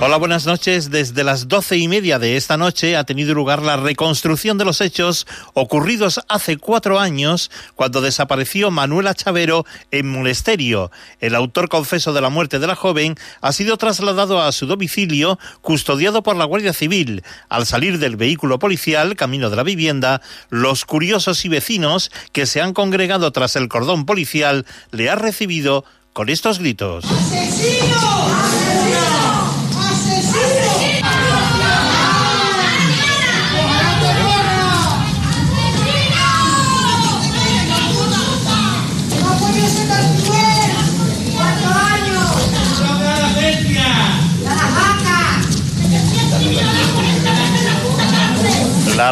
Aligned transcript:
Hola, 0.00 0.16
buenas 0.16 0.46
noches. 0.46 0.92
Desde 0.92 1.24
las 1.24 1.48
doce 1.48 1.76
y 1.76 1.88
media 1.88 2.20
de 2.20 2.36
esta 2.36 2.56
noche 2.56 2.96
ha 2.96 3.02
tenido 3.02 3.34
lugar 3.34 3.62
la 3.62 3.76
reconstrucción 3.76 4.56
de 4.56 4.64
los 4.64 4.80
hechos 4.80 5.26
ocurridos 5.54 6.20
hace 6.28 6.56
cuatro 6.56 7.00
años 7.00 7.50
cuando 7.74 8.00
desapareció 8.00 8.70
Manuela 8.70 9.12
Chavero 9.14 9.66
en 9.90 10.08
Monesterio. 10.08 10.92
El 11.18 11.34
autor 11.34 11.68
confeso 11.68 12.12
de 12.12 12.20
la 12.20 12.30
muerte 12.30 12.60
de 12.60 12.68
la 12.68 12.76
joven 12.76 13.16
ha 13.40 13.50
sido 13.50 13.76
trasladado 13.76 14.40
a 14.40 14.52
su 14.52 14.66
domicilio 14.66 15.36
custodiado 15.62 16.22
por 16.22 16.36
la 16.36 16.44
Guardia 16.44 16.72
Civil. 16.72 17.24
Al 17.48 17.66
salir 17.66 17.98
del 17.98 18.14
vehículo 18.14 18.60
policial, 18.60 19.16
camino 19.16 19.50
de 19.50 19.56
la 19.56 19.64
vivienda, 19.64 20.22
los 20.48 20.84
curiosos 20.84 21.44
y 21.44 21.48
vecinos 21.48 22.12
que 22.30 22.46
se 22.46 22.60
han 22.60 22.72
congregado 22.72 23.32
tras 23.32 23.56
el 23.56 23.66
cordón 23.66 24.06
policial 24.06 24.64
le 24.92 25.10
han 25.10 25.18
recibido 25.18 25.84
con 26.12 26.28
estos 26.28 26.60
gritos. 26.60 27.04
La 27.04 27.10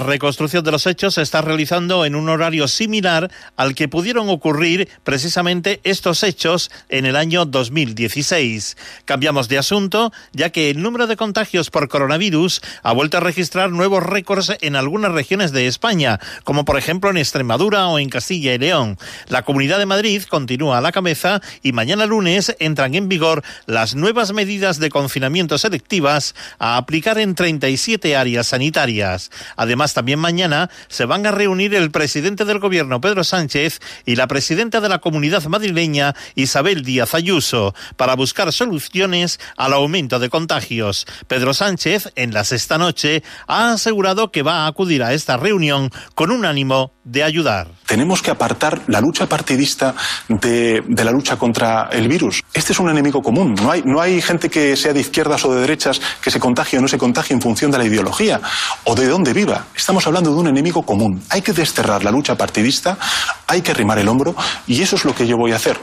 reconstrucción 0.06 0.64
de 0.64 0.72
los 0.72 0.86
hechos 0.86 1.14
se 1.14 1.22
está 1.22 1.42
realizando 1.42 2.04
en 2.04 2.14
un 2.14 2.28
horario 2.28 2.68
similar 2.68 3.30
al 3.56 3.74
que 3.74 3.88
pudieron 3.88 4.28
ocurrir 4.28 4.88
precisamente 5.04 5.80
estos 5.84 6.22
hechos 6.22 6.70
en 6.88 7.06
el 7.06 7.16
año 7.16 7.44
2016. 7.44 8.76
Cambiamos 9.04 9.48
de 9.48 9.58
asunto, 9.58 10.12
ya 10.32 10.50
que 10.50 10.70
el 10.70 10.80
número 10.80 11.06
de 11.06 11.16
contagios 11.16 11.70
por 11.70 11.88
coronavirus 11.88 12.60
ha 12.82 12.92
vuelto 12.92 13.18
a 13.18 13.20
registrar 13.20 13.70
nuevos 13.70 14.02
récords 14.02 14.56
en 14.60 14.76
algunas 14.76 15.12
regiones 15.12 15.52
de 15.52 15.66
España, 15.66 16.20
como 16.44 16.64
por 16.64 16.78
ejemplo 16.78 17.10
en 17.10 17.16
Extremadura 17.16 17.88
o 17.88 17.98
en 17.98 18.08
Castilla 18.08 18.54
y 18.54 18.58
León. 18.58 18.98
La 19.28 19.42
Comunidad 19.42 19.78
de 19.78 19.86
Madrid 19.86 20.22
continúa 20.22 20.78
a 20.78 20.80
la 20.80 20.92
cabeza 20.92 21.40
y 21.62 21.72
mañana 21.72 22.06
lunes 22.06 22.54
entran 22.58 22.94
en 22.94 23.08
vigor 23.08 23.42
las 23.66 23.94
nuevas 23.94 24.32
medidas 24.32 24.78
de 24.78 24.90
confinamiento 24.90 25.58
selectivas 25.58 26.34
a 26.58 26.76
aplicar 26.76 27.18
en 27.18 27.34
37 27.34 28.16
áreas 28.16 28.48
sanitarias. 28.48 29.30
Además, 29.56 29.94
también 29.96 30.18
mañana 30.18 30.68
se 30.88 31.06
van 31.06 31.24
a 31.24 31.30
reunir 31.30 31.74
el 31.74 31.90
presidente 31.90 32.44
del 32.44 32.58
gobierno, 32.58 33.00
Pedro 33.00 33.24
Sánchez, 33.24 33.80
y 34.04 34.16
la 34.16 34.26
presidenta 34.26 34.82
de 34.82 34.90
la 34.90 34.98
comunidad 34.98 35.42
madrileña, 35.46 36.14
Isabel 36.34 36.82
Díaz 36.82 37.14
Ayuso, 37.14 37.74
para 37.96 38.14
buscar 38.14 38.52
soluciones 38.52 39.40
al 39.56 39.72
aumento 39.72 40.18
de 40.18 40.28
contagios. 40.28 41.06
Pedro 41.28 41.54
Sánchez, 41.54 42.12
en 42.14 42.34
la 42.34 42.44
sexta 42.44 42.76
noche, 42.76 43.22
ha 43.46 43.72
asegurado 43.72 44.30
que 44.30 44.42
va 44.42 44.64
a 44.64 44.66
acudir 44.66 45.02
a 45.02 45.14
esta 45.14 45.38
reunión 45.38 45.90
con 46.14 46.30
un 46.30 46.44
ánimo 46.44 46.92
de 47.02 47.22
ayudar. 47.22 47.68
Tenemos 47.86 48.20
que 48.20 48.32
apartar 48.32 48.82
la 48.88 49.00
lucha 49.00 49.26
partidista 49.28 49.94
de, 50.28 50.82
de, 50.86 51.04
la 51.04 51.12
lucha 51.12 51.36
contra 51.36 51.88
el 51.92 52.08
virus. 52.08 52.42
Este 52.52 52.72
es 52.72 52.80
un 52.80 52.90
enemigo 52.90 53.22
común. 53.22 53.54
No 53.54 53.70
hay, 53.70 53.82
no 53.84 54.00
hay 54.00 54.20
gente 54.20 54.50
que 54.50 54.76
sea 54.76 54.92
de 54.92 55.00
izquierdas 55.00 55.44
o 55.44 55.54
de 55.54 55.60
derechas 55.60 56.00
que 56.20 56.32
se 56.32 56.40
contagie 56.40 56.78
o 56.78 56.82
no 56.82 56.88
se 56.88 56.98
contagie 56.98 57.32
en 57.32 57.40
función 57.40 57.70
de 57.70 57.78
la 57.78 57.84
ideología 57.84 58.40
o 58.84 58.96
de 58.96 59.06
dónde 59.06 59.32
viva. 59.32 59.66
Estamos 59.86 60.04
hablando 60.08 60.34
de 60.34 60.40
un 60.40 60.48
enemigo 60.48 60.82
común. 60.82 61.22
Hay 61.30 61.42
que 61.42 61.52
desterrar 61.52 62.02
la 62.02 62.10
lucha 62.10 62.36
partidista, 62.36 62.98
hay 63.46 63.62
que 63.62 63.70
arrimar 63.70 64.00
el 64.00 64.08
hombro 64.08 64.34
y 64.66 64.82
eso 64.82 64.96
es 64.96 65.04
lo 65.04 65.14
que 65.14 65.28
yo 65.28 65.36
voy 65.36 65.52
a 65.52 65.56
hacer. 65.56 65.78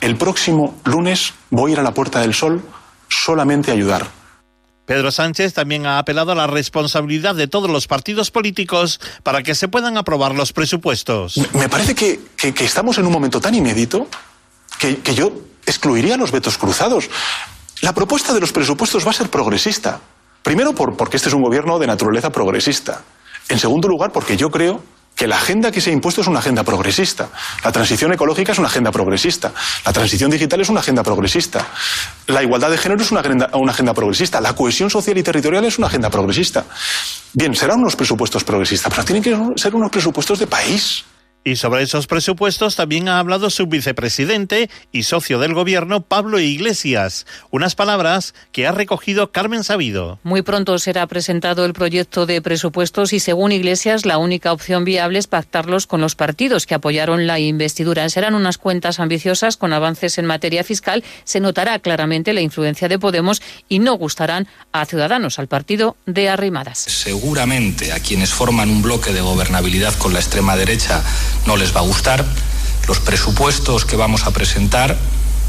El 0.00 0.16
próximo 0.16 0.80
lunes 0.86 1.34
voy 1.50 1.70
a 1.70 1.74
ir 1.74 1.80
a 1.80 1.82
la 1.82 1.92
Puerta 1.92 2.20
del 2.20 2.32
Sol 2.32 2.62
solamente 3.10 3.70
a 3.70 3.74
ayudar. 3.74 4.06
Pedro 4.86 5.10
Sánchez 5.10 5.52
también 5.52 5.84
ha 5.84 5.98
apelado 5.98 6.32
a 6.32 6.34
la 6.34 6.46
responsabilidad 6.46 7.34
de 7.34 7.46
todos 7.46 7.68
los 7.68 7.88
partidos 7.88 8.30
políticos 8.30 8.98
para 9.22 9.42
que 9.42 9.54
se 9.54 9.68
puedan 9.68 9.98
aprobar 9.98 10.34
los 10.34 10.54
presupuestos. 10.54 11.38
Me 11.52 11.68
parece 11.68 11.94
que, 11.94 12.20
que, 12.38 12.54
que 12.54 12.64
estamos 12.64 12.96
en 12.96 13.04
un 13.04 13.12
momento 13.12 13.38
tan 13.38 13.54
inédito 13.54 14.06
que, 14.78 15.00
que 15.00 15.14
yo 15.14 15.30
excluiría 15.66 16.16
los 16.16 16.32
vetos 16.32 16.56
cruzados. 16.56 17.10
La 17.82 17.92
propuesta 17.92 18.32
de 18.32 18.40
los 18.40 18.50
presupuestos 18.50 19.06
va 19.06 19.10
a 19.10 19.12
ser 19.12 19.28
progresista. 19.28 20.00
Primero, 20.42 20.74
por, 20.74 20.96
porque 20.96 21.18
este 21.18 21.28
es 21.28 21.34
un 21.34 21.42
gobierno 21.42 21.78
de 21.78 21.86
naturaleza 21.86 22.30
progresista. 22.30 23.02
En 23.48 23.58
segundo 23.58 23.88
lugar, 23.88 24.12
porque 24.12 24.36
yo 24.36 24.50
creo 24.50 24.82
que 25.14 25.26
la 25.26 25.36
agenda 25.36 25.70
que 25.70 25.80
se 25.80 25.90
ha 25.90 25.92
impuesto 25.92 26.22
es 26.22 26.26
una 26.26 26.38
agenda 26.38 26.64
progresista. 26.64 27.28
La 27.62 27.70
transición 27.70 28.12
ecológica 28.12 28.52
es 28.52 28.58
una 28.58 28.68
agenda 28.68 28.90
progresista. 28.90 29.52
La 29.84 29.92
transición 29.92 30.30
digital 30.30 30.60
es 30.60 30.68
una 30.68 30.80
agenda 30.80 31.02
progresista. 31.02 31.66
La 32.28 32.42
igualdad 32.42 32.70
de 32.70 32.78
género 32.78 33.02
es 33.02 33.10
una 33.10 33.20
agenda, 33.20 33.50
una 33.54 33.72
agenda 33.72 33.94
progresista. 33.94 34.40
La 34.40 34.54
cohesión 34.54 34.90
social 34.90 35.16
y 35.18 35.22
territorial 35.22 35.64
es 35.64 35.78
una 35.78 35.88
agenda 35.88 36.08
progresista. 36.08 36.64
Bien, 37.34 37.54
serán 37.54 37.80
unos 37.80 37.94
presupuestos 37.94 38.42
progresistas, 38.42 38.90
pero 38.90 39.04
tienen 39.04 39.22
que 39.22 39.60
ser 39.60 39.74
unos 39.74 39.90
presupuestos 39.90 40.38
de 40.38 40.46
país. 40.46 41.04
Y 41.44 41.56
sobre 41.56 41.82
esos 41.82 42.06
presupuestos 42.06 42.76
también 42.76 43.08
ha 43.08 43.18
hablado 43.18 43.50
su 43.50 43.66
vicepresidente 43.66 44.70
y 44.92 45.02
socio 45.02 45.40
del 45.40 45.54
gobierno, 45.54 46.00
Pablo 46.00 46.38
Iglesias. 46.38 47.26
Unas 47.50 47.74
palabras 47.74 48.32
que 48.52 48.68
ha 48.68 48.72
recogido 48.72 49.32
Carmen 49.32 49.64
Sabido. 49.64 50.20
Muy 50.22 50.42
pronto 50.42 50.78
será 50.78 51.04
presentado 51.08 51.64
el 51.64 51.72
proyecto 51.72 52.26
de 52.26 52.40
presupuestos 52.40 53.12
y, 53.12 53.18
según 53.18 53.50
Iglesias, 53.50 54.06
la 54.06 54.18
única 54.18 54.52
opción 54.52 54.84
viable 54.84 55.18
es 55.18 55.26
pactarlos 55.26 55.88
con 55.88 56.00
los 56.00 56.14
partidos 56.14 56.64
que 56.64 56.76
apoyaron 56.76 57.26
la 57.26 57.40
investidura. 57.40 58.08
Serán 58.08 58.36
unas 58.36 58.56
cuentas 58.56 59.00
ambiciosas 59.00 59.56
con 59.56 59.72
avances 59.72 60.18
en 60.18 60.26
materia 60.26 60.62
fiscal. 60.62 61.02
Se 61.24 61.40
notará 61.40 61.80
claramente 61.80 62.32
la 62.32 62.40
influencia 62.40 62.88
de 62.88 63.00
Podemos 63.00 63.42
y 63.68 63.80
no 63.80 63.94
gustarán 63.94 64.46
a 64.70 64.86
Ciudadanos, 64.86 65.40
al 65.40 65.48
partido 65.48 65.96
de 66.06 66.28
Arrimadas. 66.28 66.78
Seguramente 66.78 67.92
a 67.92 67.98
quienes 67.98 68.32
forman 68.32 68.70
un 68.70 68.82
bloque 68.82 69.12
de 69.12 69.20
gobernabilidad 69.20 69.94
con 69.98 70.12
la 70.12 70.20
extrema 70.20 70.56
derecha 70.56 71.02
no 71.46 71.56
les 71.56 71.74
va 71.74 71.80
a 71.80 71.84
gustar. 71.84 72.24
Los 72.88 73.00
presupuestos 73.00 73.84
que 73.84 73.96
vamos 73.96 74.26
a 74.26 74.32
presentar 74.32 74.96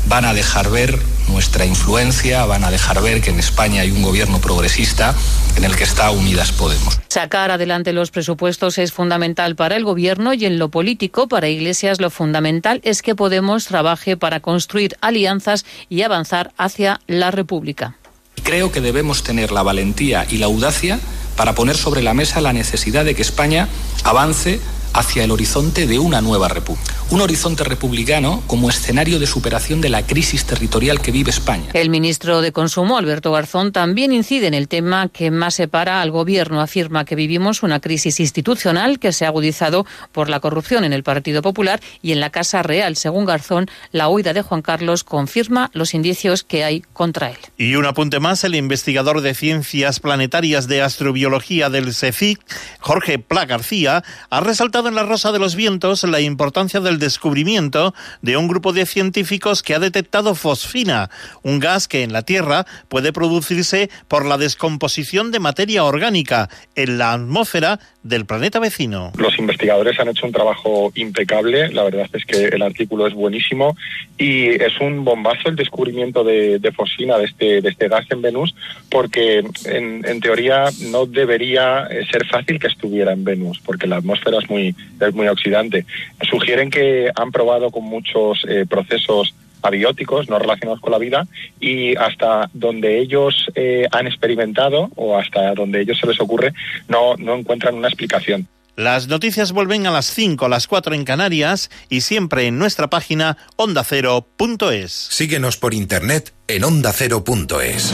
van 0.08 0.26
a 0.26 0.34
dejar 0.34 0.70
ver 0.70 1.00
nuestra 1.30 1.66
influencia, 1.66 2.46
van 2.46 2.64
a 2.64 2.72
dejar 2.72 3.02
ver 3.02 3.22
que 3.22 3.30
en 3.30 3.40
España 3.40 3.82
hay 3.82 3.92
un 3.92 4.02
gobierno 4.02 4.40
progresista 4.40 5.16
en 5.56 5.64
el 5.64 5.76
que 5.76 5.84
está 5.84 6.12
Unidas 6.12 6.52
Podemos. 6.52 7.00
Sacar 7.08 7.52
adelante 7.52 7.94
los 7.94 8.12
presupuestos 8.12 8.78
es 8.78 8.92
fundamental 8.92 9.56
para 9.56 9.76
el 9.76 9.84
gobierno 9.84 10.34
y 10.34 10.46
en 10.46 10.60
lo 10.60 10.70
político, 10.70 11.28
para 11.28 11.48
Iglesias, 11.48 12.02
lo 12.02 12.10
fundamental 12.10 12.82
es 12.84 13.02
que 13.02 13.16
Podemos 13.16 13.66
trabaje 13.66 14.18
para 14.18 14.42
construir 14.42 14.98
alianzas 15.00 15.66
y 15.88 16.02
avanzar 16.02 16.52
hacia 16.58 17.00
la 17.08 17.32
República. 17.32 17.96
Creo 18.44 18.72
que 18.72 18.82
debemos 18.82 19.24
tener 19.24 19.52
la 19.52 19.64
valentía 19.64 20.26
y 20.30 20.38
la 20.38 20.48
audacia 20.48 21.00
para 21.38 21.56
poner 21.56 21.78
sobre 21.78 22.02
la 22.02 22.14
mesa 22.14 22.42
la 22.42 22.54
necesidad 22.54 23.06
de 23.06 23.16
que 23.16 23.22
España 23.22 23.70
avance 24.04 24.60
hacia 24.94 25.24
el 25.24 25.32
horizonte 25.32 25.88
de 25.88 26.00
una 26.00 26.22
nueva 26.22 26.48
república. 26.48 26.94
Un 27.10 27.22
horizonte 27.22 27.64
republicano 27.64 28.44
como 28.48 28.70
escenario 28.70 29.20
de 29.20 29.28
superación 29.28 29.82
de 29.82 29.90
la 29.90 30.06
crisis 30.06 30.46
territorial 30.46 31.02
que 31.02 31.12
vive 31.12 31.32
España. 31.32 31.70
El 31.74 31.90
ministro 31.90 32.42
de 32.42 32.52
Consumo, 32.52 32.98
Alberto 32.98 33.32
Garzón, 33.32 33.72
también 33.72 34.14
incide 34.14 34.48
en 34.48 34.54
el 34.54 34.68
tema 34.68 35.10
que 35.10 35.32
más 35.32 35.56
separa 35.56 36.02
al 36.02 36.12
gobierno. 36.12 36.62
Afirma 36.62 37.06
que 37.06 37.16
vivimos 37.16 37.64
una 37.64 37.80
crisis 37.80 38.20
institucional 38.20 39.00
que 39.00 39.12
se 39.12 39.26
ha 39.26 39.30
agudizado 39.30 39.86
por 40.12 40.30
la 40.30 40.40
corrupción 40.40 40.84
en 40.84 40.94
el 40.94 41.04
Partido 41.04 41.42
Popular 41.42 41.82
y 42.02 42.12
en 42.12 42.20
la 42.20 42.30
Casa 42.30 42.64
Real. 42.64 42.96
Según 42.96 43.26
Garzón, 43.26 43.68
la 43.92 44.10
huida 44.10 44.34
de 44.34 44.42
Juan 44.42 44.62
Carlos 44.62 45.04
confirma 45.04 45.70
los 45.74 45.94
indicios 45.94 46.44
que 46.44 46.64
hay 46.64 46.82
contra 46.94 47.32
él. 47.32 47.38
Y 47.58 47.76
un 47.76 47.86
apunte 47.86 48.20
más, 48.20 48.44
el 48.44 48.56
investigador 48.56 49.22
de 49.22 49.34
ciencias 49.34 50.00
planetarias 50.00 50.68
de 50.68 50.82
astrobiología 50.82 51.70
del 51.70 51.94
CECIC, 51.94 52.40
Jorge 52.80 53.20
Pla 53.20 53.46
García, 53.46 54.04
ha 54.30 54.40
resaltado 54.40 54.83
en 54.88 54.96
La 54.96 55.04
Rosa 55.04 55.32
de 55.32 55.40
los 55.40 55.56
Vientos 55.56 56.04
la 56.04 56.20
importancia 56.20 56.80
del 56.80 57.00
descubrimiento 57.00 57.94
de 58.22 58.38
un 58.38 58.48
grupo 58.48 58.74
de 58.74 58.86
científicos 58.86 59.64
que 59.64 59.76
ha 59.76 59.80
detectado 59.80 60.36
fosfina, 60.36 61.10
un 61.42 61.60
gas 61.60 61.88
que 61.88 62.04
en 62.04 62.14
la 62.14 62.24
Tierra 62.24 62.66
puede 62.90 63.14
producirse 63.14 63.90
por 64.08 64.26
la 64.26 64.38
descomposición 64.38 65.32
de 65.32 65.40
materia 65.40 65.84
orgánica 65.84 66.50
en 66.76 66.98
la 66.98 67.14
atmósfera 67.14 67.80
del 68.04 68.26
planeta 68.26 68.60
vecino. 68.60 69.12
Los 69.18 69.40
investigadores 69.40 69.98
han 70.00 70.10
hecho 70.10 70.26
un 70.26 70.34
trabajo 70.34 70.92
impecable, 70.96 71.70
la 71.70 71.84
verdad 71.84 72.10
es 72.12 72.26
que 72.26 72.48
el 72.48 72.62
artículo 72.62 73.08
es 73.08 73.14
buenísimo 73.14 73.78
y 74.18 74.50
es 74.50 74.80
un 74.82 75.06
bombazo 75.06 75.50
el 75.50 75.56
descubrimiento 75.56 76.24
de, 76.24 76.60
fosfina, 76.76 77.18
de 77.18 77.26
este, 77.26 77.62
de 77.62 77.70
este 77.70 77.88
gas 77.88 78.06
en 78.10 78.22
Venus, 78.22 78.54
porque 78.90 79.44
en, 79.66 80.22
teoría 80.22 80.66
no 80.92 81.06
debería 81.06 81.88
ser 82.12 82.26
fácil 82.28 82.60
que 82.60 82.68
estuviera 82.68 83.14
en 83.14 83.24
Venus, 83.24 83.60
porque 83.66 83.88
la 83.88 83.98
atmósfera 83.98 84.38
es 84.40 84.50
muy, 84.50 84.76
es 85.00 85.14
muy 85.14 85.28
oxidante. 85.28 85.86
Sugieren 86.30 86.70
que 86.70 87.10
han 87.16 87.32
probado 87.32 87.72
con 87.72 87.84
muchos 87.84 88.46
eh, 88.48 88.66
procesos 88.70 89.34
abióticos 89.64 90.30
no 90.30 90.38
relacionados 90.38 90.82
con 90.82 90.92
la 90.92 91.00
vida 91.00 91.28
y 91.60 91.96
hasta 91.96 92.50
donde 92.54 93.00
ellos 93.00 93.48
eh, 93.56 93.88
han 93.92 94.08
experimentado 94.08 94.90
o 94.96 95.18
hasta 95.18 95.54
donde 95.56 95.82
ellos 95.82 95.98
se 96.00 96.08
les 96.08 96.20
ocurre 96.20 96.54
no, 96.88 97.16
no 97.18 97.36
encuentran 97.36 97.76
una 97.76 97.88
explicación. 97.88 98.48
Las 98.76 99.08
noticias 99.08 99.52
vuelven 99.52 99.86
a 99.86 99.92
las 99.92 100.08
5, 100.08 100.46
a 100.46 100.50
las 100.50 100.68
4 100.68 100.96
en 100.96 101.06
Canarias 101.06 101.70
y 101.90 102.02
siempre 102.02 102.48
en 102.48 102.58
nuestra 102.58 102.90
página 102.90 103.38
ondacero.es. 103.56 104.92
Síguenos 104.92 105.58
por 105.58 105.76
internet 105.76 106.34
en 106.48 106.64
ondacero.es. 106.64 107.94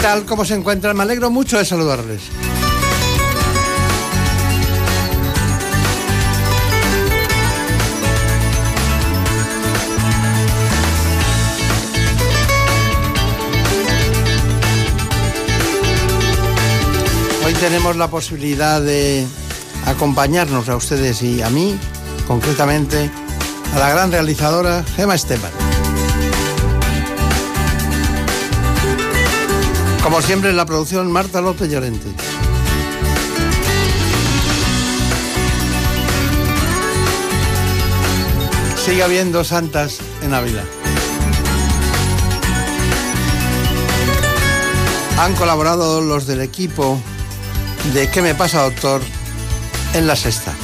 Tal? 0.00 0.24
¿Cómo 0.24 0.44
se 0.44 0.54
encuentran? 0.54 0.96
Me 0.96 1.02
alegro 1.02 1.30
mucho 1.30 1.58
de 1.58 1.64
saludarles. 1.64 2.22
Hoy 17.44 17.52
tenemos 17.54 17.96
la 17.96 18.08
posibilidad 18.08 18.80
de 18.80 19.26
acompañarnos 19.86 20.68
a 20.68 20.76
ustedes 20.76 21.22
y 21.22 21.42
a 21.42 21.50
mí, 21.50 21.78
concretamente, 22.26 23.10
a 23.74 23.78
la 23.78 23.90
gran 23.90 24.12
realizadora 24.12 24.84
Gema 24.96 25.14
Esteban. 25.14 25.69
Como 30.02 30.22
siempre 30.22 30.50
en 30.50 30.56
la 30.56 30.66
producción, 30.66 31.10
Marta 31.12 31.40
López 31.40 31.70
Llorente. 31.70 32.08
Sigue 38.84 39.02
habiendo 39.02 39.44
santas 39.44 39.98
en 40.22 40.34
Ávila. 40.34 40.64
Han 45.18 45.34
colaborado 45.34 46.00
los 46.00 46.26
del 46.26 46.40
equipo 46.40 46.98
de 47.92 48.08
¿Qué 48.10 48.22
me 48.22 48.34
pasa, 48.34 48.62
doctor? 48.62 49.02
en 49.92 50.06
la 50.06 50.14
sexta. 50.16 50.54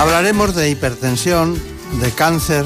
Hablaremos 0.00 0.54
de 0.54 0.70
hipertensión, 0.70 1.60
de 2.00 2.10
cáncer, 2.10 2.64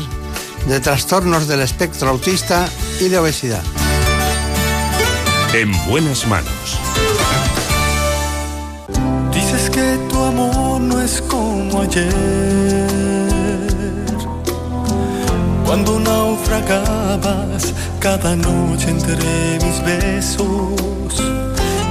de 0.68 0.78
trastornos 0.78 1.48
del 1.48 1.62
espectro 1.62 2.08
autista 2.10 2.68
y 3.00 3.08
de 3.08 3.18
obesidad. 3.18 3.64
En 5.52 5.72
buenas 5.88 6.28
manos. 6.28 6.78
Dices 9.32 9.68
que 9.68 9.98
tu 10.08 10.22
amor 10.22 10.80
no 10.80 11.02
es 11.02 11.20
como 11.22 11.82
ayer. 11.82 12.86
Cuando 15.66 15.98
naufragabas 15.98 17.74
cada 17.98 18.36
noche 18.36 18.90
entre 18.90 19.16
mis 19.60 19.82
besos. 19.84 21.16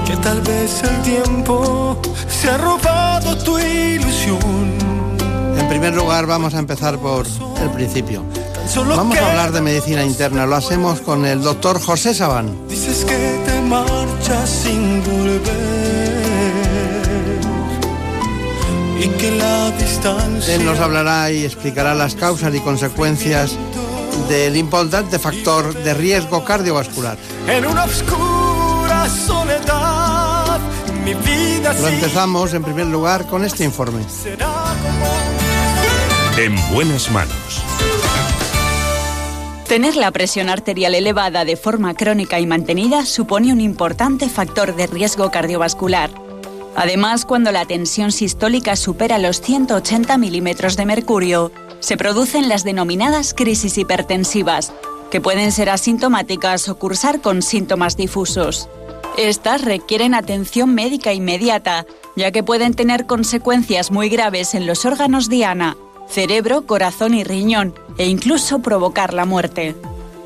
Que 0.06 0.16
tal 0.24 0.39
vez 0.39 0.84
el 0.84 1.01
tiempo 1.01 2.01
se 2.30 2.50
ha 2.50 2.57
robado 2.57 3.38
tu 3.39 3.60
ilusión. 3.60 4.82
En 5.74 5.80
primer 5.80 6.00
lugar, 6.00 6.28
vamos 6.28 6.54
a 6.54 6.60
empezar 6.60 7.00
por 7.00 7.25
el 7.60 7.70
principio. 7.72 8.24
Vamos 8.75 9.18
a 9.18 9.31
hablar 9.31 9.52
de 9.52 9.60
medicina 9.60 10.04
interna. 10.04 10.46
Lo 10.46 10.56
hacemos 10.56 11.02
con 11.02 11.25
el 11.25 11.42
doctor 11.42 11.81
José 11.81 12.14
Sabán. 12.14 12.68
Dices 12.68 13.04
que 13.04 13.42
te 13.44 13.60
marchas 13.62 14.50
sin 14.50 15.04
volver 15.04 15.42
y 19.00 19.08
que 19.08 19.31
la 19.31 19.72
distancia. 19.72 20.54
Él 20.54 20.64
nos 20.64 20.80
hablará 20.80 21.31
y 21.31 21.44
explicará 21.44 21.96
las 21.96 22.14
causas 22.14 22.54
y 22.54 22.60
consecuencias 22.60 23.58
del 24.30 24.56
importante 24.56 25.18
factor 25.18 25.74
de 25.74 25.96
riesgo 25.96 26.46
cardiovascular. 26.46 27.18
En 27.48 27.66
una 27.66 27.86
oscura 27.86 29.10
soledad, 29.10 30.60
mi 31.04 31.16
vida 31.16 31.74
Lo 31.81 31.88
empezamos 31.88 32.54
en 32.54 32.64
primer 32.64 32.86
lugar 32.86 33.25
con 33.25 33.44
este 33.44 33.64
informe. 33.64 34.04
será 34.08 34.75
como 34.84 35.43
En 36.35 36.56
buenas 36.74 37.12
manos. 37.12 37.63
Tener 39.68 39.95
la 39.95 40.09
presión 40.09 40.50
arterial 40.50 40.95
elevada 40.95 41.45
de 41.45 41.56
forma 41.56 41.94
crónica 41.94 42.39
y 42.39 42.47
mantenida 42.47 43.06
supone 43.06 43.53
un 43.53 43.62
importante 43.62 44.27
factor 44.30 44.75
de 44.75 44.88
riesgo 44.88 45.30
cardiovascular. 45.30 46.09
Además, 46.75 47.25
cuando 47.25 47.51
la 47.51 47.65
tensión 47.65 48.12
sistólica 48.12 48.75
supera 48.75 49.19
los 49.19 49.41
180 49.41 50.18
milímetros 50.18 50.75
de 50.75 50.88
mercurio, 50.88 51.51
se 51.81 51.97
producen 51.97 52.50
las 52.50 52.63
denominadas 52.63 53.36
crisis 53.36 53.77
hipertensivas, 53.77 54.74
que 55.12 55.22
pueden 55.22 55.51
ser 55.51 55.69
asintomáticas 55.69 56.67
o 56.67 56.79
cursar 56.79 57.22
con 57.22 57.43
síntomas 57.43 57.96
difusos. 57.96 58.69
Estas 59.19 59.62
requieren 59.62 60.15
atención 60.15 60.74
médica 60.74 61.13
inmediata, 61.13 61.86
ya 62.15 62.31
que 62.31 62.41
pueden 62.41 62.74
tener 62.74 63.05
consecuencias 63.05 63.91
muy 63.91 64.10
graves 64.10 64.55
en 64.55 64.65
los 64.65 64.84
órganos 64.86 65.29
diana, 65.29 65.77
cerebro, 66.13 66.67
corazón 66.67 67.15
y 67.15 67.24
riñón, 67.24 67.74
e 67.98 68.08
incluso 68.08 68.60
provocar 68.60 69.13
la 69.13 69.25
muerte. 69.25 69.75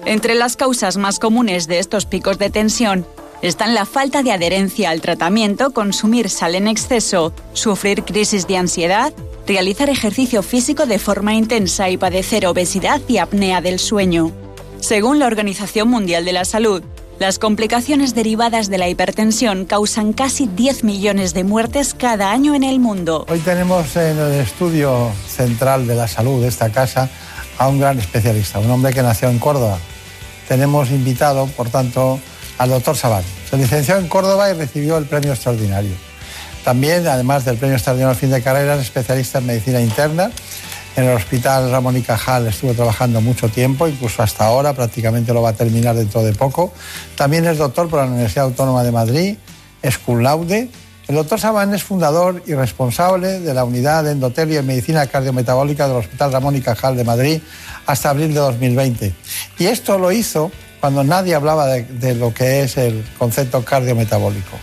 Entre 0.05 0.35
las 0.35 0.57
causas 0.57 0.97
más 0.97 1.17
comunes 1.17 1.67
de 1.67 1.79
estos 1.79 2.05
picos 2.05 2.37
de 2.37 2.49
tensión 2.49 3.05
están 3.41 3.73
la 3.73 3.85
falta 3.85 4.23
de 4.23 4.31
adherencia 4.31 4.89
al 4.89 5.01
tratamiento, 5.01 5.71
consumir 5.71 6.29
sal 6.29 6.55
en 6.55 6.67
exceso, 6.67 7.33
sufrir 7.53 8.03
crisis 8.03 8.47
de 8.47 8.57
ansiedad, 8.57 9.13
realizar 9.47 9.89
ejercicio 9.89 10.43
físico 10.43 10.85
de 10.85 10.99
forma 10.99 11.35
intensa 11.35 11.89
y 11.89 11.97
padecer 11.97 12.47
obesidad 12.47 13.01
y 13.07 13.17
apnea 13.19 13.61
del 13.61 13.79
sueño. 13.79 14.31
Según 14.79 15.19
la 15.19 15.27
Organización 15.27 15.87
Mundial 15.87 16.25
de 16.25 16.33
la 16.33 16.45
Salud, 16.45 16.83
las 17.19 17.39
complicaciones 17.39 18.13
derivadas 18.13 18.69
de 18.69 18.77
la 18.77 18.87
hipertensión 18.89 19.65
causan 19.65 20.13
casi 20.13 20.47
10 20.47 20.83
millones 20.83 21.33
de 21.33 21.43
muertes 21.43 21.93
cada 21.93 22.31
año 22.31 22.53
en 22.53 22.63
el 22.63 22.79
mundo. 22.79 23.25
Hoy 23.29 23.39
tenemos 23.39 23.95
en 23.95 24.19
el 24.19 24.33
estudio 24.33 25.11
central 25.27 25.87
de 25.87 25.95
la 25.95 26.07
salud 26.07 26.41
de 26.41 26.47
esta 26.47 26.69
casa 26.69 27.09
a 27.57 27.67
un 27.67 27.79
gran 27.79 27.97
especialista, 27.97 28.59
un 28.59 28.69
hombre 28.69 28.93
que 28.93 29.01
nació 29.01 29.29
en 29.29 29.39
Córdoba. 29.39 29.79
Tenemos 30.47 30.91
invitado, 30.91 31.47
por 31.47 31.69
tanto, 31.69 32.19
al 32.57 32.69
doctor 32.69 32.95
Sabán. 32.95 33.23
Se 33.49 33.57
licenció 33.57 33.97
en 33.97 34.07
Córdoba 34.07 34.49
y 34.51 34.53
recibió 34.53 34.97
el 34.97 35.05
premio 35.05 35.33
extraordinario. 35.33 35.93
También, 36.63 37.07
además 37.07 37.45
del 37.45 37.57
premio 37.57 37.77
extraordinario 37.77 38.11
al 38.11 38.17
fin 38.17 38.29
de 38.29 38.41
carrera, 38.43 38.75
es 38.75 38.81
especialista 38.81 39.39
en 39.39 39.47
medicina 39.47 39.81
interna. 39.81 40.31
En 40.97 41.03
el 41.03 41.15
Hospital 41.15 41.69
Ramón 41.69 41.95
y 41.95 42.01
Cajal 42.01 42.47
estuvo 42.47 42.73
trabajando 42.73 43.21
mucho 43.21 43.49
tiempo, 43.49 43.87
incluso 43.87 44.23
hasta 44.23 44.47
ahora, 44.47 44.73
prácticamente 44.73 45.31
lo 45.31 45.43
va 45.43 45.49
a 45.49 45.53
terminar 45.53 45.95
dentro 45.95 46.23
de 46.23 46.33
poco. 46.33 46.73
También 47.15 47.45
es 47.45 47.59
doctor 47.59 47.87
por 47.87 47.99
la 47.99 48.07
Universidad 48.07 48.45
Autónoma 48.45 48.83
de 48.83 48.91
Madrid, 48.91 49.37
es 49.83 49.99
cum 49.99 50.21
laude. 50.21 50.69
El 51.07 51.15
doctor 51.15 51.39
Sabán 51.39 51.71
es 51.75 51.83
fundador 51.83 52.41
y 52.47 52.55
responsable 52.55 53.39
de 53.39 53.53
la 53.53 53.63
unidad 53.63 54.05
de 54.05 54.11
endotelio 54.13 54.59
y 54.59 54.63
medicina 54.63 55.05
cardiometabólica 55.05 55.87
del 55.87 55.97
Hospital 55.97 56.33
Ramón 56.33 56.55
y 56.55 56.61
Cajal 56.61 56.97
de 56.97 57.03
Madrid 57.03 57.41
hasta 57.85 58.09
abril 58.09 58.33
de 58.33 58.39
2020. 58.39 59.13
Y 59.59 59.67
esto 59.67 59.99
lo 59.99 60.11
hizo 60.11 60.51
cuando 60.79 61.03
nadie 61.03 61.35
hablaba 61.35 61.67
de, 61.67 61.83
de 61.83 62.15
lo 62.15 62.33
que 62.33 62.63
es 62.63 62.75
el 62.75 63.05
concepto 63.19 63.63
cardiometabólico. 63.63 64.57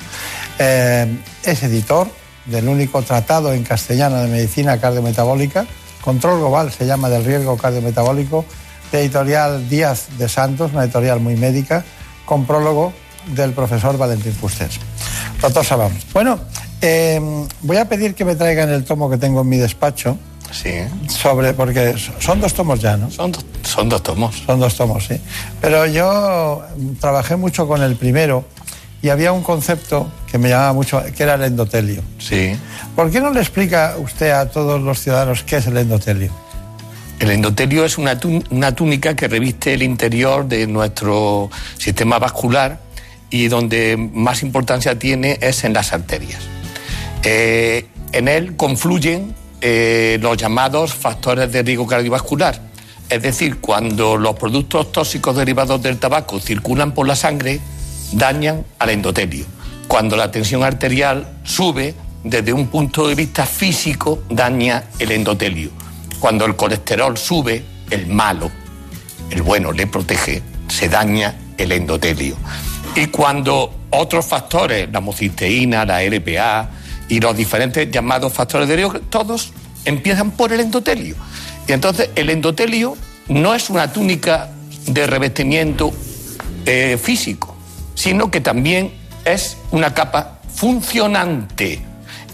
Eh, 0.59 1.07
es 1.45 1.62
editor 1.62 2.09
del 2.47 2.67
único 2.69 3.03
tratado 3.03 3.53
en 3.53 3.62
castellano 3.62 4.17
de 4.17 4.26
medicina 4.29 4.81
cardiometabólica, 4.81 5.64
Control 6.04 6.38
Global 6.38 6.70
se 6.70 6.84
llama 6.87 7.08
del 7.08 7.25
riesgo 7.25 7.56
cardiometabólico, 7.56 8.44
de 8.92 9.00
editorial 9.00 9.68
Díaz 9.68 10.06
de 10.18 10.28
Santos, 10.28 10.73
una 10.73 10.84
editorial 10.84 11.18
muy 11.20 11.37
médica, 11.37 11.82
con 12.26 12.44
prólogo 12.46 12.92
del 13.34 13.52
profesor 13.52 13.96
Valentín 13.96 14.32
Fusters. 14.34 14.78
Doctor 15.40 15.64
Sabam. 15.64 15.92
Bueno, 16.12 16.38
eh, 16.82 17.20
voy 17.62 17.76
a 17.78 17.88
pedir 17.88 18.14
que 18.14 18.25
me 18.25 18.37
traigan 18.37 18.68
el 18.70 18.84
tomo 18.84 19.08
que 19.08 19.16
tengo 19.16 19.40
en 19.40 19.49
mi 19.49 19.56
despacho. 19.56 20.18
Sí. 20.52 20.70
Sobre, 21.08 21.52
porque 21.54 21.94
son 22.20 22.40
dos 22.40 22.52
tomos 22.54 22.80
ya, 22.80 22.96
¿no? 22.96 23.11
Son, 23.11 23.32
dos- 23.32 23.44
son 23.62 23.88
dos 23.88 24.02
tomos. 24.02 24.42
Son 24.46 24.61
dos 24.61 24.76
tomos, 24.76 25.04
sí. 25.06 25.18
Pero 25.61 25.87
yo 25.87 26.62
mm, 26.76 26.92
trabajé 27.00 27.34
mucho 27.37 27.66
con 27.66 27.82
el 27.82 27.96
primero 27.96 28.44
y 29.04 29.11
había 29.11 29.32
un 29.32 29.42
concepto 29.42 30.11
que 30.26 30.38
me 30.38 30.49
llamaba 30.49 30.73
mucho, 30.73 31.02
que 31.14 31.23
era 31.23 31.34
el 31.34 31.42
endotelio. 31.42 32.00
Sí. 32.18 32.56
¿Por 32.96 33.11
qué 33.11 33.20
no 33.20 33.30
le 33.30 33.40
explica 33.40 33.96
usted 33.99 34.30
a 34.30 34.49
todos 34.50 34.80
los 34.80 34.99
ciudadanos 34.99 35.42
qué 35.42 35.56
es 35.56 35.66
el 35.66 35.76
endotelio? 35.76 36.32
El 37.20 37.30
endotelio 37.30 37.84
es 37.84 37.99
una, 37.99 38.18
tún- 38.18 38.42
una 38.50 38.75
túnica 38.75 39.14
que 39.14 39.28
reviste 39.28 39.75
el 39.75 39.82
interior 39.82 40.49
de 40.49 40.66
nuestro 40.66 41.50
sistema 41.76 42.18
vascular 42.18 42.80
y 43.28 43.49
donde 43.49 43.99
más 43.99 44.42
importancia 44.42 44.99
tiene 44.99 45.38
es 45.42 45.64
en 45.64 45.75
las 45.75 45.92
arterias. 45.92 46.40
Eh, 47.25 47.87
en 48.12 48.26
él 48.26 48.56
confluyen 48.56 49.34
eh, 49.61 50.18
los 50.23 50.38
llamados 50.38 50.94
factores 50.94 51.52
de 51.52 51.62
riesgo 51.62 51.87
cardiovascular. 51.87 52.58
Es 53.11 53.20
decir, 53.20 53.61
cuando 53.61 54.16
los 54.16 54.34
productos 54.37 54.92
tóxicos 54.92 55.37
derivados 55.37 55.82
del 55.82 55.99
tabaco 55.99 56.40
circulan 56.40 56.92
por 56.92 57.06
la 57.06 57.16
sangre, 57.16 57.61
dañan 58.14 58.64
al 58.78 58.90
endotelio. 58.90 59.44
Cuando 59.88 60.16
la 60.16 60.30
tensión 60.30 60.62
arterial 60.62 61.38
sube, 61.44 61.94
desde 62.23 62.52
un 62.52 62.68
punto 62.68 63.06
de 63.06 63.14
vista 63.14 63.44
físico, 63.44 64.23
daña 64.30 64.85
el 64.99 65.12
endotelio. 65.12 65.71
Cuando 66.18 66.47
el 66.47 66.56
colesterol 66.56 67.18
sube, 67.18 67.62
el 67.90 68.06
malo, 68.06 68.50
el 69.30 69.42
bueno 69.42 69.73
le 69.73 69.87
protege, 69.87 70.42
se 70.68 70.88
daña 70.88 71.37
el 71.59 71.73
endotelio. 71.73 72.37
Y 72.97 73.06
cuando 73.06 73.75
otros 73.90 74.25
factores, 74.25 74.90
la 74.90 75.00
homocisteína, 75.00 75.85
la 75.85 76.02
LPA 76.02 76.71
y 77.09 77.21
los 77.21 77.37
diferentes 77.37 77.90
llamados 77.90 78.33
factores 78.33 78.68
de 78.68 78.76
riesgo, 78.76 79.00
todos 79.00 79.52
empiezan 79.85 80.30
por 80.30 80.52
el 80.52 80.61
endotelio. 80.61 81.16
Y 81.68 81.73
entonces 81.73 82.11
el 82.14 82.30
endotelio 82.30 82.97
no 83.28 83.54
es 83.54 83.68
una 83.71 83.92
túnica 83.92 84.50
de 84.87 85.06
revestimiento 85.06 85.92
eh, 86.66 86.99
físico, 87.02 87.53
sino 87.95 88.31
que 88.31 88.41
también 88.41 88.93
es 89.25 89.57
una 89.71 89.95
capa 89.95 90.39
funcionante. 90.55 91.81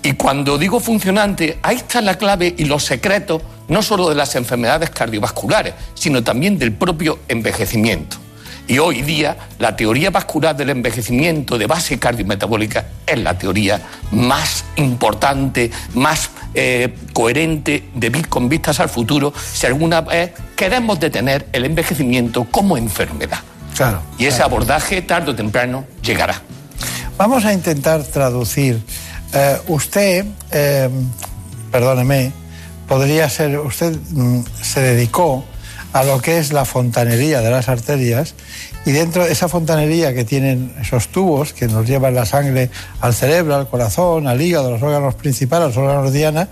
Y 0.02 0.14
cuando 0.14 0.59
digo 0.59 0.81
funcionante, 0.81 1.59
ahí 1.62 1.76
está 1.76 2.00
la 2.00 2.17
clave 2.17 2.55
y 2.57 2.64
los 2.64 2.85
secretos 2.85 3.43
no 3.69 3.83
solo 3.83 4.09
de 4.09 4.14
las 4.14 4.35
enfermedades 4.35 4.90
cardiovasculares, 4.90 5.75
sino 5.95 6.23
también 6.25 6.59
del 6.59 6.73
propio 6.73 7.21
envejecimiento. 7.29 8.17
Y 8.67 8.79
hoy 8.79 9.02
día 9.02 9.37
la 9.59 9.75
teoría 9.75 10.11
vascular 10.11 10.57
del 10.57 10.71
envejecimiento 10.71 11.59
de 11.59 11.67
base 11.67 11.99
cardiometabólica 11.99 12.87
es 13.05 13.19
la 13.19 13.37
teoría 13.37 13.81
más 14.12 14.64
importante, 14.76 15.73
más 15.95 16.31
eh, 16.55 16.95
coherente 17.12 17.88
de, 17.95 18.11
con 18.29 18.49
vistas 18.49 18.79
al 18.79 18.88
futuro 18.88 19.33
si 19.52 19.67
alguna 19.67 20.02
vez 20.02 20.33
queremos 20.55 21.00
detener 21.00 21.49
el 21.52 21.64
envejecimiento 21.64 22.45
como 22.45 22.76
enfermedad. 22.76 23.40
Claro. 23.76 24.02
Y 24.18 24.26
ese 24.26 24.42
abordaje 24.42 25.02
tarde 25.02 25.30
o 25.30 25.34
temprano 25.34 25.84
llegará. 26.02 26.42
Vamos 27.16 27.44
a 27.44 27.52
intentar 27.52 28.02
traducir. 28.04 28.82
Eh, 29.32 29.58
usted, 29.68 30.26
eh, 30.50 30.88
perdóneme, 31.70 32.32
podría 32.88 33.28
ser, 33.28 33.58
usted 33.58 33.96
mm, 34.10 34.40
se 34.62 34.80
dedicó 34.80 35.44
a 35.92 36.04
lo 36.04 36.20
que 36.20 36.38
es 36.38 36.52
la 36.52 36.64
fontanería 36.64 37.40
de 37.40 37.50
las 37.50 37.68
arterias 37.68 38.34
y 38.86 38.92
dentro 38.92 39.24
de 39.24 39.32
esa 39.32 39.48
fontanería 39.48 40.14
que 40.14 40.24
tienen 40.24 40.74
esos 40.80 41.08
tubos 41.08 41.52
que 41.52 41.66
nos 41.66 41.86
llevan 41.86 42.14
la 42.14 42.26
sangre 42.26 42.70
al 43.00 43.14
cerebro, 43.14 43.54
al 43.54 43.68
corazón, 43.68 44.26
al 44.26 44.40
hígado, 44.40 44.68
a 44.68 44.70
los 44.72 44.82
órganos 44.82 45.14
principales, 45.14 45.64
a 45.64 45.68
los 45.68 45.76
órganos 45.76 46.12
diana, 46.12 46.48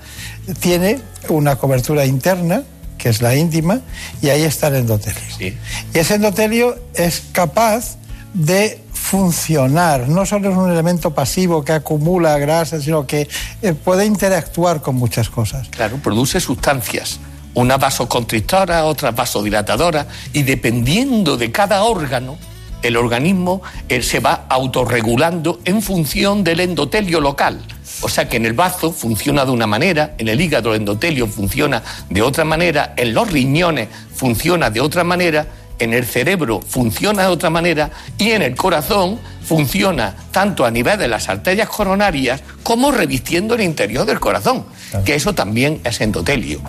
tiene 0.60 1.00
una 1.28 1.56
cobertura 1.56 2.04
interna 2.04 2.62
que 2.98 3.08
es 3.08 3.22
la 3.22 3.34
íntima 3.34 3.80
y 4.20 4.28
ahí 4.28 4.42
está 4.42 4.68
el 4.68 4.76
endotelio. 4.76 5.22
Sí. 5.38 5.56
Y 5.94 5.98
ese 5.98 6.16
endotelio 6.16 6.76
es 6.94 7.22
capaz 7.32 7.96
de 8.34 8.82
funcionar, 8.92 10.08
no 10.08 10.26
solo 10.26 10.50
es 10.50 10.56
un 10.56 10.70
elemento 10.70 11.14
pasivo 11.14 11.64
que 11.64 11.72
acumula 11.72 12.36
grasa, 12.36 12.80
sino 12.80 13.06
que 13.06 13.26
eh, 13.62 13.72
puede 13.72 14.04
interactuar 14.04 14.82
con 14.82 14.96
muchas 14.96 15.30
cosas. 15.30 15.68
Claro, 15.70 15.96
produce 15.96 16.40
sustancias, 16.40 17.18
una 17.54 17.78
vasoconstrictora, 17.78 18.84
otra 18.84 19.12
vasodilatadora, 19.12 20.06
y 20.34 20.42
dependiendo 20.42 21.38
de 21.38 21.50
cada 21.50 21.84
órgano, 21.84 22.36
el 22.82 22.96
organismo 22.96 23.62
eh, 23.88 24.02
se 24.02 24.20
va 24.20 24.46
autorregulando 24.48 25.60
en 25.64 25.82
función 25.82 26.44
del 26.44 26.60
endotelio 26.60 27.20
local. 27.20 27.64
O 28.00 28.08
sea 28.08 28.28
que 28.28 28.36
en 28.36 28.46
el 28.46 28.52
bazo 28.52 28.92
funciona 28.92 29.44
de 29.44 29.50
una 29.50 29.66
manera, 29.66 30.14
en 30.18 30.28
el 30.28 30.40
hígado 30.40 30.74
el 30.74 30.80
endotelio 30.80 31.26
funciona 31.26 31.82
de 32.08 32.22
otra 32.22 32.44
manera, 32.44 32.94
en 32.96 33.12
los 33.12 33.30
riñones 33.30 33.88
funciona 34.14 34.70
de 34.70 34.80
otra 34.80 35.02
manera, 35.02 35.46
en 35.78 35.92
el 35.92 36.04
cerebro 36.04 36.60
funciona 36.60 37.22
de 37.22 37.28
otra 37.28 37.50
manera 37.50 37.90
y 38.16 38.30
en 38.30 38.42
el 38.42 38.54
corazón 38.54 39.18
funciona 39.42 40.14
tanto 40.30 40.64
a 40.64 40.70
nivel 40.70 40.98
de 40.98 41.08
las 41.08 41.28
arterias 41.28 41.68
coronarias 41.68 42.42
como 42.62 42.92
revistiendo 42.92 43.54
el 43.54 43.62
interior 43.62 44.04
del 44.04 44.20
corazón, 44.20 44.64
que 45.04 45.14
eso 45.14 45.34
también 45.34 45.80
es 45.84 46.00
endotelio. 46.00 46.60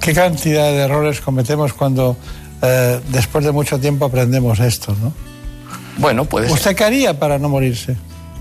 ¿Qué 0.00 0.12
cantidad 0.12 0.70
de 0.70 0.78
errores 0.78 1.20
cometemos 1.20 1.72
cuando 1.72 2.16
eh, 2.62 3.00
después 3.08 3.44
de 3.44 3.52
mucho 3.52 3.78
tiempo 3.78 4.06
aprendemos 4.06 4.58
esto? 4.60 4.96
¿no? 5.00 5.12
Bueno, 5.98 6.24
puede 6.24 6.46
ser. 6.48 6.54
¿Usted 6.56 6.76
qué 6.76 6.84
haría 6.84 7.18
para 7.18 7.38
no 7.38 7.48
morirse? 7.48 7.96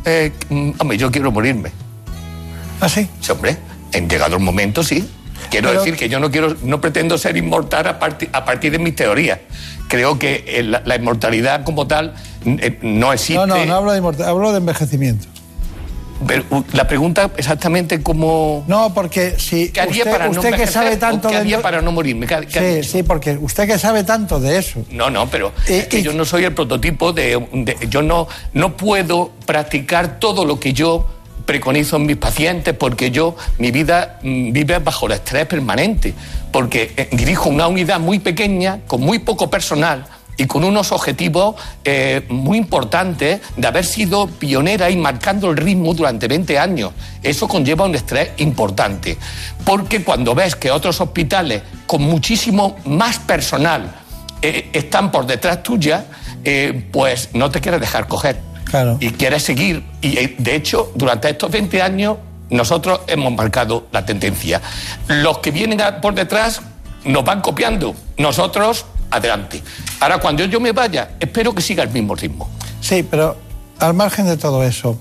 Eh, 0.05 0.31
mm, 0.49 0.71
hombre, 0.79 0.97
yo 0.97 1.11
quiero 1.11 1.31
morirme. 1.31 1.71
¿Ah, 2.81 2.89
sí? 2.89 3.07
Sí, 3.21 3.31
hombre, 3.31 3.57
en 3.91 4.09
llegado 4.09 4.35
el 4.35 4.41
momento, 4.43 4.83
sí. 4.83 5.07
Quiero 5.49 5.69
Pero- 5.69 5.81
decir 5.81 5.95
que 5.97 6.09
yo 6.09 6.19
no 6.19 6.31
quiero, 6.31 6.55
no 6.63 6.81
pretendo 6.81 7.17
ser 7.17 7.37
inmortal 7.37 7.87
a, 7.87 7.99
parti- 7.99 8.29
a 8.33 8.43
partir 8.43 8.71
de 8.71 8.79
mis 8.79 8.95
teorías. 8.95 9.39
Creo 9.87 10.17
que 10.17 10.43
eh, 10.47 10.63
la, 10.63 10.81
la 10.85 10.95
inmortalidad 10.95 11.63
como 11.63 11.85
tal 11.85 12.15
eh, 12.45 12.79
no 12.81 13.13
existe. 13.13 13.35
No, 13.35 13.45
no, 13.45 13.63
no 13.65 13.75
hablo 13.75 13.91
de 13.91 13.99
inmortal, 13.99 14.27
hablo 14.27 14.51
de 14.51 14.57
envejecimiento. 14.57 15.27
Pero 16.27 16.43
la 16.73 16.87
pregunta 16.87 17.31
exactamente 17.37 18.01
cómo. 18.01 18.63
No, 18.67 18.93
porque 18.93 19.35
si 19.39 19.69
¿Qué 19.69 19.81
haría 19.81 20.03
usted, 20.03 20.11
para 20.11 20.29
no 20.29 20.41
que 20.41 20.67
sabe 20.67 20.97
tanto 20.97 21.27
qué 21.29 21.35
de 21.35 21.41
haría 21.41 21.61
para 21.61 21.81
no 21.81 21.91
morirme? 21.91 22.25
¿Qué- 22.27 22.47
qué- 22.51 22.83
Sí, 22.83 22.89
sí, 22.89 23.03
porque 23.03 23.37
usted 23.39 23.67
que 23.67 23.77
sabe 23.77 24.03
tanto 24.03 24.39
de 24.39 24.57
eso. 24.57 24.83
No, 24.91 25.09
no, 25.09 25.27
pero 25.29 25.51
es 25.67 25.87
que 25.87 25.99
y- 25.99 26.03
yo 26.03 26.13
no 26.13 26.25
soy 26.25 26.45
el 26.45 26.53
prototipo 26.53 27.13
de, 27.13 27.45
de- 27.53 27.77
yo 27.89 28.01
no 28.01 28.27
no 28.53 28.75
puedo 28.77 29.31
practicar 29.45 30.19
todo 30.19 30.45
lo 30.45 30.59
que 30.59 30.73
yo 30.73 31.07
preconizo 31.45 31.97
en 31.97 32.05
mis 32.05 32.15
pacientes 32.17 32.73
porque 32.73 33.11
yo 33.11 33.35
mi 33.57 33.69
vida 33.71 34.19
mm, 34.23 34.53
vive 34.53 34.79
bajo 34.79 35.07
el 35.07 35.11
estrés 35.13 35.45
permanente 35.45 36.13
porque 36.53 36.93
eh, 36.95 37.09
dirijo 37.11 37.49
una 37.49 37.67
unidad 37.67 37.99
muy 37.99 38.19
pequeña 38.19 38.79
con 38.87 39.01
muy 39.01 39.19
poco 39.19 39.49
personal 39.49 40.05
y 40.37 40.45
con 40.45 40.63
unos 40.63 40.91
objetivos 40.91 41.55
eh, 41.83 42.25
muy 42.29 42.57
importantes 42.57 43.41
de 43.55 43.67
haber 43.67 43.85
sido 43.85 44.27
pionera 44.27 44.89
y 44.89 44.97
marcando 44.97 45.51
el 45.51 45.57
ritmo 45.57 45.93
durante 45.93 46.27
20 46.27 46.57
años. 46.57 46.91
Eso 47.21 47.47
conlleva 47.47 47.85
un 47.85 47.95
estrés 47.95 48.31
importante, 48.37 49.17
porque 49.65 50.03
cuando 50.03 50.33
ves 50.35 50.55
que 50.55 50.71
otros 50.71 50.99
hospitales 51.01 51.61
con 51.85 52.01
muchísimo 52.01 52.77
más 52.85 53.19
personal 53.19 53.93
eh, 54.41 54.69
están 54.73 55.11
por 55.11 55.25
detrás 55.25 55.63
tuya, 55.63 56.05
eh, 56.43 56.87
pues 56.91 57.29
no 57.33 57.49
te 57.49 57.61
quieres 57.61 57.79
dejar 57.79 58.07
coger. 58.07 58.39
Claro. 58.65 58.97
Y 58.99 59.11
quieres 59.11 59.43
seguir. 59.43 59.83
Y 60.01 60.15
de 60.15 60.55
hecho, 60.55 60.91
durante 60.95 61.29
estos 61.29 61.51
20 61.51 61.81
años, 61.81 62.17
nosotros 62.49 63.01
hemos 63.07 63.31
marcado 63.33 63.87
la 63.91 64.05
tendencia. 64.05 64.61
Los 65.07 65.39
que 65.39 65.51
vienen 65.51 65.79
por 66.01 66.13
detrás 66.13 66.61
nos 67.05 67.23
van 67.23 67.41
copiando. 67.41 67.95
Nosotros, 68.17 68.85
adelante. 69.13 69.61
Ahora, 69.99 70.17
cuando 70.19 70.43
yo 70.45 70.59
me 70.59 70.71
vaya, 70.71 71.11
espero 71.19 71.53
que 71.53 71.61
siga 71.61 71.83
el 71.83 71.89
mismo 71.89 72.15
ritmo. 72.15 72.49
Sí, 72.81 73.03
pero 73.09 73.37
al 73.79 73.93
margen 73.93 74.25
de 74.25 74.37
todo 74.37 74.63
eso, 74.63 74.97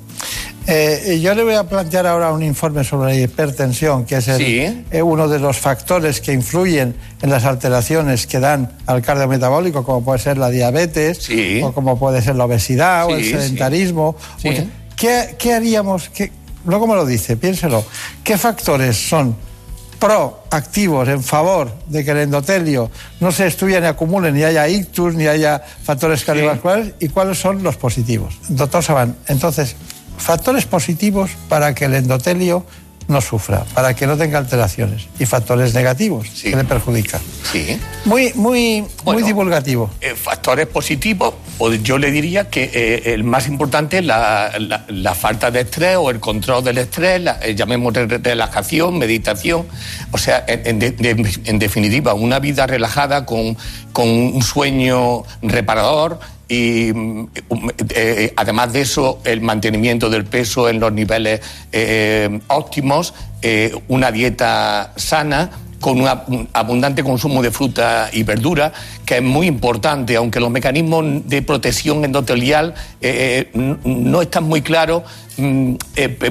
eh, 0.66 1.18
yo 1.20 1.34
le 1.34 1.42
voy 1.42 1.54
a 1.54 1.64
plantear 1.64 2.06
ahora 2.06 2.30
un 2.32 2.42
informe 2.42 2.84
sobre 2.84 3.14
la 3.14 3.20
hipertensión, 3.20 4.04
que 4.04 4.16
es 4.16 4.28
el- 4.28 4.38
Sí. 4.38 4.84
eh, 4.90 5.02
uno 5.02 5.26
de 5.28 5.40
los 5.40 5.58
factores 5.58 6.20
que 6.20 6.32
influyen 6.32 6.94
en 7.20 7.30
las 7.30 7.44
alteraciones 7.44 8.26
que 8.28 8.38
dan 8.38 8.70
al 8.86 9.02
cardiometabólico, 9.02 9.82
como 9.84 10.04
puede 10.04 10.20
ser 10.20 10.38
la 10.38 10.50
diabetes, 10.50 11.18
Sí. 11.18 11.60
o 11.62 11.72
como 11.72 11.98
puede 11.98 12.22
ser 12.22 12.36
la 12.36 12.44
obesidad, 12.44 13.06
o 13.06 13.16
el 13.16 13.24
sedentarismo. 13.24 14.16
Sí. 14.40 14.48
Muchas- 14.50 14.66
¿Qué, 14.94 15.34
qué 15.36 15.52
haríamos? 15.54 16.08
¿Qué- 16.10 16.30
luego 16.64 16.86
me 16.86 16.94
lo 16.94 17.04
dice, 17.04 17.36
piénselo. 17.36 17.84
¿Qué 18.22 18.38
factores 18.38 18.96
son 18.96 19.34
proactivos 20.02 21.06
en 21.08 21.22
favor 21.22 21.72
de 21.86 22.04
que 22.04 22.10
el 22.10 22.18
endotelio 22.18 22.90
no 23.20 23.30
se 23.30 23.46
estudia 23.46 23.78
ni 23.78 23.86
acumule, 23.86 24.32
ni 24.32 24.42
haya 24.42 24.66
ictus, 24.68 25.14
ni 25.14 25.28
haya 25.28 25.62
factores 25.84 26.24
cardiovasculares? 26.24 26.94
¿Y 26.98 27.08
cuáles 27.08 27.38
son 27.38 27.62
los 27.62 27.76
positivos? 27.76 28.34
Doctor 28.48 28.82
Saban, 28.82 29.14
entonces, 29.28 29.76
factores 30.18 30.66
positivos 30.66 31.30
para 31.48 31.72
que 31.72 31.84
el 31.84 31.94
endotelio 31.94 32.66
no 33.06 33.20
sufra, 33.20 33.64
para 33.74 33.94
que 33.94 34.08
no 34.08 34.16
tenga 34.16 34.38
alteraciones 34.38 35.06
y 35.20 35.26
factores 35.26 35.72
negativos 35.72 36.26
que 36.30 36.56
le 36.56 36.64
perjudican. 36.64 37.20
Sí. 37.52 37.78
Muy, 38.04 38.32
muy, 38.34 38.84
muy 39.04 39.22
divulgativo. 39.22 39.88
Eh, 40.00 40.16
factores 40.16 40.66
positivos, 40.66 41.34
yo 41.82 41.98
le 41.98 42.10
diría 42.10 42.48
que 42.50 42.70
eh, 42.72 43.14
el 43.14 43.24
más 43.24 43.46
importante 43.46 43.98
es 43.98 44.04
la, 44.04 44.52
la- 44.88 45.14
falta 45.14 45.50
de 45.50 45.60
estrés 45.60 45.96
o 45.96 46.10
el 46.10 46.18
control 46.20 46.64
del 46.64 46.78
estrés, 46.78 47.20
la, 47.20 47.38
eh, 47.42 47.54
llamemos 47.54 47.92
re- 47.94 48.06
relajación, 48.18 48.98
meditación, 48.98 49.66
o 50.10 50.18
sea, 50.18 50.44
en, 50.48 50.66
en 50.66 50.78
de- 50.78 50.90
de- 50.92 51.40
en 51.44 51.58
definitiva, 51.58 52.14
una 52.14 52.38
vida 52.38 52.66
relajada 52.66 53.24
con, 53.26 53.56
con 53.92 54.08
un 54.08 54.42
sueño 54.42 55.22
reparador 55.42 56.18
y 56.48 56.92
mm, 56.92 57.28
eh, 57.94 58.32
además 58.36 58.72
de 58.72 58.80
eso 58.82 59.20
el 59.24 59.40
mantenimiento 59.40 60.10
del 60.10 60.24
peso 60.24 60.68
en 60.68 60.80
los 60.80 60.92
niveles 60.92 61.40
eh, 61.72 62.40
óptimos, 62.48 63.14
eh, 63.42 63.74
una 63.88 64.10
dieta 64.12 64.92
sana 64.96 65.50
con 65.82 66.00
un 66.00 66.06
ab- 66.06 66.24
un 66.28 66.48
abundante 66.54 67.02
consumo 67.04 67.42
de 67.42 67.50
fruta 67.50 68.08
y 68.10 68.22
verdura, 68.22 68.72
que 69.04 69.16
es 69.16 69.22
muy 69.22 69.46
importante, 69.46 70.16
aunque 70.16 70.40
los 70.40 70.50
mecanismos 70.50 71.04
de 71.26 71.42
protección 71.42 72.02
endotelial 72.06 72.72
eh, 73.02 73.50
eh, 73.52 73.76
no 73.84 74.22
están 74.22 74.44
muy 74.44 74.62
claros, 74.62 75.02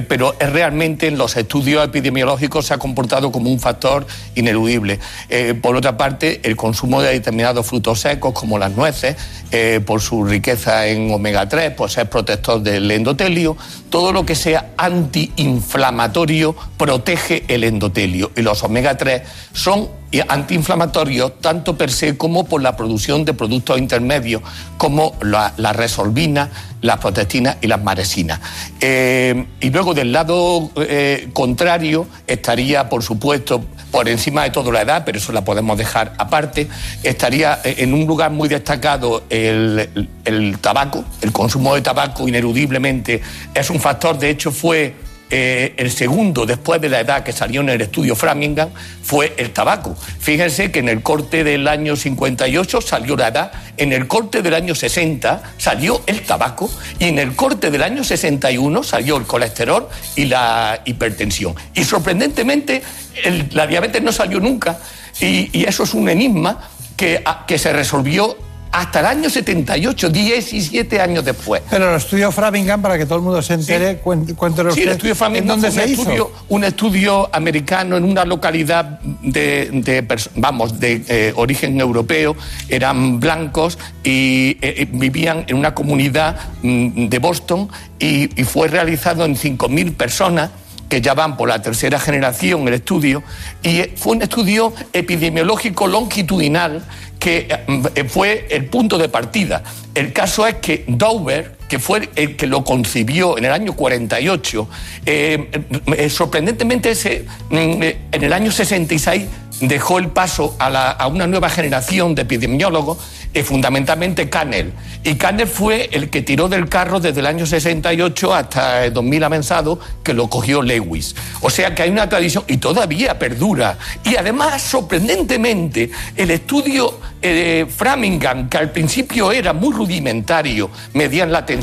pero 0.08 0.34
es 0.38 0.52
realmente 0.52 1.08
en 1.08 1.18
los 1.18 1.36
estudios 1.36 1.84
epidemiológicos 1.84 2.66
se 2.66 2.74
ha 2.74 2.78
comportado 2.78 3.32
como 3.32 3.50
un 3.50 3.60
factor 3.60 4.06
ineludible. 4.34 4.98
Eh, 5.28 5.54
por 5.54 5.76
otra 5.76 5.96
parte, 5.96 6.40
el 6.44 6.56
consumo 6.56 7.02
de 7.02 7.12
determinados 7.12 7.66
frutos 7.66 8.00
secos, 8.00 8.32
como 8.32 8.58
las 8.58 8.72
nueces, 8.72 9.16
eh, 9.50 9.80
por 9.84 10.00
su 10.00 10.24
riqueza 10.24 10.86
en 10.86 11.12
omega 11.12 11.48
3, 11.48 11.72
pues 11.76 11.98
es 11.98 12.08
protector 12.08 12.62
del 12.62 12.90
endotelio. 12.90 13.56
Todo 13.90 14.12
lo 14.12 14.24
que 14.24 14.34
sea 14.34 14.72
antiinflamatorio 14.76 16.54
protege 16.76 17.44
el 17.48 17.64
endotelio. 17.64 18.30
Y 18.36 18.42
los 18.42 18.62
omega 18.62 18.96
3 18.96 19.22
son 19.52 20.01
antiinflamatorios 20.28 21.40
tanto 21.40 21.76
per 21.76 21.90
se 21.90 22.16
como 22.16 22.44
por 22.44 22.60
la 22.62 22.76
producción 22.76 23.24
de 23.24 23.32
productos 23.32 23.78
intermedios 23.78 24.42
como 24.76 25.14
la, 25.22 25.54
la 25.56 25.72
resolvina, 25.72 26.50
las 26.82 26.98
protestinas 26.98 27.56
y 27.62 27.66
las 27.68 27.82
maresinas. 27.82 28.40
Eh, 28.80 29.46
y 29.60 29.70
luego 29.70 29.94
del 29.94 30.12
lado 30.12 30.70
eh, 30.76 31.28
contrario 31.32 32.06
estaría, 32.26 32.88
por 32.88 33.02
supuesto, 33.02 33.64
por 33.90 34.08
encima 34.08 34.42
de 34.44 34.50
todo 34.50 34.72
la 34.72 34.82
edad, 34.82 35.02
pero 35.04 35.18
eso 35.18 35.32
la 35.32 35.44
podemos 35.44 35.76
dejar 35.78 36.12
aparte, 36.18 36.68
estaría 37.02 37.60
eh, 37.64 37.76
en 37.78 37.94
un 37.94 38.06
lugar 38.06 38.30
muy 38.30 38.48
destacado 38.48 39.22
el, 39.30 39.88
el- 39.94 40.08
el 40.24 40.58
tabaco, 40.58 41.04
el 41.20 41.32
consumo 41.32 41.74
de 41.74 41.82
tabaco 41.82 42.26
ineludiblemente 42.28 43.20
es 43.54 43.70
un 43.70 43.80
factor, 43.80 44.18
de 44.18 44.30
hecho 44.30 44.50
fue 44.52 44.94
eh, 45.34 45.72
el 45.78 45.90
segundo 45.90 46.44
después 46.44 46.78
de 46.80 46.90
la 46.90 47.00
edad 47.00 47.24
que 47.24 47.32
salió 47.32 47.62
en 47.62 47.70
el 47.70 47.80
estudio 47.80 48.14
Framingham 48.14 48.68
fue 49.02 49.32
el 49.38 49.50
tabaco. 49.50 49.96
Fíjense 50.20 50.70
que 50.70 50.80
en 50.80 50.88
el 50.90 51.02
corte 51.02 51.42
del 51.42 51.66
año 51.66 51.96
58 51.96 52.80
salió 52.82 53.16
la 53.16 53.28
edad, 53.28 53.52
en 53.78 53.92
el 53.94 54.06
corte 54.06 54.42
del 54.42 54.52
año 54.54 54.74
60 54.74 55.42
salió 55.56 56.02
el 56.06 56.20
tabaco 56.22 56.70
y 56.98 57.06
en 57.06 57.18
el 57.18 57.34
corte 57.34 57.70
del 57.70 57.82
año 57.82 58.04
61 58.04 58.82
salió 58.82 59.16
el 59.16 59.24
colesterol 59.24 59.88
y 60.16 60.26
la 60.26 60.82
hipertensión. 60.84 61.54
Y 61.74 61.84
sorprendentemente 61.84 62.82
el- 63.24 63.48
la 63.52 63.66
diabetes 63.66 64.02
no 64.02 64.12
salió 64.12 64.38
nunca 64.38 64.78
y, 65.18 65.48
y 65.58 65.64
eso 65.64 65.84
es 65.84 65.94
un 65.94 66.08
enigma 66.10 66.68
que, 66.96 67.24
que 67.46 67.58
se 67.58 67.72
resolvió 67.72 68.36
hasta 68.72 69.00
el 69.00 69.06
año 69.06 69.28
78, 69.30 70.08
17 70.08 71.00
años 71.00 71.24
después. 71.24 71.62
Pero 71.70 71.90
el 71.90 71.96
estudio 71.96 72.32
Framingham, 72.32 72.80
para 72.80 72.96
que 72.96 73.04
todo 73.04 73.16
el 73.16 73.22
mundo 73.24 73.42
se 73.42 73.54
entere, 73.54 74.00
cuen- 74.02 74.34
cuéntelo 74.34 74.70
Sí, 74.70 74.80
usted, 74.80 74.90
el 74.92 74.96
estudio 74.96 75.14
Framingham 75.14 75.42
¿en 75.42 75.48
dónde 75.60 75.70
se 75.70 75.84
un 75.84 75.90
hizo? 75.90 76.02
Estudio, 76.02 76.32
un 76.48 76.64
estudio 76.64 77.28
americano 77.34 77.96
en 77.98 78.04
una 78.04 78.24
localidad 78.24 78.98
de, 79.22 79.68
de 79.72 80.06
vamos, 80.36 80.80
de 80.80 81.04
eh, 81.08 81.32
origen 81.36 81.78
europeo, 81.80 82.34
eran 82.68 83.20
blancos 83.20 83.78
y 84.02 84.52
eh, 84.52 84.56
eh, 84.62 84.88
vivían 84.90 85.44
en 85.48 85.56
una 85.56 85.74
comunidad 85.74 86.40
mm, 86.62 87.08
de 87.08 87.18
Boston 87.18 87.68
y, 87.98 88.40
y 88.40 88.44
fue 88.44 88.68
realizado 88.68 89.24
en 89.26 89.36
5.000 89.36 89.94
personas 89.96 90.50
que 90.92 91.00
ya 91.00 91.14
van 91.14 91.38
por 91.38 91.48
la 91.48 91.62
tercera 91.62 91.98
generación 91.98 92.68
el 92.68 92.74
estudio, 92.74 93.22
y 93.62 93.80
fue 93.96 94.16
un 94.16 94.20
estudio 94.20 94.74
epidemiológico 94.92 95.86
longitudinal 95.86 96.84
que 97.18 97.48
eh, 97.94 98.04
fue 98.04 98.46
el 98.50 98.66
punto 98.66 98.98
de 98.98 99.08
partida. 99.08 99.62
El 99.94 100.12
caso 100.12 100.46
es 100.46 100.56
que 100.56 100.84
Dover, 100.86 101.56
que 101.72 101.78
fue 101.78 102.10
el 102.16 102.36
que 102.36 102.46
lo 102.46 102.64
concibió 102.64 103.38
en 103.38 103.46
el 103.46 103.50
año 103.50 103.72
48, 103.72 104.68
eh, 105.06 105.48
eh, 105.96 106.10
sorprendentemente 106.10 106.90
ese, 106.90 107.24
mm, 107.48 107.82
eh, 107.82 107.98
en 108.12 108.24
el 108.24 108.30
año 108.34 108.52
66 108.52 109.22
dejó 109.68 109.98
el 109.98 110.08
paso 110.08 110.56
a, 110.58 111.06
una 111.06 111.26
nueva 111.26 111.48
generación 111.48 112.14
de 112.14 112.22
epidemiólogos, 112.22 112.98
eh, 113.32 113.42
fundamentalmente 113.42 114.28
Canel. 114.28 114.72
Y 115.04 115.14
Canel 115.14 115.46
fue 115.46 115.88
el 115.92 116.10
que 116.10 116.22
tiró 116.22 116.48
del 116.48 116.68
carro 116.68 117.00
desde 117.00 117.20
el 117.20 117.26
año 117.26 117.46
68 117.46 118.34
hasta 118.34 118.84
el 118.84 118.92
2000 118.92 119.24
avanzado, 119.24 119.78
que 120.02 120.14
lo 120.14 120.28
cogió 120.28 120.62
Lewis. 120.62 121.14
O 121.40 121.50
sea 121.50 121.74
que 121.74 121.82
hay 121.82 121.90
una 121.90 122.08
tradición 122.08 122.44
y 122.48 122.58
todavía 122.58 123.18
perdura. 123.18 123.78
Y 124.04 124.16
además, 124.16 124.62
sorprendentemente, 124.62 125.90
el 126.16 126.30
estudio 126.30 126.98
eh, 127.20 127.66
Framingham, 127.68 128.48
que 128.48 128.58
al 128.58 128.72
principio 128.72 129.30
era 129.30 129.52
muy 129.52 129.72
rudimentario, 129.72 130.70
medían 130.94 131.30
la 131.30 131.46
tensión, 131.46 131.61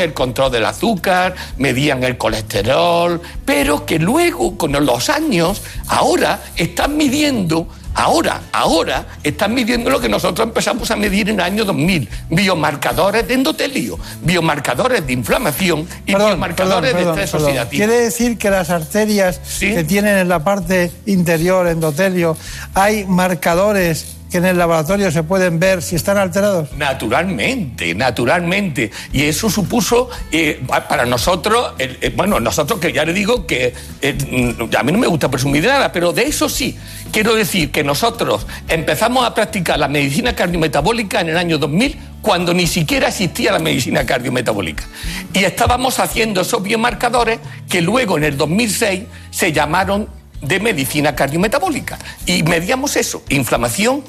el 0.00 0.12
control 0.14 0.52
del 0.52 0.64
azúcar, 0.64 1.34
medían 1.58 2.02
el 2.02 2.16
colesterol, 2.16 3.20
pero 3.44 3.84
que 3.84 3.98
luego, 3.98 4.56
con 4.56 4.72
los 4.72 5.08
años, 5.08 5.62
ahora 5.86 6.40
están 6.56 6.96
midiendo 6.96 7.68
Ahora, 7.96 8.40
ahora 8.50 9.06
están 9.22 9.54
midiendo 9.54 9.88
lo 9.88 10.00
que 10.00 10.08
nosotros 10.08 10.48
empezamos 10.48 10.90
a 10.90 10.96
medir 10.96 11.28
en 11.28 11.36
el 11.36 11.42
año 11.42 11.64
2000, 11.64 12.08
biomarcadores 12.28 13.28
de 13.28 13.34
endotelio, 13.34 14.00
biomarcadores 14.20 15.06
de 15.06 15.12
inflamación 15.12 15.86
y 16.04 16.12
biomarcadores 16.16 16.92
Perdón, 16.92 17.14
de 17.14 17.22
estrés 17.22 17.30
perdón. 17.30 17.46
oxidativo. 17.46 17.78
Quiere 17.78 18.02
decir 18.02 18.36
que 18.36 18.50
las 18.50 18.70
arterias 18.70 19.40
que 19.60 19.84
tienen 19.84 20.18
en 20.18 20.28
la 20.28 20.42
parte 20.42 20.90
interior, 21.06 21.68
endotelio, 21.68 22.36
hay 22.74 23.04
marcadores 23.04 24.16
en 24.38 24.44
el 24.46 24.58
laboratorio 24.58 25.10
se 25.10 25.22
pueden 25.22 25.58
ver 25.58 25.82
si 25.82 25.96
están 25.96 26.18
alterados. 26.18 26.68
Naturalmente, 26.76 27.94
naturalmente. 27.94 28.90
Y 29.12 29.22
eso 29.24 29.48
supuso 29.50 30.08
eh, 30.32 30.60
pa- 30.66 30.88
para 30.88 31.04
nosotros, 31.06 31.72
eh, 31.78 32.12
bueno, 32.16 32.40
nosotros 32.40 32.80
que 32.80 32.92
ya 32.92 33.04
le 33.04 33.12
digo 33.12 33.46
que 33.46 33.72
eh, 34.02 34.56
mm, 34.58 34.74
a 34.76 34.82
mí 34.82 34.92
no 34.92 34.98
me 34.98 35.06
gusta 35.06 35.30
presumir 35.30 35.62
de 35.62 35.68
nada, 35.68 35.92
pero 35.92 36.12
de 36.12 36.22
eso 36.24 36.48
sí. 36.48 36.76
Quiero 37.12 37.34
decir 37.34 37.70
que 37.70 37.84
nosotros 37.84 38.46
empezamos 38.68 39.24
a 39.24 39.34
practicar 39.34 39.78
la 39.78 39.86
medicina 39.88 40.34
cardiometabólica 40.34 41.20
en 41.20 41.28
el 41.28 41.36
año 41.36 41.58
2000 41.58 41.96
cuando 42.22 42.52
ni 42.54 42.66
siquiera 42.66 43.08
existía 43.08 43.52
la 43.52 43.58
medicina 43.60 44.04
cardiometabólica. 44.04 44.84
Y 45.32 45.44
estábamos 45.44 46.00
haciendo 46.00 46.40
esos 46.40 46.62
biomarcadores 46.62 47.38
que 47.68 47.80
luego 47.82 48.16
en 48.16 48.24
el 48.24 48.36
2006 48.36 49.02
se 49.30 49.52
llamaron 49.52 50.08
de 50.40 50.58
medicina 50.60 51.14
cardiometabólica. 51.14 51.98
Y 52.26 52.42
medíamos 52.42 52.96
eso, 52.96 53.22
inflamación, 53.28 54.02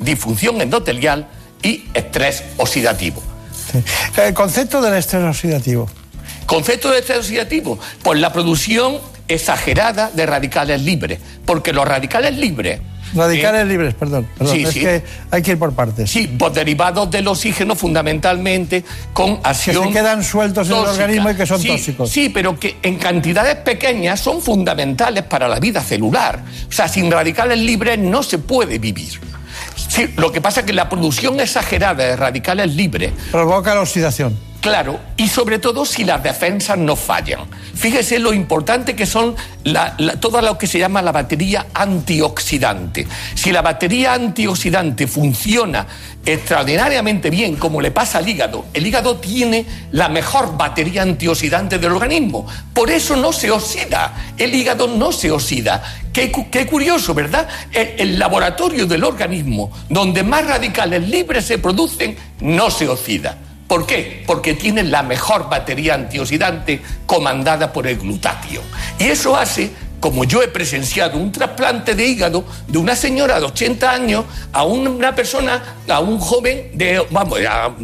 disfunción 0.00 0.60
endotelial 0.60 1.26
y 1.62 1.84
estrés 1.94 2.44
oxidativo. 2.56 3.22
El 4.16 4.34
concepto 4.34 4.80
del 4.80 4.94
estrés 4.94 5.24
oxidativo. 5.24 5.88
Concepto 6.46 6.90
de 6.90 7.00
estrés 7.00 7.18
oxidativo, 7.18 7.78
pues 8.02 8.18
la 8.20 8.32
producción 8.32 8.98
exagerada 9.28 10.10
de 10.10 10.24
radicales 10.24 10.80
libres, 10.82 11.18
porque 11.44 11.72
los 11.72 11.86
radicales 11.86 12.36
libres... 12.36 12.80
Radicales 13.14 13.66
libres, 13.66 13.94
perdón. 13.94 14.26
perdón, 14.36 14.54
Sí, 14.54 14.64
es 14.64 14.70
sí. 14.70 14.80
que 14.80 15.02
hay 15.30 15.40
que 15.42 15.52
ir 15.52 15.58
por 15.58 15.72
partes. 15.74 16.10
Sí, 16.10 16.26
pues 16.38 16.52
derivados 16.52 17.10
del 17.10 17.26
oxígeno 17.28 17.74
fundamentalmente 17.74 18.84
con 19.14 19.36
Que 19.40 19.48
acción 19.48 19.86
se 19.86 19.92
quedan 19.92 20.22
sueltos 20.22 20.68
en 20.68 20.76
el 20.76 20.84
organismo 20.84 21.30
y 21.30 21.34
que 21.34 21.46
son 21.46 21.58
Sí, 21.60 21.68
tóxicos. 21.68 22.10
Sí, 22.10 22.28
pero 22.28 22.58
que 22.60 22.76
en 22.82 22.96
cantidades 22.96 23.56
pequeñas 23.56 24.20
son 24.20 24.42
fundamentales 24.42 25.24
para 25.24 25.48
la 25.48 25.58
vida 25.58 25.82
celular. 25.82 26.42
O 26.68 26.72
sea, 26.72 26.86
sin 26.86 27.10
radicales 27.10 27.58
libres 27.58 27.98
no 27.98 28.22
se 28.22 28.38
puede 28.38 28.78
vivir. 28.78 29.18
Sí, 29.88 30.12
lo 30.16 30.30
que 30.30 30.40
pasa 30.40 30.60
es 30.60 30.66
que 30.66 30.72
la 30.72 30.88
producción 30.88 31.40
exagerada 31.40 32.06
de 32.06 32.16
radicales 32.16 32.74
libres 32.74 33.12
Provoca 33.32 33.74
la 33.74 33.80
oxidación. 33.80 34.36
Claro, 34.68 35.00
y 35.16 35.28
sobre 35.28 35.58
todo 35.58 35.84
si 35.86 36.04
las 36.04 36.22
defensas 36.22 36.76
no 36.76 36.94
fallan. 36.94 37.40
Fíjese 37.74 38.18
lo 38.18 38.32
importante 38.34 38.94
que 38.94 39.06
son 39.06 39.34
todo 40.20 40.42
lo 40.42 40.58
que 40.58 40.66
se 40.66 40.78
llama 40.78 41.00
la 41.00 41.12
batería 41.12 41.66
antioxidante. 41.74 43.06
Si 43.34 43.50
la 43.52 43.62
batería 43.62 44.12
antioxidante 44.14 45.06
funciona 45.06 45.86
extraordinariamente 46.24 47.30
bien, 47.30 47.56
como 47.56 47.80
le 47.80 47.90
pasa 47.90 48.18
al 48.18 48.28
hígado, 48.28 48.66
el 48.74 48.86
hígado 48.86 49.16
tiene 49.16 49.64
la 49.92 50.08
mejor 50.08 50.56
batería 50.56 51.02
antioxidante 51.02 51.78
del 51.78 51.92
organismo. 51.92 52.46
Por 52.74 52.90
eso 52.90 53.16
no 53.16 53.32
se 53.32 53.50
oxida. 53.50 54.32
El 54.36 54.54
hígado 54.54 54.86
no 54.88 55.12
se 55.12 55.30
oxida. 55.30 55.82
Qué, 56.12 56.30
cu- 56.30 56.50
qué 56.50 56.66
curioso, 56.66 57.14
¿verdad? 57.14 57.48
El 57.72 58.18
laboratorio 58.18 58.86
del 58.86 59.04
organismo 59.04 59.70
donde 59.88 60.22
más 60.24 60.46
radicales 60.46 61.08
libres 61.08 61.44
se 61.46 61.58
producen 61.58 62.16
no 62.40 62.70
se 62.70 62.88
oxida. 62.88 63.38
¿Por 63.68 63.86
qué? 63.86 64.24
Porque 64.26 64.54
tiene 64.54 64.82
la 64.82 65.02
mejor 65.02 65.50
batería 65.50 65.94
antioxidante 65.94 66.80
comandada 67.04 67.70
por 67.70 67.86
el 67.86 67.98
glutatio. 67.98 68.62
Y 68.98 69.04
eso 69.04 69.36
hace 69.36 69.70
como 70.00 70.24
yo 70.24 70.42
he 70.42 70.48
presenciado 70.48 71.18
un 71.18 71.32
trasplante 71.32 71.94
de 71.94 72.06
hígado 72.06 72.44
de 72.68 72.78
una 72.78 72.94
señora 72.94 73.40
de 73.40 73.46
80 73.46 73.90
años 73.90 74.24
a 74.52 74.64
una 74.64 75.14
persona, 75.14 75.62
a 75.88 76.00
un 76.00 76.18
joven 76.18 76.70
de, 76.74 77.04
vamos, 77.10 77.38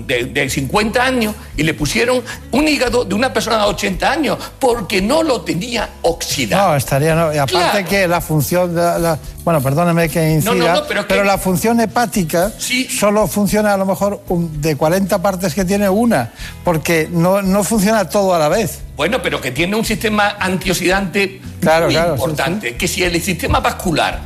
de, 0.06 0.24
de 0.26 0.48
50 0.50 1.02
años 1.02 1.34
y 1.56 1.62
le 1.64 1.74
pusieron 1.74 2.22
un 2.52 2.68
hígado 2.68 3.04
de 3.04 3.14
una 3.14 3.32
persona 3.32 3.58
de 3.58 3.64
80 3.64 4.10
años 4.12 4.38
porque 4.58 5.02
no 5.02 5.22
lo 5.22 5.40
tenía 5.42 5.88
oxidado. 6.02 6.70
No, 6.70 6.76
estaría, 6.76 7.14
no. 7.14 7.34
Y 7.34 7.38
aparte 7.38 7.70
Claro. 7.70 7.88
que 7.88 8.08
la 8.08 8.20
función, 8.20 8.74
de 8.74 8.80
la- 8.82 9.18
bueno, 9.44 9.60
perdóneme 9.60 10.08
que 10.08 10.30
incida, 10.30 10.54
No, 10.54 10.66
no, 10.66 10.74
no, 10.74 10.82
pero 10.86 11.06
pero, 11.06 11.22
que- 11.22 11.26
la 11.26 11.36
función 11.38 11.80
hepática 11.80 12.52
solo 12.98 13.26
funciona 13.26 13.74
a 13.74 13.76
lo 13.76 13.86
mejor 13.86 14.22
de 14.28 14.76
40 14.76 15.20
partes 15.20 15.54
que 15.54 15.64
tiene 15.64 15.88
una, 15.88 16.32
porque 16.64 17.08
no, 17.10 17.42
no 17.42 17.64
funciona 17.64 18.08
todo 18.08 18.34
a 18.34 18.38
la 18.38 18.48
vez. 18.48 18.80
Bueno, 18.96 19.20
pero 19.22 19.40
que 19.40 19.50
tiene 19.50 19.74
un 19.76 19.84
sistema 19.84 20.36
antioxidante 20.38 21.40
Claro, 21.60 21.86
muy 21.86 21.94
claro, 21.94 22.16
sí, 22.16 22.22
importante. 22.22 22.76
Que 22.76 22.86
si 22.88 23.02
el 23.02 23.20
sistema 23.20 23.60
vascular 23.60 24.20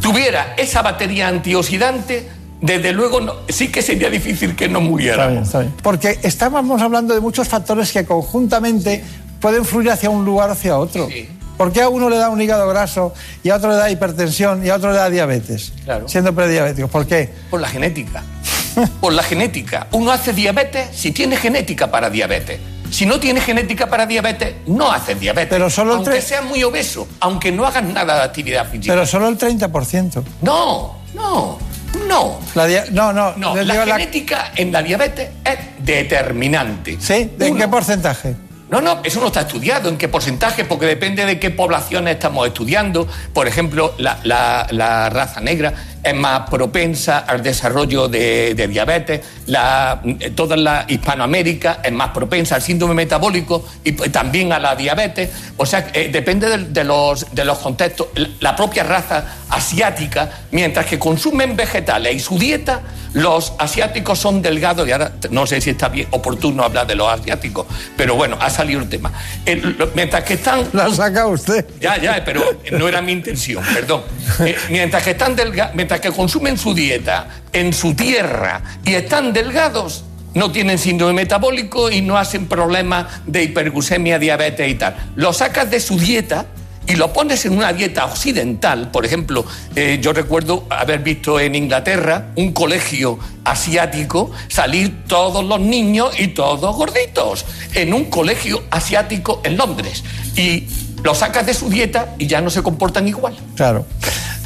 tuviera 0.00 0.54
esa 0.56 0.82
batería 0.82 1.28
antioxidante, 1.28 2.28
desde 2.60 2.92
luego 2.92 3.20
no- 3.20 3.34
sí 3.48 3.68
que 3.68 3.82
sería 3.82 4.10
difícil 4.10 4.54
que 4.56 4.68
no 4.68 4.78
Está 4.80 4.90
muriera. 4.90 5.26
bien, 5.28 5.42
está 5.42 5.60
bien. 5.60 5.72
Porque 5.82 6.18
estábamos 6.22 6.80
hablando 6.82 7.14
de 7.14 7.20
muchos 7.20 7.48
factores 7.48 7.92
que 7.92 8.04
conjuntamente 8.04 9.02
pueden 9.40 9.64
fluir 9.64 9.90
hacia 9.90 10.10
un 10.10 10.24
lugar 10.24 10.50
o 10.50 10.52
hacia 10.52 10.76
otro. 10.76 11.08
¿Por 11.56 11.72
qué 11.72 11.82
a 11.82 11.88
uno 11.88 12.10
le 12.10 12.16
da 12.16 12.28
un 12.30 12.40
hígado 12.40 12.68
graso 12.68 13.14
y 13.42 13.50
a 13.50 13.56
otro 13.56 13.70
le 13.70 13.76
da 13.76 13.90
hipertensión 13.90 14.64
y 14.66 14.70
a 14.70 14.76
otro 14.76 14.90
le 14.90 14.98
da 14.98 15.08
diabetes? 15.10 15.72
Claro. 15.84 16.08
Siendo 16.08 16.34
prediabéticos. 16.34 16.90
¿Por 16.90 17.06
qué? 17.06 17.30
Por 17.50 17.60
la 17.60 17.68
genética. 17.68 18.22
Por 19.00 19.12
la 19.12 19.22
genética. 19.22 19.86
Uno 19.92 20.10
hace 20.12 20.32
diabetes 20.32 20.88
si 20.92 21.12
tiene 21.12 21.36
genética 21.36 21.90
para 21.90 22.10
diabetes. 22.10 22.58
Si 22.92 23.06
no 23.06 23.18
tiene 23.18 23.40
genética 23.40 23.88
para 23.88 24.04
diabetes, 24.06 24.54
no 24.66 24.92
hace 24.92 25.14
diabetes. 25.14 25.48
Pero 25.50 25.70
solo 25.70 25.92
el 25.92 25.96
aunque 25.98 26.10
tres- 26.10 26.24
sea 26.24 26.42
muy 26.42 26.62
obeso, 26.62 27.08
aunque 27.20 27.50
no 27.50 27.66
hagas 27.66 27.82
nada 27.84 28.16
de 28.16 28.22
actividad 28.22 28.68
física. 28.70 28.92
Pero 28.92 29.06
solo 29.06 29.28
el 29.28 29.38
30%. 29.38 30.22
No, 30.42 30.98
no, 31.14 31.58
no. 32.06 32.38
La 32.54 32.66
no, 32.90 33.12
no. 33.14 33.32
No, 33.36 33.54
la 33.56 33.62
digo 33.74 33.84
la- 33.86 33.96
genética 33.96 34.52
en 34.56 34.70
la 34.72 34.82
diabetes 34.82 35.30
es 35.42 35.58
determinante. 35.78 36.98
¿Sí? 37.00 37.30
¿De 37.38 37.48
en 37.48 37.56
qué 37.56 37.66
porcentaje? 37.68 38.36
No, 38.70 38.80
no, 38.80 39.00
eso 39.04 39.20
no 39.20 39.26
está 39.26 39.42
estudiado. 39.42 39.88
¿En 39.90 39.98
qué 39.98 40.08
porcentaje? 40.08 40.64
Porque 40.64 40.86
depende 40.86 41.24
de 41.26 41.38
qué 41.38 41.50
poblaciones 41.50 42.14
estamos 42.14 42.46
estudiando. 42.46 43.06
Por 43.34 43.46
ejemplo, 43.46 43.94
la, 43.98 44.18
la- 44.24 44.66
la 44.70 45.10
raza 45.10 45.40
negra 45.40 45.72
es 46.02 46.14
más 46.14 46.48
propensa 46.50 47.18
al 47.20 47.42
desarrollo 47.42 48.08
de, 48.08 48.54
de 48.54 48.68
diabetes. 48.68 49.20
La, 49.46 50.00
eh, 50.04 50.30
toda 50.30 50.56
la 50.56 50.84
Hispanoamérica 50.88 51.80
es 51.82 51.92
más 51.92 52.10
propensa 52.10 52.56
al 52.56 52.62
síndrome 52.62 52.94
metabólico 52.94 53.64
y 53.84 53.92
pues, 53.92 54.10
también 54.10 54.52
a 54.52 54.58
la 54.58 54.74
diabetes. 54.76 55.30
O 55.56 55.66
sea, 55.66 55.90
eh, 55.92 56.08
depende 56.12 56.48
de, 56.48 56.58
de 56.66 56.84
los, 56.84 57.34
de 57.34 57.44
los 57.44 57.58
contextos. 57.58 58.08
La- 58.40 58.52
propia 58.56 58.82
raza 58.84 59.24
asiática, 59.48 60.30
mientras 60.50 60.86
que 60.86 60.98
consumen 60.98 61.56
vegetales 61.56 62.14
y 62.14 62.20
su 62.20 62.38
dieta, 62.38 62.82
los 63.14 63.52
asiáticos 63.58 64.18
son 64.18 64.40
delgados, 64.40 64.88
y 64.88 64.92
ahora 64.92 65.12
no 65.30 65.46
sé 65.46 65.60
si 65.60 65.70
está 65.70 65.88
bien 65.88 66.06
oportuno 66.12 66.62
hablar 66.64 66.86
de 66.86 66.94
los 66.94 67.08
asiáticos, 67.08 67.66
pero 67.96 68.14
bueno, 68.14 68.38
ha 68.40 68.48
salido 68.50 68.80
el 68.80 68.88
tema. 68.88 69.12
El- 69.44 69.76
mientras 69.94 70.24
que 70.24 70.34
están... 70.34 70.66
La 70.72 70.88
saca 70.90 71.26
usted. 71.26 71.66
Ya, 71.80 71.98
ya, 71.98 72.22
pero 72.24 72.42
no 72.72 72.88
era 72.88 73.02
mi 73.02 73.12
intención, 73.12 73.62
perdón. 73.74 74.02
Eh, 74.42 74.56
mientras 74.70 75.02
que 75.02 75.10
están 75.10 75.36
delga- 75.36 75.72
que 76.00 76.10
consumen 76.10 76.58
su 76.58 76.74
dieta 76.74 77.28
en 77.52 77.72
su 77.72 77.94
tierra 77.94 78.62
y 78.84 78.94
están 78.94 79.32
delgados, 79.32 80.04
no 80.34 80.50
tienen 80.50 80.78
síndrome 80.78 81.12
metabólico 81.12 81.90
y 81.90 82.00
no 82.00 82.16
hacen 82.16 82.46
problemas 82.46 83.06
de 83.26 83.44
hiperglucemia, 83.44 84.18
diabetes 84.18 84.70
y 84.70 84.74
tal. 84.74 84.96
Lo 85.16 85.32
sacas 85.32 85.70
de 85.70 85.80
su 85.80 85.98
dieta 85.98 86.46
y 86.86 86.96
lo 86.96 87.12
pones 87.12 87.44
en 87.46 87.56
una 87.56 87.72
dieta 87.72 88.04
occidental, 88.06 88.90
por 88.90 89.06
ejemplo, 89.06 89.44
eh, 89.76 89.98
yo 90.02 90.12
recuerdo 90.12 90.66
haber 90.68 91.00
visto 91.00 91.38
en 91.38 91.54
Inglaterra 91.54 92.32
un 92.34 92.52
colegio 92.52 93.18
asiático 93.44 94.32
salir 94.48 95.04
todos 95.06 95.44
los 95.44 95.60
niños 95.60 96.18
y 96.18 96.28
todos 96.28 96.74
gorditos, 96.74 97.44
en 97.74 97.94
un 97.94 98.06
colegio 98.06 98.64
asiático 98.70 99.40
en 99.44 99.56
Londres. 99.56 100.02
Y 100.36 100.66
lo 101.04 101.14
sacas 101.14 101.46
de 101.46 101.54
su 101.54 101.68
dieta 101.68 102.14
y 102.18 102.26
ya 102.26 102.40
no 102.40 102.50
se 102.50 102.62
comportan 102.62 103.06
igual. 103.06 103.36
Claro. 103.54 103.86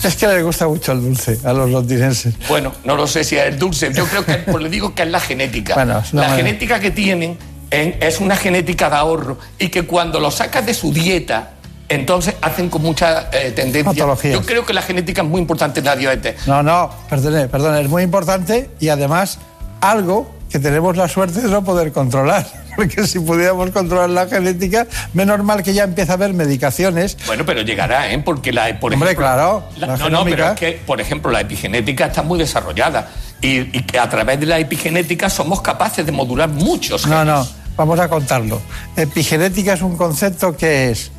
Es 0.02 0.16
que 0.16 0.26
le 0.28 0.42
gusta 0.42 0.68
mucho 0.68 0.92
el 0.92 1.02
dulce 1.02 1.38
a 1.44 1.52
los 1.52 1.70
londinenses. 1.70 2.34
Bueno, 2.48 2.72
no 2.84 2.96
lo 2.96 3.06
sé 3.06 3.24
si 3.24 3.36
es 3.36 3.44
el 3.46 3.58
dulce. 3.58 3.92
Yo 3.92 4.06
creo 4.06 4.24
que, 4.24 4.34
pues 4.50 4.62
le 4.62 4.68
digo 4.68 4.94
que 4.94 5.02
es 5.02 5.08
la 5.10 5.20
genética. 5.20 5.74
Bueno, 5.74 6.02
una 6.12 6.28
la 6.28 6.36
genética 6.36 6.78
que 6.80 6.90
tienen 6.90 7.38
en- 7.70 7.96
es 8.00 8.20
una 8.20 8.36
genética 8.36 8.88
de 8.90 8.96
ahorro 8.96 9.38
y 9.58 9.68
que 9.68 9.82
cuando 9.86 10.20
lo 10.20 10.30
sacas 10.30 10.64
de 10.66 10.74
su 10.74 10.92
dieta, 10.92 11.50
entonces 11.88 12.34
hacen 12.42 12.68
con 12.68 12.82
mucha 12.82 13.28
eh, 13.32 13.52
tendencia. 13.52 13.92
Patologías. 13.92 14.34
Yo 14.34 14.42
creo 14.44 14.64
que 14.66 14.72
la 14.72 14.82
genética 14.82 15.22
es 15.22 15.28
muy 15.28 15.40
importante 15.40 15.80
en 15.80 15.86
la 15.86 15.96
diabetes. 15.96 16.46
No, 16.46 16.62
no, 16.62 16.90
perdone, 17.08 17.48
perdone, 17.48 17.80
es 17.80 17.88
muy 17.88 18.02
importante 18.02 18.70
y 18.80 18.88
además 18.88 19.38
algo 19.80 20.34
que 20.50 20.58
tenemos 20.58 20.96
la 20.96 21.08
suerte 21.08 21.40
de 21.40 21.48
no 21.48 21.64
poder 21.64 21.92
controlar. 21.92 22.46
Porque 22.76 23.06
si 23.06 23.18
pudiéramos 23.18 23.70
controlar 23.70 24.10
la 24.10 24.26
genética, 24.26 24.86
menos 25.14 25.42
mal 25.42 25.62
que 25.62 25.72
ya 25.74 25.84
empieza 25.84 26.12
a 26.12 26.14
haber 26.16 26.34
medicaciones. 26.34 27.16
Bueno, 27.26 27.44
pero 27.46 27.62
llegará, 27.62 28.12
¿eh? 28.12 28.18
Porque 28.24 28.52
la, 28.52 28.78
por 28.78 28.92
Hombre, 28.92 29.08
ejemplo, 29.12 29.24
claro, 29.26 29.64
la- 29.78 29.86
la 29.88 29.96
no, 29.96 30.10
no, 30.10 30.24
pero 30.24 30.48
es 30.52 30.52
que, 30.58 30.72
por 30.86 31.00
ejemplo, 31.00 31.30
la 31.30 31.40
epigenética 31.40 32.06
está 32.06 32.22
muy 32.22 32.38
desarrollada 32.38 33.08
y, 33.40 33.58
y 33.76 33.82
que 33.84 33.98
a 33.98 34.08
través 34.08 34.38
de 34.40 34.46
la 34.46 34.58
epigenética 34.58 35.28
somos 35.30 35.60
capaces 35.62 36.04
de 36.04 36.12
modular 36.12 36.48
muchos 36.48 37.06
No, 37.06 37.18
genes. 37.18 37.26
no, 37.34 37.48
vamos 37.76 37.98
a 37.98 38.08
contarlo. 38.08 38.60
Epigenética 38.96 39.72
es 39.74 39.82
un 39.82 39.96
concepto 39.96 40.56
que 40.56 40.90
es 40.90 41.10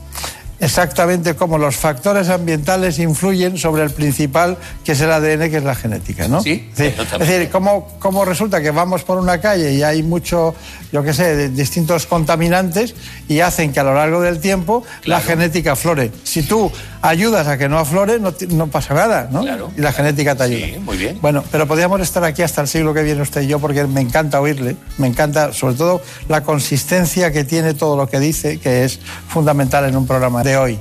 exactamente 0.59 1.35
cómo 1.35 1.57
los 1.57 1.75
factores 1.75 2.29
ambientales 2.29 2.99
influyen 2.99 3.57
sobre 3.57 3.83
el 3.83 3.91
principal, 3.91 4.57
que 4.83 4.93
es 4.93 5.01
el 5.01 5.11
ADN, 5.11 5.49
que 5.49 5.57
es 5.57 5.63
la 5.63 5.75
genética, 5.75 6.27
¿no? 6.27 6.41
Sí, 6.41 6.67
Es 6.71 6.77
decir, 6.77 7.05
es 7.19 7.19
decir, 7.19 7.49
cómo, 7.49 7.87
cómo 7.99 8.25
resulta 8.25 8.61
que 8.61 8.71
vamos 8.71 9.03
por 9.03 9.17
una 9.17 9.39
calle 9.39 9.73
y 9.73 9.83
hay 9.83 10.03
mucho, 10.03 10.55
yo 10.91 11.03
qué 11.03 11.13
sé, 11.13 11.35
de 11.35 11.49
distintos 11.49 12.05
contaminantes 12.05 12.95
y 13.27 13.39
hacen 13.39 13.71
que 13.71 13.79
a 13.79 13.83
lo 13.83 13.93
largo 13.93 14.21
del 14.21 14.39
tiempo 14.39 14.83
la 15.05 15.21
genética 15.21 15.73
aflore. 15.73 16.11
Si 16.23 16.43
tú 16.43 16.71
ayudas 17.09 17.47
a 17.47 17.57
que 17.57 17.69
no 17.69 17.79
aflore, 17.79 18.19
no, 18.19 18.67
pasa 18.67 18.93
nada, 18.93 19.29
¿no? 19.31 19.43
Y 19.75 19.81
la 19.81 19.91
genética 19.91 20.35
te 20.35 20.43
ayuda. 20.43 20.65
Sí, 20.65 20.79
muy 20.79 20.97
bien. 20.97 21.17
Bueno, 21.21 21.43
pero 21.51 21.67
podríamos 21.67 22.01
estar 22.01 22.23
aquí 22.23 22.41
hasta 22.41 22.61
el 22.61 22.67
siglo 22.67 22.93
que 22.93 23.03
viene 23.03 23.21
usted 23.21 23.41
y 23.41 23.47
yo 23.47 23.59
porque 23.59 23.85
me 23.85 24.01
encanta 24.01 24.41
oírle, 24.41 24.75
me 24.97 25.07
encanta 25.07 25.53
sobre 25.53 25.75
todo 25.75 26.01
la 26.27 26.43
consistencia 26.43 27.31
que 27.31 27.43
tiene 27.43 27.73
todo 27.73 27.95
lo 27.95 28.07
que 28.07 28.19
dice, 28.19 28.59
que 28.59 28.83
es 28.83 28.99
fundamental 29.27 29.85
en 29.85 29.95
un 29.95 30.05
programa 30.05 30.43
de 30.43 30.57
hoy, 30.57 30.79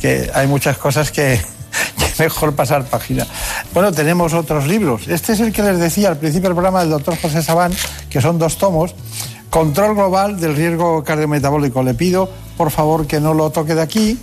que 0.00 0.30
hay 0.34 0.46
muchas 0.46 0.78
cosas 0.78 1.10
que, 1.10 1.40
que 1.98 2.22
mejor 2.22 2.54
pasar 2.54 2.84
página. 2.84 3.26
Bueno, 3.72 3.92
tenemos 3.92 4.34
otros 4.34 4.66
libros. 4.66 5.08
Este 5.08 5.32
es 5.32 5.40
el 5.40 5.52
que 5.52 5.62
les 5.62 5.78
decía 5.78 6.08
al 6.08 6.18
principio 6.18 6.48
del 6.48 6.56
programa 6.56 6.80
del 6.80 6.90
doctor 6.90 7.16
José 7.20 7.42
Sabán, 7.42 7.72
que 8.10 8.20
son 8.20 8.38
dos 8.38 8.58
tomos. 8.58 8.94
Control 9.50 9.94
global 9.94 10.40
del 10.40 10.56
riesgo 10.56 11.04
cardiometabólico. 11.04 11.82
Le 11.82 11.92
pido, 11.92 12.28
por 12.56 12.70
favor, 12.70 13.06
que 13.06 13.20
no 13.20 13.34
lo 13.34 13.50
toque 13.50 13.74
de 13.74 13.82
aquí, 13.82 14.18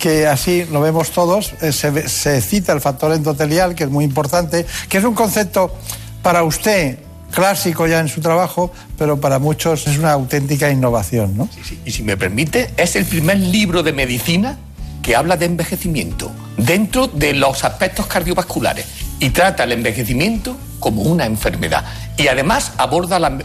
que 0.00 0.26
así 0.26 0.64
lo 0.72 0.80
vemos 0.80 1.12
todos. 1.12 1.52
Eh, 1.60 1.72
Se, 1.72 2.40
cita 2.40 2.72
el 2.72 2.80
factor 2.80 3.12
endotelial, 3.12 3.76
que 3.76 3.84
es 3.84 3.90
muy 3.90 4.04
importante, 4.04 4.66
que 4.88 4.98
es 4.98 5.04
un 5.04 5.14
concepto 5.14 5.72
para 6.22 6.42
usted 6.42 6.98
clásico 7.30 7.86
ya 7.86 8.00
en 8.00 8.08
su 8.08 8.20
trabajo, 8.20 8.72
pero 8.98 9.20
para 9.20 9.38
muchos 9.38 9.86
es 9.86 9.98
una 9.98 10.12
auténtica 10.12 10.68
innovación, 10.70 11.36
¿no? 11.36 11.48
Y 11.84 11.92
si 11.92 12.02
me 12.02 12.16
permite, 12.16 12.70
es 12.76 12.96
el 12.96 13.04
primer 13.04 13.38
libro 13.38 13.84
de 13.84 13.92
medicina 13.92 14.58
que 15.02 15.14
habla 15.14 15.36
de 15.36 15.46
envejecimiento 15.46 16.32
dentro 16.56 17.06
de 17.06 17.34
los 17.34 17.62
aspectos 17.64 18.06
cardiovasculares 18.06 18.86
y 19.20 19.30
trata 19.30 19.64
el 19.64 19.72
envejecimiento 19.72 20.56
como 20.80 21.02
una 21.02 21.26
enfermedad. 21.26 21.84
Y 22.16 22.26
además 22.26 22.72
aborda 22.78 23.38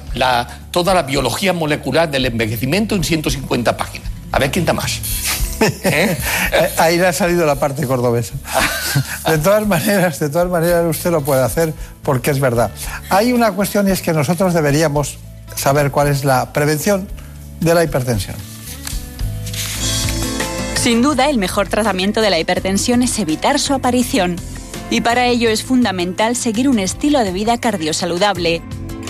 toda 0.72 0.94
la 0.94 1.04
biología 1.04 1.54
molecular 1.54 2.10
del 2.10 2.26
envejecimiento 2.26 2.96
en 2.96 3.04
150 3.04 3.78
páginas. 3.78 4.10
A 4.32 4.40
ver 4.40 4.52
quién 4.52 4.66
da 4.66 4.74
más. 4.74 5.45
Eh, 5.84 6.18
Ahí 6.78 6.98
le 6.98 7.08
ha 7.08 7.14
salido 7.14 7.46
la 7.46 7.56
parte 7.56 7.86
cordobesa. 7.86 8.34
De 9.28 9.38
todas 9.40 9.68
maneras, 9.68 10.20
de 10.20 10.30
todas 10.30 10.50
maneras 10.50 10.86
usted 10.88 11.12
lo 11.12 11.22
puede 11.22 11.44
hacer 11.44 11.74
porque 12.04 12.32
es 12.32 12.40
verdad. 12.40 12.72
Hay 13.10 13.34
una 13.34 13.52
cuestión 13.52 13.88
y 13.88 13.92
es 13.92 14.02
que 14.02 14.14
nosotros 14.14 14.54
deberíamos 14.54 15.18
saber 15.56 15.92
cuál 15.92 16.08
es 16.08 16.24
la 16.24 16.54
prevención 16.54 17.08
de 17.60 17.74
la 17.74 17.84
hipertensión. 17.84 18.36
Sin 20.76 21.02
duda, 21.02 21.30
el 21.30 21.40
mejor 21.40 21.68
tratamiento 21.68 22.22
de 22.22 22.30
la 22.30 22.40
hipertensión 22.40 23.02
es 23.02 23.18
evitar 23.18 23.60
su 23.60 23.74
aparición. 23.74 24.36
Y 24.92 25.02
para 25.02 25.26
ello 25.26 25.50
es 25.50 25.64
fundamental 25.64 26.36
seguir 26.36 26.70
un 26.70 26.78
estilo 26.78 27.20
de 27.24 27.32
vida 27.32 27.58
cardiosaludable. 27.58 28.62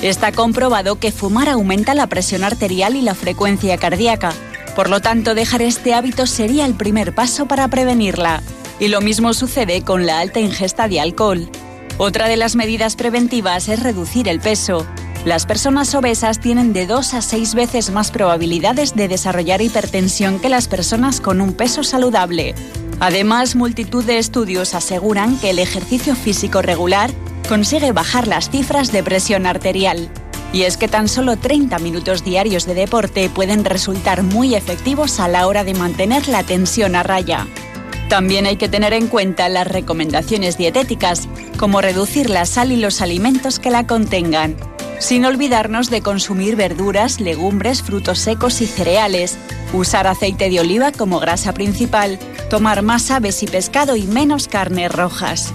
Está 0.01 0.31
comprobado 0.31 0.99
que 0.99 1.11
fumar 1.11 1.49
aumenta 1.49 1.93
la 1.93 2.07
presión 2.07 2.43
arterial 2.43 2.95
y 2.95 3.01
la 3.01 3.13
frecuencia 3.13 3.77
cardíaca. 3.77 4.31
Por 4.75 4.89
lo 4.89 5.01
tanto, 5.01 5.35
dejar 5.35 5.61
este 5.61 5.93
hábito 5.93 6.27
sería 6.27 6.65
el 6.65 6.73
primer 6.73 7.15
paso 7.15 7.45
para 7.45 7.67
prevenirla. 7.69 8.43
Y 8.79 8.89
lo 8.89 8.99
mismo 8.99 9.33
sucede 9.33 9.83
con 9.83 10.05
la 10.05 10.19
alta 10.19 10.41
ingesta 10.41 10.89
de 10.89 10.99
alcohol. 10.99 11.49
Otra 11.97 12.27
de 12.27 12.35
las 12.35 12.57
medidas 12.57 12.97
preventivas 12.97 13.69
es 13.69 13.81
reducir 13.81 14.27
el 14.27 14.41
peso. 14.41 14.85
Las 15.23 15.45
personas 15.45 15.95
obesas 15.95 16.39
tienen 16.39 16.73
de 16.73 16.85
2 16.85 17.13
a 17.13 17.21
6 17.21 17.55
veces 17.55 17.89
más 17.89 18.11
probabilidades 18.11 18.95
de 18.95 19.07
desarrollar 19.07 19.61
hipertensión 19.61 20.39
que 20.39 20.49
las 20.49 20.67
personas 20.67 21.21
con 21.21 21.39
un 21.39 21.53
peso 21.53 21.83
saludable. 21.83 22.53
Además, 22.99 23.55
multitud 23.55 24.03
de 24.03 24.17
estudios 24.17 24.75
aseguran 24.75 25.39
que 25.39 25.51
el 25.51 25.59
ejercicio 25.59 26.15
físico 26.15 26.61
regular 26.61 27.11
consigue 27.47 27.93
bajar 27.93 28.27
las 28.27 28.49
cifras 28.49 28.91
de 28.91 29.03
presión 29.03 29.45
arterial. 29.45 30.09
Y 30.53 30.63
es 30.63 30.77
que 30.77 30.87
tan 30.87 31.07
solo 31.07 31.37
30 31.37 31.79
minutos 31.79 32.23
diarios 32.23 32.65
de 32.65 32.73
deporte 32.73 33.29
pueden 33.29 33.65
resultar 33.65 34.23
muy 34.23 34.55
efectivos 34.55 35.19
a 35.19 35.27
la 35.27 35.47
hora 35.47 35.63
de 35.63 35.73
mantener 35.73 36.27
la 36.27 36.43
tensión 36.43 36.95
a 36.95 37.03
raya. 37.03 37.47
También 38.09 38.45
hay 38.45 38.57
que 38.57 38.69
tener 38.69 38.93
en 38.93 39.07
cuenta 39.07 39.49
las 39.49 39.67
recomendaciones 39.67 40.57
dietéticas, 40.57 41.27
como 41.57 41.81
reducir 41.81 42.29
la 42.29 42.45
sal 42.45 42.71
y 42.71 42.77
los 42.77 43.01
alimentos 43.01 43.59
que 43.59 43.71
la 43.71 43.87
contengan, 43.87 44.55
sin 44.99 45.25
olvidarnos 45.25 45.89
de 45.89 46.01
consumir 46.01 46.55
verduras, 46.55 47.19
legumbres, 47.19 47.81
frutos 47.81 48.19
secos 48.19 48.61
y 48.61 48.67
cereales, 48.67 49.37
usar 49.73 50.07
aceite 50.07 50.49
de 50.49 50.59
oliva 50.59 50.91
como 50.91 51.19
grasa 51.19 51.53
principal, 51.53 52.19
tomar 52.49 52.81
más 52.83 53.09
aves 53.11 53.41
y 53.43 53.47
pescado 53.47 53.95
y 53.95 54.03
menos 54.03 54.47
carnes 54.47 54.91
rojas. 54.91 55.53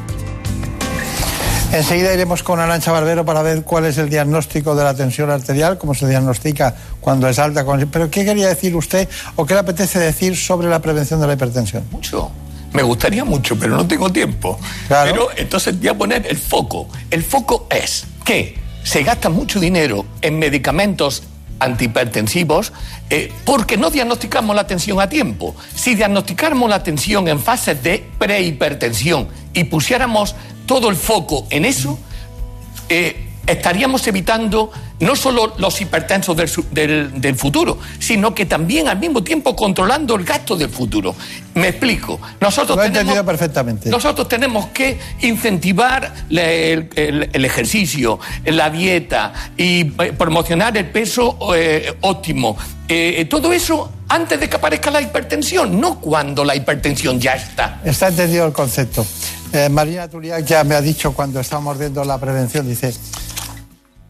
Enseguida 1.72 2.12
iremos 2.12 2.42
con 2.42 2.58
Arancha 2.58 2.90
Barbero 2.90 3.24
para 3.24 3.42
ver 3.42 3.62
cuál 3.62 3.84
es 3.84 3.96
el 3.96 4.10
diagnóstico 4.10 4.74
de 4.74 4.82
la 4.82 4.92
tensión 4.92 5.30
arterial, 5.30 5.78
cómo 5.78 5.94
se 5.94 6.08
diagnostica 6.08 6.74
cuando 7.00 7.28
es 7.28 7.38
alta. 7.38 7.64
Pero 7.92 8.10
¿qué 8.10 8.24
quería 8.24 8.48
decir 8.48 8.74
usted 8.74 9.08
o 9.36 9.46
qué 9.46 9.54
le 9.54 9.60
apetece 9.60 10.00
decir 10.00 10.36
sobre 10.36 10.68
la 10.68 10.80
prevención 10.80 11.20
de 11.20 11.28
la 11.28 11.34
hipertensión? 11.34 11.84
Mucho. 11.92 12.32
Me 12.72 12.82
gustaría 12.82 13.24
mucho, 13.24 13.56
pero 13.56 13.76
no 13.76 13.86
tengo 13.86 14.10
tiempo. 14.10 14.58
Pero 14.88 15.28
entonces 15.36 15.78
voy 15.78 15.88
a 15.88 15.94
poner 15.94 16.26
el 16.26 16.38
foco. 16.38 16.88
El 17.08 17.22
foco 17.22 17.68
es 17.70 18.04
que 18.24 18.58
se 18.82 19.04
gasta 19.04 19.28
mucho 19.28 19.60
dinero 19.60 20.04
en 20.22 20.40
medicamentos 20.40 21.22
antihipertensivos 21.60 22.72
eh, 23.10 23.30
porque 23.44 23.76
no 23.76 23.90
diagnosticamos 23.90 24.56
la 24.56 24.66
tensión 24.66 25.00
a 25.00 25.08
tiempo. 25.08 25.54
Si 25.74 25.94
diagnosticáramos 25.94 26.68
la 26.68 26.82
tensión 26.82 27.28
en 27.28 27.38
fases 27.38 27.80
de 27.82 28.04
prehipertensión 28.18 29.28
y 29.52 29.64
pusiéramos 29.64 30.34
todo 30.70 30.88
el 30.88 30.94
foco 30.94 31.48
en 31.50 31.64
eso, 31.64 31.98
eh, 32.88 33.26
estaríamos 33.44 34.06
evitando 34.06 34.70
no 35.00 35.16
solo 35.16 35.54
los 35.58 35.80
hipertensos 35.80 36.36
del, 36.36 37.34
futuro, 37.34 37.76
sino 37.98 38.32
que 38.32 38.46
también 38.46 38.86
al 38.86 38.96
mismo 39.00 39.24
tiempo 39.24 39.56
controlando 39.56 40.14
el 40.14 40.24
gasto 40.24 40.54
del 40.54 40.70
futuro. 40.70 41.12
Me 41.54 41.70
explico. 41.70 42.20
Nosotros 42.40 42.76
Lo 42.76 42.84
he 42.84 42.86
entendido 42.86 43.24
perfectamente. 43.24 43.90
Nosotros 43.90 44.28
tenemos 44.28 44.66
que 44.66 44.96
incentivar 45.22 46.14
el, 46.28 46.88
ejercicio, 47.32 48.20
la 48.44 48.70
dieta 48.70 49.32
y 49.56 49.80
eh, 49.80 50.12
promocionar 50.16 50.76
el 50.76 50.88
peso 50.88 51.36
eh, 51.56 51.96
óptimo. 52.02 52.56
Eh, 52.86 53.26
todo 53.28 53.52
eso 53.52 53.90
antes 54.08 54.38
de 54.38 54.48
que 54.48 54.54
aparezca 54.54 54.92
la 54.92 55.00
hipertensión, 55.00 55.80
no 55.80 56.00
cuando 56.00 56.44
la 56.44 56.54
hipertensión 56.54 57.18
ya 57.18 57.32
está. 57.32 57.80
Está 57.84 58.06
entendido 58.06 58.46
el 58.46 58.52
concepto. 58.52 59.04
Marina 59.70 60.08
Tuliak 60.08 60.44
ya 60.44 60.64
me 60.64 60.74
ha 60.74 60.80
dicho 60.80 61.12
cuando 61.12 61.40
estábamos 61.40 61.78
viendo 61.78 62.04
la 62.04 62.18
prevención, 62.18 62.68
dice, 62.68 62.94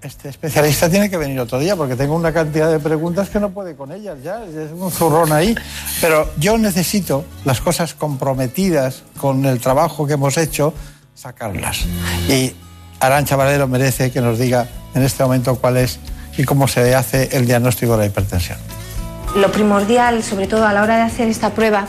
este 0.03 0.31
especialista 0.31 0.89
tiene 0.89 1.11
que 1.11 1.17
venir 1.17 1.39
otro 1.41 1.59
día 1.59 1.77
porque 1.77 1.95
tengo 1.95 2.15
una 2.15 2.33
cantidad 2.33 2.71
de 2.71 2.79
preguntas 2.79 3.29
que 3.29 3.39
no 3.39 3.51
puede 3.51 3.77
con 3.77 3.93
ellas 3.93 4.17
ya, 4.23 4.43
es 4.45 4.73
un 4.73 4.91
zurrón 4.91 5.33
ahí. 5.33 5.55
Pero 6.01 6.31
yo 6.39 6.57
necesito 6.57 7.25
las 7.45 7.61
cosas 7.61 7.95
comprometidas 7.95 9.03
con 9.19 9.45
el 9.45 9.61
trabajo 9.61 10.07
que 10.07 10.15
hemos 10.15 10.37
hecho, 10.39 10.73
sacarlas. 11.15 11.85
Y 12.29 12.55
Arancha 13.01 13.37
Valero 13.37 13.69
merece 13.69 14.11
que 14.11 14.21
nos 14.21 14.39
diga 14.39 14.69
en 14.95 15.03
este 15.03 15.23
momento 15.23 15.57
cuál 15.57 15.77
es 15.77 15.99
y 16.37 16.45
cómo 16.45 16.69
se 16.69 16.95
hace 16.95 17.29
el 17.37 17.47
diagnóstico 17.47 17.93
de 17.93 17.99
la 17.99 18.07
hipertensión. 18.07 18.59
Lo 19.37 19.53
primordial, 19.53 20.23
sobre 20.23 20.47
todo 20.47 20.67
a 20.67 20.73
la 20.73 20.83
hora 20.83 20.97
de 20.97 21.03
hacer 21.03 21.29
esta 21.29 21.51
prueba, 21.51 21.87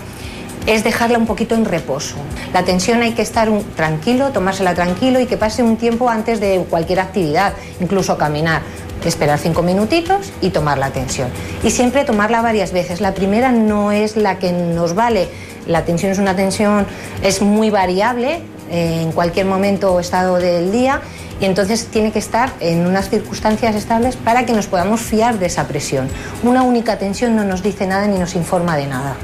es 0.65 0.83
dejarla 0.83 1.17
un 1.17 1.25
poquito 1.25 1.55
en 1.55 1.65
reposo. 1.65 2.15
La 2.53 2.63
tensión 2.63 3.01
hay 3.01 3.13
que 3.13 3.21
estar 3.21 3.49
tranquilo, 3.75 4.29
tomársela 4.29 4.73
tranquilo 4.73 5.19
y 5.19 5.25
que 5.25 5.37
pase 5.37 5.63
un 5.63 5.77
tiempo 5.77 6.09
antes 6.09 6.39
de 6.39 6.65
cualquier 6.69 6.99
actividad, 6.99 7.53
incluso 7.79 8.17
caminar. 8.17 8.61
Esperar 9.03 9.39
cinco 9.39 9.63
minutitos 9.63 10.31
y 10.41 10.51
tomar 10.51 10.77
la 10.77 10.91
tensión. 10.91 11.29
Y 11.63 11.71
siempre 11.71 12.03
tomarla 12.05 12.43
varias 12.43 12.71
veces. 12.71 13.01
La 13.01 13.15
primera 13.15 13.51
no 13.51 13.91
es 13.91 14.15
la 14.15 14.37
que 14.37 14.51
nos 14.51 14.93
vale. 14.93 15.27
La 15.65 15.85
tensión 15.85 16.11
es 16.11 16.19
una 16.19 16.35
tensión, 16.35 16.85
es 17.23 17.41
muy 17.41 17.71
variable 17.71 18.41
eh, 18.69 19.01
en 19.01 19.11
cualquier 19.11 19.47
momento 19.47 19.93
o 19.93 19.99
estado 19.99 20.35
del 20.35 20.71
día 20.71 21.01
y 21.39 21.45
entonces 21.45 21.87
tiene 21.87 22.11
que 22.11 22.19
estar 22.19 22.51
en 22.59 22.85
unas 22.85 23.09
circunstancias 23.09 23.75
estables 23.75 24.15
para 24.15 24.45
que 24.45 24.53
nos 24.53 24.67
podamos 24.67 25.01
fiar 25.01 25.39
de 25.39 25.47
esa 25.47 25.67
presión. 25.67 26.07
Una 26.43 26.61
única 26.61 26.97
tensión 26.99 27.35
no 27.35 27.43
nos 27.43 27.63
dice 27.63 27.87
nada 27.87 28.07
ni 28.07 28.19
nos 28.19 28.35
informa 28.35 28.77
de 28.77 28.85
nada. 28.85 29.15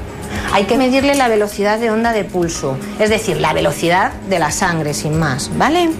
Hay 0.52 0.64
que 0.64 0.78
medirle 0.78 1.14
la 1.14 1.28
velocidad 1.28 1.78
de 1.78 1.90
onda 1.90 2.12
de 2.12 2.24
pulso, 2.24 2.76
es 2.98 3.10
decir, 3.10 3.38
la 3.38 3.52
velocidad 3.52 4.12
de 4.28 4.38
la 4.38 4.50
sangre, 4.50 4.94
sin 4.94 5.18
más, 5.18 5.50
¿vale? 5.56 5.90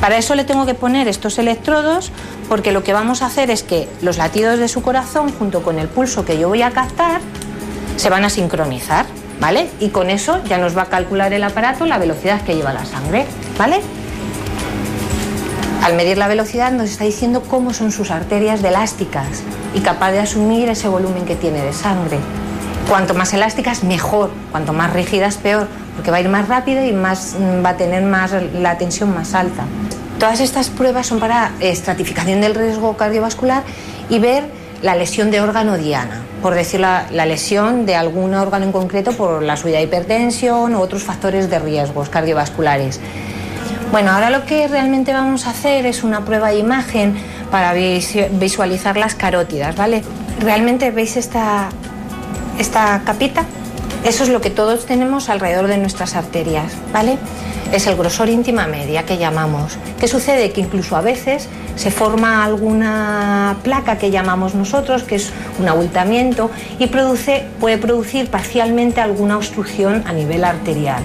Para 0.00 0.16
eso 0.16 0.34
le 0.34 0.44
tengo 0.44 0.64
que 0.64 0.74
poner 0.74 1.08
estos 1.08 1.38
electrodos 1.38 2.10
porque 2.48 2.72
lo 2.72 2.82
que 2.82 2.92
vamos 2.92 3.22
a 3.22 3.26
hacer 3.26 3.50
es 3.50 3.62
que 3.62 3.88
los 4.00 4.16
latidos 4.16 4.58
de 4.58 4.68
su 4.68 4.82
corazón 4.82 5.32
junto 5.38 5.62
con 5.62 5.78
el 5.78 5.88
pulso 5.88 6.24
que 6.24 6.38
yo 6.38 6.48
voy 6.48 6.62
a 6.62 6.70
captar 6.70 7.20
se 7.96 8.08
van 8.08 8.24
a 8.24 8.30
sincronizar, 8.30 9.04
¿vale? 9.40 9.68
Y 9.78 9.90
con 9.90 10.08
eso 10.08 10.42
ya 10.44 10.56
nos 10.56 10.76
va 10.76 10.82
a 10.82 10.86
calcular 10.86 11.32
el 11.34 11.44
aparato 11.44 11.84
la 11.84 11.98
velocidad 11.98 12.40
que 12.42 12.56
lleva 12.56 12.72
la 12.72 12.86
sangre, 12.86 13.26
¿vale? 13.58 13.80
Al 15.82 15.94
medir 15.94 16.18
la 16.18 16.28
velocidad 16.28 16.72
nos 16.72 16.90
está 16.90 17.04
diciendo 17.04 17.42
cómo 17.42 17.74
son 17.74 17.92
sus 17.92 18.10
arterias 18.10 18.62
de 18.62 18.68
elásticas 18.68 19.42
y 19.74 19.80
capaz 19.80 20.12
de 20.12 20.20
asumir 20.20 20.68
ese 20.68 20.88
volumen 20.88 21.24
que 21.24 21.36
tiene 21.36 21.62
de 21.62 21.72
sangre. 21.72 22.18
Cuanto 22.88 23.14
más 23.14 23.32
elásticas, 23.32 23.84
mejor. 23.84 24.30
Cuanto 24.50 24.72
más 24.72 24.92
rígidas, 24.92 25.36
peor, 25.36 25.68
porque 25.94 26.10
va 26.10 26.18
a 26.18 26.20
ir 26.20 26.28
más 26.28 26.48
rápido 26.48 26.84
y 26.84 26.92
más, 26.92 27.36
mm, 27.38 27.64
va 27.64 27.70
a 27.70 27.76
tener 27.76 28.02
más, 28.02 28.32
la 28.54 28.78
tensión 28.78 29.14
más 29.14 29.34
alta. 29.34 29.64
Todas 30.18 30.40
estas 30.40 30.68
pruebas 30.68 31.06
son 31.06 31.20
para 31.20 31.52
estratificación 31.60 32.40
del 32.40 32.54
riesgo 32.54 32.96
cardiovascular 32.96 33.62
y 34.08 34.18
ver 34.18 34.44
la 34.82 34.94
lesión 34.94 35.30
de 35.30 35.40
órgano 35.40 35.76
diana, 35.76 36.22
por 36.42 36.54
decir 36.54 36.80
la, 36.80 37.06
la, 37.10 37.26
lesión 37.26 37.86
de 37.86 37.94
algún 37.94 38.34
órgano 38.34 38.64
en 38.64 38.72
concreto 38.72 39.12
por 39.12 39.42
la 39.42 39.56
subida 39.56 39.78
de 39.78 39.84
hipertensión 39.84 40.74
u 40.74 40.80
otros 40.80 41.04
factores 41.04 41.48
de 41.50 41.58
riesgos 41.58 42.08
cardiovasculares. 42.08 43.00
Bueno, 43.90 44.12
ahora 44.12 44.30
lo 44.30 44.44
que 44.44 44.68
realmente 44.68 45.12
vamos 45.12 45.46
a 45.46 45.50
hacer 45.50 45.84
es 45.84 46.04
una 46.04 46.24
prueba 46.24 46.50
de 46.50 46.58
imagen 46.58 47.16
para 47.50 47.72
visualizar 47.72 48.96
las 48.96 49.16
carótidas, 49.16 49.74
¿vale? 49.74 50.02
Realmente 50.38 50.92
veis 50.92 51.16
esta, 51.16 51.70
esta 52.60 53.02
capita, 53.04 53.44
eso 54.04 54.22
es 54.22 54.28
lo 54.28 54.40
que 54.40 54.50
todos 54.50 54.86
tenemos 54.86 55.28
alrededor 55.28 55.66
de 55.66 55.78
nuestras 55.78 56.14
arterias, 56.14 56.72
¿vale? 56.92 57.16
Es 57.72 57.86
el 57.86 57.96
grosor 57.96 58.28
íntima 58.28 58.66
media 58.66 59.04
que 59.04 59.16
llamamos. 59.16 59.78
¿Qué 59.98 60.08
sucede? 60.08 60.52
Que 60.52 60.60
incluso 60.60 60.96
a 60.96 61.00
veces 61.00 61.48
se 61.76 61.90
forma 61.90 62.44
alguna 62.44 63.56
placa 63.62 63.96
que 63.96 64.10
llamamos 64.10 64.54
nosotros, 64.54 65.04
que 65.04 65.14
es 65.16 65.32
un 65.58 65.68
abultamiento, 65.68 66.50
y 66.78 66.88
produce, 66.88 67.44
puede 67.60 67.78
producir 67.78 68.28
parcialmente 68.28 69.00
alguna 69.00 69.36
obstrucción 69.36 70.04
a 70.06 70.12
nivel 70.12 70.44
arterial. 70.44 71.02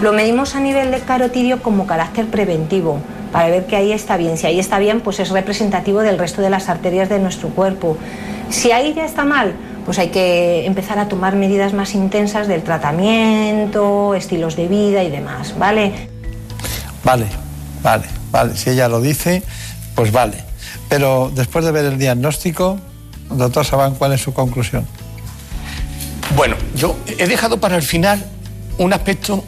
Lo 0.00 0.12
medimos 0.12 0.54
a 0.54 0.60
nivel 0.60 0.90
de 0.90 1.00
carotidio 1.00 1.62
como 1.62 1.86
carácter 1.86 2.26
preventivo, 2.26 2.98
para 3.32 3.48
ver 3.48 3.66
que 3.66 3.76
ahí 3.76 3.92
está 3.92 4.16
bien. 4.16 4.38
Si 4.38 4.46
ahí 4.46 4.60
está 4.60 4.78
bien, 4.78 5.00
pues 5.00 5.18
es 5.20 5.30
representativo 5.30 6.00
del 6.00 6.18
resto 6.18 6.40
de 6.40 6.50
las 6.50 6.68
arterias 6.68 7.08
de 7.08 7.18
nuestro 7.18 7.48
cuerpo. 7.48 7.96
Si 8.48 8.70
ahí 8.70 8.94
ya 8.94 9.04
está 9.04 9.24
mal, 9.24 9.54
pues 9.84 9.98
hay 9.98 10.08
que 10.08 10.66
empezar 10.66 10.98
a 10.98 11.08
tomar 11.08 11.36
medidas 11.36 11.72
más 11.72 11.94
intensas 11.94 12.48
del 12.48 12.62
tratamiento, 12.62 14.14
estilos 14.14 14.56
de 14.56 14.68
vida 14.68 15.02
y 15.02 15.10
demás, 15.10 15.54
¿vale? 15.58 16.08
Vale, 17.04 17.26
vale, 17.82 18.04
vale. 18.30 18.56
Si 18.56 18.70
ella 18.70 18.88
lo 18.88 19.00
dice, 19.00 19.42
pues 19.94 20.10
vale. 20.10 20.38
Pero 20.88 21.30
después 21.34 21.64
de 21.64 21.72
ver 21.72 21.84
el 21.84 21.98
diagnóstico, 21.98 22.78
doctor 23.30 23.64
Sabán, 23.64 23.94
¿cuál 23.94 24.12
es 24.12 24.22
su 24.22 24.32
conclusión? 24.32 24.86
Bueno, 26.36 26.56
yo 26.74 26.96
he 27.18 27.26
dejado 27.26 27.60
para 27.60 27.76
el 27.76 27.82
final 27.82 28.24
un 28.78 28.92
aspecto 28.92 29.44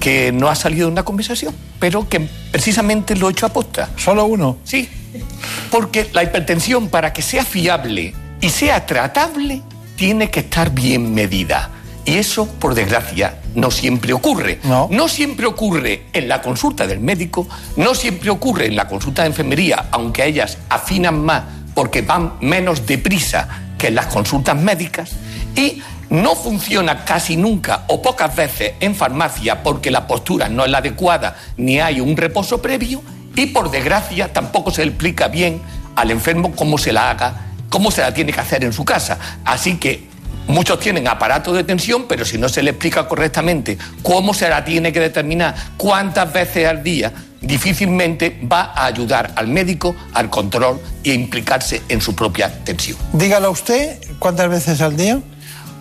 que 0.00 0.32
no 0.32 0.48
ha 0.48 0.54
salido 0.54 0.86
de 0.86 0.92
una 0.92 1.04
conversación, 1.04 1.54
pero 1.78 2.08
que 2.08 2.28
precisamente 2.50 3.14
lo 3.16 3.28
he 3.28 3.32
hecho 3.32 3.46
a 3.46 3.50
posta. 3.50 3.90
¿Solo 3.96 4.24
uno? 4.24 4.58
Sí, 4.64 4.88
porque 5.70 6.08
la 6.12 6.22
hipertensión, 6.22 6.88
para 6.88 7.12
que 7.12 7.22
sea 7.22 7.44
fiable 7.44 8.14
y 8.40 8.48
sea 8.48 8.86
tratable, 8.86 9.62
tiene 9.96 10.30
que 10.30 10.40
estar 10.40 10.70
bien 10.70 11.12
medida. 11.14 11.70
Y 12.04 12.16
eso, 12.16 12.46
por 12.46 12.74
desgracia, 12.74 13.40
no 13.54 13.70
siempre 13.70 14.12
ocurre. 14.12 14.58
No. 14.64 14.88
no. 14.90 15.08
siempre 15.08 15.46
ocurre 15.46 16.06
en 16.12 16.28
la 16.28 16.40
consulta 16.40 16.86
del 16.86 17.00
médico, 17.00 17.46
no 17.76 17.94
siempre 17.94 18.30
ocurre 18.30 18.66
en 18.66 18.76
la 18.76 18.88
consulta 18.88 19.22
de 19.22 19.28
enfermería, 19.28 19.86
aunque 19.90 20.24
ellas 20.24 20.58
afinan 20.68 21.22
más 21.24 21.42
porque 21.74 22.02
van 22.02 22.34
menos 22.40 22.86
deprisa 22.86 23.48
que 23.78 23.88
en 23.88 23.94
las 23.94 24.06
consultas 24.06 24.56
médicas. 24.56 25.12
Y 25.54 25.82
no 26.10 26.34
funciona 26.34 27.04
casi 27.04 27.36
nunca 27.36 27.84
o 27.86 28.02
pocas 28.02 28.34
veces 28.34 28.72
en 28.80 28.94
farmacia 28.94 29.62
porque 29.62 29.90
la 29.90 30.06
postura 30.06 30.48
no 30.48 30.64
es 30.64 30.70
la 30.70 30.78
adecuada 30.78 31.36
ni 31.56 31.78
hay 31.80 32.00
un 32.00 32.16
reposo 32.16 32.60
previo. 32.60 33.02
Y 33.36 33.46
por 33.46 33.70
desgracia 33.70 34.32
tampoco 34.32 34.70
se 34.70 34.82
explica 34.82 35.28
bien 35.28 35.62
al 35.94 36.10
enfermo 36.10 36.52
cómo 36.56 36.78
se 36.78 36.92
la 36.92 37.10
haga, 37.10 37.49
cómo 37.70 37.90
se 37.90 38.02
la 38.02 38.12
tiene 38.12 38.32
que 38.32 38.40
hacer 38.40 38.62
en 38.64 38.74
su 38.74 38.84
casa. 38.84 39.18
Así 39.44 39.78
que 39.78 40.10
Muchos 40.50 40.80
tienen 40.80 41.06
aparatos 41.06 41.54
de 41.54 41.62
tensión, 41.62 42.06
pero 42.08 42.24
si 42.24 42.36
no 42.36 42.48
se 42.48 42.62
le 42.64 42.70
explica 42.70 43.06
correctamente 43.06 43.78
cómo 44.02 44.34
se 44.34 44.48
la 44.48 44.64
tiene 44.64 44.92
que 44.92 44.98
determinar, 44.98 45.54
cuántas 45.76 46.32
veces 46.32 46.66
al 46.66 46.82
día, 46.82 47.12
difícilmente 47.40 48.40
va 48.50 48.72
a 48.74 48.86
ayudar 48.86 49.32
al 49.36 49.46
médico 49.46 49.94
al 50.12 50.28
control 50.28 50.80
e 51.04 51.14
implicarse 51.14 51.82
en 51.88 52.00
su 52.00 52.16
propia 52.16 52.52
tensión. 52.64 52.98
Dígalo 53.12 53.50
usted, 53.50 53.98
¿cuántas 54.18 54.48
veces 54.48 54.80
al 54.80 54.96
día? 54.96 55.20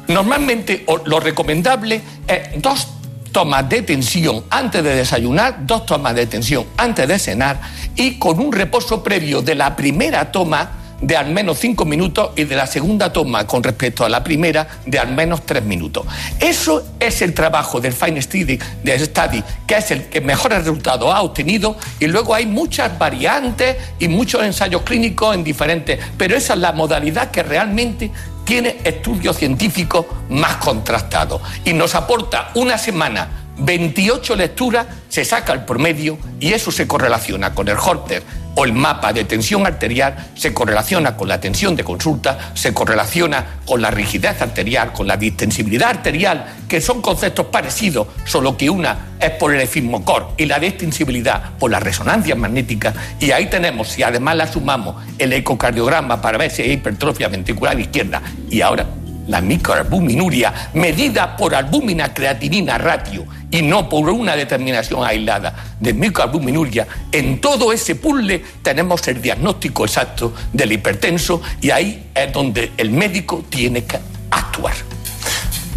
Normalmente 0.08 0.86
lo 1.06 1.19
recomendable 1.19 2.02
es 2.28 2.62
dos 2.62 2.88
tomas 3.32 3.67
de 3.69 3.82
tensión 3.82 4.43
antes 4.52 4.84
de 4.84 4.95
desayunar, 4.95 5.65
dos 5.65 5.86
tomas 5.88 6.13
de 6.13 6.28
tensión 6.28 6.65
antes 6.78 7.08
de 7.08 7.17
cenar 7.17 7.60
y 7.95 8.19
con 8.19 8.39
un 8.39 8.52
reposo 8.52 9.02
previo 9.02 9.41
de 9.41 9.56
la 9.56 9.75
primera 9.75 10.32
toma 10.32 10.79
de 11.01 11.15
al 11.15 11.31
menos 11.31 11.59
cinco 11.59 11.85
minutos 11.85 12.31
y 12.35 12.43
de 12.43 12.55
la 12.55 12.67
segunda 12.67 13.12
toma 13.12 13.45
con 13.47 13.63
respecto 13.63 14.05
a 14.05 14.09
la 14.09 14.23
primera 14.23 14.67
de 14.85 14.99
al 14.99 15.13
menos 15.13 15.45
tres 15.45 15.63
minutos. 15.63 16.05
Eso 16.39 16.83
es 16.99 17.21
el 17.21 17.33
trabajo 17.33 17.79
del 17.79 17.93
Fine 17.93 18.21
Study, 18.21 18.59
Study, 18.85 19.43
que 19.65 19.77
es 19.77 19.91
el 19.91 20.05
que 20.05 20.21
mejores 20.21 20.59
resultados 20.59 21.13
ha 21.13 21.21
obtenido 21.21 21.77
y 21.99 22.07
luego 22.07 22.35
hay 22.35 22.45
muchas 22.45 22.97
variantes 22.97 23.77
y 23.99 24.07
muchos 24.07 24.43
ensayos 24.43 24.81
clínicos 24.83 25.35
en 25.35 25.43
diferentes, 25.43 25.99
pero 26.17 26.35
esa 26.35 26.53
es 26.53 26.59
la 26.59 26.71
modalidad 26.71 27.31
que 27.31 27.43
realmente 27.43 28.12
tiene 28.43 28.77
estudios 28.83 29.38
científicos 29.38 30.05
más 30.29 30.57
contrastados 30.57 31.41
y 31.65 31.73
nos 31.73 31.95
aporta 31.95 32.49
una 32.55 32.77
semana 32.77 33.29
28 33.59 34.35
lecturas, 34.35 34.88
se 35.09 35.25
saca 35.25 35.53
el 35.53 35.65
promedio 35.65 36.17
y 36.39 36.53
eso 36.53 36.71
se 36.71 36.88
correlaciona 36.88 37.53
con 37.53 37.67
el 37.67 37.77
Holter 37.77 38.23
o 38.60 38.65
el 38.65 38.74
mapa 38.74 39.13
de 39.13 39.24
tensión 39.24 39.65
arterial, 39.65 40.32
se 40.36 40.54
correlaciona 40.54 41.15
con 41.15 41.30
la 41.30 41.39
tensión 41.39 41.78
de 41.78 41.86
consulta, 41.86 42.52
se 42.56 42.74
correlaciona 42.74 43.62
con 43.65 43.82
la 43.82 43.89
rigidez 43.89 44.41
arterial, 44.41 44.91
con 44.91 45.08
la 45.08 45.15
distensibilidad 45.15 45.91
arterial, 45.91 46.58
que 46.67 46.82
son 46.82 47.02
conceptos 47.02 47.45
parecidos, 47.45 48.08
solo 48.26 48.58
que 48.58 48.69
una 48.69 49.15
es 49.17 49.32
por 49.32 49.56
el 49.56 49.62
efismocor 49.62 50.34
y 50.36 50.45
la 50.45 50.60
distensibilidad 50.60 51.52
por 51.58 51.72
la 51.72 51.80
resonancia 51.80 52.36
magnética. 52.36 52.93
Y 53.17 53.32
ahí 53.32 53.45
tenemos, 53.45 53.88
si 53.88 54.04
además 54.04 54.36
la 54.36 54.52
sumamos, 54.52 55.06
el 55.17 55.32
ecocardiograma 55.32 56.22
para 56.22 56.38
ver 56.38 56.52
si 56.52 56.63
hay 56.63 56.72
hipertrofia 56.74 57.30
ventricular 57.30 57.80
izquierda 57.80 58.22
y 58.50 58.60
ahora 58.60 58.86
la 59.30 59.39
microalbuminuria, 59.39 60.72
medida 60.74 61.38
por 61.38 61.56
albúmina 61.56 62.13
creatinina 62.13 62.78
ratio 62.78 63.26
y 63.51 63.62
no 63.62 63.89
por 63.89 64.09
una 64.09 64.35
determinación 64.35 65.03
aislada 65.03 65.75
de 65.79 65.93
microalbuminuria, 65.93 66.88
en 67.12 67.41
todo 67.41 67.71
ese 67.71 67.95
puzzle 67.95 68.43
tenemos 68.62 69.07
el 69.07 69.21
diagnóstico 69.21 69.85
exacto 69.85 70.33
del 70.53 70.71
hipertenso 70.71 71.41
y 71.62 71.71
ahí 71.71 72.12
es 72.13 72.31
donde 72.31 72.71
el 72.77 72.91
médico 72.91 73.43
tiene 73.49 73.83
que 73.83 73.99
actuar. 74.31 74.75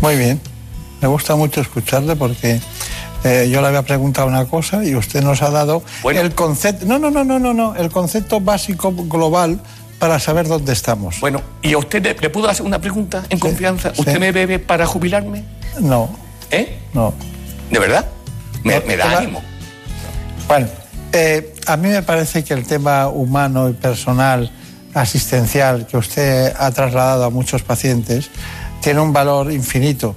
Muy 0.01 0.17
bien, 0.17 0.41
me 1.01 1.09
gusta 1.09 1.37
mucho 1.37 1.61
escucharle 1.61 2.17
porque 2.17 2.61
eh, 3.25 3.49
yo 3.51 3.61
le 3.61 3.69
había 3.69 3.83
preguntado 3.83 4.27
una 4.27 4.45
cosa 4.47 4.85
y 4.85 4.95
usted 4.95 5.23
nos 5.23 5.43
ha 5.43 5.51
dado 5.51 5.83
el 6.05 6.35
concepto, 6.35 6.87
no, 6.87 6.99
no, 6.99 7.11
no, 7.11 7.25
no, 7.25 7.39
no, 7.39 7.55
no, 7.55 7.75
el 7.77 7.91
concepto 7.91 8.41
básico 8.41 8.93
global 8.93 9.61
para 9.99 10.19
saber 10.19 10.49
dónde 10.49 10.73
estamos. 10.73 11.21
Bueno, 11.21 11.41
¿y 11.63 11.75
a 11.75 11.79
usted 11.79 12.03
le, 12.03 12.31
puedo 12.31 12.49
hacer 12.49 12.67
una 12.67 12.81
pregunta 12.81 13.23
en 13.31 13.39
confianza? 13.39 13.93
¿Usted 13.97 14.19
me 14.19 14.33
bebe 14.33 14.59
para 14.59 14.85
jubilarme? 14.85 15.45
No. 15.79 16.11
¿Eh? 16.51 16.81
No. 16.93 17.15
¿De 17.73 17.79
verdad? 17.79 18.07
Me, 18.65 18.97
da 18.97 19.19
ánimo. 19.19 19.43
Bueno, 20.47 20.69
eh, 21.13 21.55
a 21.67 21.77
mí 21.79 21.89
me 21.89 22.03
parece 22.03 22.45
que 22.45 22.53
el 22.53 22.67
tema 22.67 23.09
humano 23.09 23.71
y 23.71 23.73
personal, 23.73 24.53
asistencial, 24.93 25.87
que 25.87 25.97
usted 25.97 26.53
ha 26.57 26.71
trasladado 26.71 27.25
a 27.25 27.31
muchos 27.31 27.63
pacientes, 27.63 28.31
tiene 28.83 29.01
un 29.01 29.15
valor 29.15 29.51
infinito. 29.51 30.15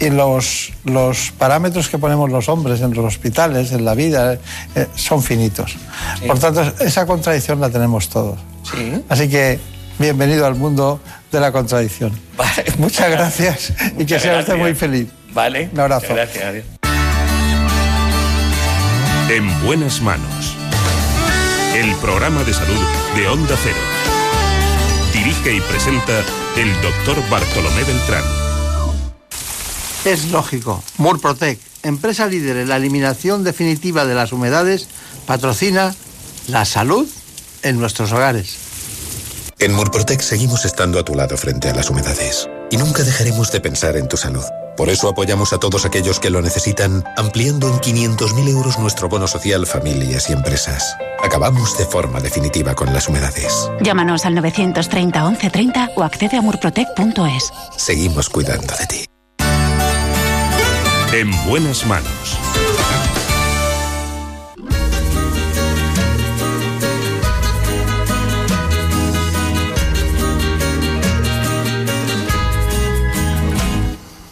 Y 0.00 0.08
los, 0.08 0.72
los 0.84 1.32
parámetros 1.32 1.88
que 1.88 1.98
ponemos 1.98 2.30
los 2.30 2.48
hombres 2.48 2.80
en 2.80 2.94
los 2.94 3.04
hospitales, 3.04 3.72
en 3.72 3.84
la 3.84 3.94
vida, 3.94 4.38
eh, 4.74 4.86
son 4.94 5.22
finitos. 5.22 5.76
Por 6.26 6.38
tanto, 6.38 6.62
esa 6.80 7.04
contradicción 7.04 7.60
la 7.60 7.68
tenemos 7.68 8.08
todos. 8.08 8.38
Así 9.10 9.28
que 9.28 9.58
bienvenido 9.98 10.46
al 10.46 10.54
mundo 10.54 11.00
de 11.30 11.40
la 11.40 11.52
contradicción. 11.52 12.18
Muchas 12.78 13.10
gracias 13.10 13.72
y 13.98 14.06
que 14.06 14.18
sea 14.18 14.38
usted 14.38 14.56
muy 14.56 14.74
feliz. 14.74 15.08
Vale. 15.32 15.68
Un 15.72 15.80
abrazo. 15.80 16.14
Gracias. 16.14 16.77
En 19.30 19.62
buenas 19.62 20.00
manos. 20.00 20.56
El 21.74 21.94
programa 21.96 22.44
de 22.44 22.54
salud 22.54 22.80
de 23.14 23.28
Onda 23.28 23.54
Cero. 23.62 23.76
Dirige 25.12 25.54
y 25.54 25.60
presenta 25.60 26.24
el 26.56 26.72
doctor 26.80 27.28
Bartolomé 27.28 27.84
Beltrán. 27.84 28.24
Es 30.06 30.30
lógico. 30.30 30.82
Murprotec, 30.96 31.60
empresa 31.82 32.26
líder 32.26 32.56
en 32.56 32.70
la 32.70 32.76
eliminación 32.76 33.44
definitiva 33.44 34.06
de 34.06 34.14
las 34.14 34.32
humedades, 34.32 34.88
patrocina 35.26 35.94
la 36.46 36.64
salud 36.64 37.06
en 37.62 37.78
nuestros 37.78 38.12
hogares. 38.12 38.56
En 39.58 39.74
Murprotec 39.74 40.22
seguimos 40.22 40.64
estando 40.64 40.98
a 40.98 41.04
tu 41.04 41.14
lado 41.14 41.36
frente 41.36 41.68
a 41.68 41.74
las 41.74 41.90
humedades 41.90 42.48
y 42.70 42.76
nunca 42.76 43.02
dejaremos 43.02 43.50
de 43.52 43.60
pensar 43.60 43.96
en 43.96 44.08
tu 44.08 44.16
salud. 44.16 44.44
Por 44.76 44.90
eso 44.90 45.08
apoyamos 45.08 45.52
a 45.52 45.58
todos 45.58 45.84
aquellos 45.84 46.20
que 46.20 46.30
lo 46.30 46.40
necesitan, 46.40 47.04
ampliando 47.16 47.68
en 47.68 47.80
500.000 47.80 48.48
euros 48.48 48.78
nuestro 48.78 49.08
bono 49.08 49.26
social 49.26 49.66
familias 49.66 50.30
y 50.30 50.32
empresas. 50.32 50.96
Acabamos 51.20 51.76
de 51.76 51.84
forma 51.84 52.20
definitiva 52.20 52.74
con 52.74 52.92
las 52.92 53.08
humedades. 53.08 53.68
Llámanos 53.80 54.24
al 54.24 54.36
930 54.36 55.20
1130 55.20 55.90
o 55.96 56.02
accede 56.04 56.36
a 56.36 56.42
murprotec.es. 56.42 57.52
Seguimos 57.76 58.28
cuidando 58.28 58.72
de 58.78 58.86
ti. 58.86 59.04
En 61.12 61.30
buenas 61.48 61.84
manos. 61.86 62.38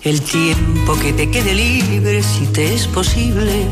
El 0.07 0.23
tiempo 0.23 0.97
que 1.01 1.13
te 1.13 1.29
quede 1.29 1.53
libre, 1.53 2.23
si 2.23 2.47
te 2.47 2.73
es 2.73 2.87
posible, 2.87 3.67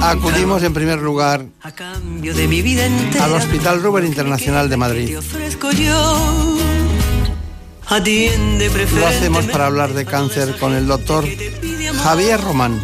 Acudimos 0.00 0.62
en 0.62 0.72
primer 0.72 1.00
lugar 1.00 1.44
a 1.60 1.70
cambio 1.72 2.32
de 2.32 2.48
mi 2.48 2.62
vida 2.62 2.86
entera, 2.86 3.26
al 3.26 3.32
Hospital 3.32 3.82
Ruber 3.82 4.04
Internacional 4.04 4.70
de 4.70 4.76
Madrid. 4.78 5.18
Lo 8.94 9.06
hacemos 9.06 9.44
para 9.48 9.66
hablar 9.66 9.92
de 9.92 10.06
cáncer 10.06 10.56
con 10.58 10.72
el 10.72 10.86
doctor 10.86 11.26
Javier 12.02 12.40
Román. 12.40 12.80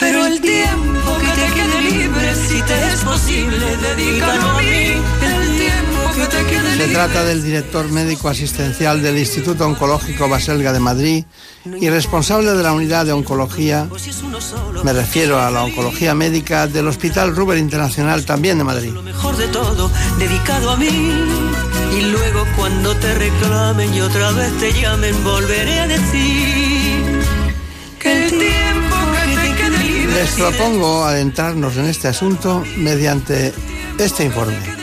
Pero 0.00 0.26
el 0.26 0.40
tiempo 0.40 1.16
que 1.20 1.28
te 1.28 1.54
quede 1.54 1.80
libre, 1.92 2.34
si 2.34 2.60
te 2.62 2.88
es 2.88 3.00
posible, 3.04 3.76
dedícalo 3.76 4.50
a 4.50 4.60
mí. 4.60 5.23
Se 6.76 6.88
trata 6.88 7.24
del 7.24 7.42
director 7.42 7.90
médico 7.90 8.28
asistencial 8.28 9.02
del 9.02 9.18
Instituto 9.18 9.66
Oncológico 9.66 10.28
Baselga 10.28 10.72
de 10.72 10.80
Madrid 10.80 11.24
y 11.64 11.88
responsable 11.88 12.52
de 12.52 12.62
la 12.62 12.72
unidad 12.72 13.06
de 13.06 13.12
oncología, 13.12 13.88
me 14.82 14.92
refiero 14.92 15.40
a 15.40 15.50
la 15.50 15.64
oncología 15.64 16.14
médica 16.14 16.66
del 16.66 16.88
Hospital 16.88 17.34
Ruber 17.34 17.58
Internacional 17.58 18.24
también 18.24 18.58
de 18.58 18.64
Madrid. 18.64 18.90
Lo 18.92 19.02
mejor 19.02 19.36
de 19.36 19.48
todo, 19.48 19.90
dedicado 20.18 20.70
a 20.70 20.76
mí. 20.76 21.12
Y 21.96 22.02
luego 22.02 22.44
cuando 22.56 22.94
te 22.96 23.14
reclamen 23.14 23.94
y 23.94 24.00
otra 24.00 24.32
vez 24.32 24.52
te 24.58 24.72
llamen, 24.72 25.22
volveré 25.22 25.80
a 25.80 25.86
decir 25.86 27.22
que 27.98 28.24
el 28.24 28.30
tiempo 28.30 28.96
que 29.24 29.36
te 29.36 29.56
quede 29.56 29.84
libre. 29.84 30.14
Les 30.14 30.30
propongo 30.32 31.04
adentrarnos 31.04 31.76
en 31.76 31.86
este 31.86 32.08
asunto 32.08 32.64
mediante 32.76 33.54
este 33.98 34.24
informe. 34.24 34.73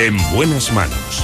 En 0.00 0.16
buenas 0.34 0.72
manos. 0.72 1.22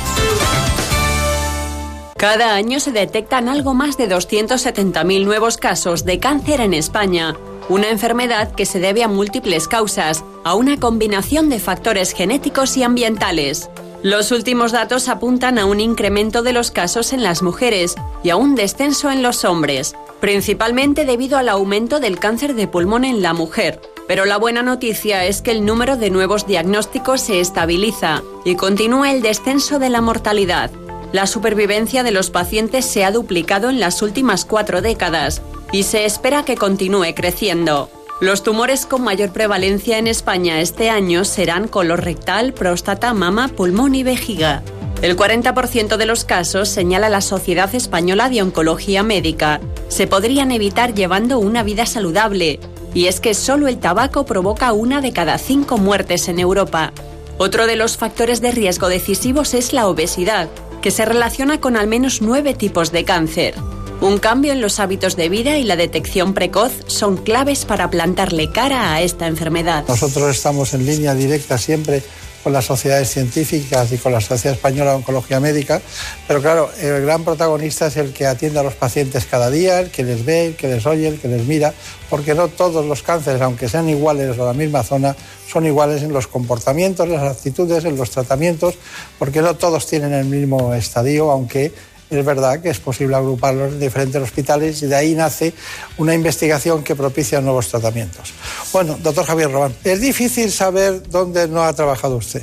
Cada 2.17 2.55
año 2.55 2.81
se 2.81 2.93
detectan 2.93 3.49
algo 3.49 3.73
más 3.73 3.97
de 3.97 4.09
270.000 4.09 5.25
nuevos 5.25 5.57
casos 5.57 6.05
de 6.05 6.19
cáncer 6.19 6.61
en 6.61 6.75
España, 6.75 7.35
una 7.69 7.89
enfermedad 7.89 8.53
que 8.53 8.67
se 8.67 8.79
debe 8.79 9.03
a 9.03 9.09
múltiples 9.09 9.69
causas, 9.69 10.23
a 10.45 10.55
una 10.55 10.79
combinación 10.79 11.49
de 11.49 11.61
factores 11.61 12.13
genéticos 12.13 12.77
y 12.77 12.83
ambientales. 12.83 13.71
Los 14.03 14.31
últimos 14.33 14.71
datos 14.71 15.09
apuntan 15.09 15.59
a 15.59 15.65
un 15.65 15.81
incremento 15.81 16.43
de 16.43 16.53
los 16.53 16.71
casos 16.71 17.13
en 17.13 17.23
las 17.23 17.43
mujeres 17.43 17.95
y 18.23 18.31
a 18.31 18.37
un 18.37 18.55
descenso 18.55 19.11
en 19.11 19.23
los 19.23 19.45
hombres, 19.45 19.97
principalmente 20.21 21.05
debido 21.05 21.39
al 21.39 21.49
aumento 21.49 22.01
del 22.01 22.19
cáncer 22.19 22.55
de 22.55 22.69
pulmón 22.69 23.05
en 23.05 23.23
la 23.23 23.33
mujer, 23.33 23.81
pero 24.09 24.25
la 24.25 24.39
buena 24.39 24.63
noticia 24.63 25.27
es 25.27 25.43
que 25.43 25.53
el 25.53 25.65
número 25.65 25.99
de 25.99 26.11
nuevos 26.11 26.47
diagnósticos 26.47 27.21
se 27.21 27.41
estabiliza 27.41 28.23
y 28.45 28.57
continúa 28.57 29.13
el 29.13 29.23
descenso 29.23 29.79
de 29.79 29.91
la 29.91 30.01
mortalidad. 30.01 30.71
La 31.13 31.27
supervivencia 31.27 32.03
de 32.03 32.11
los 32.11 32.31
pacientes 32.31 32.87
se 32.87 33.05
ha 33.05 33.13
duplicado 33.13 33.71
en 33.71 33.79
las 33.79 34.03
últimas 34.03 34.47
cuatro 34.47 34.81
décadas 34.81 35.43
y 35.73 35.83
se 35.83 36.07
espera 36.07 36.45
que 36.45 36.57
continúe 36.57 37.15
creciendo. 37.15 37.91
Los 38.21 38.43
tumores 38.43 38.87
con 38.87 39.03
mayor 39.03 39.31
prevalencia 39.31 39.99
en 39.99 40.07
España 40.07 40.61
este 40.61 40.91
año 40.91 41.25
serán 41.25 41.69
colorectal, 41.69 42.53
próstata, 42.53 43.15
mama, 43.15 43.49
pulmón 43.49 43.95
y 43.95 44.03
vejiga. 44.03 44.63
El 45.03 45.17
40% 45.17 45.97
de 45.97 46.07
los 46.07 46.25
casos, 46.25 46.69
señala 46.69 47.09
la 47.09 47.21
Sociedad 47.21 47.73
Española 47.75 48.29
de 48.29 48.43
Oncología 48.43 49.05
Médica, 49.05 49.61
se 49.87 50.09
podrían 50.09 50.51
evitar 50.51 50.95
llevando 50.95 51.39
una 51.39 51.63
vida 51.63 51.87
saludable. 51.87 52.59
Y 52.99 53.07
es 53.07 53.21
que 53.21 53.33
solo 53.33 53.69
el 53.69 53.79
tabaco 53.79 54.27
provoca 54.27 54.73
una 54.73 55.01
de 55.01 55.13
cada 55.13 55.39
cinco 55.39 55.79
muertes 55.79 56.27
en 56.27 56.41
Europa. 56.41 56.93
Otro 57.37 57.69
de 57.69 57.77
los 57.77 57.97
factores 57.97 58.41
de 58.41 58.51
riesgo 58.51 58.89
decisivos 58.89 59.55
es 59.55 59.73
la 59.73 59.87
obesidad, 59.87 60.49
que 60.83 60.91
se 60.91 61.05
relaciona 61.05 61.61
con 61.61 61.77
al 61.77 61.87
menos 61.87 62.23
nueve 62.23 62.55
tipos 62.55 62.91
de 62.91 63.05
cáncer. 63.05 63.55
Un 64.01 64.19
cambio 64.19 64.51
en 64.51 64.61
los 64.61 64.81
hábitos 64.81 65.15
de 65.15 65.29
vida 65.29 65.59
y 65.59 65.63
la 65.63 65.77
detección 65.77 66.35
precoz 66.35 66.73
son 66.89 67.17
claves 67.17 67.65
para 67.65 67.89
plantarle 67.89 68.51
cara 68.51 68.93
a 68.93 69.01
esta 69.01 69.29
enfermedad. 69.29 69.85
Nosotros 69.87 70.29
estamos 70.35 70.75
en 70.75 70.85
línea 70.85 71.15
directa 71.15 71.57
siempre 71.57 72.03
con 72.43 72.53
las 72.53 72.65
sociedades 72.65 73.11
científicas 73.11 73.93
y 73.93 73.99
con 73.99 74.13
la 74.13 74.21
Sociedad 74.21 74.57
Española 74.57 74.91
de 74.91 74.97
Oncología 74.97 75.41
Médica, 75.41 75.81
pero 76.27 76.41
claro, 76.41 76.71
el 76.81 77.03
gran 77.03 77.25
protagonista 77.25 77.87
es 77.87 77.97
el 77.97 78.13
que 78.13 78.27
atiende 78.27 78.59
a 78.59 78.63
los 78.63 78.75
pacientes 78.75 79.27
cada 79.27 79.51
día, 79.51 79.81
el 79.81 79.91
que 79.91 80.05
les 80.05 80.25
ve, 80.25 80.47
el 80.47 80.57
que 80.57 80.69
les 80.69 80.87
oye, 80.87 81.09
el 81.09 81.21
que 81.21 81.29
les 81.29 81.47
mira, 81.47 81.75
porque 82.09 82.35
no 82.35 82.49
todos 82.49 82.87
los 82.87 83.03
cánceres, 83.03 83.41
aunque 83.43 83.69
sean 83.69 83.89
iguales 83.89 84.39
o 84.39 84.47
la 84.47 84.53
misma 84.55 84.83
zona, 84.83 85.17
son 85.51 85.67
iguales 85.67 86.03
en 86.03 86.13
los 86.13 86.27
comportamientos, 86.27 87.09
las 87.09 87.37
actitudes, 87.37 87.85
en 87.85 87.97
los 87.97 88.11
tratamientos, 88.11 88.75
porque 89.19 89.41
no 89.41 89.57
todos 89.57 89.87
tienen 89.87 90.13
el 90.13 90.27
mismo 90.27 90.75
estadio, 90.75 91.31
aunque 91.31 91.73
es 92.11 92.25
verdad 92.25 92.61
que 92.61 92.71
es 92.71 92.79
posible 92.79 93.17
agruparlos 93.17 93.73
en 93.73 93.81
diferentes 93.81 94.21
hospitales 94.21 94.83
y 94.83 94.87
de 94.87 94.97
ahí 94.97 95.15
nace 95.15 95.53
una 95.99 96.15
investigación 96.15 96.83
que 96.83 96.95
propicia 96.95 97.41
nuevos 97.41 97.69
tratamientos. 97.69 98.33
Bueno, 98.73 98.99
doctor 99.03 99.27
Javier 99.27 99.51
Robán, 99.51 99.75
es 99.85 100.01
difícil 100.01 100.51
saber 100.51 101.03
dónde 101.09 101.49
no 101.49 101.63
ha 101.63 101.73
trabajado 101.73 102.17
usted. 102.17 102.43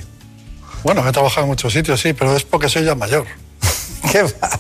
Bueno, 0.84 1.08
he 1.08 1.12
trabajado 1.12 1.46
en 1.46 1.50
muchos 1.50 1.74
sitios, 1.74 2.00
sí, 2.00 2.14
pero 2.14 2.36
es 2.36 2.44
porque 2.44 2.70
soy 2.70 2.84
ya 2.86 2.94
mayor. 2.94 3.26
¿Qué 4.12 4.22
va? 4.22 4.60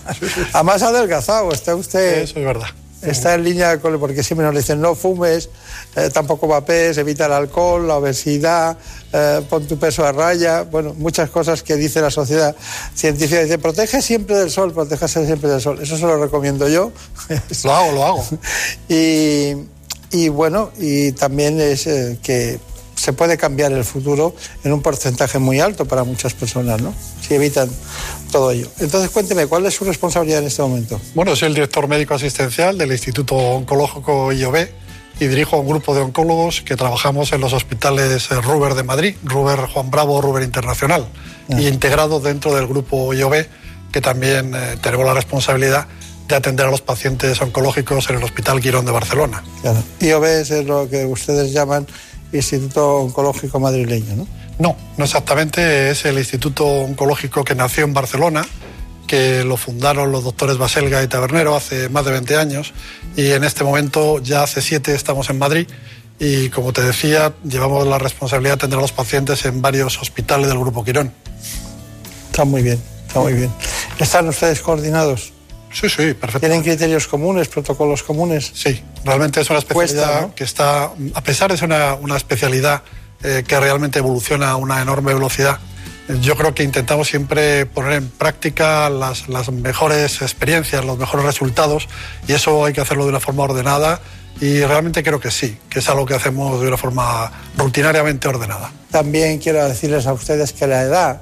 Además 0.54 0.82
ha 0.82 0.88
adelgazado, 0.88 1.52
está 1.52 1.76
usted... 1.76 2.24
Eso 2.24 2.40
es 2.40 2.46
verdad. 2.46 2.70
Está 3.06 3.36
en 3.36 3.44
línea 3.44 3.80
con, 3.80 4.00
porque 4.00 4.24
siempre 4.24 4.46
nos 4.46 4.56
dicen 4.56 4.82
no 4.82 4.96
fumes, 4.96 5.50
eh, 5.96 6.10
tampoco 6.14 6.48
vapes, 6.48 6.98
evita 6.98 7.26
el 7.28 7.34
alcohol, 7.34 7.88
la 7.88 7.98
obesidad, 7.98 8.78
eh, 9.14 9.42
pon 9.50 9.66
tu 9.68 9.78
peso 9.78 10.06
a 10.06 10.12
raya, 10.12 10.64
bueno, 10.64 10.94
muchas 10.98 11.30
cosas 11.30 11.64
que 11.64 11.76
dice 11.76 12.02
la 12.02 12.12
sociedad 12.12 12.56
científica. 12.94 13.42
Dice, 13.42 13.58
protege 13.58 14.02
siempre 14.02 14.38
del 14.38 14.52
sol, 14.52 14.74
protégese 14.74 15.26
siempre 15.26 15.50
del 15.50 15.62
sol. 15.62 15.80
Eso 15.82 15.98
se 15.98 16.04
lo 16.04 16.18
recomiendo 16.18 16.68
yo. 16.68 16.92
Lo 17.64 17.74
hago, 17.74 17.92
lo 17.94 18.06
hago. 18.06 18.26
y, 18.90 19.54
y 20.12 20.30
bueno, 20.30 20.72
y 20.78 21.12
también 21.14 21.60
es 21.60 21.88
eh, 21.88 22.20
que 22.22 22.60
se 23.06 23.14
puede 23.14 23.38
cambiar 23.38 23.72
el 23.72 23.84
futuro 23.84 24.36
en 24.64 24.74
un 24.74 24.82
porcentaje 24.82 25.38
muy 25.38 25.60
alto 25.60 25.86
para 25.86 26.04
muchas 26.04 26.34
personas, 26.34 26.82
¿no? 26.82 26.92
Si 27.22 27.36
evitan 27.36 27.70
todo 28.32 28.50
ello. 28.50 28.68
Entonces, 28.80 29.12
cuénteme, 29.12 29.46
¿cuál 29.46 29.64
es 29.68 29.76
su 29.76 29.86
responsabilidad 29.86 30.40
en 30.40 30.48
este 30.48 30.64
momento? 30.64 31.00
Bueno, 31.14 31.36
soy 31.36 31.50
el 31.50 31.54
director 31.54 31.88
médico 31.88 32.16
asistencial 32.16 32.80
del 32.80 32.92
Instituto 32.92 33.36
Oncológico 33.36 34.34
IOB 34.34 34.56
y 35.20 35.28
dirijo 35.28 35.60
un 35.60 35.68
grupo 35.68 35.94
de 35.94 36.02
oncólogos 36.02 36.62
que 36.62 36.76
trabajamos 36.76 37.32
en 37.32 37.42
los 37.42 37.54
hospitales 37.54 38.32
eh, 38.32 38.42
Ruber 38.42 38.74
de 38.74 38.82
Madrid, 38.82 39.16
Ruber 39.24 39.60
Juan 39.68 39.92
Bravo, 39.92 40.20
Ruber 40.20 40.42
Internacional, 40.42 41.08
y 41.48 41.68
integrado 41.68 42.20
dentro 42.20 42.56
del 42.56 42.66
grupo 42.66 43.14
IOB, 43.14 43.46
que 43.92 44.02
también 44.02 44.56
eh, 44.56 44.78
tenemos 44.82 45.06
la 45.06 45.14
responsabilidad 45.14 45.86
de 46.28 46.36
atender 46.36 46.66
a 46.66 46.72
los 46.72 46.82
pacientes 46.82 47.40
oncológicos 47.40 48.10
en 48.10 48.16
el 48.16 48.24
Hospital 48.24 48.60
Quirón 48.62 48.84
de 48.84 48.92
Barcelona. 48.92 49.44
Claro. 49.62 49.84
IOB 50.00 50.24
es 50.24 50.66
lo 50.66 50.90
que 50.90 51.06
ustedes 51.06 51.54
llaman 51.54 51.86
Instituto 52.36 52.98
Oncológico 52.98 53.60
Madrileño, 53.60 54.16
¿no? 54.16 54.28
No, 54.60 54.76
no 54.98 55.06
exactamente. 55.06 55.90
Es 55.90 56.06
el 56.06 56.18
Instituto 56.18 56.66
Oncológico 56.66 57.44
que 57.44 57.56
nació 57.56 57.84
en 57.84 57.94
Barcelona, 57.94 58.46
que 59.08 59.44
lo 59.44 59.58
fundaron 59.58 60.12
los 60.12 60.24
doctores 60.24 60.58
Baselga 60.58 61.04
y 61.04 61.08
Tabernero 61.08 61.56
hace 61.56 61.90
más 61.90 62.06
de 62.06 62.12
20 62.12 62.38
años. 62.38 62.74
Y 63.16 63.32
en 63.32 63.44
este 63.44 63.64
momento, 63.64 64.20
ya 64.20 64.44
hace 64.44 64.62
siete, 64.62 64.96
estamos 64.96 65.30
en 65.30 65.38
Madrid. 65.38 65.68
Y 66.20 66.50
como 66.50 66.72
te 66.72 66.82
decía, 66.82 67.34
llevamos 67.44 67.86
la 67.88 67.98
responsabilidad 67.98 68.54
de 68.54 68.56
atender 68.56 68.80
a 68.80 68.82
los 68.82 68.94
pacientes 68.94 69.46
en 69.46 69.62
varios 69.62 70.02
hospitales 70.02 70.48
del 70.48 70.60
Grupo 70.60 70.84
Quirón. 70.84 71.12
Está 72.32 72.46
muy 72.46 72.62
bien, 72.62 72.82
está 73.08 73.20
muy 73.20 73.34
bien. 73.34 73.52
¿Están 74.00 74.28
ustedes 74.30 74.62
coordinados? 74.62 75.35
Sí, 75.76 75.90
sí, 75.90 76.14
perfecto. 76.14 76.40
¿Tienen 76.40 76.64
criterios 76.64 77.08
comunes, 77.08 77.50
protocolos 77.50 78.02
comunes? 78.02 78.50
Sí, 78.54 78.82
realmente 79.04 79.42
es 79.42 79.50
una 79.50 79.60
especialidad 79.60 80.34
que 80.34 80.46
está, 80.46 80.92
a 81.14 81.22
pesar 81.22 81.52
de 81.52 81.58
ser 81.58 81.68
una, 81.68 81.96
una 81.96 82.16
especialidad 82.16 82.82
eh, 83.24 83.44
que 83.46 83.60
realmente 83.60 84.00
evoluciona 84.00 84.52
a 84.52 84.56
una 84.56 84.82
enorme 84.82 85.14
velocidad, 85.14 85.60
yo 86.22 86.36
creo 86.36 86.54
que 86.54 86.64
intentamos 86.64 87.08
siempre 87.08 87.66
poner 87.66 87.94
en 87.94 88.10
práctica 88.10 88.90
las, 88.90 89.28
las 89.28 89.52
mejores 89.52 90.22
experiencias, 90.22 90.86
los 90.86 90.98
mejores 90.98 91.26
resultados, 91.26 91.88
y 92.28 92.34
eso 92.34 92.64
hay 92.66 92.74
que 92.74 92.82
hacerlo 92.82 93.06
de 93.06 93.10
una 93.10 93.20
forma 93.20 93.44
ordenada. 93.44 94.00
Y 94.40 94.62
realmente 94.62 95.02
creo 95.02 95.20
que 95.20 95.32
sí, 95.32 95.58
que 95.70 95.80
es 95.80 95.90
algo 95.90 96.06
que 96.06 96.14
hacemos 96.14 96.60
de 96.60 96.68
una 96.68 96.76
forma 96.78 97.32
rutinariamente 97.58 98.28
ordenada. 98.28 98.70
También 98.92 99.40
quiero 99.40 99.66
decirles 99.68 100.08
a 100.08 100.14
ustedes 100.14 100.52
que 100.52 100.68
la 100.68 100.82
edad 100.82 101.22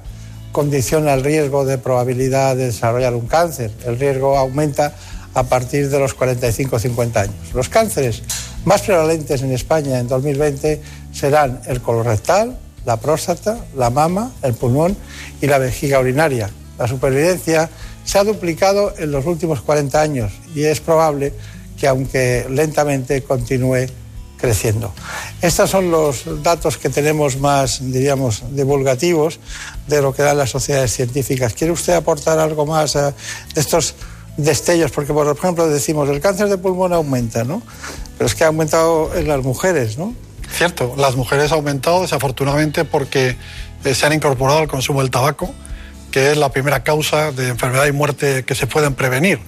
condiciona 0.53 1.13
el 1.15 1.23
riesgo 1.23 1.65
de 1.65 1.77
probabilidad 1.77 2.55
de 2.55 2.67
desarrollar 2.67 3.15
un 3.15 3.27
cáncer. 3.27 3.71
El 3.85 3.99
riesgo 3.99 4.37
aumenta 4.37 4.95
a 5.33 5.43
partir 5.43 5.89
de 5.89 5.99
los 5.99 6.13
45 6.13 6.75
o 6.75 6.79
50 6.79 7.19
años. 7.19 7.35
Los 7.53 7.67
cánceres 7.67 8.23
más 8.63 8.83
prevalentes 8.83 9.41
en 9.41 9.51
España 9.51 9.99
en 9.99 10.07
2020 10.07 10.79
serán 11.11 11.59
el 11.65 11.81
colorectal, 11.81 12.57
la 12.85 12.97
próstata, 12.97 13.57
la 13.75 13.89
mama, 13.89 14.31
el 14.43 14.53
pulmón 14.53 14.95
y 15.41 15.47
la 15.47 15.57
vejiga 15.57 15.99
urinaria. 15.99 16.49
La 16.77 16.87
supervivencia 16.87 17.69
se 18.05 18.19
ha 18.19 18.23
duplicado 18.23 18.93
en 18.97 19.11
los 19.11 19.25
últimos 19.25 19.61
40 19.61 19.99
años 19.99 20.31
y 20.53 20.63
es 20.65 20.79
probable 20.79 21.33
que, 21.79 21.87
aunque 21.87 22.45
lentamente, 22.49 23.23
continúe 23.23 23.87
creciendo. 24.43 24.93
Estos 25.41 25.69
son 25.69 25.89
los 25.89 26.43
datos 26.43 26.77
que 26.77 26.89
tenemos 26.89 27.37
más, 27.37 27.79
diríamos, 27.79 28.43
divulgativos 28.51 29.39
de 29.87 30.01
lo 30.01 30.13
que 30.13 30.21
dan 30.21 30.37
las 30.37 30.49
sociedades 30.49 30.93
científicas. 30.93 31.53
¿Quiere 31.53 31.71
usted 31.71 31.93
aportar 31.93 32.39
algo 32.39 32.65
más 32.65 32.97
a 32.97 33.13
estos 33.55 33.95
destellos? 34.35 34.91
Porque, 34.91 35.13
por 35.13 35.33
ejemplo, 35.33 35.69
decimos, 35.69 36.09
el 36.09 36.19
cáncer 36.19 36.49
de 36.49 36.57
pulmón 36.57 36.91
aumenta, 36.91 37.45
¿no? 37.45 37.61
Pero 38.17 38.25
es 38.27 38.35
que 38.35 38.43
ha 38.43 38.47
aumentado 38.47 39.15
en 39.15 39.29
las 39.29 39.41
mujeres, 39.43 39.97
¿no? 39.97 40.13
Cierto, 40.51 40.93
las 40.97 41.15
mujeres 41.15 41.53
han 41.53 41.59
aumentado 41.59 42.01
desafortunadamente 42.01 42.83
porque 42.83 43.37
eh, 43.85 43.95
se 43.95 44.05
han 44.05 44.11
incorporado 44.11 44.59
al 44.59 44.67
consumo 44.67 44.99
del 44.99 45.09
tabaco, 45.09 45.55
que 46.11 46.31
es 46.31 46.37
la 46.37 46.49
primera 46.49 46.83
causa 46.83 47.31
de 47.31 47.47
enfermedad 47.47 47.85
y 47.85 47.93
muerte 47.93 48.43
que 48.43 48.55
se 48.55 48.67
pueden 48.67 48.93
prevenir. 48.93 49.39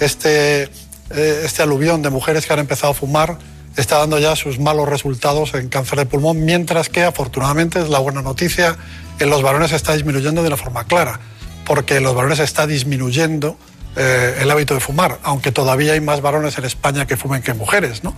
Este, 0.00 0.64
eh, 0.64 1.42
este 1.44 1.62
aluvión 1.62 2.02
de 2.02 2.10
mujeres 2.10 2.46
que 2.46 2.52
han 2.52 2.58
empezado 2.58 2.90
a 2.90 2.94
fumar 2.94 3.38
está 3.76 3.98
dando 3.98 4.18
ya 4.18 4.36
sus 4.36 4.58
malos 4.58 4.88
resultados 4.88 5.54
en 5.54 5.68
cáncer 5.68 5.98
de 5.98 6.06
pulmón, 6.06 6.44
mientras 6.44 6.88
que 6.88 7.04
afortunadamente 7.04 7.80
es 7.80 7.88
la 7.88 7.98
buena 7.98 8.22
noticia, 8.22 8.76
en 9.18 9.30
los 9.30 9.42
varones 9.42 9.72
está 9.72 9.94
disminuyendo 9.94 10.42
de 10.42 10.48
una 10.48 10.56
forma 10.56 10.84
clara, 10.84 11.20
porque 11.64 11.96
en 11.96 12.02
los 12.02 12.14
varones 12.14 12.40
está 12.40 12.66
disminuyendo 12.66 13.56
eh, 13.96 14.38
el 14.40 14.50
hábito 14.50 14.74
de 14.74 14.80
fumar, 14.80 15.18
aunque 15.22 15.52
todavía 15.52 15.92
hay 15.92 16.00
más 16.00 16.20
varones 16.20 16.56
en 16.58 16.64
España 16.64 17.06
que 17.06 17.16
fumen 17.16 17.42
que 17.42 17.54
mujeres, 17.54 18.04
¿no? 18.04 18.14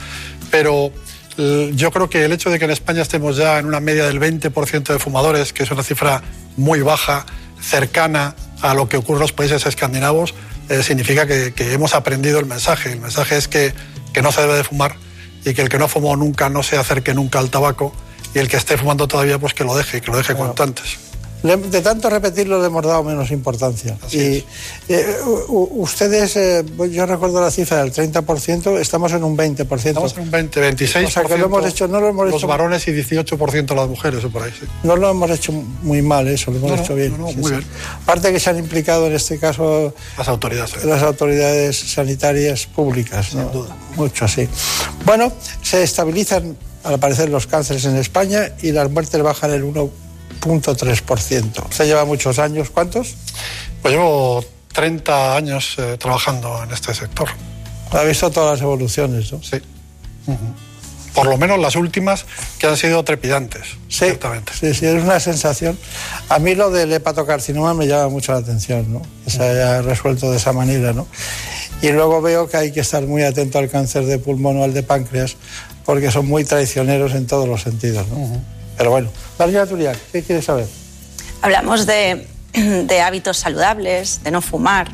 Pero 0.50 0.92
eh, 1.38 1.72
yo 1.74 1.90
creo 1.90 2.10
que 2.10 2.24
el 2.24 2.32
hecho 2.32 2.50
de 2.50 2.58
que 2.58 2.66
en 2.66 2.70
España 2.70 3.02
estemos 3.02 3.36
ya 3.36 3.58
en 3.58 3.66
una 3.66 3.80
media 3.80 4.06
del 4.06 4.20
20% 4.20 4.92
de 4.92 4.98
fumadores, 4.98 5.52
que 5.52 5.62
es 5.62 5.70
una 5.70 5.82
cifra 5.82 6.22
muy 6.56 6.82
baja, 6.82 7.26
cercana 7.60 8.34
a 8.60 8.74
lo 8.74 8.88
que 8.88 8.96
ocurre 8.96 9.16
en 9.18 9.22
los 9.22 9.32
países 9.32 9.64
escandinavos, 9.66 10.34
eh, 10.68 10.82
significa 10.82 11.26
que, 11.26 11.52
hemos 11.72 11.94
aprendido 11.94 12.38
el 12.38 12.46
mensaje. 12.46 12.92
El 12.92 13.00
mensaje 13.00 13.36
es 13.36 13.48
que, 13.48 13.72
que 14.12 14.22
no 14.22 14.30
se 14.30 14.42
debe 14.42 14.54
de 14.54 14.64
fumar 14.64 14.96
y 15.44 15.54
que 15.54 15.62
el 15.62 15.68
que 15.68 15.78
no 15.78 15.88
fumó 15.88 16.16
nunca 16.16 16.48
no 16.48 16.62
se 16.62 16.76
acerque 16.76 17.14
nunca 17.14 17.38
al 17.38 17.50
tabaco 17.50 17.92
y 18.34 18.38
el 18.38 18.48
que 18.48 18.56
esté 18.56 18.76
fumando 18.76 19.08
todavía 19.08 19.38
pues 19.38 19.54
que 19.54 19.64
lo 19.64 19.76
deje, 19.76 20.00
que 20.00 20.10
lo 20.10 20.16
deje 20.16 20.34
cuanto 20.34 20.62
antes. 20.62 21.11
De 21.42 21.80
tanto 21.80 22.08
repetirlo 22.08 22.60
le 22.60 22.66
hemos 22.66 22.84
dado 22.84 23.02
menos 23.02 23.30
importancia. 23.32 23.98
Así 24.00 24.44
y 24.88 24.92
eh, 24.92 25.16
ustedes, 25.48 26.36
eh, 26.36 26.64
yo 26.90 27.04
recuerdo 27.04 27.40
la 27.40 27.50
cifra 27.50 27.82
del 27.82 27.92
30%, 27.92 28.78
estamos 28.78 29.12
en 29.12 29.24
un 29.24 29.36
20%. 29.36 29.86
Estamos 29.86 30.16
en 30.16 30.22
un 30.22 30.30
20, 30.30 30.76
26%. 30.76 31.06
O 31.06 31.10
sea, 31.10 31.24
que 31.24 31.38
lo 31.38 31.46
hemos 31.46 31.66
hecho, 31.66 31.88
no 31.88 32.00
lo 32.00 32.08
hemos 32.08 32.26
los 32.26 32.36
hecho, 32.36 32.46
varones 32.46 32.86
y 32.86 32.92
18% 32.92 33.74
las 33.74 33.88
mujeres, 33.88 34.24
o 34.24 34.30
por 34.30 34.42
ahí. 34.42 34.52
Sí. 34.58 34.66
No 34.84 34.96
lo 34.96 35.10
hemos 35.10 35.30
hecho 35.30 35.52
muy 35.52 36.00
mal, 36.00 36.28
eso, 36.28 36.52
lo 36.52 36.58
hemos 36.58 36.70
no, 36.70 36.76
hecho 36.76 36.94
bien. 36.94 37.18
No, 37.18 37.28
sí, 37.28 37.36
muy 37.36 37.50
sí. 37.50 37.56
bien. 37.56 37.66
Aparte 38.02 38.32
que 38.32 38.38
se 38.38 38.50
han 38.50 38.58
implicado 38.58 39.08
en 39.08 39.14
este 39.14 39.38
caso 39.38 39.92
las 40.16 40.28
autoridades, 40.28 40.84
las 40.84 41.02
autoridades 41.02 41.76
sanitarias 41.76 42.66
públicas. 42.66 43.26
Sin 43.30 43.50
duda. 43.50 43.76
Mucho 43.96 44.26
así. 44.26 44.48
Bueno, 45.04 45.32
se 45.62 45.82
estabilizan 45.82 46.56
al 46.84 46.98
parecer 46.98 47.28
los 47.28 47.46
cánceres 47.46 47.84
en 47.84 47.96
España 47.96 48.52
y 48.62 48.72
las 48.72 48.90
muertes 48.90 49.20
bajan 49.22 49.52
el 49.52 49.64
1 49.64 49.90
0.3%. 50.42 51.68
Usted 51.70 51.84
lleva 51.86 52.04
muchos 52.04 52.38
años, 52.38 52.70
¿cuántos? 52.70 53.14
Pues 53.80 53.94
llevo 53.94 54.44
30 54.72 55.36
años 55.36 55.76
eh, 55.78 55.96
trabajando 55.98 56.62
en 56.62 56.72
este 56.72 56.94
sector. 56.94 57.28
Ha 57.90 58.02
visto 58.02 58.30
todas 58.30 58.52
las 58.52 58.62
evoluciones, 58.62 59.32
¿no? 59.32 59.42
Sí. 59.42 59.56
Uh 60.26 60.32
-huh. 60.32 61.14
por 61.14 61.26
lo 61.26 61.36
menos 61.36 61.58
las 61.58 61.76
últimas 61.76 62.24
que 62.58 62.66
han 62.66 62.76
sido 62.76 63.02
trepidantes. 63.04 63.62
Sí, 63.88 64.06
sí, 64.58 64.74
sí, 64.74 64.86
es 64.86 65.02
una 65.02 65.20
sensación. 65.20 65.76
A 66.28 66.38
mí 66.38 66.54
lo 66.54 66.70
del 66.70 66.92
hepatocarcinoma 66.92 67.74
me 67.74 67.86
llama 67.86 68.08
mucho 68.08 68.32
la 68.32 68.38
atención, 68.38 68.92
¿no? 68.92 69.02
Que 69.24 69.30
se 69.30 69.42
haya 69.42 69.82
resuelto 69.82 70.30
de 70.30 70.36
esa 70.38 70.52
manera, 70.52 70.92
¿no? 70.92 71.06
Y 71.82 71.90
luego 71.90 72.22
veo 72.22 72.48
que 72.48 72.56
hay 72.56 72.72
que 72.72 72.80
estar 72.80 73.02
muy 73.02 73.24
atento 73.24 73.58
al 73.58 73.68
cáncer 73.68 74.04
de 74.06 74.18
pulmón 74.18 74.58
o 74.58 74.64
al 74.64 74.72
de 74.72 74.84
páncreas, 74.84 75.36
porque 75.84 76.10
son 76.10 76.26
muy 76.26 76.44
traicioneros 76.44 77.12
en 77.14 77.26
todos 77.26 77.48
los 77.48 77.62
sentidos, 77.62 78.06
¿no? 78.08 78.40
Pero 78.76 78.90
bueno, 78.90 79.10
María 79.38 79.66
Turiak, 79.66 79.98
¿qué 80.12 80.22
quieres 80.22 80.44
saber? 80.44 80.66
Hablamos 81.40 81.86
de, 81.86 82.26
de 82.52 83.00
hábitos 83.00 83.38
saludables, 83.38 84.22
de 84.22 84.30
no 84.30 84.40
fumar, 84.40 84.90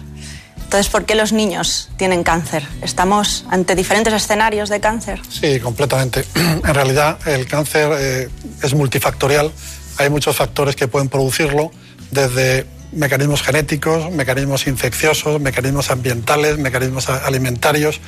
entonces, 0.69 0.93
¿por 0.93 1.07
qué 1.07 1.15
los 1.15 1.33
niños 1.33 1.89
tienen 1.97 2.23
cáncer? 2.23 2.63
¿Estamos 2.83 3.47
ante 3.49 3.75
diferentes 3.75 4.13
escenarios 4.13 4.69
de 4.69 4.81
cáncer? 4.81 5.19
Sí, 5.31 5.61
completamente. 5.61 6.27
En 6.35 6.75
realidad, 6.75 7.19
el 7.27 7.47
cáncer 7.47 7.91
eh, 7.99 8.29
es 8.63 8.75
multifactorial. 8.75 9.51
Hay 9.97 10.11
muchos 10.11 10.37
factores 10.37 10.77
que 10.77 10.87
pueden 10.87 11.09
producirlo, 11.09 11.71
desde 12.11 12.67
mecanismos 12.93 13.43
genéticos, 13.43 14.11
mecanismos 14.11 14.67
infecciosos, 14.67 15.41
mecanismos 15.41 15.91
ambientales, 15.91 16.59
mecanismos 16.59 17.09
alimentarios 17.09 18.01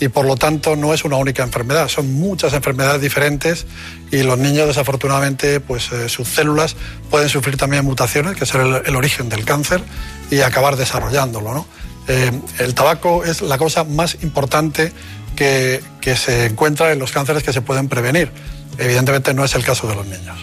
y 0.00 0.08
por 0.08 0.26
lo 0.26 0.36
tanto 0.36 0.76
no 0.76 0.94
es 0.94 1.04
una 1.04 1.16
única 1.16 1.42
enfermedad, 1.42 1.88
son 1.88 2.12
muchas 2.14 2.52
enfermedades 2.52 3.00
diferentes 3.00 3.66
y 4.10 4.22
los 4.22 4.38
niños 4.38 4.66
desafortunadamente 4.68 5.60
pues 5.60 5.90
eh, 5.92 6.08
sus 6.08 6.28
células 6.28 6.76
pueden 7.10 7.28
sufrir 7.28 7.56
también 7.56 7.84
mutaciones, 7.84 8.36
que 8.36 8.44
es 8.44 8.54
el, 8.54 8.82
el 8.84 8.96
origen 8.96 9.28
del 9.28 9.44
cáncer 9.44 9.82
y 10.30 10.40
acabar 10.40 10.76
desarrollándolo. 10.76 11.54
¿no? 11.54 11.66
Eh, 12.08 12.32
el 12.58 12.74
tabaco 12.74 13.22
es 13.22 13.42
la 13.42 13.58
cosa 13.58 13.84
más 13.84 14.16
importante 14.22 14.92
que, 15.36 15.80
se 16.16 16.46
encuentra 16.46 16.90
en 16.90 16.98
los 16.98 17.12
cánceres 17.12 17.42
que 17.42 17.52
se 17.52 17.60
pueden 17.60 17.88
prevenir. 17.88 18.32
Evidentemente 18.78 19.34
no 19.34 19.44
es 19.44 19.54
el 19.54 19.62
caso 19.62 19.86
de 19.86 19.94
los 19.94 20.06
niños. 20.06 20.38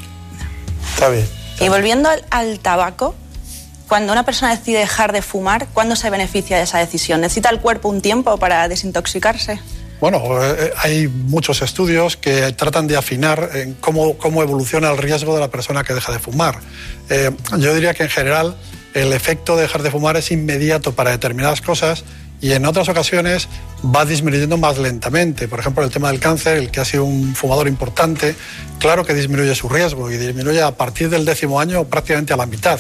Está 0.94 1.10
bien. 1.10 1.28
Y 1.60 1.70
volviendo 1.70 2.08
al, 2.30 2.60
tabaco, 2.60 3.16
cuando 3.88 4.12
una 4.12 4.24
persona 4.24 4.56
decide 4.56 4.80
dejar 4.80 5.12
de 5.12 5.22
fumar, 5.22 5.68
¿cuándo 5.74 5.96
se 5.96 6.10
beneficia 6.10 6.58
de 6.58 6.64
esa 6.64 6.80
decisión? 6.80 7.22
¿Necesita 7.22 7.50
el 7.50 7.60
cuerpo 7.60 7.90
un 7.90 8.02
tiempo 8.02 8.38
para 8.38 8.68
desintoxicarse? 8.68 9.60
Bueno, 10.02 10.22
eh, 10.44 10.74
hay 10.78 11.08
muchos 11.08 11.62
estudios 11.62 12.18
que 12.18 12.52
tratan 12.54 12.88
de 12.88 12.98
afinar 12.98 13.50
en 13.54 13.74
cómo, 13.76 14.18
cómo 14.18 14.44
evoluciona 14.44 14.92
el 14.92 14.98
riesgo 14.98 15.34
de 15.34 15.40
la 15.40 15.50
persona 15.50 15.84
que 15.84 15.94
deja 15.94 16.12
de 16.12 16.20
fumar. 16.20 16.60
Eh, 17.10 17.32
yo 17.58 17.74
diría 17.74 17.94
que 17.94 18.04
en 18.04 18.10
general 18.10 18.56
el 18.94 19.14
efecto 19.14 19.56
de 19.56 19.64
dejar 19.64 19.84
de 19.84 19.92
fumar 19.92 20.18
es 20.18 20.32
inmediato 20.32 20.94
para 20.94 21.12
determinadas 21.12 21.62
cosas 21.62 22.04
y 22.42 22.52
en 22.54 22.66
otras 22.66 22.90
ocasiones 22.90 23.48
va 23.84 24.06
disminuyendo 24.06 24.58
más 24.58 24.78
lentamente. 24.78 25.48
Por 25.48 25.60
ejemplo, 25.60 25.84
el 25.84 25.92
tema 25.92 26.12
del 26.12 26.20
cáncer, 26.20 26.58
el 26.58 26.72
que 26.72 26.80
ha 26.80 26.86
sido 26.86 27.06
un 27.06 27.36
fumador 27.36 27.68
importante, 27.68 28.36
claro 28.80 29.06
que 29.06 29.14
disminuye 29.14 29.54
su 29.56 29.70
riesgo 29.70 30.12
y 30.12 30.18
disminuye 30.18 30.62
a 30.62 30.72
partir 30.72 31.10
del 31.10 31.26
décimo 31.26 31.60
año 31.60 31.86
prácticamente 31.86 32.34
a 32.34 32.38
la 32.38 32.46
mitad. 32.46 32.80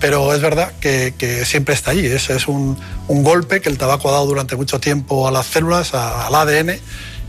Pero 0.00 0.34
es 0.34 0.40
verdad 0.40 0.72
que, 0.80 1.12
siempre 1.44 1.74
está 1.74 1.92
ahí. 1.92 2.04
Es, 2.06 2.30
es 2.30 2.48
un, 2.48 2.76
un, 3.08 3.22
golpe 3.22 3.60
que 3.60 3.68
el 3.68 3.78
tabaco 3.78 4.08
ha 4.08 4.12
dado 4.12 4.26
durante 4.26 4.56
mucho 4.56 4.80
tiempo 4.80 5.28
a 5.28 5.30
las 5.30 5.46
células, 5.46 5.94
al 5.94 6.34
ADN 6.34 6.80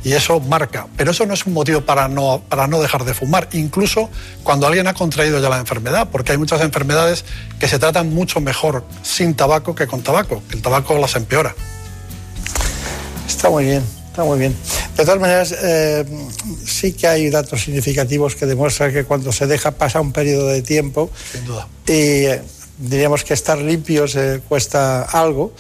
y 0.04 0.14
eso 0.14 0.40
marca. 0.40 0.88
Pero 0.98 1.12
eso 1.12 1.26
no 1.26 1.34
es 1.34 1.46
un 1.46 1.54
motivo 1.54 1.82
para 1.82 2.08
no, 2.08 2.42
para 2.50 2.68
no 2.68 2.82
dejar 2.82 3.06
de 3.06 3.14
fumar, 3.14 3.48
incluso 3.54 4.10
cuando 4.44 4.68
alguien 4.68 4.88
ha 4.88 4.94
contraído 4.94 5.40
ya 5.40 5.50
la 5.50 5.60
enfermedad, 5.60 6.10
porque 6.12 6.32
hay 6.34 6.38
muchas 6.38 6.62
enfermedades 6.62 7.24
que 7.60 7.68
se 7.68 7.80
tratan 7.80 8.14
mucho 8.14 8.42
mejor 8.42 8.84
sin 9.02 9.34
tabaco 9.36 9.76
que 9.76 9.88
con 9.88 10.02
tabaco, 10.04 10.42
el 10.52 10.62
tabaco 10.62 10.98
las 10.98 11.16
empeora. 11.16 11.56
Está 13.28 13.50
muy 13.50 13.66
bien, 13.66 13.84
está 14.10 14.24
muy 14.24 14.38
bien. 14.40 14.56
De 14.98 15.06
todas 15.06 15.20
maneras, 15.20 15.54
eh, 15.62 16.06
sí 16.66 16.94
que 16.94 17.08
hay 17.08 17.30
datos 17.30 17.62
significativos 17.64 18.36
que 18.36 18.46
demuestran 18.46 18.94
que 18.94 19.06
cuando 19.06 19.32
se 19.32 19.48
deja 19.48 19.72
pasar 19.72 20.02
un 20.02 20.12
periodo 20.12 20.48
de 20.48 20.62
tiempo, 20.62 21.10
Sin 21.32 21.46
duda. 21.46 21.68
y 21.88 21.92
eh, 21.92 22.42
diríamos 22.78 23.24
que 23.24 23.34
estar 23.34 23.58
limpio 23.58 24.08
se 24.08 24.42
cuesta 24.48 25.04
algo 25.04 25.54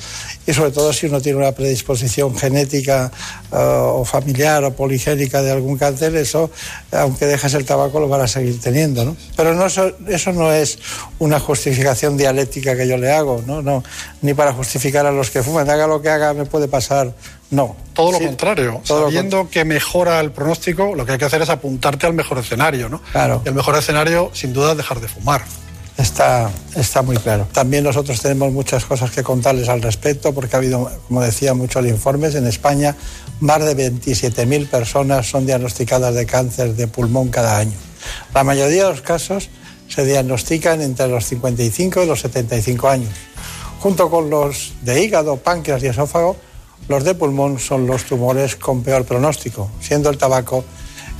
y 0.45 0.53
sobre 0.53 0.71
todo 0.71 0.91
si 0.91 1.05
uno 1.05 1.21
tiene 1.21 1.37
una 1.37 1.51
predisposición 1.51 2.35
genética 2.35 3.11
eh, 3.51 3.55
o 3.55 4.03
familiar 4.03 4.63
o 4.63 4.73
poligénica 4.73 5.41
de 5.41 5.51
algún 5.51 5.77
cáncer, 5.77 6.15
eso, 6.15 6.49
aunque 6.91 7.25
dejes 7.25 7.53
el 7.53 7.65
tabaco, 7.65 7.99
lo 7.99 8.09
van 8.09 8.21
a 8.21 8.27
seguir 8.27 8.59
teniendo. 8.59 9.05
¿no? 9.05 9.15
Pero 9.35 9.53
no, 9.53 9.65
eso, 9.65 9.91
eso 10.07 10.33
no 10.33 10.51
es 10.51 10.79
una 11.19 11.39
justificación 11.39 12.17
dialéctica 12.17 12.75
que 12.75 12.87
yo 12.87 12.97
le 12.97 13.11
hago, 13.11 13.43
¿no? 13.45 13.61
No, 13.61 13.83
ni 14.21 14.33
para 14.33 14.53
justificar 14.53 15.05
a 15.05 15.11
los 15.11 15.29
que 15.29 15.43
fuman, 15.43 15.69
haga 15.69 15.87
lo 15.87 16.01
que 16.01 16.09
haga, 16.09 16.33
me 16.33 16.45
puede 16.45 16.67
pasar. 16.67 17.13
No. 17.51 17.75
Todo 17.93 18.13
lo 18.13 18.19
contrario. 18.19 18.81
Sabiendo 18.83 19.47
que 19.47 19.63
mejora 19.63 20.19
el 20.19 20.31
pronóstico, 20.31 20.95
lo 20.95 21.05
que 21.05 21.13
hay 21.13 21.17
que 21.19 21.25
hacer 21.25 21.43
es 21.43 21.49
apuntarte 21.49 22.07
al 22.07 22.13
mejor 22.13 22.39
escenario, 22.39 22.89
¿no? 22.89 22.99
Claro. 23.11 23.43
Y 23.45 23.49
el 23.49 23.53
mejor 23.53 23.77
escenario, 23.77 24.31
sin 24.33 24.53
duda, 24.53 24.71
es 24.71 24.77
dejar 24.77 24.99
de 24.99 25.07
fumar. 25.07 25.43
Está, 25.97 26.49
está 26.75 27.03
muy 27.03 27.17
claro. 27.17 27.47
También 27.51 27.83
nosotros 27.83 28.19
tenemos 28.19 28.51
muchas 28.51 28.83
cosas 28.85 29.11
que 29.11 29.21
contarles 29.21 29.69
al 29.69 29.81
respecto, 29.81 30.33
porque 30.33 30.55
ha 30.55 30.59
habido, 30.59 30.89
como 31.07 31.21
decía, 31.21 31.53
muchos 31.53 31.85
informes. 31.85 32.33
En 32.35 32.47
España, 32.47 32.95
más 33.39 33.63
de 33.63 33.91
27.000 33.91 34.67
personas 34.67 35.27
son 35.27 35.45
diagnosticadas 35.45 36.15
de 36.15 36.25
cáncer 36.25 36.75
de 36.75 36.87
pulmón 36.87 37.29
cada 37.29 37.57
año. 37.57 37.77
La 38.33 38.43
mayoría 38.43 38.83
de 38.83 38.89
los 38.89 39.01
casos 39.01 39.49
se 39.87 40.05
diagnostican 40.05 40.81
entre 40.81 41.07
los 41.07 41.25
55 41.25 42.03
y 42.03 42.07
los 42.07 42.21
75 42.21 42.89
años. 42.89 43.13
Junto 43.79 44.09
con 44.09 44.29
los 44.29 44.73
de 44.81 45.03
hígado, 45.03 45.37
páncreas 45.37 45.83
y 45.83 45.87
esófago, 45.87 46.37
los 46.87 47.03
de 47.03 47.15
pulmón 47.15 47.59
son 47.59 47.85
los 47.85 48.05
tumores 48.05 48.55
con 48.55 48.81
peor 48.81 49.05
pronóstico, 49.05 49.69
siendo 49.79 50.09
el 50.09 50.17
tabaco 50.17 50.65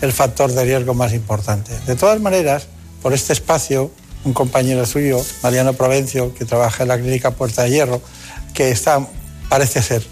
el 0.01 0.11
factor 0.11 0.51
de 0.51 0.65
riesgo 0.65 0.93
más 0.93 1.13
importante. 1.13 1.71
De 1.85 1.95
todas 1.95 2.19
maneras, 2.19 2.67
por 3.01 3.13
este 3.13 3.33
espacio 3.33 3.91
un 4.23 4.33
compañero 4.33 4.85
suyo, 4.85 5.23
Mariano 5.41 5.73
Provencio, 5.73 6.33
que 6.33 6.45
trabaja 6.45 6.83
en 6.83 6.89
la 6.89 6.97
clínica 6.97 7.31
Puerta 7.31 7.63
de 7.63 7.71
Hierro, 7.71 8.01
que 8.53 8.69
está, 8.69 9.05
parece 9.49 9.81
ser, 9.81 10.03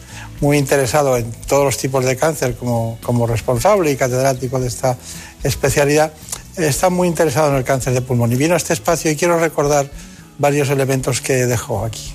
muy 0.42 0.58
interesado 0.58 1.18
en 1.18 1.32
todos 1.48 1.64
los 1.64 1.78
tipos 1.78 2.04
de 2.04 2.16
cáncer 2.18 2.56
como, 2.56 2.98
como 3.04 3.28
responsable 3.28 3.92
y 3.92 3.96
catedrático 3.96 4.60
de 4.60 4.68
esta 4.68 4.98
especialidad, 5.44 6.12
está 6.58 6.90
muy 6.90 7.08
interesado 7.08 7.52
en 7.52 7.58
el 7.58 7.64
cáncer 7.64 7.94
de 7.94 8.02
pulmón. 8.02 8.32
Y 8.32 8.36
vino 8.36 8.56
a 8.56 8.58
este 8.58 8.74
espacio 8.74 9.12
y 9.12 9.16
quiero 9.16 9.40
recordar 9.40 9.90
varios 10.40 10.70
elementos 10.70 11.22
que 11.22 11.46
dejó 11.46 11.86
aquí. 11.86 12.12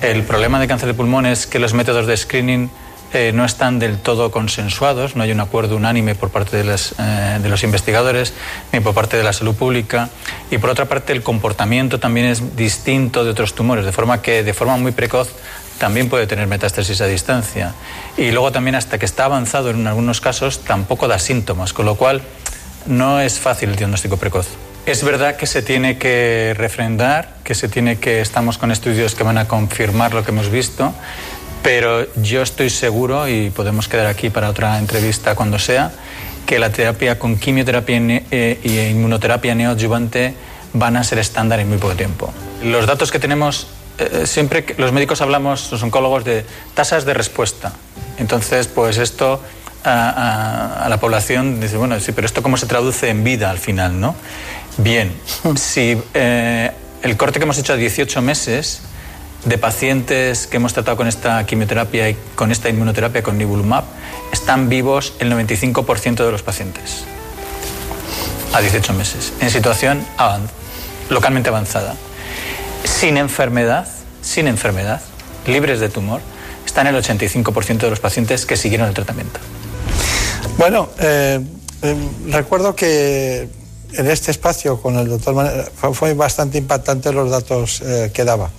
El 0.00 0.22
problema 0.22 0.60
de 0.60 0.68
cáncer 0.68 0.88
de 0.88 0.94
pulmón 0.94 1.26
es 1.26 1.46
que 1.46 1.58
los 1.58 1.74
métodos 1.74 2.06
de 2.06 2.16
screening 2.16 2.70
eh, 3.12 3.32
no 3.34 3.44
están 3.44 3.78
del 3.78 3.98
todo 3.98 4.30
consensuados, 4.30 5.16
no 5.16 5.22
hay 5.22 5.32
un 5.32 5.40
acuerdo 5.40 5.76
unánime 5.76 6.14
por 6.14 6.30
parte 6.30 6.62
de, 6.62 6.74
eh, 6.74 7.38
de, 7.40 7.48
los 7.48 7.62
investigadores 7.62 8.34
ni 8.72 8.80
por 8.80 8.94
parte 8.94 9.16
de 9.16 9.22
la 9.22 9.32
salud 9.32 9.54
pública. 9.54 10.10
Y 10.50 10.58
por 10.58 10.70
otra 10.70 10.86
parte, 10.86 11.12
el 11.12 11.22
comportamiento 11.22 12.00
también 12.00 12.26
es 12.26 12.56
distinto 12.56 13.24
de 13.24 13.30
otros 13.30 13.54
tumores, 13.54 13.84
de 13.84 13.92
forma 13.92 14.22
que 14.22 14.42
de 14.42 14.54
forma 14.54 14.76
muy 14.76 14.92
precoz 14.92 15.30
también 15.78 16.08
puede 16.08 16.26
tener 16.26 16.46
metástasis 16.46 17.00
a 17.00 17.06
distancia. 17.06 17.74
Y 18.16 18.30
luego 18.30 18.52
también 18.52 18.74
hasta 18.74 18.98
que 18.98 19.06
está 19.06 19.26
avanzado 19.26 19.70
en 19.70 19.86
algunos 19.86 20.20
casos 20.20 20.64
tampoco 20.64 21.08
da 21.08 21.18
síntomas, 21.18 21.72
con 21.72 21.86
lo 21.86 21.94
cual 21.94 22.22
no 22.86 23.20
es 23.20 23.38
fácil 23.38 23.70
el 23.70 23.76
diagnóstico 23.76 24.16
precoz. 24.16 24.48
Es 24.86 25.02
verdad 25.02 25.36
que 25.36 25.46
se 25.46 25.62
tiene 25.62 25.98
que 25.98 26.54
refrendar, 26.56 27.34
que 27.42 27.56
se 27.56 27.68
tiene 27.68 27.98
que 27.98 28.20
estamos 28.20 28.56
con 28.56 28.70
estudios 28.70 29.16
que 29.16 29.24
van 29.24 29.36
a 29.36 29.48
confirmar 29.48 30.14
lo 30.14 30.24
que 30.24 30.30
hemos 30.30 30.48
visto, 30.48 30.94
pero 31.66 32.06
yo 32.14 32.42
estoy 32.42 32.70
seguro, 32.70 33.26
y 33.26 33.50
podemos 33.50 33.88
quedar 33.88 34.06
aquí 34.06 34.30
para 34.30 34.50
otra 34.50 34.78
entrevista 34.78 35.34
cuando 35.34 35.58
sea, 35.58 35.90
que 36.46 36.60
la 36.60 36.70
terapia 36.70 37.18
con 37.18 37.36
quimioterapia 37.40 37.96
e 38.30 38.88
inmunoterapia 38.92 39.52
neoadyuvante 39.52 40.32
van 40.74 40.96
a 40.96 41.02
ser 41.02 41.18
estándar 41.18 41.58
en 41.58 41.68
muy 41.68 41.78
poco 41.78 41.96
tiempo. 41.96 42.32
Los 42.62 42.86
datos 42.86 43.10
que 43.10 43.18
tenemos, 43.18 43.66
eh, 43.98 44.28
siempre 44.28 44.64
los 44.78 44.92
médicos 44.92 45.20
hablamos, 45.22 45.72
los 45.72 45.82
oncólogos, 45.82 46.24
de 46.24 46.44
tasas 46.74 47.04
de 47.04 47.14
respuesta. 47.14 47.72
Entonces, 48.16 48.68
pues 48.68 48.96
esto 48.98 49.42
a, 49.82 50.86
la 50.88 51.00
población 51.00 51.60
dice, 51.60 51.78
bueno, 51.78 51.98
sí, 51.98 52.12
pero 52.12 52.26
esto 52.28 52.44
cómo 52.44 52.58
se 52.58 52.66
traduce 52.66 53.10
en 53.10 53.24
vida 53.24 53.50
al 53.50 53.58
final, 53.58 54.00
¿no? 54.00 54.14
Bien, 54.78 55.12
si 55.56 56.00
eh, 56.14 56.70
el 57.02 57.16
corte 57.16 57.40
que 57.40 57.42
hemos 57.42 57.58
hecho 57.58 57.72
a 57.72 57.76
18 57.76 58.22
meses 58.22 58.82
de 59.46 59.58
pacientes 59.58 60.46
que 60.46 60.56
hemos 60.56 60.74
tratado 60.74 60.96
con 60.96 61.06
esta 61.06 61.46
quimioterapia 61.46 62.10
y 62.10 62.16
con 62.34 62.50
esta 62.50 62.68
inmunoterapia 62.68 63.22
con 63.22 63.38
nivolumab, 63.38 63.84
están 64.32 64.68
vivos 64.68 65.14
el 65.20 65.32
95% 65.32 66.24
de 66.24 66.32
los 66.32 66.42
pacientes 66.42 67.04
a 68.52 68.60
18 68.60 68.92
meses, 68.94 69.32
en 69.40 69.50
situación 69.50 70.04
localmente 71.10 71.48
avanzada. 71.48 71.94
Sin 72.84 73.16
enfermedad, 73.16 73.86
sin 74.20 74.48
enfermedad, 74.48 75.00
libres 75.46 75.78
de 75.78 75.88
tumor, 75.88 76.20
están 76.64 76.88
el 76.88 76.96
85% 76.96 77.78
de 77.78 77.90
los 77.90 78.00
pacientes 78.00 78.46
que 78.46 78.56
siguieron 78.56 78.88
el 78.88 78.94
tratamiento. 78.94 79.38
Bueno, 80.58 80.88
eh, 80.98 81.40
eh, 81.82 81.96
recuerdo 82.28 82.74
que 82.74 83.48
en 83.92 84.10
este 84.10 84.30
espacio 84.30 84.80
con 84.80 84.96
el 84.96 85.08
doctor 85.08 85.70
fue 85.92 86.14
bastante 86.14 86.58
impactante 86.58 87.12
los 87.12 87.30
datos 87.30 87.80
eh, 87.82 88.10
que 88.12 88.24
daba. 88.24 88.50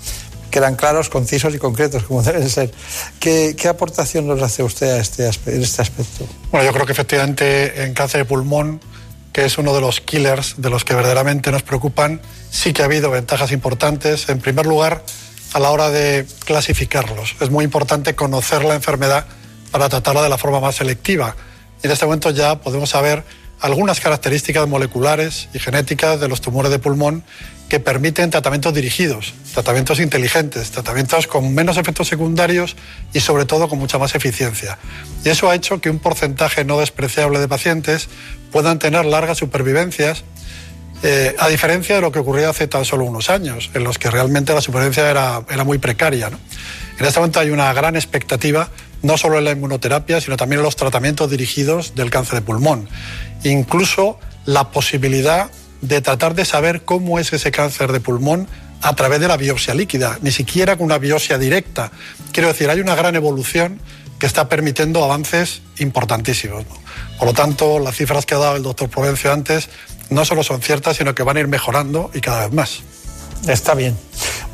Que 0.50 0.60
eran 0.60 0.76
claros, 0.76 1.10
concisos 1.10 1.54
y 1.54 1.58
concretos, 1.58 2.04
como 2.04 2.22
deben 2.24 2.50
ser. 2.50 2.72
¿Qué, 3.20 3.56
qué 3.58 3.68
aportación 3.68 4.28
nos 4.28 4.42
hace 4.42 4.64
usted 4.64 4.92
a 4.92 4.98
este, 4.98 5.24
en 5.26 5.62
este 5.62 5.82
aspecto? 5.82 6.28
Bueno, 6.52 6.66
yo 6.66 6.74
creo 6.74 6.86
que 6.86 6.94
efectivamente 6.94 7.84
en 7.84 7.94
cáncer 7.94 8.22
de 8.22 8.26
pulmón, 8.26 8.82
que 9.34 9.46
es 9.46 9.58
uno 9.58 9.74
de 9.74 9.82
los 9.82 10.02
killers 10.02 10.56
de 10.58 10.70
los 10.70 10.84
que 10.84 10.96
verdaderamente 10.96 11.52
nos 11.52 11.64
preocupan, 11.64 12.22
sí 12.50 12.74
que 12.74 12.82
ha 12.82 12.86
habido 12.86 13.12
ventajas 13.12 13.52
importantes. 13.52 14.30
En 14.30 14.40
primer 14.40 14.66
lugar, 14.66 15.04
a 15.54 15.60
la 15.60 15.72
hora 15.72 15.90
de 15.90 16.26
clasificarlos. 16.46 17.36
Es 17.40 17.50
muy 17.50 17.64
importante 17.64 18.16
conocer 18.16 18.64
la 18.64 18.76
enfermedad 18.76 19.26
para 19.72 19.90
tratarla 19.90 20.22
de 20.22 20.30
la 20.30 20.38
forma 20.38 20.60
más 20.60 20.76
selectiva. 20.76 21.36
Y 21.84 21.88
en 21.88 21.92
este 21.94 22.06
momento 22.06 22.32
ya 22.32 22.60
podemos 22.60 22.90
saber 22.90 23.24
algunas 23.62 24.00
características 24.00 24.68
moleculares 24.68 25.50
y 25.54 25.60
genéticas 25.60 26.20
de 26.20 26.28
los 26.28 26.42
tumores 26.42 26.72
de 26.72 26.80
pulmón 26.80 27.24
que 27.70 27.80
permiten 27.80 28.30
tratamientos 28.30 28.74
dirigidos, 28.74 29.34
tratamientos 29.54 30.00
inteligentes, 30.00 30.72
tratamientos 30.72 31.28
con 31.28 31.54
menos 31.54 31.78
efectos 31.78 32.08
secundarios 32.08 32.76
y 33.14 33.20
sobre 33.20 33.46
todo 33.46 33.68
con 33.68 33.78
mucha 33.78 33.98
más 33.98 34.16
eficiencia. 34.16 34.78
Y 35.26 35.30
eso 35.30 35.50
ha 35.50 35.56
hecho 35.56 35.82
que 35.82 35.90
un 35.90 36.00
porcentaje 36.00 36.64
no 36.64 36.80
despreciable 36.80 37.40
de 37.40 37.48
pacientes 37.48 38.08
puedan 38.52 38.80
tener 38.80 39.06
largas 39.06 39.38
supervivencias, 39.38 40.24
eh, 41.04 41.36
a 41.38 41.50
diferencia 41.50 41.96
de 41.96 42.02
lo 42.02 42.12
que 42.12 42.20
ocurría 42.20 42.50
hace 42.50 42.68
tan 42.68 42.86
solo 42.86 43.04
unos 43.04 43.30
años, 43.30 43.70
en 43.74 43.84
los 43.84 44.00
que 44.00 44.10
realmente 44.10 44.54
la 44.54 44.62
supervivencia 44.62 45.10
era, 45.10 45.44
era 45.50 45.64
muy 45.64 45.78
precaria. 45.78 46.32
En 47.00 47.06
este 47.06 47.20
momento 47.20 47.40
hay 47.40 47.50
una 47.50 47.72
gran 47.74 47.96
expectativa, 47.96 48.70
no 49.02 49.18
solo 49.18 49.38
en 49.38 49.46
la 49.46 49.52
inmunoterapia, 49.52 50.22
sino 50.22 50.38
también 50.38 50.60
en 50.60 50.66
los 50.66 50.76
tratamientos 50.76 51.30
dirigidos 51.30 51.96
del 51.96 52.10
cáncer 52.10 52.36
de 52.36 52.42
pulmón. 52.42 52.88
Incluso 53.44 54.20
la 54.46 54.72
posibilidad 54.72 55.52
de 55.82 56.02
tratar 56.02 56.34
de 56.34 56.46
saber 56.46 56.84
cómo 56.84 57.20
es 57.20 57.32
ese 57.34 57.52
cáncer 57.52 57.92
de 57.92 58.00
pulmón 58.00 58.48
a 58.82 58.96
través 58.96 59.20
de 59.20 59.28
la 59.28 59.38
biopsia 59.38 59.74
líquida, 59.74 60.18
ni 60.22 60.32
siquiera 60.32 60.76
con 60.78 60.86
una 60.86 60.98
biopsia 60.98 61.38
directa. 61.38 61.92
Quiero 62.32 62.50
decir, 62.50 62.70
hay 62.70 62.80
una 62.80 62.96
gran 62.96 63.16
evolución 63.16 63.80
que 64.20 64.26
está 64.26 64.50
permitiendo 64.50 65.04
avances 65.04 65.62
importantísimos. 65.78 66.66
Por 67.20 67.28
lo 67.28 67.34
tanto, 67.34 67.80
las 67.80 67.96
cifras 67.96 68.26
que 68.26 68.36
ha 68.36 68.40
dado 68.40 68.56
el 68.56 68.64
doctor 68.64 68.90
Provencio 68.90 69.32
antes 69.32 69.70
no 70.10 70.26
solo 70.26 70.44
son 70.44 70.62
ciertas, 70.62 70.98
sino 70.98 71.14
que 71.14 71.24
van 71.24 71.38
a 71.38 71.40
ir 71.42 71.48
mejorando 71.48 72.12
y 72.14 72.22
cada 72.22 72.46
vez 72.46 72.54
más. 72.54 72.82
Está 73.48 73.76
bien. 73.76 73.96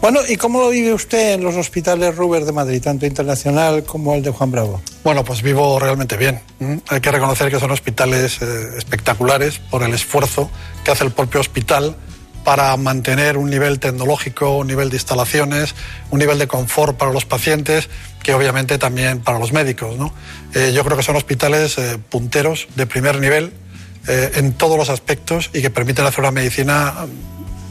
Bueno, 0.03 0.19
¿y 0.27 0.35
cómo 0.35 0.59
lo 0.59 0.69
vive 0.69 0.93
usted 0.93 1.35
en 1.35 1.45
los 1.45 1.55
hospitales 1.55 2.13
Ruber 2.17 2.43
de 2.43 2.51
Madrid, 2.51 2.81
tanto 2.81 3.05
internacional 3.05 3.85
como 3.85 4.13
el 4.15 4.21
de 4.21 4.31
Juan 4.31 4.51
Bravo? 4.51 4.81
Bueno, 5.01 5.23
pues 5.23 5.41
vivo 5.41 5.79
realmente 5.79 6.17
bien. 6.17 6.41
Hay 6.89 6.99
que 6.99 7.09
reconocer 7.09 7.49
que 7.49 7.57
son 7.57 7.71
hospitales 7.71 8.41
eh, 8.41 8.71
espectaculares 8.77 9.59
por 9.59 9.81
el 9.81 9.93
esfuerzo 9.93 10.51
que 10.83 10.91
hace 10.91 11.05
el 11.05 11.11
propio 11.11 11.39
hospital 11.39 11.95
para 12.43 12.75
mantener 12.75 13.37
un 13.37 13.49
nivel 13.49 13.79
tecnológico, 13.79 14.57
un 14.57 14.67
nivel 14.67 14.89
de 14.89 14.97
instalaciones, 14.97 15.73
un 16.11 16.19
nivel 16.19 16.37
de 16.37 16.47
confort 16.47 16.97
para 16.97 17.13
los 17.13 17.23
pacientes, 17.23 17.87
que 18.21 18.33
obviamente 18.33 18.77
también 18.77 19.21
para 19.21 19.39
los 19.39 19.53
médicos. 19.53 19.97
¿no? 19.97 20.13
Eh, 20.53 20.73
yo 20.75 20.83
creo 20.83 20.97
que 20.97 21.03
son 21.03 21.15
hospitales 21.15 21.77
eh, 21.77 21.97
punteros 22.09 22.67
de 22.75 22.85
primer 22.87 23.21
nivel 23.21 23.53
en 24.05 24.51
todos 24.51 24.77
los 24.77 24.89
aspectos 24.89 25.49
y 25.53 25.61
que 25.61 25.69
permiten 25.69 26.05
hacer 26.05 26.19
una 26.19 26.31
medicina 26.31 27.05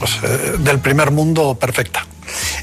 pues, 0.03 0.64
del 0.64 0.80
primer 0.80 1.12
mundo 1.12 1.55
perfecta. 1.55 2.05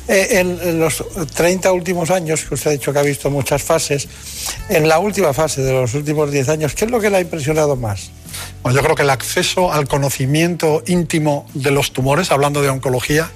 Eh, 0.10 0.40
en, 0.40 0.80
los 0.80 1.04
30 1.36 1.72
últimos 1.72 2.10
años, 2.12 2.44
que 2.44 2.54
usted 2.56 2.72
ha 2.72 2.74
dicho 2.74 2.92
que 2.92 3.00
ha 3.00 3.04
visto 3.04 3.30
muchas 3.30 3.64
fases, 3.64 4.10
en 4.68 4.90
la 4.90 5.00
última 5.00 5.34
fase 5.34 5.62
de 5.62 5.72
los 5.72 5.94
últimos 5.94 6.32
10 6.32 6.50
años, 6.50 6.76
¿qué 6.76 6.84
es 6.84 6.92
lo 6.92 7.00
que 7.00 7.10
le 7.10 7.18
ha 7.18 7.22
impresionado 7.22 7.78
más? 7.78 8.12
Bueno, 8.62 8.78
yo 8.78 8.84
creo 8.84 8.96
que 8.96 9.04
el 9.04 9.10
acceso 9.10 9.72
al 9.72 9.88
conocimiento 9.88 10.84
íntimo 10.86 11.48
de 11.54 11.72
los 11.72 11.94
tumores, 11.94 12.32
hablando 12.32 12.62
de 12.62 12.70
oncología, 12.70 13.30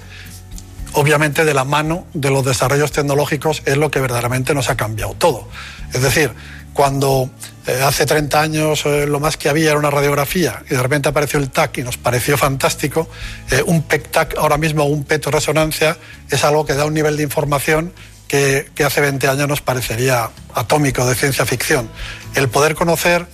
obviamente 0.92 1.46
de 1.46 1.54
la 1.54 1.64
mano 1.64 2.06
de 2.12 2.28
los 2.28 2.44
desarrollos 2.44 2.92
tecnológicos 2.92 3.62
es 3.64 3.78
lo 3.78 3.90
que 3.90 4.00
verdaderamente 4.00 4.52
nos 4.52 4.68
ha 4.68 4.76
cambiado 4.76 5.14
todo. 5.14 5.48
Es 5.94 6.02
decir, 6.02 6.30
cuando 6.74 7.30
eh, 7.66 7.80
hace 7.82 8.04
30 8.04 8.40
años 8.40 8.84
eh, 8.84 9.06
lo 9.06 9.20
más 9.20 9.38
que 9.38 9.48
había 9.48 9.70
era 9.70 9.78
una 9.78 9.90
radiografía 9.90 10.62
y 10.68 10.74
de 10.74 10.82
repente 10.82 11.08
apareció 11.08 11.38
el 11.38 11.48
TAC 11.48 11.78
y 11.78 11.82
nos 11.82 11.96
pareció 11.96 12.36
fantástico, 12.36 13.08
eh, 13.50 13.62
un 13.64 13.84
PET-TAC 13.84 14.36
ahora 14.36 14.58
mismo, 14.58 14.84
un 14.84 15.04
PET 15.04 15.26
resonancia, 15.26 15.96
es 16.30 16.44
algo 16.44 16.66
que 16.66 16.74
da 16.74 16.84
un 16.84 16.92
nivel 16.92 17.16
de 17.16 17.22
información 17.22 17.94
que, 18.28 18.68
que, 18.74 18.84
hace 18.84 19.00
20 19.00 19.28
años 19.28 19.48
nos 19.48 19.60
parecería 19.62 20.28
atómico 20.52 21.06
de 21.06 21.14
ciencia 21.14 21.46
ficción. 21.46 21.88
El 22.34 22.48
poder 22.48 22.74
conocer 22.74 23.26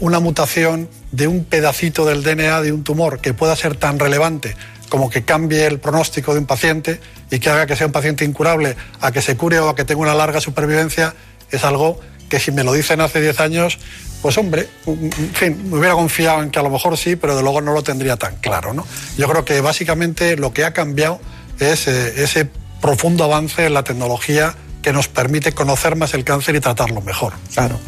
una 0.00 0.20
mutación 0.20 0.90
de 1.10 1.26
un 1.26 1.44
pedacito 1.44 2.04
del 2.04 2.22
DNA 2.22 2.60
de 2.60 2.70
un 2.70 2.84
tumor 2.84 3.20
que 3.20 3.32
pueda 3.32 3.56
ser 3.56 3.76
tan 3.76 3.98
relevante 3.98 4.54
como 4.90 5.08
que 5.08 5.22
cambie 5.22 5.64
el 5.64 5.78
pronóstico 5.78 6.34
de 6.34 6.40
un 6.40 6.46
paciente 6.46 7.00
y 7.30 7.38
que 7.38 7.48
haga 7.48 7.64
que 7.64 7.76
sea 7.76 7.86
un 7.86 7.92
paciente 7.92 8.26
incurable 8.26 8.76
a 9.00 9.10
que 9.10 9.22
se 9.22 9.36
cure 9.38 9.58
o 9.60 9.70
a 9.70 9.74
que 9.74 9.86
tenga 9.86 10.02
una 10.02 10.14
larga 10.14 10.40
supervivencia, 10.40 11.14
es 11.50 11.64
algo 11.64 12.00
que 12.30 12.40
si 12.40 12.52
me 12.52 12.64
lo 12.64 12.72
dicen 12.72 13.02
hace 13.02 13.20
10 13.20 13.40
años, 13.40 13.78
pues 14.22 14.38
hombre, 14.38 14.68
en 14.86 15.34
fin, 15.34 15.70
me 15.70 15.78
hubiera 15.78 15.94
confiado 15.94 16.42
en 16.42 16.50
que 16.50 16.58
a 16.58 16.62
lo 16.62 16.70
mejor 16.70 16.96
sí, 16.96 17.16
pero 17.16 17.36
de 17.36 17.42
luego 17.42 17.60
no 17.60 17.74
lo 17.74 17.82
tendría 17.82 18.16
tan 18.16 18.36
claro. 18.36 18.72
¿no? 18.72 18.86
Yo 19.18 19.28
creo 19.28 19.44
que 19.44 19.60
básicamente 19.60 20.36
lo 20.36 20.54
que 20.54 20.64
ha 20.64 20.72
cambiado 20.72 21.20
es 21.58 21.88
eh, 21.88 22.22
ese 22.22 22.48
profundo 22.80 23.24
avance 23.24 23.66
en 23.66 23.74
la 23.74 23.82
tecnología 23.82 24.54
que 24.82 24.92
nos 24.92 25.08
permite 25.08 25.52
conocer 25.52 25.96
más 25.96 26.14
el 26.14 26.24
cáncer 26.24 26.56
y 26.56 26.60
tratarlo 26.60 27.00
mejor. 27.00 27.32
Claro. 27.54 27.78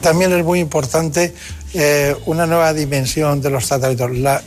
También 0.00 0.32
es 0.32 0.44
muy 0.44 0.60
importante 0.60 1.34
eh, 1.74 2.16
una 2.26 2.46
nueva 2.46 2.72
dimensión 2.72 3.40
de 3.42 3.50
los 3.50 3.66
tratamientos, 3.66 4.16
la, 4.16 4.42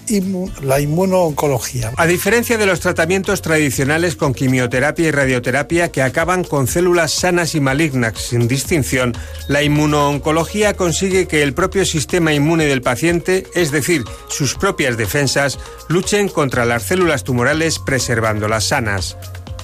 la 0.63 0.79
inmunooncología. 0.79 1.91
A 1.97 2.07
diferencia 2.07 2.57
de 2.57 2.65
los 2.65 2.79
tratamientos 2.79 3.41
tradicionales 3.41 4.15
con 4.15 4.33
quimioterapia 4.33 5.07
y 5.07 5.11
radioterapia 5.11 5.91
que 5.91 6.01
acaban 6.01 6.43
con 6.43 6.65
células 6.67 7.11
sanas 7.11 7.53
y 7.55 7.59
malignas 7.59 8.17
sin 8.17 8.47
distinción, 8.47 9.13
la 9.47 9.61
inmunooncología 9.61 10.73
consigue 10.73 11.27
que 11.27 11.43
el 11.43 11.53
propio 11.53 11.85
sistema 11.85 12.33
inmune 12.33 12.65
del 12.65 12.81
paciente, 12.81 13.45
es 13.53 13.71
decir, 13.71 14.05
sus 14.29 14.55
propias 14.55 14.97
defensas, 14.97 15.59
luchen 15.87 16.29
contra 16.29 16.65
las 16.65 16.83
células 16.83 17.23
tumorales 17.23 17.79
preservándolas 17.79 18.63
sanas. 18.63 19.17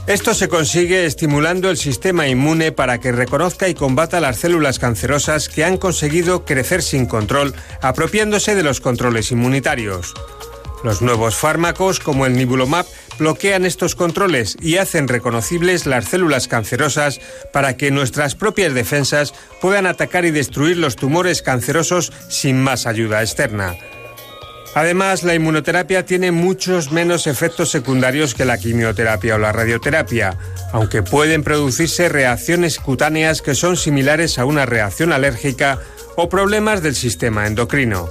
Esto 0.07 0.35
se 0.35 0.47
consigue 0.49 1.05
estimulando 1.05 1.71
el 1.71 1.77
sistema 1.77 2.27
inmune 2.27 2.71
para 2.71 2.99
que 2.99 3.11
reconozca 3.11 3.67
y 3.69 3.73
combata 3.73 4.19
las 4.19 4.37
células 4.37 4.77
cancerosas 4.77 5.49
que 5.49 5.63
han 5.63 5.77
conseguido 5.77 6.45
crecer 6.45 6.83
sin 6.83 7.07
control, 7.07 7.55
apropiándose 7.81 8.53
de 8.53 8.61
los 8.61 8.81
controles 8.81 9.31
inmunitarios. 9.31 10.13
Los 10.83 11.01
nuevos 11.01 11.35
fármacos, 11.35 11.99
como 11.99 12.27
el 12.27 12.33
Nibulomab, 12.33 12.85
bloquean 13.17 13.65
estos 13.65 13.95
controles 13.95 14.55
y 14.61 14.77
hacen 14.77 15.07
reconocibles 15.07 15.87
las 15.87 16.05
células 16.05 16.47
cancerosas 16.47 17.19
para 17.51 17.75
que 17.75 17.89
nuestras 17.89 18.35
propias 18.35 18.75
defensas 18.75 19.33
puedan 19.59 19.87
atacar 19.87 20.25
y 20.25 20.29
destruir 20.29 20.77
los 20.77 20.95
tumores 20.95 21.41
cancerosos 21.41 22.13
sin 22.29 22.61
más 22.61 22.85
ayuda 22.85 23.23
externa. 23.23 23.75
Además, 24.75 25.23
la 25.23 25.33
inmunoterapia 25.33 26.05
tiene 26.05 26.33
muchos 26.33 26.91
menos 26.91 27.27
efectos 27.27 27.71
secundarios 27.71 28.35
que 28.35 28.43
la 28.43 28.57
quimioterapia 28.57 29.35
o 29.35 29.37
la 29.37 29.53
radioterapia, 29.53 30.37
aunque 30.73 31.01
pueden 31.01 31.43
producirse 31.43 32.09
reacciones 32.09 32.79
cutáneas 32.79 33.41
que 33.41 33.55
son 33.55 33.77
similares 33.77 34.37
a 34.37 34.43
una 34.43 34.65
reacción 34.65 35.13
alérgica 35.13 35.79
o 36.17 36.27
problemas 36.27 36.83
del 36.83 36.93
sistema 36.93 37.47
endocrino. 37.47 38.09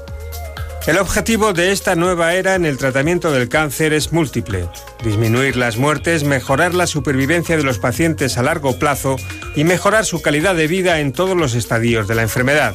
El 0.86 0.96
objetivo 0.96 1.52
de 1.52 1.70
esta 1.70 1.96
nueva 1.96 2.32
era 2.32 2.54
en 2.54 2.64
el 2.64 2.78
tratamiento 2.78 3.30
del 3.30 3.50
cáncer 3.50 3.92
es 3.92 4.12
múltiple. 4.12 4.66
Disminuir 5.02 5.56
las 5.56 5.76
muertes, 5.76 6.24
mejorar 6.24 6.74
la 6.74 6.86
supervivencia 6.86 7.58
de 7.58 7.62
los 7.62 7.78
pacientes 7.78 8.38
a 8.38 8.42
largo 8.42 8.78
plazo 8.78 9.16
y 9.54 9.64
mejorar 9.64 10.06
su 10.06 10.22
calidad 10.22 10.54
de 10.54 10.66
vida 10.66 11.00
en 11.00 11.12
todos 11.12 11.36
los 11.36 11.54
estadios 11.54 12.08
de 12.08 12.14
la 12.14 12.22
enfermedad. 12.22 12.74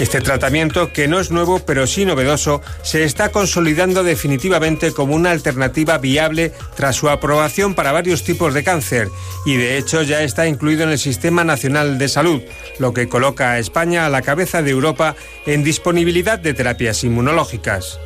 Este 0.00 0.22
tratamiento, 0.22 0.94
que 0.94 1.08
no 1.08 1.20
es 1.20 1.30
nuevo 1.30 1.58
pero 1.58 1.86
sí 1.86 2.06
novedoso, 2.06 2.62
se 2.82 3.04
está 3.04 3.28
consolidando 3.28 4.02
definitivamente 4.02 4.92
como 4.92 5.14
una 5.14 5.30
alternativa 5.30 5.98
viable 5.98 6.54
tras 6.74 6.96
su 6.96 7.10
aprobación 7.10 7.74
para 7.74 7.92
varios 7.92 8.24
tipos 8.24 8.54
de 8.54 8.64
cáncer 8.64 9.10
y 9.44 9.56
de 9.56 9.76
hecho 9.76 10.00
ya 10.00 10.22
está 10.22 10.46
incluido 10.48 10.84
en 10.84 10.88
el 10.88 10.98
Sistema 10.98 11.44
Nacional 11.44 11.98
de 11.98 12.08
Salud, 12.08 12.40
lo 12.78 12.94
que 12.94 13.10
coloca 13.10 13.52
a 13.52 13.58
España 13.58 14.06
a 14.06 14.08
la 14.08 14.22
cabeza 14.22 14.62
de 14.62 14.70
Europa 14.70 15.16
en 15.44 15.62
disponibilidad 15.62 16.38
de 16.38 16.54
terapias 16.54 17.04
inmunológicas. 17.04 17.98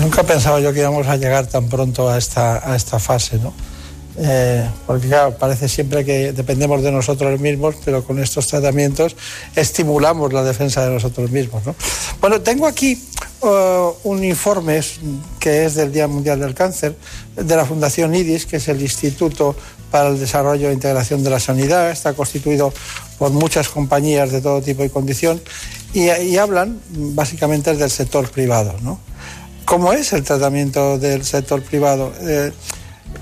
Nunca 0.00 0.22
pensaba 0.22 0.60
yo 0.60 0.72
que 0.72 0.80
íbamos 0.80 1.08
a 1.08 1.16
llegar 1.16 1.48
tan 1.48 1.68
pronto 1.68 2.08
a 2.08 2.16
esta, 2.16 2.60
fase, 3.00 3.38
¿no? 3.38 3.52
Eh, 4.18 4.66
porque 4.86 5.08
claro, 5.08 5.36
parece 5.36 5.68
siempre 5.68 6.04
que 6.04 6.32
dependemos 6.32 6.82
de 6.82 6.90
nosotros 6.90 7.38
mismos, 7.38 7.74
pero 7.84 8.02
con 8.02 8.18
estos 8.18 8.46
tratamientos 8.46 9.14
estimulamos 9.54 10.32
la 10.32 10.42
defensa 10.42 10.84
de 10.84 10.90
nosotros 10.90 11.30
mismos. 11.30 11.62
Bueno, 12.20 12.40
tengo 12.40 12.66
aquí 12.66 12.98
uh, 13.42 13.92
un 14.04 14.24
informe 14.24 14.80
que 15.38 15.66
es 15.66 15.74
del 15.74 15.92
Día 15.92 16.08
Mundial 16.08 16.40
del 16.40 16.54
Cáncer 16.54 16.96
de 17.36 17.56
la 17.56 17.66
Fundación 17.66 18.14
IDIS, 18.14 18.46
que 18.46 18.56
es 18.56 18.68
el 18.68 18.80
Instituto 18.80 19.54
para 19.90 20.08
el 20.08 20.18
Desarrollo 20.18 20.70
e 20.70 20.72
Integración 20.72 21.22
de 21.22 21.30
la 21.30 21.40
Sanidad. 21.40 21.90
Está 21.90 22.14
constituido 22.14 22.72
por 23.18 23.30
muchas 23.32 23.68
compañías 23.68 24.32
de 24.32 24.40
todo 24.40 24.62
tipo 24.62 24.82
y 24.84 24.88
condición 24.88 25.40
y, 25.92 26.36
hablan 26.36 26.80
básicamente 26.90 27.74
del 27.74 27.90
sector 27.90 28.30
privado. 28.30 28.74
¿Cómo 29.64 29.92
es 29.92 30.12
el 30.12 30.22
tratamiento 30.22 30.98
del 30.98 31.24
sector 31.24 31.62
privado? 31.62 32.12
Eh, 32.20 32.52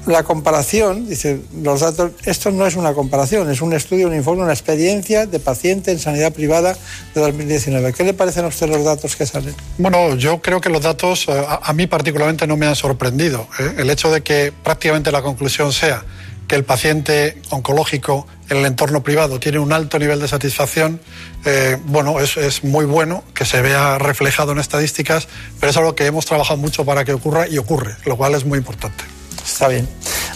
la 0.07 0.23
comparación, 0.23 1.09
dice, 1.09 1.41
los 1.63 1.81
datos, 1.81 2.13
esto 2.25 2.51
no 2.51 2.67
es 2.67 2.77
una 2.77 2.93
comparación, 2.93 3.51
es 3.51 3.61
un 3.61 3.73
estudio, 3.73 4.09
un 4.09 4.15
informe, 4.15 4.43
una 4.43 4.53
experiencia 4.53 5.27
de 5.27 5.39
paciente 5.39 5.91
en 5.93 5.99
sanidad 5.99 6.33
privada 6.33 6.77
de 7.15 7.21
2019. 7.21 7.93
¿Qué 7.93 8.05
le 8.05 8.15
parecen 8.15 8.45
a 8.45 8.49
usted 8.49 8.69
los 8.69 8.85
datos 8.85 9.17
que 9.17 9.27
salen? 9.27 9.55
Bueno, 9.79 10.17
yo 10.17 10.41
creo 10.41 10.61
que 10.61 10.69
los 10.69 10.83
datos 10.83 11.27
eh, 11.29 11.45
a, 11.49 11.73
mí 11.73 11.87
particularmente 11.87 12.47
no 12.47 12.57
me 12.57 12.67
han 12.67 12.77
sorprendido. 12.77 13.49
¿eh? 13.59 13.75
El 13.79 13.91
hecho 13.91 14.11
de 14.11 14.23
que 14.23 14.53
prácticamente 14.63 15.13
la 15.13 15.23
conclusión 15.23 15.73
sea 15.73 16.05
que 16.49 16.57
el 16.57 16.65
paciente 16.65 17.41
oncológico 17.51 18.27
en 18.51 18.59
el 18.59 18.67
entorno 18.67 19.03
privado 19.03 19.41
tiene 19.41 19.59
un 19.59 19.73
alto 19.73 19.99
nivel 19.99 20.21
de 20.21 20.29
satisfacción, 20.29 21.01
eh, 21.45 21.79
bueno, 21.87 22.21
es, 22.21 22.65
muy 22.65 22.85
bueno 22.85 23.25
que 23.35 23.45
se 23.45 23.63
vea 23.63 23.99
reflejado 23.99 24.53
en 24.53 24.59
estadísticas, 24.59 25.29
pero 25.61 25.71
es 25.71 25.77
algo 25.77 25.95
que 25.95 26.07
hemos 26.07 26.27
trabajado 26.27 26.59
mucho 26.59 26.85
para 26.85 27.05
que 27.05 27.13
ocurra 27.13 27.49
y 27.49 27.59
ocurre, 27.59 27.97
lo 28.05 28.17
cual 28.17 28.35
es 28.35 28.45
muy 28.45 28.59
importante. 28.59 29.05
Está 29.45 29.69
bien. 29.69 29.89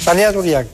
María 0.06 0.32
Duriac, 0.32 0.66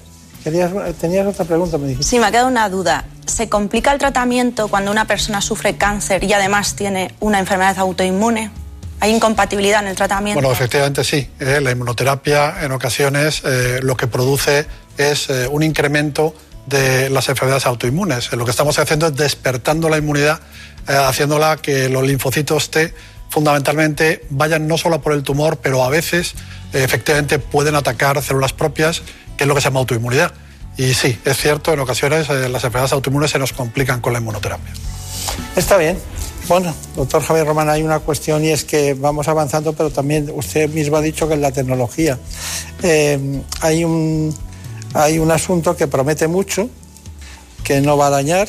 tenías 0.43 1.27
otra 1.27 1.45
pregunta, 1.45 1.79
me 1.79 1.89
dijiste. 1.89 2.09
Sí, 2.09 2.19
me 2.19 2.27
ha 2.27 2.31
quedado 2.31 2.49
una 2.49 2.69
duda. 2.69 3.05
¿Se 3.27 3.49
complica 3.49 3.93
el 3.93 3.99
tratamiento 3.99 4.69
cuando 4.69 4.91
una 4.91 5.07
persona 5.07 5.41
sufre 5.41 5.77
cáncer 5.77 6.25
y 6.25 6.33
además 6.33 6.77
tiene 6.77 7.15
una 7.21 7.39
enfermedad 7.39 7.79
autoinmune? 7.79 8.51
¿Hay 9.01 9.15
incompatibilidad 9.15 9.83
en 9.83 9.89
el 9.89 9.97
tratamiento? 9.97 10.41
Bueno, 10.41 10.53
efectivamente 10.53 11.05
sí. 11.05 11.29
Eh, 11.41 11.61
la 11.61 11.71
inmunoterapia 11.71 12.63
en 12.63 12.73
ocasiones 12.73 13.43
eh, 13.45 13.81
lo 13.83 13.97
que 13.97 14.07
produce 14.07 14.67
es 14.97 15.29
eh, 15.31 15.49
un 15.51 15.63
incremento 15.63 16.35
de 16.67 17.11
las 17.11 17.29
enfermedades 17.29 17.67
autoinmunes. 17.67 18.33
Lo 18.33 18.45
que 18.45 18.51
estamos 18.51 18.79
haciendo 18.79 19.07
es 19.09 19.17
despertando 19.17 19.89
la 19.89 19.99
inmunidad, 19.99 20.41
eh, 20.89 20.95
haciéndola 20.95 21.57
que 21.57 21.89
los 21.89 22.07
linfocitos 22.07 22.71
T 22.71 22.95
fundamentalmente 23.35 24.25
vayan 24.31 24.69
no 24.69 24.79
solo 24.79 25.01
por 25.03 25.13
el 25.13 25.25
tumor, 25.25 25.57
pero 25.57 25.83
a 25.83 25.91
veces 25.91 26.35
eh, 26.73 26.85
efectivamente 26.85 27.41
pueden 27.41 27.75
atacar 27.75 28.23
células 28.23 28.53
propias, 28.53 29.03
que 29.37 29.43
es 29.43 29.49
lo 29.49 29.57
que 29.57 29.61
se 29.61 29.67
llama 29.67 29.81
autoinmunidad. 29.81 30.33
Y 30.77 30.95
sí, 30.95 31.19
es 31.25 31.37
cierto, 31.37 31.73
en 31.73 31.81
ocasiones 31.81 32.29
las 32.29 32.63
enfermedades 32.63 32.93
autoinmunes 32.93 33.33
se 33.33 33.41
nos 33.41 33.53
complican 33.53 34.01
con 34.01 34.13
la 34.13 34.21
inmunoterapia. 34.21 34.73
Está 35.57 35.77
bien. 35.77 35.99
Bueno, 36.47 36.73
doctor 36.95 37.23
Javier 37.23 37.45
Román, 37.45 37.69
hay 37.69 37.83
una 37.83 37.99
cuestión 37.99 38.45
y 38.45 38.51
es 38.51 38.63
que 38.63 38.95
vamos 38.95 39.27
avanzando, 39.27 39.73
pero 39.73 39.91
también 39.91 40.31
usted 40.33 40.71
mismo 40.71 40.97
ha 40.97 41.01
dicho 41.01 41.27
que 41.27 41.35
en 41.35 41.41
la 41.41 41.51
tecnología 41.51 42.19
eh, 42.85 43.43
hay, 43.63 43.83
un, 43.83 44.33
hay 44.93 45.19
un 45.19 45.33
asunto 45.33 45.77
que 45.77 45.89
promete 45.89 46.29
mucho, 46.29 46.69
que 47.65 47.81
no 47.81 47.97
va 47.97 48.09
a 48.09 48.11
dañar, 48.11 48.49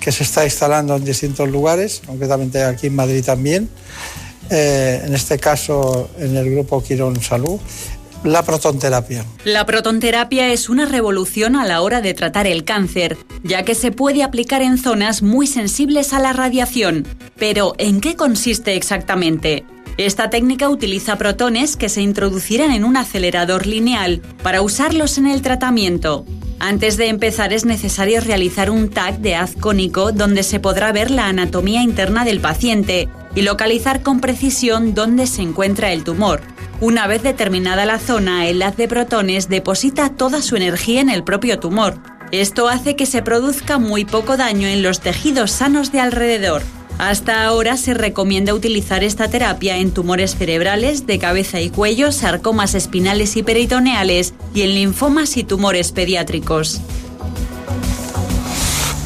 que 0.00 0.12
se 0.12 0.24
está 0.24 0.44
instalando 0.44 0.96
en 0.96 1.04
distintos 1.04 1.48
lugares, 1.48 2.02
concretamente 2.06 2.62
aquí 2.64 2.88
en 2.88 2.96
Madrid 2.96 3.24
también, 3.24 3.68
eh, 4.50 5.02
en 5.04 5.14
este 5.14 5.38
caso 5.38 6.10
en 6.18 6.36
el 6.36 6.50
grupo 6.50 6.82
Quirón 6.82 7.20
Salud, 7.20 7.58
la 8.24 8.42
protonterapia. 8.42 9.24
La 9.44 9.66
protonterapia 9.66 10.52
es 10.52 10.68
una 10.68 10.86
revolución 10.86 11.56
a 11.56 11.64
la 11.64 11.80
hora 11.82 12.00
de 12.00 12.14
tratar 12.14 12.46
el 12.46 12.64
cáncer, 12.64 13.16
ya 13.42 13.62
que 13.64 13.74
se 13.74 13.92
puede 13.92 14.22
aplicar 14.22 14.62
en 14.62 14.78
zonas 14.78 15.22
muy 15.22 15.46
sensibles 15.46 16.12
a 16.12 16.18
la 16.18 16.32
radiación. 16.32 17.06
Pero, 17.36 17.74
¿en 17.78 18.00
qué 18.00 18.16
consiste 18.16 18.74
exactamente? 18.74 19.64
Esta 19.96 20.28
técnica 20.28 20.68
utiliza 20.68 21.16
protones 21.16 21.76
que 21.76 21.88
se 21.88 22.02
introducirán 22.02 22.72
en 22.72 22.84
un 22.84 22.96
acelerador 22.96 23.66
lineal 23.66 24.20
para 24.42 24.60
usarlos 24.60 25.16
en 25.18 25.26
el 25.26 25.40
tratamiento. 25.40 26.26
Antes 26.58 26.96
de 26.96 27.08
empezar 27.08 27.52
es 27.52 27.66
necesario 27.66 28.20
realizar 28.20 28.70
un 28.70 28.88
TAC 28.88 29.18
de 29.18 29.34
haz 29.34 29.54
cónico 29.54 30.12
donde 30.12 30.42
se 30.42 30.58
podrá 30.58 30.90
ver 30.90 31.10
la 31.10 31.28
anatomía 31.28 31.82
interna 31.82 32.24
del 32.24 32.40
paciente 32.40 33.08
y 33.34 33.42
localizar 33.42 34.02
con 34.02 34.20
precisión 34.20 34.94
dónde 34.94 35.26
se 35.26 35.42
encuentra 35.42 35.92
el 35.92 36.02
tumor. 36.02 36.40
Una 36.80 37.06
vez 37.06 37.22
determinada 37.22 37.84
la 37.84 37.98
zona, 37.98 38.46
el 38.46 38.62
haz 38.62 38.76
de 38.76 38.88
protones 38.88 39.48
deposita 39.48 40.10
toda 40.10 40.40
su 40.40 40.56
energía 40.56 41.02
en 41.02 41.10
el 41.10 41.24
propio 41.24 41.58
tumor. 41.58 41.98
Esto 42.32 42.68
hace 42.68 42.96
que 42.96 43.06
se 43.06 43.22
produzca 43.22 43.78
muy 43.78 44.04
poco 44.06 44.36
daño 44.38 44.66
en 44.66 44.82
los 44.82 45.00
tejidos 45.00 45.50
sanos 45.50 45.92
de 45.92 46.00
alrededor. 46.00 46.62
Hasta 46.98 47.44
ahora 47.44 47.76
se 47.76 47.92
recomienda 47.92 48.54
utilizar 48.54 49.04
esta 49.04 49.28
terapia 49.28 49.76
en 49.76 49.92
tumores 49.92 50.36
cerebrales, 50.36 51.06
de 51.06 51.18
cabeza 51.18 51.60
y 51.60 51.68
cuello, 51.68 52.10
sarcomas 52.10 52.74
espinales 52.74 53.36
y 53.36 53.42
peritoneales 53.42 54.32
y 54.54 54.62
en 54.62 54.74
linfomas 54.74 55.36
y 55.36 55.44
tumores 55.44 55.92
pediátricos. 55.92 56.80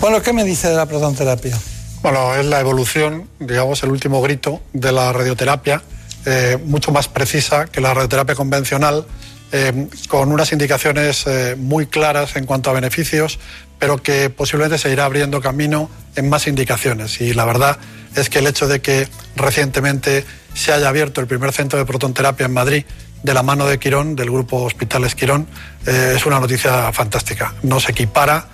Bueno, 0.01 0.23
¿qué 0.23 0.33
me 0.33 0.45
dice 0.45 0.69
de 0.69 0.77
la 0.77 0.87
protonterapia? 0.87 1.59
Bueno, 2.01 2.35
es 2.35 2.47
la 2.47 2.61
evolución, 2.61 3.29
digamos, 3.41 3.83
el 3.83 3.91
último 3.91 4.23
grito 4.23 4.61
de 4.73 4.93
la 4.93 5.13
radioterapia, 5.13 5.83
eh, 6.25 6.59
mucho 6.65 6.93
más 6.93 7.09
precisa 7.09 7.67
que 7.67 7.81
la 7.81 7.93
radioterapia 7.93 8.35
convencional, 8.35 9.05
eh, 9.53 9.89
con 10.09 10.31
unas 10.33 10.53
indicaciones 10.53 11.27
eh, 11.27 11.57
muy 11.59 11.87
claras 11.87 12.37
en 12.37 12.47
cuanto 12.47 12.71
a 12.71 12.73
beneficios, 12.73 13.41
pero 13.81 14.01
que 14.01 14.31
posiblemente 14.31 14.79
se 14.79 14.93
irá 14.93 15.07
abriendo 15.07 15.41
camino 15.41 15.91
en 16.15 16.29
más 16.29 16.47
indicaciones. 16.47 17.21
Y 17.21 17.35
la 17.35 17.45
verdad 17.45 17.79
es 18.15 18.31
que 18.31 18.39
el 18.39 18.47
hecho 18.47 18.69
de 18.69 18.81
que 18.81 19.09
recientemente 19.35 20.25
se 20.55 20.73
haya 20.73 20.89
abierto 20.89 21.21
el 21.21 21.27
primer 21.27 21.53
centro 21.53 21.79
de 21.79 21.87
protonterapia 21.87 22.47
en 22.47 22.53
Madrid 22.53 22.85
de 23.23 23.35
la 23.35 23.43
mano 23.43 23.67
de 23.67 23.79
Quirón, 23.79 24.15
del 24.15 24.31
grupo 24.31 24.63
Hospitales 24.63 25.15
Quirón, 25.15 25.47
eh, 25.87 26.15
es 26.17 26.27
una 26.27 26.39
noticia 26.39 26.93
fantástica. 26.93 27.55
Nos 27.63 27.89
equipara 27.89 28.49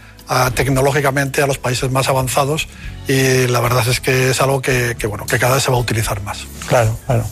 tecnológicamente 0.54 1.40
a 1.42 1.46
los 1.46 1.58
países 1.58 1.90
más 1.90 2.08
avanzados 2.08 2.66
y 3.06 3.46
la 3.46 3.60
verdad 3.60 3.86
es 3.88 4.00
que 4.00 4.30
es 4.30 4.40
algo 4.40 4.60
que, 4.60 4.96
bueno, 5.08 5.24
que 5.24 5.38
cada 5.38 5.54
vez 5.54 5.62
se 5.62 5.70
va 5.70 5.76
a 5.76 5.80
utilizar 5.80 6.20
más. 6.22 6.38
Claro, 6.66 6.98
claro. 7.06 7.24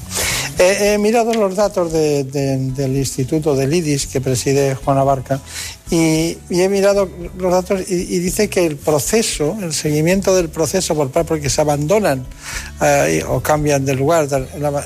Eh, 0.59 0.95
he 0.95 0.99
mirado 0.99 1.35
los 1.35 1.57
datos 1.57 1.93
de, 1.93 2.23
de, 2.23 2.57
del 2.57 2.97
Instituto 2.97 3.57
del 3.57 3.75
IDIS 3.75 4.07
que 4.07 4.21
preside 4.21 4.77
Juana 4.77 5.03
Barca 5.03 5.41
y, 5.95 6.61
he 6.61 6.69
mirado 6.69 7.09
los 7.39 7.53
datos 7.53 7.89
y, 7.89 8.19
dice 8.19 8.49
que 8.49 8.67
el 8.67 8.77
proceso, 8.77 9.57
el 9.63 9.73
seguimiento 9.73 10.35
del 10.35 10.49
proceso 10.49 10.95
por 10.95 11.11
porque 11.11 11.49
se 11.49 11.61
abandonan 11.61 12.27
eh, 12.83 13.23
o 13.29 13.41
cambian 13.41 13.85
de 13.85 13.95
lugar 13.95 14.29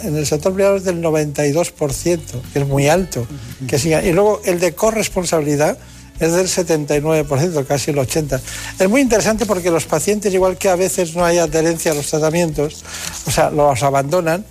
en 0.02 0.16
el 0.16 0.26
sector 0.26 0.52
privado 0.52 0.76
es 0.76 0.84
del 0.84 1.02
92%, 1.02 2.20
que 2.52 2.58
es 2.58 2.66
muy 2.66 2.88
alto. 2.88 3.26
Que. 3.66 3.76
Y 3.76 4.12
luego 4.12 4.42
el 4.44 4.60
de 4.60 4.74
corresponsabilidad 4.74 5.78
es 6.20 6.32
del 6.32 6.48
79%, 6.48 7.66
casi 7.66 7.90
el 7.90 7.96
80%. 7.96 8.40
Es 8.78 8.88
muy 8.88 9.00
interesante 9.00 9.46
porque 9.46 9.70
los 9.70 9.86
pacientes, 9.86 10.34
igual 10.34 10.58
que 10.58 10.68
a 10.68 10.76
veces 10.76 11.14
no 11.14 11.24
hay 11.24 11.38
adherencia 11.38 11.92
a 11.92 11.94
los 11.94 12.08
tratamientos, 12.08 12.84
o 13.26 13.30
sea, 13.30 13.50
los 13.50 13.82
abandonan, 13.82 14.44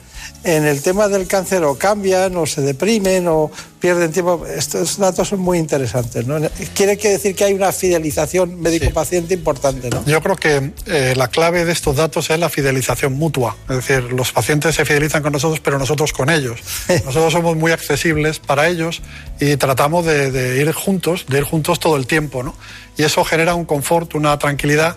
en 0.48 0.66
el 0.66 0.82
tema 0.82 1.10
del 1.10 1.28
cáncer 1.28 1.64
o 1.66 1.78
cambian 1.78 2.36
o 2.38 2.46
se 2.46 2.62
deprimen 2.62 3.28
o 3.28 3.52
pierden 3.82 4.14
tiempo. 4.14 4.46
Estos 4.48 4.98
datos 4.98 5.28
son 5.28 5.40
muy 5.40 5.58
interesantes. 5.58 6.26
¿no? 6.26 6.40
Quiere 6.74 6.96
decir 6.96 7.36
que 7.36 7.44
hay 7.44 7.54
una 7.54 7.74
fidelización 7.74 8.62
médico-paciente 8.62 9.34
importante. 9.34 9.90
¿no? 9.90 10.06
Yo 10.06 10.22
creo 10.22 10.38
que 10.38 10.72
eh, 10.86 11.14
la 11.18 11.28
clave 11.28 11.66
de 11.66 11.74
estos 11.74 11.98
datos 11.98 12.30
es 12.30 12.40
la 12.40 12.48
fidelización 12.48 13.14
mutua. 13.14 13.58
Es 13.70 13.76
decir, 13.76 14.04
los 14.14 14.32
pacientes 14.32 14.76
se 14.76 14.86
fidelizan 14.86 15.22
con 15.22 15.34
nosotros, 15.34 15.60
pero 15.60 15.78
nosotros 15.78 16.14
con 16.14 16.30
ellos. 16.30 16.62
Nosotros 17.06 17.34
somos 17.34 17.58
muy 17.58 17.74
accesibles 17.74 18.40
para 18.40 18.70
ellos 18.70 19.02
y 19.42 19.58
tratamos 19.58 20.06
de, 20.06 20.32
de 20.32 20.62
ir 20.62 20.72
juntos, 20.72 21.26
de 21.28 21.40
ir 21.40 21.44
juntos 21.44 21.80
todo 21.82 21.98
el 21.98 22.08
tiempo. 22.08 22.42
¿no? 22.44 22.56
Y 22.96 23.04
eso 23.04 23.26
genera 23.26 23.54
un 23.54 23.66
confort, 23.66 24.16
una 24.16 24.40
tranquilidad 24.40 24.96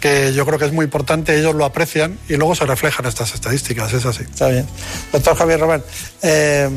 que 0.00 0.32
yo 0.32 0.46
creo 0.46 0.58
que 0.58 0.64
es 0.64 0.72
muy 0.72 0.84
importante, 0.84 1.38
ellos 1.38 1.54
lo 1.54 1.64
aprecian 1.64 2.18
y 2.28 2.36
luego 2.36 2.54
se 2.54 2.64
reflejan 2.64 3.06
estas 3.06 3.34
estadísticas, 3.34 3.92
es 3.92 4.06
así. 4.06 4.22
Está 4.22 4.48
bien. 4.48 4.66
Doctor 5.12 5.36
Javier 5.36 5.60
Román, 5.60 5.84
eh, 6.22 6.68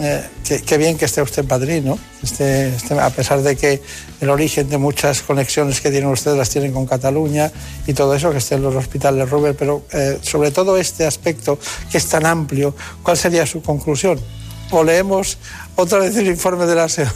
eh, 0.00 0.24
qué, 0.64 0.78
bien 0.78 0.96
que 0.96 1.06
esté 1.06 1.20
usted 1.20 1.42
en 1.42 1.48
Madrid, 1.48 1.82
¿no? 1.82 1.98
Este, 2.22 2.68
este, 2.68 2.98
a 2.98 3.10
pesar 3.10 3.42
de 3.42 3.56
que 3.56 3.82
el 4.20 4.30
origen 4.30 4.68
de 4.68 4.78
muchas 4.78 5.22
conexiones 5.22 5.80
que 5.80 5.90
tienen 5.90 6.08
ustedes 6.08 6.36
las 6.36 6.50
tienen 6.50 6.72
con 6.72 6.86
Cataluña 6.86 7.50
y 7.86 7.94
todo 7.94 8.14
eso, 8.14 8.30
que 8.30 8.38
esté 8.38 8.54
en 8.54 8.62
los 8.62 8.74
hospitales 8.74 9.28
Ruber, 9.28 9.56
pero 9.56 9.84
eh, 9.92 10.18
sobre 10.22 10.52
todo 10.52 10.76
este 10.76 11.04
aspecto 11.04 11.58
que 11.90 11.98
es 11.98 12.06
tan 12.06 12.26
amplio, 12.26 12.74
¿cuál 13.02 13.16
sería 13.16 13.44
su 13.44 13.60
conclusión? 13.60 14.20
O 14.70 14.84
leemos 14.84 15.38
otra 15.74 15.98
vez 15.98 16.16
el 16.16 16.28
informe 16.28 16.66
de 16.66 16.74
la 16.74 16.88
SEO. 16.88 17.08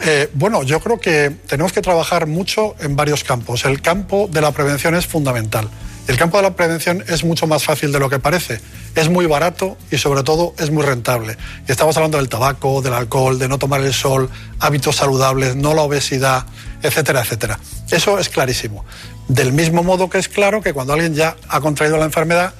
Eh, 0.00 0.30
bueno, 0.34 0.62
yo 0.62 0.80
creo 0.80 0.98
que 0.98 1.30
tenemos 1.46 1.72
que 1.72 1.82
trabajar 1.82 2.26
mucho 2.26 2.74
en 2.80 2.96
varios 2.96 3.24
campos. 3.24 3.64
El 3.64 3.80
campo 3.82 4.28
de 4.30 4.40
la 4.40 4.50
prevención 4.52 4.94
es 4.94 5.06
fundamental. 5.06 5.68
El 6.08 6.16
campo 6.16 6.36
de 6.38 6.42
la 6.42 6.56
prevención 6.56 7.04
es 7.06 7.22
mucho 7.22 7.46
más 7.46 7.62
fácil 7.62 7.92
de 7.92 8.00
lo 8.00 8.10
que 8.10 8.18
parece. 8.18 8.60
Es 8.96 9.08
muy 9.08 9.26
barato 9.26 9.78
y 9.90 9.98
sobre 9.98 10.24
todo 10.24 10.52
es 10.58 10.70
muy 10.72 10.82
rentable. 10.82 11.36
Y 11.68 11.70
estamos 11.70 11.96
hablando 11.96 12.18
del 12.18 12.28
tabaco, 12.28 12.82
del 12.82 12.94
alcohol, 12.94 13.38
de 13.38 13.48
no 13.48 13.58
tomar 13.58 13.80
el 13.82 13.94
sol, 13.94 14.28
hábitos 14.58 14.96
saludables, 14.96 15.54
no 15.54 15.74
la 15.74 15.82
obesidad, 15.82 16.46
etcétera, 16.82 17.20
etcétera. 17.20 17.60
Eso 17.90 18.18
es 18.18 18.28
clarísimo. 18.28 18.84
Del 19.28 19.52
mismo 19.52 19.84
modo 19.84 20.10
que 20.10 20.18
es 20.18 20.28
claro 20.28 20.60
que 20.60 20.72
cuando 20.72 20.92
alguien 20.92 21.14
ya 21.14 21.36
ha 21.48 21.60
contraído 21.60 21.96
la 21.96 22.04
enfermedad, 22.04 22.52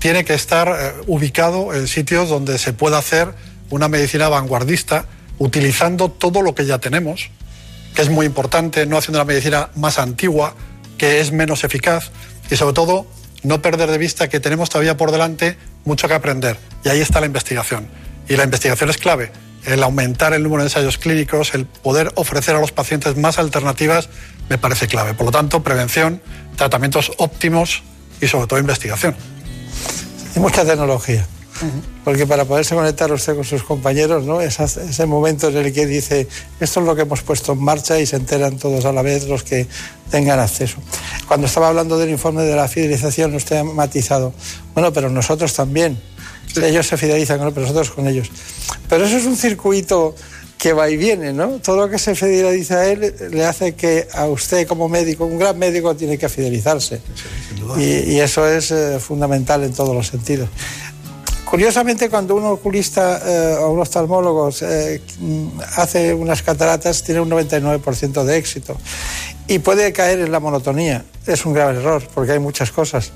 tiene 0.00 0.24
que 0.24 0.34
estar 0.34 0.68
eh, 0.68 0.92
ubicado 1.06 1.74
en 1.74 1.86
sitios 1.86 2.28
donde 2.28 2.58
se 2.58 2.72
pueda 2.72 2.98
hacer 2.98 3.32
una 3.70 3.88
medicina 3.88 4.28
vanguardista 4.28 5.06
utilizando 5.38 6.10
todo 6.10 6.42
lo 6.42 6.54
que 6.54 6.66
ya 6.66 6.78
tenemos, 6.78 7.30
que 7.94 8.02
es 8.02 8.10
muy 8.10 8.26
importante, 8.26 8.86
no 8.86 8.98
haciendo 8.98 9.18
la 9.18 9.24
medicina 9.24 9.70
más 9.74 9.98
antigua, 9.98 10.54
que 10.96 11.20
es 11.20 11.32
menos 11.32 11.64
eficaz 11.64 12.10
y 12.50 12.56
sobre 12.56 12.74
todo 12.74 13.06
no 13.42 13.62
perder 13.62 13.90
de 13.90 13.98
vista 13.98 14.28
que 14.28 14.40
tenemos 14.40 14.68
todavía 14.68 14.96
por 14.96 15.12
delante 15.12 15.56
mucho 15.84 16.08
que 16.08 16.14
aprender 16.14 16.56
y 16.84 16.88
ahí 16.88 17.00
está 17.00 17.20
la 17.20 17.26
investigación. 17.26 17.88
Y 18.28 18.36
la 18.36 18.44
investigación 18.44 18.90
es 18.90 18.98
clave 18.98 19.30
el 19.64 19.82
aumentar 19.82 20.32
el 20.32 20.42
número 20.42 20.62
de 20.62 20.68
ensayos 20.68 20.98
clínicos, 20.98 21.54
el 21.54 21.66
poder 21.66 22.12
ofrecer 22.14 22.54
a 22.56 22.60
los 22.60 22.72
pacientes 22.72 23.16
más 23.16 23.38
alternativas, 23.38 24.08
me 24.48 24.58
parece 24.58 24.86
clave. 24.86 25.14
Por 25.14 25.26
lo 25.26 25.32
tanto, 25.32 25.62
prevención, 25.62 26.22
tratamientos 26.56 27.12
óptimos 27.18 27.82
y 28.20 28.28
sobre 28.28 28.46
todo 28.46 28.58
investigación. 28.58 29.14
Y 30.34 30.40
mucha 30.40 30.64
tecnología. 30.64 31.26
Porque 32.04 32.26
para 32.26 32.44
poderse 32.44 32.74
conectar 32.74 33.10
usted 33.12 33.34
con 33.34 33.44
sus 33.44 33.62
compañeros, 33.62 34.24
¿no? 34.24 34.40
Es 34.40 34.58
ese 34.60 35.06
momento 35.06 35.48
en 35.48 35.56
el 35.56 35.72
que 35.72 35.86
dice, 35.86 36.28
esto 36.60 36.80
es 36.80 36.86
lo 36.86 36.94
que 36.94 37.02
hemos 37.02 37.22
puesto 37.22 37.52
en 37.52 37.62
marcha 37.62 37.98
y 37.98 38.06
se 38.06 38.16
enteran 38.16 38.56
todos 38.58 38.84
a 38.84 38.92
la 38.92 39.02
vez 39.02 39.26
los 39.26 39.42
que 39.42 39.66
tengan 40.10 40.38
acceso. 40.38 40.78
Cuando 41.26 41.46
estaba 41.46 41.68
hablando 41.68 41.98
del 41.98 42.10
informe 42.10 42.42
de 42.42 42.56
la 42.56 42.68
fidelización, 42.68 43.34
usted 43.34 43.56
ha 43.56 43.64
matizado, 43.64 44.32
bueno, 44.74 44.92
pero 44.92 45.10
nosotros 45.10 45.52
también. 45.54 46.00
Ellos 46.56 46.86
se 46.86 46.96
fidelizan, 46.96 47.38
pero 47.38 47.60
nosotros 47.60 47.90
con 47.90 48.06
ellos. 48.08 48.30
Pero 48.88 49.04
eso 49.04 49.18
es 49.18 49.26
un 49.26 49.36
circuito 49.36 50.14
que 50.58 50.72
va 50.72 50.90
y 50.90 50.96
viene, 50.96 51.32
¿no? 51.32 51.60
Todo 51.60 51.76
lo 51.76 51.88
que 51.88 51.98
se 51.98 52.16
fideliza 52.16 52.80
a 52.80 52.86
él 52.88 53.14
le 53.30 53.44
hace 53.46 53.74
que 53.74 54.08
a 54.12 54.26
usted 54.26 54.66
como 54.66 54.88
médico, 54.88 55.24
un 55.24 55.38
gran 55.38 55.56
médico, 55.56 55.94
tiene 55.94 56.18
que 56.18 56.28
fidelizarse. 56.28 57.00
y, 57.78 58.18
eso 58.18 58.46
es 58.46 58.72
eh, 58.72 58.98
fundamental 58.98 59.62
en 59.62 59.72
todos 59.72 59.94
los 59.94 60.08
sentidos. 60.08 60.48
Curiosamente, 61.50 62.10
cuando 62.10 62.34
un 62.34 62.44
oculista 62.44 63.20
eh, 63.24 63.56
o 63.60 63.70
un 63.70 63.80
oftalmólogo 63.80 64.50
eh, 64.60 65.00
hace 65.76 66.12
unas 66.12 66.42
cataratas, 66.42 67.02
tiene 67.02 67.20
un 67.20 67.30
99% 67.30 68.22
de 68.24 68.36
éxito. 68.36 68.76
Y 69.46 69.58
puede 69.60 69.92
caer 69.94 70.20
en 70.20 70.30
la 70.30 70.40
monotonía. 70.40 71.04
Es 71.26 71.46
un 71.46 71.54
grave 71.54 71.78
error, 71.78 72.02
porque 72.14 72.32
hay 72.32 72.38
muchas 72.38 72.70
cosas. 72.70 73.12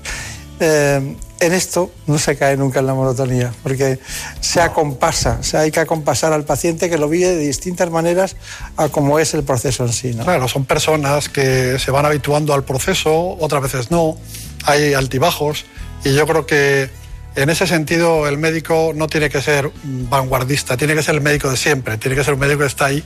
Eh, 0.59 1.15
en 1.39 1.53
esto 1.53 1.91
no 2.07 2.17
se 2.17 2.35
cae 2.35 2.57
nunca 2.57 2.79
en 2.79 2.87
la 2.87 2.95
monotonía, 2.95 3.53
porque 3.61 3.99
se 4.39 4.61
acompasa, 4.61 5.39
o 5.53 5.57
hay 5.57 5.71
que 5.71 5.81
acompasar 5.81 6.31
al 6.33 6.45
paciente 6.45 6.89
que 6.89 6.97
lo 6.97 7.09
vive 7.09 7.35
de 7.35 7.37
distintas 7.37 7.91
maneras 7.91 8.35
a 8.77 8.87
cómo 8.87 9.19
es 9.19 9.33
el 9.33 9.43
proceso 9.43 9.85
en 9.85 9.93
sí. 9.93 10.13
Claro, 10.13 10.47
son 10.47 10.65
personas 10.65 11.29
que 11.29 11.77
se 11.79 11.91
van 11.91 12.05
habituando 12.05 12.53
al 12.53 12.63
proceso, 12.63 13.37
otras 13.39 13.61
veces 13.61 13.91
no, 13.91 14.17
hay 14.65 14.93
altibajos, 14.93 15.65
y 16.05 16.15
yo 16.15 16.25
creo 16.25 16.45
que 16.45 16.89
en 17.35 17.49
ese 17.49 17.67
sentido 17.67 18.27
el 18.27 18.37
médico 18.37 18.91
no 18.95 19.07
tiene 19.07 19.29
que 19.29 19.41
ser 19.41 19.71
vanguardista, 19.83 20.77
tiene 20.77 20.95
que 20.95 21.03
ser 21.03 21.15
el 21.15 21.21
médico 21.21 21.49
de 21.49 21.57
siempre, 21.57 21.97
tiene 21.97 22.15
que 22.15 22.23
ser 22.23 22.33
un 22.35 22.39
médico 22.39 22.59
que 22.59 22.67
está 22.67 22.85
ahí 22.85 23.03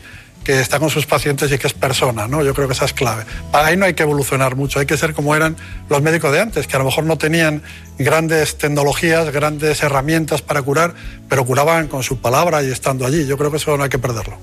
que 0.47 0.61
está 0.61 0.79
con 0.79 0.89
sus 0.89 1.05
pacientes 1.05 1.51
y 1.51 1.57
que 1.57 1.67
es 1.67 1.73
persona, 1.73 2.25
¿no? 2.25 2.41
Yo 2.41 2.53
creo 2.53 2.67
que 2.67 2.73
esa 2.73 2.85
es 2.85 2.93
clave. 2.93 3.25
Ahí 3.51 3.75
no 3.75 3.83
hay 3.83 3.95
que 3.95 4.03
evolucionar 4.03 4.55
mucho, 4.55 4.79
hay 4.79 4.85
que 4.85 4.95
ser 4.95 5.13
como 5.13 5.35
eran 5.35 5.57
los 5.89 6.01
médicos 6.01 6.31
de 6.31 6.39
antes, 6.39 6.67
que 6.67 6.75
a 6.77 6.79
lo 6.79 6.85
mejor 6.85 7.03
no 7.03 7.17
tenían 7.17 7.61
grandes 7.99 8.57
tecnologías, 8.57 9.29
grandes 9.31 9.83
herramientas 9.83 10.41
para 10.41 10.61
curar, 10.61 10.93
pero 11.27 11.45
curaban 11.45 11.89
con 11.89 12.01
su 12.01 12.21
palabra 12.21 12.63
y 12.63 12.71
estando 12.71 13.05
allí. 13.05 13.25
Yo 13.25 13.37
creo 13.37 13.51
que 13.51 13.57
eso 13.57 13.75
no 13.75 13.83
hay 13.83 13.89
que 13.89 13.99
perderlo. 13.99 14.37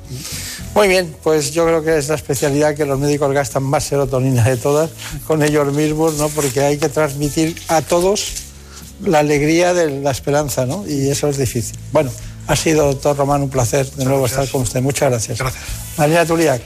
Muy 0.75 0.89
bien, 0.89 1.17
pues 1.23 1.53
yo 1.53 1.65
creo 1.65 1.83
que 1.83 1.97
es 1.97 2.11
la 2.11 2.17
especialidad 2.17 2.75
que 2.75 2.85
los 2.85 2.99
médicos 2.99 3.33
gastan 3.33 3.63
más 3.63 3.85
serotonina 3.85 4.45
de 4.45 4.59
todas 4.59 4.91
con 5.27 5.43
ellos 5.43 5.73
mismos, 5.73 6.19
¿no? 6.19 6.29
Porque 6.29 6.61
hay 6.61 6.77
que 6.77 6.91
transmitir 6.91 7.57
a 7.69 7.81
todos 7.81 8.54
la 9.03 9.21
alegría 9.21 9.75
de 9.75 10.01
la 10.01 10.11
esperanza, 10.11 10.67
¿no? 10.67 10.87
Y 10.87 11.09
eso 11.09 11.29
es 11.29 11.39
difícil. 11.39 11.79
Bueno, 11.93 12.11
ha 12.47 12.57
sido, 12.57 12.87
doctor 12.87 13.17
Román, 13.17 13.43
un 13.43 13.51
placer 13.51 13.91
de 13.93 14.05
nuevo 14.05 14.27
estar 14.27 14.49
con 14.49 14.63
usted. 14.63 14.81
Muchas 14.81 15.11
gracias. 15.11 15.39
Gracias. 15.39 15.65
María 15.97 16.27
Tuliac. 16.27 16.63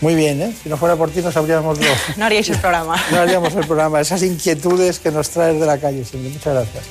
Muy 0.00 0.16
bien, 0.16 0.42
¿eh? 0.42 0.52
Si 0.62 0.68
no 0.68 0.76
fuera 0.76 0.96
por 0.96 1.10
ti, 1.10 1.22
nos 1.22 1.36
habríamos... 1.36 1.78
no 2.16 2.24
haríais 2.24 2.48
el 2.48 2.58
programa. 2.58 2.96
no 3.10 3.18
haríamos 3.18 3.54
el 3.54 3.66
programa. 3.66 4.00
Esas 4.00 4.22
inquietudes 4.22 4.98
que 4.98 5.10
nos 5.10 5.30
traes 5.30 5.60
de 5.60 5.66
la 5.66 5.78
calle 5.78 6.04
siempre. 6.04 6.30
Muchas 6.30 6.54
gracias. 6.54 6.84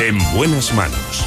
En 0.00 0.18
buenas 0.36 0.72
manos. 0.72 1.24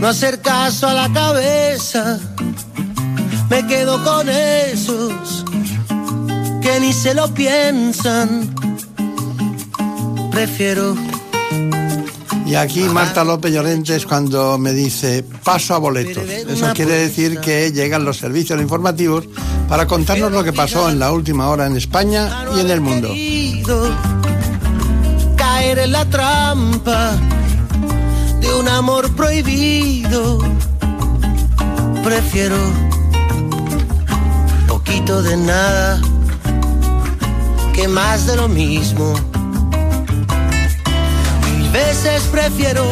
No 0.00 0.08
hacer 0.08 0.40
caso 0.40 0.88
a 0.88 0.94
la 0.94 1.12
cabeza. 1.12 2.18
Me 3.50 3.66
quedo 3.66 4.02
con 4.02 4.28
esos 4.28 5.44
que 6.62 6.80
ni 6.80 6.92
se 6.92 7.14
lo 7.14 7.32
piensan. 7.34 8.54
Prefiero. 10.30 10.96
Y 12.46 12.54
aquí 12.54 12.80
Marta 12.84 13.22
López 13.24 13.52
Llorente 13.52 13.94
es 13.94 14.06
cuando 14.06 14.58
me 14.58 14.72
dice 14.72 15.22
paso 15.44 15.74
a 15.74 15.78
boletos. 15.78 16.28
Eso 16.28 16.72
quiere 16.74 16.94
decir 16.94 17.38
que 17.38 17.70
llegan 17.70 18.04
los 18.04 18.16
servicios 18.16 18.60
informativos 18.60 19.28
para 19.68 19.86
contarnos 19.86 20.32
lo 20.32 20.42
que 20.42 20.52
pasó 20.52 20.88
en 20.90 20.98
la 20.98 21.12
última 21.12 21.48
hora 21.48 21.66
en 21.66 21.76
España 21.76 22.46
y 22.56 22.60
en 22.60 22.70
el 22.70 22.80
mundo. 22.80 23.08
Caer 25.36 25.78
en 25.78 25.92
la 25.92 26.04
trampa 26.06 27.12
de 28.40 28.54
un 28.54 28.68
amor 28.68 29.10
prohibido. 29.14 30.38
Prefiero 32.02 32.56
poquito 34.66 35.22
de 35.22 35.36
nada 35.36 36.00
que 37.72 37.86
más 37.86 38.26
de 38.26 38.36
lo 38.36 38.48
mismo. 38.48 39.14
Mil 41.44 41.70
veces 41.70 42.22
prefiero 42.32 42.84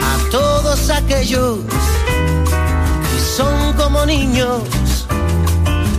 a 0.00 0.30
todos 0.30 0.90
aquellos 0.90 1.58
que 1.66 3.20
son 3.36 3.72
como 3.74 4.06
niños. 4.06 4.62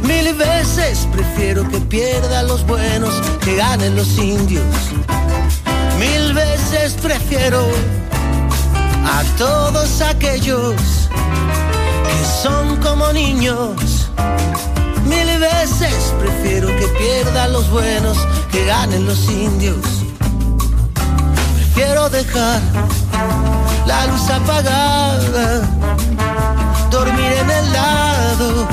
Mil 0.03 0.34
veces 0.34 1.07
prefiero 1.12 1.68
que 1.70 1.80
pierdan 1.80 2.47
los 2.47 2.66
buenos 2.66 3.14
que 3.41 3.55
ganen 3.55 3.95
los 3.95 4.18
indios. 4.18 4.66
Mil 5.99 6.34
veces 6.34 6.93
prefiero 7.01 7.68
a 9.10 9.24
todos 9.38 10.01
aquellos 10.01 10.76
que 12.05 12.26
son 12.43 12.78
como 12.78 13.12
niños. 13.12 14.10
Mil 15.05 15.39
veces 15.39 16.14
prefiero 16.20 16.68
que 16.68 16.88
pierdan 16.99 17.53
los 17.53 17.70
buenos 17.72 18.18
que 18.51 18.66
ganen 18.66 19.05
los 19.05 19.28
indios. 19.30 19.86
Prefiero 21.55 22.10
dejar 22.10 22.62
la 23.88 24.05
luz 24.05 24.30
apagada, 24.30 25.62
dormir 26.91 27.34
en 27.43 27.49
el 27.49 27.74
lado 27.74 28.68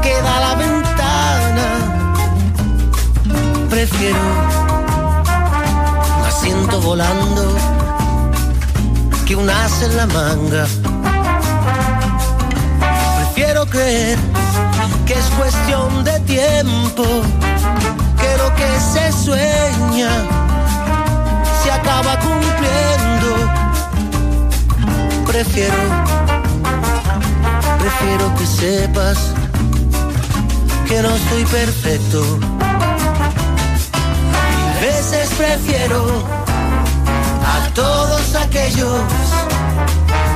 que 0.00 0.14
da 0.22 0.40
la 0.40 0.54
ventana. 0.54 1.66
Prefiero 3.68 4.18
un 6.18 6.24
asiento 6.26 6.80
volando 6.80 7.71
que 9.32 9.36
un 9.36 9.48
as 9.48 9.82
en 9.82 9.96
la 9.96 10.06
manga. 10.06 10.66
Prefiero 13.16 13.64
creer 13.66 14.18
que 15.06 15.14
es 15.14 15.26
cuestión 15.38 16.04
de 16.04 16.20
tiempo, 16.20 17.04
que 18.20 18.36
lo 18.42 18.54
que 18.54 18.68
se 18.92 19.10
sueña 19.24 20.10
se 21.62 21.70
acaba 21.70 22.18
cumpliendo. 22.18 23.30
Prefiero, 25.26 25.82
prefiero 27.78 28.34
que 28.36 28.46
sepas 28.46 29.18
que 30.88 31.00
no 31.00 31.08
estoy 31.08 31.44
perfecto. 31.46 32.38
Mil 34.50 34.80
veces 34.80 35.30
prefiero 35.38 36.22
a 37.44 37.68
todos 37.74 38.34
aquellos 38.34 39.21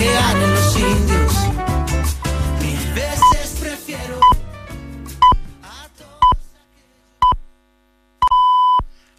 Que 0.00 0.10
ganen 0.10 0.54
los 0.54 0.76
indios. 0.78 1.32
Mil 2.62 2.94
veces 2.94 3.56
prefiero. 3.60 4.18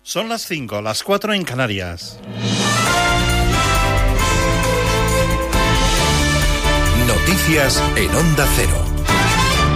Son 0.02 0.28
las 0.28 0.42
5, 0.42 0.82
las 0.82 1.04
4 1.04 1.34
en 1.36 1.44
Canarias. 1.44 2.20
Noticias 7.08 7.82
en 7.96 8.16
Onda 8.16 8.48
Cero. 8.56 8.91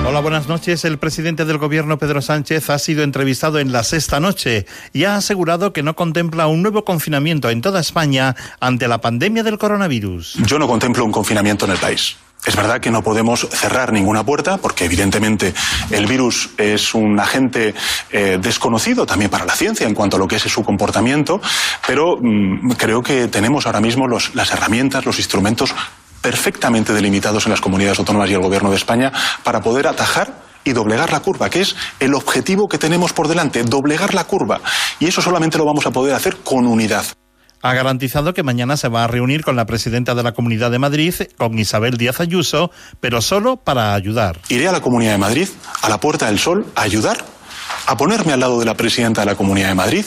Hola, 0.08 0.20
buenas 0.20 0.48
noches. 0.48 0.86
El 0.86 1.00
presidente 1.00 1.46
del 1.46 1.58
gobierno, 1.58 1.98
Pedro 1.98 2.22
Sánchez, 2.22 2.70
ha 2.70 2.78
sido 2.78 3.02
entrevistado 3.02 3.58
en 3.58 3.72
la 3.72 3.84
sexta 3.84 4.20
noche 4.20 4.68
y 4.94 5.06
ha 5.06 5.16
asegurado 5.16 5.74
que 5.74 5.82
no 5.82 5.96
contempla 5.96 6.46
un 6.46 6.62
nuevo 6.62 6.86
confinamiento 6.86 7.50
en 7.50 7.62
toda 7.62 7.80
España 7.80 8.36
ante 8.60 8.88
la 8.88 9.02
pandemia 9.02 9.42
del 9.42 9.58
coronavirus. 9.58 10.36
Yo 10.46 10.60
no 10.60 10.68
contemplo 10.68 11.04
un 11.04 11.12
confinamiento 11.12 11.66
en 11.66 11.72
el 11.72 11.80
país. 11.80 12.18
Es 12.46 12.56
verdad 12.56 12.80
que 12.80 12.92
no 12.92 13.02
podemos 13.02 13.48
cerrar 13.50 13.92
ninguna 13.92 14.24
puerta 14.24 14.58
porque 14.58 14.86
evidentemente 14.86 15.56
el 15.90 16.06
virus 16.06 16.52
es 16.58 16.94
un 16.94 17.20
agente 17.20 17.74
eh, 18.12 18.38
desconocido 18.40 19.08
también 19.08 19.32
para 19.32 19.46
la 19.46 19.56
ciencia 19.56 19.88
en 19.88 19.96
cuanto 19.96 20.18
a 20.18 20.20
lo 20.20 20.28
que 20.28 20.36
es 20.36 20.44
su 20.44 20.64
comportamiento, 20.64 21.42
pero 21.88 22.20
mm, 22.22 22.74
creo 22.78 23.02
que 23.02 23.28
tenemos 23.28 23.66
ahora 23.66 23.82
mismo 23.82 24.08
las 24.08 24.52
herramientas, 24.52 25.04
los 25.06 25.18
instrumentos 25.18 25.74
perfectamente 26.26 26.92
delimitados 26.92 27.46
en 27.46 27.52
las 27.52 27.62
comunidades 27.62 28.00
autónomas 28.00 28.28
y 28.32 28.34
el 28.34 28.42
Gobierno 28.42 28.72
de 28.72 28.78
España 28.78 29.12
para 29.44 29.62
poder 29.62 29.86
atajar 29.86 30.34
y 30.64 30.74
doblegar 30.74 31.12
la 31.12 31.20
curva, 31.20 31.52
que 31.52 31.62
es 31.62 31.76
el 32.00 32.16
objetivo 32.16 32.68
que 32.68 32.80
tenemos 32.80 33.14
por 33.14 33.28
delante, 33.28 33.64
doblegar 33.64 34.16
la 34.16 34.24
curva. 34.24 34.60
Y 35.00 35.06
eso 35.06 35.22
solamente 35.22 35.60
lo 35.60 35.66
vamos 35.66 35.86
a 35.86 35.92
poder 35.92 36.16
hacer 36.16 36.38
con 36.38 36.66
unidad. 36.66 37.06
Ha 37.62 37.74
garantizado 37.76 38.34
que 38.34 38.42
mañana 38.42 38.76
se 38.76 38.88
va 38.88 39.04
a 39.04 39.08
reunir 39.08 39.44
con 39.44 39.56
la 39.56 39.68
presidenta 39.68 40.16
de 40.16 40.24
la 40.24 40.32
Comunidad 40.32 40.72
de 40.72 40.80
Madrid, 40.80 41.14
con 41.38 41.60
Isabel 41.60 41.96
Díaz 41.96 42.20
Ayuso, 42.20 42.72
pero 43.00 43.22
solo 43.22 43.58
para 43.58 43.94
ayudar. 43.94 44.40
Iré 44.50 44.68
a 44.68 44.72
la 44.72 44.82
Comunidad 44.82 45.12
de 45.12 45.20
Madrid, 45.20 45.48
a 45.84 45.90
la 45.90 46.00
Puerta 46.00 46.26
del 46.26 46.40
Sol, 46.40 46.66
a 46.76 46.82
ayudar, 46.82 47.24
a 47.86 47.98
ponerme 47.98 48.34
al 48.34 48.40
lado 48.40 48.60
de 48.60 48.66
la 48.66 48.74
presidenta 48.74 49.22
de 49.22 49.28
la 49.28 49.36
Comunidad 49.36 49.68
de 49.68 49.76
Madrid, 49.76 50.06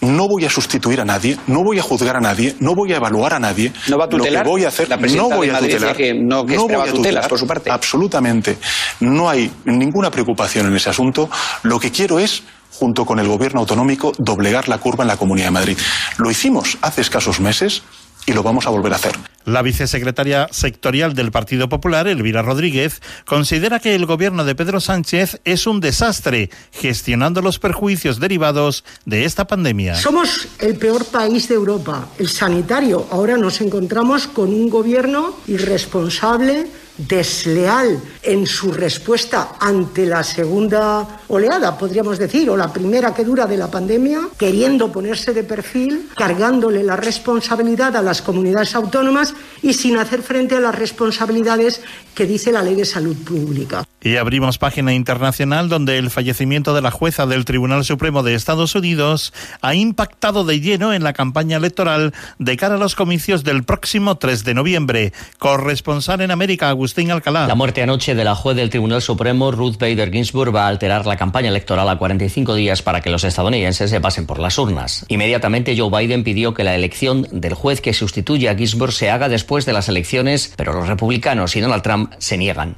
no 0.00 0.28
voy 0.28 0.44
a 0.44 0.50
sustituir 0.50 1.00
a 1.00 1.04
nadie, 1.04 1.38
no 1.46 1.62
voy 1.64 1.78
a 1.78 1.82
juzgar 1.82 2.16
a 2.16 2.20
nadie, 2.20 2.56
no 2.60 2.74
voy 2.74 2.92
a 2.92 2.96
evaluar 2.96 3.34
a 3.34 3.38
nadie. 3.38 3.72
¿No 3.88 3.98
va 3.98 4.04
a 4.04 4.08
tutelar? 4.08 4.44
Lo 4.44 4.44
que 4.44 4.48
voy 4.50 4.64
a 4.64 4.68
hacer, 4.68 4.88
La 4.88 4.96
no 4.96 5.28
voy 5.30 5.50
a 5.50 5.58
tutelar. 5.58 5.96
que 5.96 6.14
no, 6.14 6.46
que 6.46 6.54
no 6.56 6.62
voy 6.66 6.74
a 6.74 6.78
tutelas 6.78 6.94
tutelar. 6.94 7.28
por 7.28 7.38
su 7.38 7.46
parte. 7.46 7.70
Absolutamente. 7.70 8.58
No 9.00 9.28
hay 9.28 9.50
ninguna 9.64 10.10
preocupación 10.10 10.66
en 10.66 10.76
ese 10.76 10.90
asunto. 10.90 11.28
Lo 11.62 11.80
que 11.80 11.90
quiero 11.90 12.18
es 12.18 12.42
junto 12.70 13.04
con 13.04 13.18
el 13.18 13.26
gobierno 13.26 13.60
autonómico, 13.60 14.12
doblegar 14.18 14.68
la 14.68 14.78
curva 14.78 15.02
en 15.02 15.08
la 15.08 15.16
Comunidad 15.16 15.48
de 15.48 15.50
Madrid. 15.52 15.78
Lo 16.18 16.30
hicimos 16.30 16.78
hace 16.80 17.00
escasos 17.00 17.40
meses 17.40 17.82
y 18.28 18.34
lo 18.34 18.42
vamos 18.42 18.66
a 18.66 18.70
volver 18.70 18.92
a 18.92 18.96
hacer. 18.96 19.12
La 19.46 19.62
vicesecretaria 19.62 20.48
sectorial 20.50 21.14
del 21.14 21.32
Partido 21.32 21.70
Popular, 21.70 22.06
Elvira 22.06 22.42
Rodríguez, 22.42 23.00
considera 23.24 23.80
que 23.80 23.94
el 23.94 24.04
gobierno 24.04 24.44
de 24.44 24.54
Pedro 24.54 24.80
Sánchez 24.80 25.40
es 25.46 25.66
un 25.66 25.80
desastre 25.80 26.50
gestionando 26.70 27.40
los 27.40 27.58
perjuicios 27.58 28.20
derivados 28.20 28.84
de 29.06 29.24
esta 29.24 29.46
pandemia. 29.46 29.94
Somos 29.94 30.48
el 30.58 30.76
peor 30.76 31.06
país 31.06 31.48
de 31.48 31.54
Europa, 31.54 32.06
el 32.18 32.28
sanitario. 32.28 33.06
Ahora 33.10 33.38
nos 33.38 33.62
encontramos 33.62 34.26
con 34.26 34.52
un 34.52 34.68
gobierno 34.68 35.34
irresponsable, 35.46 36.66
desleal 36.98 38.00
en 38.22 38.46
su 38.46 38.72
respuesta 38.72 39.56
ante 39.58 40.04
la 40.04 40.22
segunda 40.22 41.20
oleada, 41.28 41.78
podríamos 41.78 42.18
decir, 42.18 42.50
o 42.50 42.56
la 42.56 42.72
primera 42.72 43.14
que 43.14 43.24
dura 43.24 43.46
de 43.46 43.56
la 43.56 43.70
pandemia, 43.70 44.28
queriendo 44.36 44.92
ponerse 44.92 45.32
de 45.32 45.44
perfil, 45.44 46.10
cargándole 46.16 46.82
la 46.82 46.96
responsabilidad 46.96 47.96
a 47.96 48.02
las 48.02 48.20
comunidades 48.20 48.74
autónomas 48.74 49.34
y 49.62 49.72
sin 49.72 49.96
hacer 49.96 50.22
frente 50.22 50.56
a 50.56 50.60
las 50.60 50.74
responsabilidades 50.74 51.80
que 52.14 52.26
dice 52.26 52.52
la 52.52 52.62
Ley 52.62 52.74
de 52.74 52.84
Salud 52.84 53.16
Pública. 53.16 53.87
Y 54.00 54.16
abrimos 54.16 54.58
página 54.58 54.94
internacional 54.94 55.68
donde 55.68 55.98
el 55.98 56.10
fallecimiento 56.10 56.72
de 56.72 56.82
la 56.82 56.92
jueza 56.92 57.26
del 57.26 57.44
Tribunal 57.44 57.84
Supremo 57.84 58.22
de 58.22 58.34
Estados 58.34 58.76
Unidos 58.76 59.32
ha 59.60 59.74
impactado 59.74 60.44
de 60.44 60.60
lleno 60.60 60.92
en 60.94 61.02
la 61.02 61.12
campaña 61.12 61.56
electoral 61.56 62.14
de 62.38 62.56
cara 62.56 62.76
a 62.76 62.78
los 62.78 62.94
comicios 62.94 63.42
del 63.42 63.64
próximo 63.64 64.16
3 64.16 64.44
de 64.44 64.54
noviembre. 64.54 65.12
Corresponsal 65.38 66.20
en 66.20 66.30
América, 66.30 66.68
Agustín 66.68 67.10
Alcalá. 67.10 67.48
La 67.48 67.56
muerte 67.56 67.82
anoche 67.82 68.14
de 68.14 68.24
la 68.24 68.36
juez 68.36 68.56
del 68.56 68.70
Tribunal 68.70 69.02
Supremo, 69.02 69.50
Ruth 69.50 69.78
Bader 69.78 70.12
Ginsburg, 70.12 70.54
va 70.54 70.66
a 70.66 70.68
alterar 70.68 71.04
la 71.06 71.16
campaña 71.16 71.48
electoral 71.48 71.88
a 71.88 71.98
45 71.98 72.54
días 72.54 72.82
para 72.82 73.00
que 73.00 73.10
los 73.10 73.24
estadounidenses 73.24 73.90
se 73.90 74.00
pasen 74.00 74.26
por 74.26 74.38
las 74.38 74.58
urnas. 74.58 75.04
Inmediatamente 75.08 75.76
Joe 75.76 75.90
Biden 75.90 76.22
pidió 76.22 76.54
que 76.54 76.62
la 76.62 76.76
elección 76.76 77.26
del 77.32 77.54
juez 77.54 77.80
que 77.80 77.92
sustituye 77.92 78.48
a 78.48 78.54
Ginsburg 78.54 78.92
se 78.92 79.10
haga 79.10 79.28
después 79.28 79.66
de 79.66 79.72
las 79.72 79.88
elecciones, 79.88 80.52
pero 80.56 80.72
los 80.72 80.86
republicanos 80.86 81.56
y 81.56 81.60
Donald 81.60 81.82
Trump 81.82 82.12
se 82.18 82.38
niegan. 82.38 82.76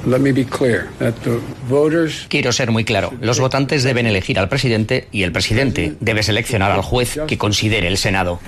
Quiero 2.28 2.52
ser 2.52 2.70
muy 2.70 2.84
claro. 2.84 3.12
Los 3.20 3.40
votantes 3.40 3.82
deben 3.82 4.06
elegir 4.06 4.38
al 4.38 4.48
presidente 4.48 5.08
y 5.12 5.22
el 5.22 5.32
presidente 5.32 5.94
debe 6.00 6.22
seleccionar 6.22 6.70
al 6.70 6.82
juez 6.82 7.18
que 7.26 7.38
considere 7.38 7.88
el 7.88 7.96
Senado. 7.96 8.40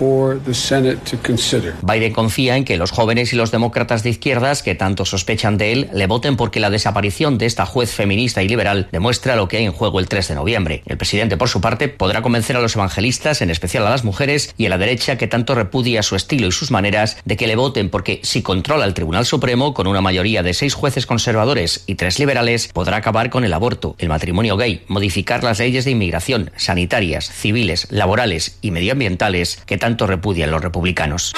Biden 1.82 2.12
confía 2.12 2.56
en 2.56 2.64
que 2.64 2.76
los 2.76 2.90
jóvenes 2.90 3.32
y 3.32 3.36
los 3.36 3.50
demócratas 3.50 4.02
de 4.02 4.10
izquierdas 4.10 4.62
que 4.62 4.74
tanto 4.74 5.04
sospechan 5.04 5.58
de 5.58 5.72
él 5.72 5.90
le 5.92 6.06
voten 6.06 6.36
porque 6.36 6.60
la 6.60 6.70
desaparición 6.70 7.38
de 7.38 7.46
esta 7.46 7.66
juez 7.66 7.90
feminista 7.90 8.42
y 8.42 8.48
liberal 8.48 8.88
demuestra 8.92 9.36
lo 9.36 9.48
que 9.48 9.58
hay 9.58 9.64
en 9.64 9.72
juego 9.72 10.00
el 10.00 10.08
3 10.08 10.28
de 10.28 10.34
noviembre. 10.34 10.82
El 10.86 10.96
presidente, 10.96 11.36
por 11.36 11.48
su 11.48 11.60
parte, 11.60 11.88
podrá 11.88 12.22
convencer 12.22 12.56
a 12.56 12.60
los 12.60 12.76
evangelistas, 12.76 13.42
en 13.42 13.50
especial 13.50 13.86
a 13.86 13.90
las 13.90 14.04
mujeres 14.04 14.54
y 14.56 14.66
a 14.66 14.68
la 14.70 14.78
derecha 14.78 15.16
que 15.18 15.26
tanto 15.26 15.54
repudia 15.54 16.02
su 16.02 16.16
estilo 16.16 16.46
y 16.46 16.52
sus 16.52 16.70
maneras, 16.70 17.16
de 17.24 17.36
que 17.36 17.46
le 17.46 17.56
voten 17.56 17.90
porque 17.90 18.20
si 18.22 18.42
controla 18.42 18.84
el 18.84 18.94
Tribunal 18.94 19.26
Supremo 19.26 19.74
con 19.74 19.86
una 19.86 20.00
mayoría 20.00 20.42
de 20.42 20.54
seis 20.54 20.74
jueces 20.74 21.06
conservadores 21.06 21.84
y 21.86 21.94
tres 21.94 22.18
liberales, 22.18 22.51
podrá 22.72 22.98
acabar 22.98 23.30
con 23.30 23.44
el 23.44 23.52
aborto, 23.52 23.94
el 23.98 24.08
matrimonio 24.08 24.56
gay, 24.56 24.84
modificar 24.88 25.42
las 25.42 25.58
leyes 25.58 25.84
de 25.84 25.92
inmigración, 25.92 26.50
sanitarias, 26.56 27.30
civiles, 27.30 27.86
laborales 27.90 28.58
y 28.60 28.70
medioambientales 28.70 29.60
que 29.66 29.78
tanto 29.78 30.06
repudian 30.06 30.50
los 30.50 30.62
republicanos. 30.62 31.32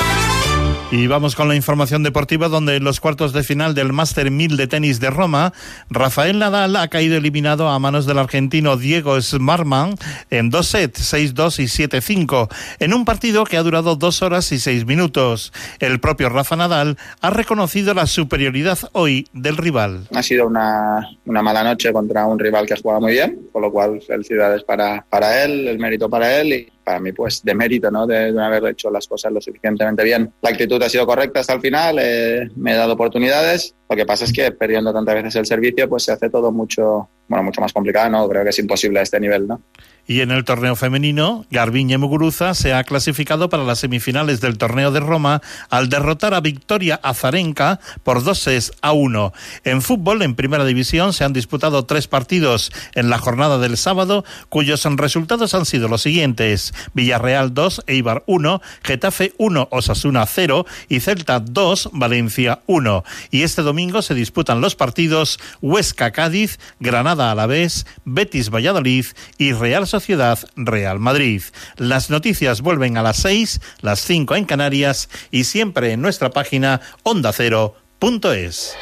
Y 0.97 1.09
vamos 1.09 1.35
con 1.35 1.49
la 1.49 1.57
información 1.57 2.05
deportiva 2.05 2.47
donde 2.47 2.77
en 2.77 2.85
los 2.85 3.01
cuartos 3.01 3.33
de 3.33 3.43
final 3.43 3.75
del 3.75 3.93
Master 3.93 4.31
1000 4.31 4.57
de 4.57 4.69
tenis 4.69 5.01
de 5.01 5.11
Roma, 5.11 5.53
Rafael 5.91 6.39
Nadal 6.39 6.77
ha 6.77 6.87
caído 6.87 7.17
eliminado 7.17 7.69
a 7.69 7.81
manos 7.81 8.07
del 8.07 8.17
argentino 8.17 8.77
Diego 8.77 9.21
Smartman 9.21 9.97
en 10.31 10.51
dos 10.51 10.69
sets, 10.69 11.13
6-2 11.13 11.59
y 11.59 11.89
7-5, 11.89 12.49
en 12.79 12.95
un 12.95 13.05
partido 13.05 13.43
que 13.43 13.57
ha 13.57 13.65
durado 13.65 13.97
dos 13.97 14.23
horas 14.23 14.53
y 14.53 14.61
seis 14.61 14.87
minutos. 14.87 15.53
El 15.81 15.99
propio 15.99 16.29
Rafa 16.29 16.55
Nadal 16.55 16.97
ha 17.21 17.31
reconocido 17.31 17.93
la 17.93 18.07
superioridad 18.07 18.79
hoy 18.93 19.27
del 19.33 19.57
rival. 19.57 20.07
Ha 20.15 20.23
sido 20.23 20.47
una, 20.47 21.11
una 21.27 21.43
mala 21.43 21.65
noche 21.65 21.93
contra 21.93 22.25
un 22.25 22.39
rival 22.39 22.67
que 22.67 22.75
ha 22.75 22.77
jugado 22.77 23.01
muy 23.01 23.15
bien, 23.15 23.49
con 23.53 23.63
lo 23.63 23.73
cual 23.73 24.01
felicidades 24.01 24.63
para, 24.63 25.05
para 25.11 25.43
él, 25.43 25.67
el 25.67 25.81
mérito 25.81 26.09
para 26.09 26.41
él 26.41 26.71
para 26.85 27.01
mí 27.01 27.13
pues 27.13 27.43
de 27.43 27.55
mérito 27.55 27.91
¿no? 27.91 28.07
de, 28.07 28.33
de 28.33 28.43
haber 28.43 28.67
hecho 28.67 28.91
las 28.91 29.09
cosas 29.09 29.33
lo 29.33 29.41
suficientemente 29.41 30.05
bien. 30.05 30.33
La 30.43 30.51
actitud 30.51 30.81
ha 30.83 30.89
sido 30.89 31.07
correcta 31.07 31.41
hasta 31.41 31.55
el 31.55 31.61
final, 31.61 31.99
eh, 32.01 32.51
me 32.57 32.73
he 32.73 32.77
dado 32.77 32.93
oportunidades, 32.93 33.75
lo 33.89 33.97
que 33.97 34.07
pasa 34.07 34.25
es 34.25 34.33
que 34.33 34.53
perdiendo 34.53 34.93
tantas 34.93 35.15
veces 35.15 35.37
el 35.37 35.47
servicio 35.47 35.89
pues 35.89 36.05
se 36.05 36.13
hace 36.13 36.31
todo 36.31 36.53
mucho, 36.53 37.09
bueno, 37.29 37.43
mucho 37.43 37.61
más 37.61 37.73
complicado, 37.73 38.11
¿no? 38.11 38.29
creo 38.29 38.45
que 38.45 38.51
es 38.51 38.59
imposible 38.59 39.01
a 39.01 39.03
este 39.03 39.19
nivel. 39.19 39.49
¿no? 39.49 39.61
Y 40.07 40.21
en 40.21 40.31
el 40.31 40.45
torneo 40.45 40.77
femenino, 40.77 41.47
Garbiñe 41.51 41.97
Muguruza 41.97 42.55
se 42.55 42.75
ha 42.75 42.85
clasificado 42.85 43.49
para 43.49 43.65
las 43.65 43.79
semifinales 43.79 44.41
del 44.41 44.59
torneo 44.59 44.93
de 44.93 45.01
Roma 45.01 45.41
al 45.71 45.89
derrotar 45.89 46.35
a 46.35 46.41
Victoria 46.41 47.01
Azarenka 47.03 47.81
por 48.03 48.23
dos 48.23 48.41
sets 48.41 48.73
a 48.83 48.93
uno. 48.93 49.33
En 49.65 49.81
fútbol, 49.81 50.23
en 50.23 50.35
primera 50.35 50.65
división, 50.65 51.13
se 51.13 51.25
han 51.25 51.33
disputado 51.33 51.87
tres 51.87 52.07
partidos 52.07 52.71
en 52.95 53.09
la 53.09 53.19
jornada 53.19 53.59
del 53.59 53.79
sábado, 53.79 54.25
cuyos 54.51 54.85
resultados 54.85 55.55
han 55.55 55.65
sido 55.65 55.89
los 55.89 56.03
siguientes: 56.03 56.75
Villarreal 56.93 57.55
2, 57.55 57.85
Eibar 57.87 58.25
1, 58.27 58.61
Getafe 58.83 59.33
1, 59.39 59.69
Osasuna 59.71 60.27
0 60.27 60.67
y 60.89 61.01
Celta 61.01 61.41
2, 61.41 61.91
Valencia 61.93 62.61
1. 62.67 63.05
Y 63.31 63.43
este 63.43 63.63
domingo 63.63 64.03
se 64.03 64.15
disputan 64.15 64.61
los 64.61 64.75
partidos 64.77 65.39
Huesca 65.63 66.11
Cádiz, 66.11 66.59
Granada 66.79 67.31
Alavés, 67.31 67.87
Betis 68.05 68.51
Valladolid 68.51 69.07
y 69.39 69.53
Real 69.53 69.87
Sociedad 69.95 70.41
Real 70.57 70.99
Madrid. 70.99 71.41
Las 71.77 72.11
noticias 72.11 72.63
vuelven 72.63 72.99
a 72.99 73.03
las 73.05 73.19
6, 73.19 73.61
las 73.81 74.01
5 74.01 74.35
en 74.35 74.45
Canarias 74.45 75.09
y 75.31 75.45
siempre 75.45 75.93
en 75.93 76.03
nuestra 76.03 76.31
página 76.31 76.81
ondacero.es. 77.05 78.75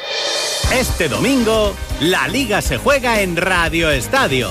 Este 0.73 1.09
domingo, 1.09 1.75
la 1.99 2.27
liga 2.27 2.63
se 2.63 2.77
juega 2.77 3.21
en 3.21 3.37
Radio 3.37 3.91
Estadio. 3.91 4.49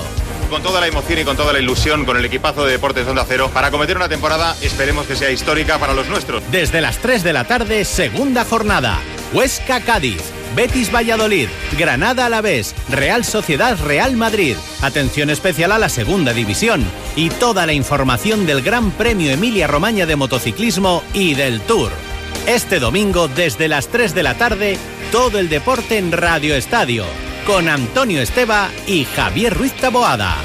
Con 0.53 0.61
toda 0.61 0.81
la 0.81 0.85
emoción 0.85 1.17
y 1.17 1.23
con 1.23 1.35
toda 1.35 1.51
la 1.51 1.57
ilusión 1.57 2.05
con 2.05 2.15
el 2.15 2.25
equipazo 2.25 2.63
de 2.63 2.73
Deportes 2.73 3.07
Onda 3.07 3.25
Cero 3.27 3.49
para 3.51 3.71
cometer 3.71 3.97
una 3.97 4.07
temporada, 4.07 4.55
esperemos 4.61 5.07
que 5.07 5.15
sea 5.15 5.31
histórica 5.31 5.79
para 5.79 5.95
los 5.95 6.07
nuestros. 6.07 6.43
Desde 6.51 6.79
las 6.79 6.99
3 6.99 7.23
de 7.23 7.33
la 7.33 7.45
tarde, 7.45 7.83
segunda 7.85 8.45
jornada. 8.45 8.99
Huesca 9.33 9.79
Cádiz, 9.79 10.21
Betis 10.55 10.93
Valladolid, 10.93 11.49
Granada 11.75 12.27
Alavés, 12.27 12.75
Real 12.87 13.25
Sociedad 13.25 13.79
Real 13.83 14.15
Madrid. 14.15 14.55
Atención 14.83 15.31
especial 15.31 15.71
a 15.71 15.79
la 15.79 15.89
segunda 15.89 16.33
división 16.33 16.85
y 17.15 17.31
toda 17.31 17.65
la 17.65 17.73
información 17.73 18.45
del 18.45 18.61
Gran 18.61 18.91
Premio 18.91 19.31
Emilia 19.31 19.65
Romagna 19.65 20.05
de 20.05 20.15
motociclismo 20.15 21.01
y 21.15 21.33
del 21.33 21.61
Tour. 21.61 22.12
Este 22.47 22.79
domingo 22.79 23.29
desde 23.29 23.69
las 23.69 23.87
3 23.87 24.13
de 24.13 24.21
la 24.21 24.37
tarde, 24.37 24.77
todo 25.13 25.39
el 25.39 25.47
deporte 25.47 25.97
en 25.97 26.11
Radio 26.11 26.55
Estadio, 26.55 27.05
con 27.47 27.69
Antonio 27.69 28.21
Esteba 28.21 28.69
y 28.85 29.05
Javier 29.05 29.57
Ruiz 29.57 29.71
Taboada. 29.73 30.35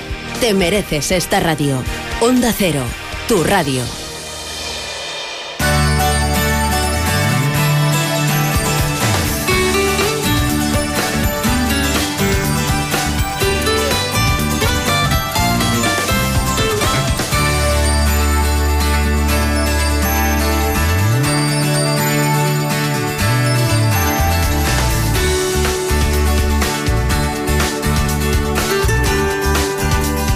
Te 0.40 0.55
mereces 0.55 1.11
esta 1.11 1.40
radio. 1.40 1.82
Onda 2.20 2.55
Cero, 2.57 2.84
tu 3.26 3.42
radio. 3.42 3.82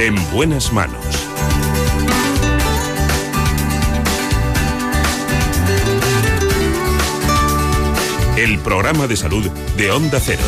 En 0.05 0.17
buenas 0.33 0.73
manos. 0.73 0.99
El 8.37 8.59
programa 8.59 9.07
de 9.07 9.17
salud 9.17 9.49
de 9.77 9.93
Onda 9.93 10.19
Cero. 10.19 10.43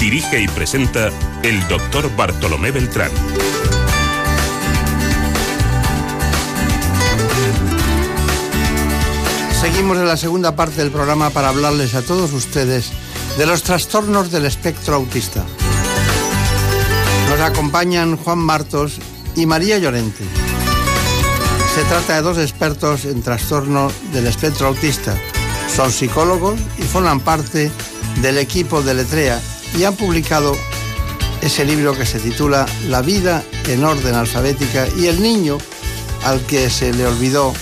Dirige 0.00 0.40
y 0.42 0.48
presenta 0.48 1.10
el 1.44 1.68
doctor 1.68 2.10
Bartolomé 2.16 2.72
Beltrán. 2.72 3.12
Seguimos 9.60 9.98
en 9.98 10.08
la 10.08 10.16
segunda 10.16 10.56
parte 10.56 10.82
del 10.82 10.90
programa 10.90 11.30
para 11.30 11.50
hablarles 11.50 11.94
a 11.94 12.02
todos 12.02 12.32
ustedes 12.32 12.90
de 13.38 13.46
los 13.46 13.62
trastornos 13.62 14.32
del 14.32 14.46
espectro 14.46 14.96
autista. 14.96 15.44
Nos 17.40 17.48
acompañan 17.48 18.18
Juan 18.18 18.38
Martos 18.38 18.98
y 19.34 19.46
María 19.46 19.78
Llorente. 19.78 20.24
Se 21.74 21.82
trata 21.84 22.16
de 22.16 22.20
dos 22.20 22.36
expertos 22.36 23.06
en 23.06 23.22
trastorno 23.22 23.90
del 24.12 24.26
espectro 24.26 24.66
autista. 24.66 25.16
Son 25.74 25.90
psicólogos 25.90 26.60
y 26.76 26.82
forman 26.82 27.18
parte 27.18 27.72
del 28.20 28.36
equipo 28.36 28.82
de 28.82 28.92
Letrea 28.92 29.40
y 29.74 29.84
han 29.84 29.96
publicado 29.96 30.54
ese 31.40 31.64
libro 31.64 31.96
que 31.96 32.04
se 32.04 32.20
titula 32.20 32.66
La 32.88 33.00
vida 33.00 33.42
en 33.68 33.84
orden 33.84 34.16
alfabética 34.16 34.86
y 34.98 35.06
el 35.06 35.22
niño 35.22 35.56
al 36.24 36.42
que 36.42 36.68
se 36.68 36.92
le 36.92 37.06
olvidó 37.06 37.54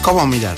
cómo 0.00 0.26
mirar. 0.26 0.56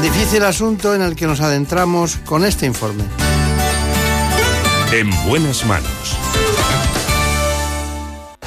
Difícil 0.00 0.44
asunto 0.44 0.94
en 0.94 1.02
el 1.02 1.16
que 1.16 1.26
nos 1.26 1.40
adentramos 1.40 2.18
con 2.24 2.44
este 2.44 2.64
informe. 2.64 3.21
En 4.92 5.08
buenas 5.26 5.64
manos. 5.64 6.18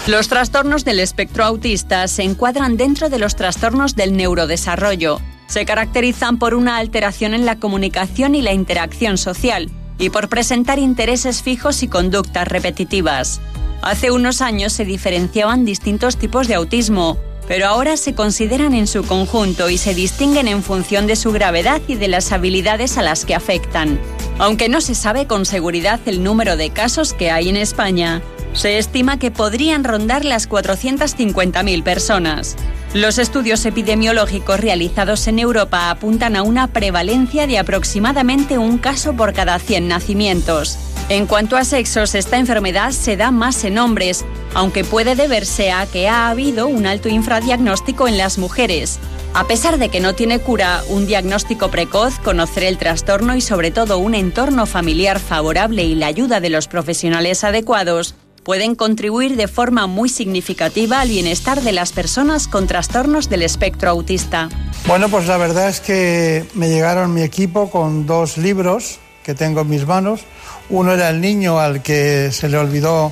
Los 0.06 0.28
trastornos 0.28 0.86
del 0.86 1.00
espectro 1.00 1.44
autista 1.44 2.08
se 2.08 2.22
encuadran 2.22 2.78
dentro 2.78 3.10
de 3.10 3.18
los 3.18 3.36
trastornos 3.36 3.96
del 3.96 4.16
neurodesarrollo. 4.16 5.20
Se 5.48 5.66
caracterizan 5.66 6.38
por 6.38 6.54
una 6.54 6.78
alteración 6.78 7.34
en 7.34 7.48
la 7.48 7.56
comunicación 7.56 8.36
y 8.36 8.44
la 8.44 8.54
interacción 8.54 9.18
social 9.18 9.72
y 9.98 10.12
por 10.12 10.30
presentar 10.30 10.78
intereses 10.78 11.42
fijos 11.42 11.82
y 11.82 11.88
conductas 11.88 12.48
repetitivas. 12.48 13.42
Hace 13.82 14.12
unos 14.12 14.42
años 14.42 14.72
se 14.72 14.86
diferenciaban 14.86 15.66
distintos 15.66 16.16
tipos 16.16 16.48
de 16.48 16.54
autismo, 16.54 17.18
pero 17.48 17.68
ahora 17.68 17.98
se 17.98 18.14
consideran 18.14 18.74
en 18.74 18.88
su 18.88 19.04
conjunto 19.04 19.70
y 19.70 19.78
se 19.78 19.94
distinguen 19.94 20.48
en 20.48 20.64
función 20.64 21.08
de 21.08 21.16
su 21.16 21.32
gravedad 21.32 21.82
y 21.88 21.96
de 21.96 22.08
las 22.08 22.32
habilidades 22.32 22.98
a 22.98 23.02
las 23.02 23.26
que 23.26 23.36
afectan. 23.36 24.00
Aunque 24.38 24.70
no 24.70 24.82
se 24.82 24.96
sabe 24.96 25.28
con 25.28 25.46
seguridad 25.46 26.00
el 26.06 26.24
número 26.24 26.58
de 26.58 26.70
casos 26.70 27.14
que 27.14 27.32
hay 27.32 27.50
en 27.50 27.58
España, 27.58 28.22
se 28.54 28.78
estima 28.78 29.20
que 29.20 29.32
podrían 29.32 29.84
rondar 29.84 30.26
las 30.26 30.50
450.000 30.50 31.84
personas. 31.84 32.56
Los 32.94 33.18
estudios 33.18 33.66
epidemiológicos 33.66 34.60
realizados 34.60 35.28
en 35.28 35.40
Europa 35.40 35.90
apuntan 35.90 36.38
a 36.38 36.44
una 36.44 36.68
prevalencia 36.68 37.46
de 37.46 37.60
aproximadamente 37.60 38.58
un 38.58 38.78
caso 38.78 39.14
por 39.14 39.34
cada 39.34 39.60
100 39.60 39.90
nacimientos. 39.90 40.78
En 41.08 41.28
cuanto 41.28 41.56
a 41.56 41.64
sexos, 41.64 42.16
esta 42.16 42.38
enfermedad 42.38 42.90
se 42.90 43.16
da 43.16 43.30
más 43.30 43.64
en 43.64 43.78
hombres, 43.78 44.26
aunque 44.56 44.84
puede 44.84 45.16
deberse 45.16 45.72
a 45.72 45.86
que 45.86 46.10
ha 46.10 46.30
habido 46.30 46.68
un 46.68 46.88
alto 46.88 47.10
infradiagnóstico 47.10 48.08
en 48.08 48.18
las 48.18 48.40
mujeres. 48.40 48.98
A 49.36 49.46
pesar 49.46 49.78
de 49.78 49.90
que 49.90 50.00
no 50.00 50.16
tiene 50.16 50.40
cura, 50.40 50.82
un 50.90 51.06
diagnóstico 51.06 51.70
precoz, 51.70 52.18
conocer 52.18 52.64
el 52.64 52.80
trastorno 52.80 53.36
y 53.36 53.42
sobre 53.42 53.70
todo 53.70 54.00
un 54.00 54.16
entorno 54.16 54.66
familiar 54.66 55.20
favorable 55.20 55.84
y 55.84 55.94
la 55.94 56.08
ayuda 56.08 56.40
de 56.40 56.50
los 56.50 56.68
profesionales 56.68 57.44
adecuados 57.44 58.16
pueden 58.44 58.74
contribuir 58.74 59.36
de 59.36 59.48
forma 59.48 59.86
muy 59.86 60.10
significativa 60.10 61.02
al 61.02 61.10
bienestar 61.10 61.62
de 61.62 61.72
las 61.72 61.92
personas 61.92 62.48
con 62.48 62.66
trastornos 62.66 63.30
del 63.30 63.44
espectro 63.44 63.92
autista. 63.92 64.50
Bueno, 64.88 65.10
pues 65.10 65.28
la 65.28 65.38
verdad 65.38 65.70
es 65.70 65.82
que 65.82 66.46
me 66.56 66.70
llegaron 66.70 67.14
mi 67.14 67.22
equipo 67.22 67.70
con 67.70 68.08
dos 68.08 68.38
libros 68.38 69.00
que 69.26 69.34
tengo 69.34 69.62
en 69.62 69.70
mis 69.70 69.86
manos. 69.88 70.22
Uno 70.70 70.94
era 70.94 71.10
El 71.10 71.22
niño 71.22 71.60
al 71.60 71.82
que 71.82 72.32
se 72.32 72.50
le 72.50 72.58
olvidó 72.58 73.12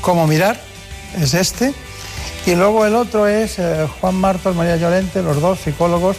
cómo 0.00 0.26
mirar, 0.26 0.60
es 1.20 1.34
este. 1.34 1.74
Y 2.46 2.54
luego 2.54 2.86
el 2.86 2.94
otro 2.94 3.26
es 3.26 3.58
eh, 3.58 3.86
Juan 4.00 4.14
Martos, 4.14 4.54
María 4.54 4.76
Llorente, 4.76 5.22
los 5.22 5.40
dos 5.40 5.58
psicólogos, 5.60 6.16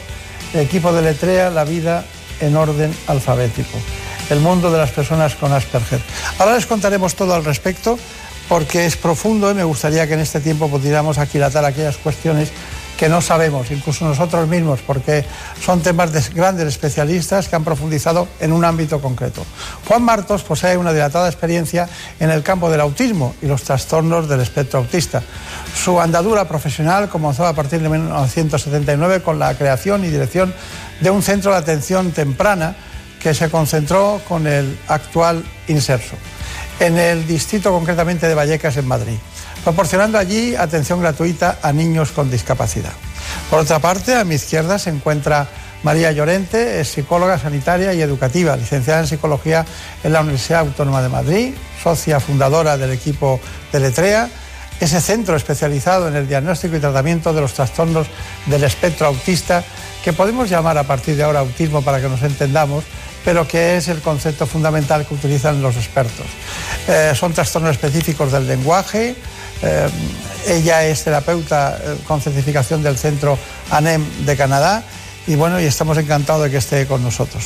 equipo 0.53 0.91
de 0.91 1.01
Letrea, 1.01 1.49
La 1.49 1.63
vida 1.63 2.05
en 2.41 2.55
orden 2.55 2.93
alfabético, 3.07 3.77
el 4.29 4.39
mundo 4.39 4.71
de 4.71 4.77
las 4.77 4.91
personas 4.91 5.35
con 5.35 5.53
Asperger. 5.53 6.01
Ahora 6.37 6.55
les 6.55 6.65
contaremos 6.65 7.15
todo 7.15 7.33
al 7.33 7.45
respecto 7.45 7.97
porque 8.49 8.85
es 8.85 8.97
profundo 8.97 9.51
y 9.51 9.53
me 9.53 9.63
gustaría 9.63 10.07
que 10.07 10.13
en 10.13 10.19
este 10.19 10.39
tiempo 10.39 10.69
pudiéramos 10.69 11.17
aquilatar 11.17 11.65
aquellas 11.65 11.97
cuestiones 11.97 12.49
que 12.97 13.09
no 13.09 13.21
sabemos, 13.21 13.69
incluso 13.71 14.05
nosotros 14.05 14.47
mismos, 14.47 14.79
porque 14.85 15.23
son 15.63 15.81
temas 15.81 16.11
de 16.11 16.21
grandes 16.33 16.67
especialistas 16.67 17.47
que 17.47 17.55
han 17.55 17.63
profundizado 17.63 18.27
en 18.39 18.51
un 18.51 18.65
ámbito 18.65 18.99
concreto. 18.99 19.45
Juan 19.87 20.01
Martos 20.01 20.43
posee 20.43 20.77
una 20.77 20.91
dilatada 20.91 21.27
experiencia 21.27 21.87
en 22.19 22.31
el 22.31 22.43
campo 22.43 22.69
del 22.69 22.81
autismo 22.81 23.35
y 23.41 23.45
los 23.45 23.63
trastornos 23.63 24.27
del 24.27 24.41
espectro 24.41 24.79
autista. 24.79 25.21
Su 25.75 26.01
andadura 26.01 26.47
profesional 26.47 27.07
comenzó 27.07 27.45
a 27.45 27.53
partir 27.53 27.81
de 27.81 27.89
1979 27.89 29.21
con 29.21 29.37
la 29.37 29.55
creación 29.55 30.03
y 30.03 30.09
dirección 30.09 30.53
de 30.99 31.11
un 31.11 31.21
centro 31.21 31.51
de 31.51 31.57
atención 31.57 32.11
temprana 32.11 32.75
que 33.21 33.33
se 33.33 33.49
concentró 33.49 34.21
con 34.27 34.47
el 34.47 34.77
actual 34.87 35.43
Inserso 35.67 36.15
en 36.79 36.97
el 36.97 37.25
distrito 37.25 37.71
concretamente 37.71 38.27
de 38.27 38.35
Vallecas, 38.35 38.77
en 38.77 38.87
Madrid, 38.87 39.17
proporcionando 39.67 40.17
allí 40.17 40.55
atención 40.55 41.01
gratuita 41.01 41.59
a 41.61 41.73
niños 41.73 42.13
con 42.13 42.31
discapacidad. 42.31 42.93
Por 43.49 43.59
otra 43.59 43.79
parte, 43.79 44.15
a 44.15 44.23
mi 44.23 44.35
izquierda 44.35 44.79
se 44.79 44.89
encuentra 44.89 45.45
María 45.83 46.13
Llorente, 46.13 46.79
es 46.79 46.87
psicóloga 46.87 47.37
sanitaria 47.37 47.93
y 47.93 48.01
educativa, 48.01 48.55
licenciada 48.55 49.01
en 49.01 49.07
psicología 49.07 49.65
en 50.05 50.13
la 50.13 50.21
Universidad 50.21 50.61
Autónoma 50.61 51.01
de 51.01 51.09
Madrid, 51.09 51.53
socia 51.83 52.21
fundadora 52.21 52.77
del 52.77 52.93
equipo 52.93 53.41
de 53.73 53.81
Letrea, 53.81 54.29
ese 54.79 55.01
centro 55.01 55.35
especializado 55.35 56.07
en 56.07 56.15
el 56.15 56.29
diagnóstico 56.29 56.77
y 56.77 56.79
tratamiento 56.79 57.33
de 57.33 57.41
los 57.41 57.51
trastornos 57.51 58.07
del 58.45 58.63
espectro 58.63 59.07
autista, 59.07 59.65
que 60.01 60.13
podemos 60.13 60.49
llamar 60.49 60.77
a 60.77 60.83
partir 60.83 61.17
de 61.17 61.23
ahora 61.23 61.39
autismo 61.39 61.81
para 61.81 61.99
que 61.99 62.07
nos 62.07 62.23
entendamos, 62.23 62.85
pero 63.25 63.45
que 63.45 63.75
es 63.75 63.89
el 63.89 63.99
concepto 63.99 64.47
fundamental 64.47 65.05
que 65.05 65.13
utilizan 65.13 65.61
los 65.61 65.75
expertos. 65.75 66.25
Eh, 66.87 67.11
son 67.13 67.33
trastornos 67.33 67.71
específicos 67.71 68.31
del 68.31 68.47
lenguaje. 68.47 69.17
Eh, 69.61 69.89
ella 70.47 70.85
es 70.85 71.03
terapeuta 71.03 71.77
eh, 71.77 71.97
con 72.07 72.21
certificación 72.21 72.83
del 72.83 72.97
centro 72.97 73.37
ANEM 73.71 74.25
de 74.25 74.37
Canadá 74.37 74.83
y 75.27 75.35
bueno, 75.35 75.59
y 75.59 75.65
estamos 75.65 75.97
encantados 75.97 76.43
de 76.43 76.51
que 76.51 76.57
esté 76.57 76.85
con 76.87 77.03
nosotros. 77.03 77.43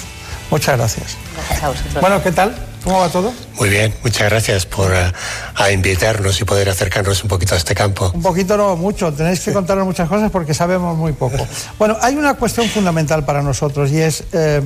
Muchas 0.51 0.77
gracias. 0.77 1.17
Gracias 1.35 1.63
a 1.63 1.69
vosotros. 1.69 2.01
Bueno, 2.01 2.21
¿qué 2.21 2.31
tal? 2.31 2.55
¿Cómo 2.83 2.99
va 2.99 3.09
todo? 3.09 3.31
Muy 3.57 3.69
bien, 3.69 3.93
muchas 4.03 4.29
gracias 4.29 4.65
por 4.65 4.93
eh, 4.93 5.11
a 5.55 5.71
invitarnos 5.71 6.41
y 6.41 6.45
poder 6.45 6.69
acercarnos 6.69 7.23
un 7.23 7.29
poquito 7.29 7.53
a 7.53 7.57
este 7.57 7.75
campo. 7.75 8.11
Un 8.13 8.21
poquito 8.21 8.57
no 8.57 8.75
mucho, 8.75 9.13
tenéis 9.13 9.39
que 9.39 9.53
contarnos 9.53 9.85
muchas 9.85 10.09
cosas 10.09 10.31
porque 10.31 10.53
sabemos 10.53 10.97
muy 10.97 11.13
poco. 11.13 11.37
Bueno, 11.77 11.97
hay 12.01 12.15
una 12.15 12.35
cuestión 12.35 12.67
fundamental 12.69 13.25
para 13.25 13.41
nosotros 13.41 13.91
y 13.91 14.01
es 14.01 14.23
eh, 14.33 14.61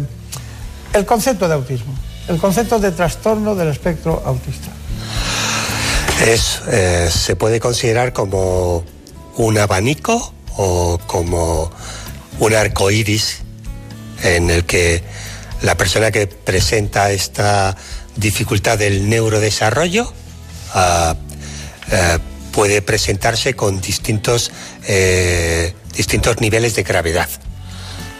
el 0.93 1.05
concepto 1.05 1.47
de 1.47 1.53
autismo, 1.53 1.93
el 2.27 2.37
concepto 2.37 2.79
de 2.79 2.91
trastorno 2.91 3.55
del 3.55 3.69
espectro 3.69 4.21
autista. 4.25 4.69
Es, 6.21 6.61
eh, 6.71 7.09
se 7.11 7.35
puede 7.35 7.59
considerar 7.59 8.13
como 8.13 8.83
un 9.37 9.57
abanico 9.57 10.33
o 10.57 10.97
como 11.05 11.71
un 12.39 12.53
arco 12.55 12.89
iris 12.89 13.39
en 14.23 14.49
el 14.49 14.65
que 14.65 15.03
la 15.61 15.75
persona 15.75 16.11
que 16.11 16.27
presenta 16.27 17.11
esta 17.11 17.75
dificultad 18.15 18.77
del 18.77 19.09
neurodesarrollo 19.09 20.11
ah, 20.73 21.15
eh, 21.91 22.19
puede 22.51 22.81
presentarse 22.81 23.53
con 23.53 23.81
distintos, 23.81 24.51
eh, 24.87 25.73
distintos 25.95 26.39
niveles 26.39 26.75
de 26.75 26.83
gravedad. 26.83 27.29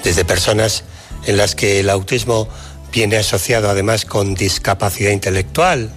Desde 0.04 0.26
personas 0.26 0.84
en 1.26 1.38
las 1.38 1.56
que 1.56 1.80
el 1.80 1.90
autismo 1.90 2.48
viene 2.92 3.18
asociado 3.18 3.70
además 3.70 4.06
con 4.06 4.36
discapacidad 4.36 5.12
intelectual 5.12 5.92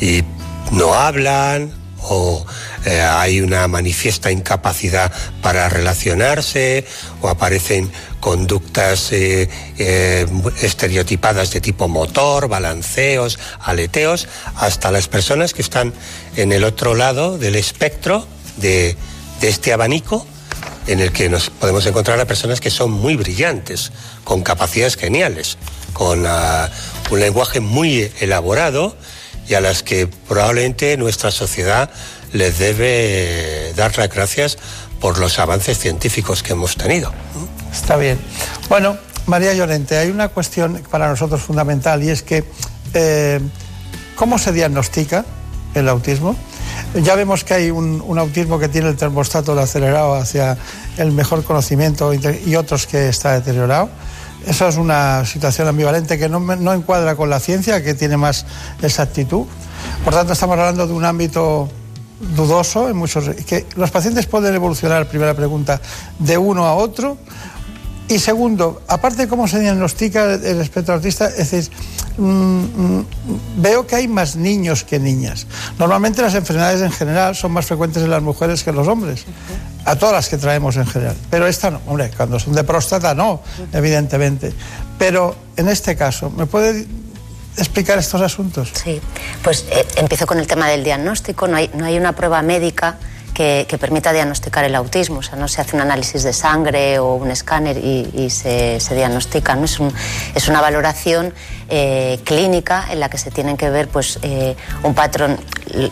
y 0.00 0.22
no 0.70 0.94
hablan 0.94 1.82
o 2.04 2.44
eh, 2.84 3.00
hay 3.00 3.40
una 3.40 3.68
manifiesta 3.68 4.30
incapacidad 4.30 5.12
para 5.40 5.68
relacionarse 5.68 6.84
o 7.20 7.28
aparecen 7.28 7.90
conductas 8.20 9.12
eh, 9.12 9.48
eh, 9.78 10.26
estereotipadas 10.60 11.52
de 11.52 11.60
tipo 11.60 11.88
motor, 11.88 12.48
balanceos, 12.48 13.38
aleteos, 13.60 14.28
hasta 14.56 14.90
las 14.90 15.08
personas 15.08 15.54
que 15.54 15.62
están 15.62 15.92
en 16.36 16.52
el 16.52 16.64
otro 16.64 16.94
lado 16.94 17.38
del 17.38 17.54
espectro 17.56 18.26
de, 18.56 18.96
este 19.40 19.72
abanico 19.72 20.24
en 20.86 21.00
el 21.00 21.10
que 21.10 21.28
nos 21.28 21.50
podemos 21.50 21.84
encontrar 21.86 22.20
a 22.20 22.26
personas 22.26 22.60
que 22.60 22.70
son 22.70 22.92
muy 22.92 23.16
brillantes, 23.16 23.90
con 24.22 24.42
capacidades 24.42 24.94
geniales, 24.96 25.58
con 25.92 26.24
ah, 26.28 26.70
un 27.10 27.18
lenguaje 27.18 27.58
muy 27.58 28.12
elaborado 28.20 28.96
y 29.52 29.54
a 29.54 29.60
las 29.60 29.82
que 29.82 30.06
probablemente 30.06 30.96
nuestra 30.96 31.30
sociedad 31.30 31.90
les 32.32 32.58
debe 32.58 33.74
dar 33.76 33.98
las 33.98 34.08
gracias 34.08 34.56
por 34.98 35.18
los 35.18 35.38
avances 35.38 35.78
científicos 35.78 36.42
que 36.42 36.54
hemos 36.54 36.74
tenido. 36.76 37.12
Está 37.70 37.96
bien. 37.98 38.18
Bueno, 38.70 38.96
María 39.26 39.52
Llorente, 39.52 39.98
hay 39.98 40.08
una 40.08 40.28
cuestión 40.28 40.82
para 40.90 41.06
nosotros 41.06 41.42
fundamental 41.42 42.02
y 42.02 42.08
es 42.08 42.22
que 42.22 42.44
eh, 42.94 43.40
¿cómo 44.16 44.38
se 44.38 44.52
diagnostica 44.52 45.26
el 45.74 45.86
autismo? 45.86 46.34
Ya 46.94 47.14
vemos 47.14 47.44
que 47.44 47.52
hay 47.52 47.70
un, 47.70 48.00
un, 48.00 48.18
autismo 48.18 48.58
que 48.58 48.68
tiene 48.68 48.88
el 48.88 48.96
termostato 48.96 49.58
acelerado 49.58 50.14
hacia 50.14 50.56
el 50.96 51.12
mejor 51.12 51.44
conocimiento 51.44 52.14
y 52.14 52.56
otros 52.56 52.86
que 52.86 53.10
está 53.10 53.34
deteriorado. 53.34 53.90
Eso 54.46 54.68
es 54.68 54.76
una 54.76 55.24
situación 55.24 55.68
ambivalente 55.68 56.18
que 56.18 56.28
no, 56.28 56.40
no 56.40 56.72
encuadra 56.72 57.14
con 57.16 57.30
la 57.30 57.40
ciencia, 57.40 57.82
que 57.82 57.94
tiene 57.94 58.16
más 58.16 58.44
exactitud. 58.82 59.46
Por 60.04 60.14
tanto, 60.14 60.32
estamos 60.32 60.58
hablando 60.58 60.86
de 60.86 60.92
un 60.92 61.04
ámbito 61.04 61.68
dudoso 62.36 62.88
en 62.88 62.96
muchos 62.96 63.28
que 63.46 63.66
los 63.76 63.90
pacientes 63.90 64.26
pueden 64.26 64.54
evolucionar 64.54 65.08
primera 65.08 65.34
pregunta 65.34 65.80
de 66.18 66.38
uno 66.38 66.66
a 66.66 66.74
otro 66.74 67.18
y 68.08 68.18
segundo 68.18 68.82
aparte 68.88 69.22
de 69.22 69.28
cómo 69.28 69.48
se 69.48 69.60
diagnostica 69.60 70.34
el 70.34 70.60
espectro 70.60 70.94
autista 70.94 71.28
es 71.28 71.50
decir 71.50 71.70
mmm, 72.18 72.24
mmm, 72.24 73.04
veo 73.56 73.86
que 73.86 73.96
hay 73.96 74.08
más 74.08 74.36
niños 74.36 74.84
que 74.84 74.98
niñas. 74.98 75.46
Normalmente 75.78 76.22
las 76.22 76.34
enfermedades 76.34 76.82
en 76.82 76.92
general 76.92 77.34
son 77.34 77.52
más 77.52 77.66
frecuentes 77.66 78.02
en 78.02 78.10
las 78.10 78.22
mujeres 78.22 78.62
que 78.62 78.70
en 78.70 78.76
los 78.76 78.88
hombres. 78.88 79.24
A 79.84 79.96
todas 79.96 80.14
las 80.14 80.28
que 80.28 80.38
traemos 80.38 80.76
en 80.76 80.86
general. 80.86 81.16
Pero 81.28 81.46
esta 81.46 81.70
no. 81.70 81.80
Hombre 81.86 82.10
cuando 82.16 82.38
son 82.38 82.54
de 82.54 82.64
próstata 82.64 83.14
no 83.14 83.42
evidentemente. 83.72 84.52
Pero 84.98 85.34
en 85.56 85.68
este 85.68 85.96
caso 85.96 86.30
me 86.30 86.46
puede 86.46 86.86
explicar 87.56 87.98
estos 87.98 88.20
asuntos? 88.22 88.70
Sí, 88.72 89.00
pues 89.42 89.66
eh, 89.70 89.86
empiezo 89.96 90.26
con 90.26 90.38
el 90.38 90.46
tema 90.46 90.68
del 90.68 90.84
diagnóstico. 90.84 91.48
No 91.48 91.56
hay, 91.56 91.70
no 91.74 91.84
hay 91.84 91.96
una 91.98 92.14
prueba 92.14 92.42
médica 92.42 92.98
que, 93.32 93.66
permita 93.80 94.12
diagnosticar 94.12 94.64
el 94.64 94.74
autismo. 94.74 95.18
O 95.18 95.22
sea, 95.22 95.36
no 95.36 95.48
se 95.48 95.60
hace 95.60 95.76
un 95.76 95.82
análisis 95.82 96.22
de 96.22 96.32
sangre 96.32 96.98
o 96.98 97.14
un 97.14 97.30
escáner 97.30 97.78
y, 97.78 98.30
se, 98.30 98.80
se, 98.80 98.94
diagnostica. 98.94 99.54
¿no? 99.54 99.64
Es, 99.64 99.80
un, 99.80 99.92
es 100.34 100.48
una 100.48 100.60
valoración 100.60 101.34
eh, 101.68 102.20
clínica 102.24 102.86
en 102.90 103.00
la 103.00 103.08
que 103.08 103.18
se 103.18 103.30
tienen 103.30 103.56
que 103.56 103.70
ver 103.70 103.88
pues, 103.88 104.18
eh, 104.22 104.56
un 104.82 104.94
patrón, 104.94 105.38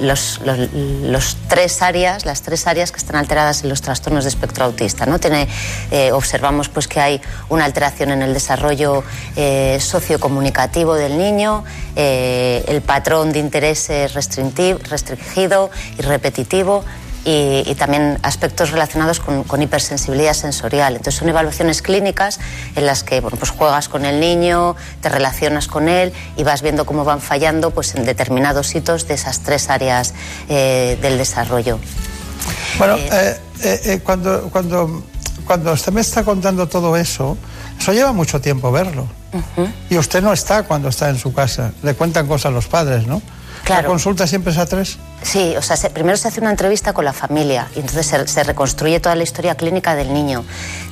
los, 0.01 0.41
los, 0.43 1.37
tres 1.49 1.81
áreas, 1.81 2.27
las 2.27 2.43
tres 2.43 2.67
áreas 2.67 2.93
que 2.93 2.99
están 2.99 3.17
alteradas 3.17 3.63
en 3.63 3.71
los 3.71 3.81
trastornos 3.81 4.25
de 4.25 4.31
espectro 4.31 4.67
autista. 4.67 5.07
¿no? 5.07 5.19
Tiene, 5.19 5.49
eh, 5.91 6.13
observamos 6.13 6.69
pues, 6.69 6.87
que 6.87 7.01
hay 7.01 7.21
una 7.49 7.65
alteración 7.65 8.11
en 8.11 8.23
el 8.23 8.35
desarrollo 8.35 9.03
sociocomunicativo 9.79 10.95
del 10.95 11.17
niño, 11.17 11.65
el 11.97 12.83
patrón 12.83 13.33
de 13.33 13.39
interés 13.39 13.89
restringido 14.13 15.71
y 15.99 16.03
repetitivo, 16.03 16.85
y, 17.25 17.65
y, 17.67 17.75
también 17.75 18.19
aspectos 18.23 18.71
relacionados 18.71 19.21
con, 19.21 19.45
con, 19.45 19.61
hipersensibilidad 19.61 20.33
sensorial. 20.33 20.97
Entonces 20.97 21.17
son 21.17 21.29
evaluaciones 21.29 21.83
clínicas 21.83 22.41
en 22.77 22.87
las 22.87 23.03
que 23.03 23.21
bueno, 23.21 23.37
pues 23.37 23.51
juegas 23.51 23.89
con 23.89 24.05
el 24.05 24.21
niño, 24.21 24.77
te 25.01 25.09
relacionas 25.09 25.69
con 25.69 25.89
él 25.89 26.13
y 26.37 26.45
vas 26.45 26.63
viendo 26.63 26.87
cómo 26.87 27.05
van 27.05 27.21
fallando 27.21 27.71
pues, 27.71 27.95
en 27.95 28.05
determinados 28.05 28.75
hitos 28.75 29.07
de 29.07 29.15
esas 29.15 29.41
tres 29.41 29.69
áreas 29.69 30.15
eh, 30.49 30.99
del 31.03 31.19
desarrollo. 31.19 31.79
Bueno, 32.79 32.97
eh, 32.97 33.39
eh, 33.63 34.01
cuando, 34.03 34.49
cuando, 34.51 35.03
cuando 35.45 35.73
usted 35.73 35.93
me 35.93 36.01
está 36.01 36.25
contando 36.25 36.69
todo 36.69 36.97
eso, 36.97 37.37
eso 37.79 37.93
lleva 37.93 38.13
mucho 38.13 38.41
tiempo 38.41 38.73
verlo. 38.73 39.07
Uh 39.33 39.39
-huh. 39.39 39.73
Y 39.91 39.99
usted 39.99 40.23
no 40.23 40.33
está 40.33 40.63
cuando 40.63 40.89
está 40.89 41.11
en 41.11 41.19
su 41.19 41.33
casa. 41.33 41.73
Le 41.83 41.95
cuentan 41.95 42.27
cosas 42.27 42.53
los 42.53 42.67
padres, 42.67 43.07
¿no? 43.07 43.23
Claro. 43.65 43.83
¿La 43.83 43.89
consulta 43.89 44.27
siempre 44.27 44.53
es 44.53 44.59
a 44.59 44.67
tres? 44.67 44.99
Sí, 45.23 45.55
o 45.57 45.63
sea, 45.63 45.77
se, 45.77 45.91
primero 45.91 46.17
se 46.17 46.29
hace 46.29 46.41
una 46.41 46.51
entrevista 46.51 46.93
con 46.93 47.05
la 47.05 47.13
familia 47.13 47.69
y 47.77 47.81
entonces 47.81 48.07
se, 48.07 48.27
se, 48.27 48.43
reconstruye 48.43 49.01
toda 49.01 49.15
la 49.15 49.23
historia 49.23 49.55
clínica 49.55 49.95
del 49.95 50.13
niño. 50.13 50.45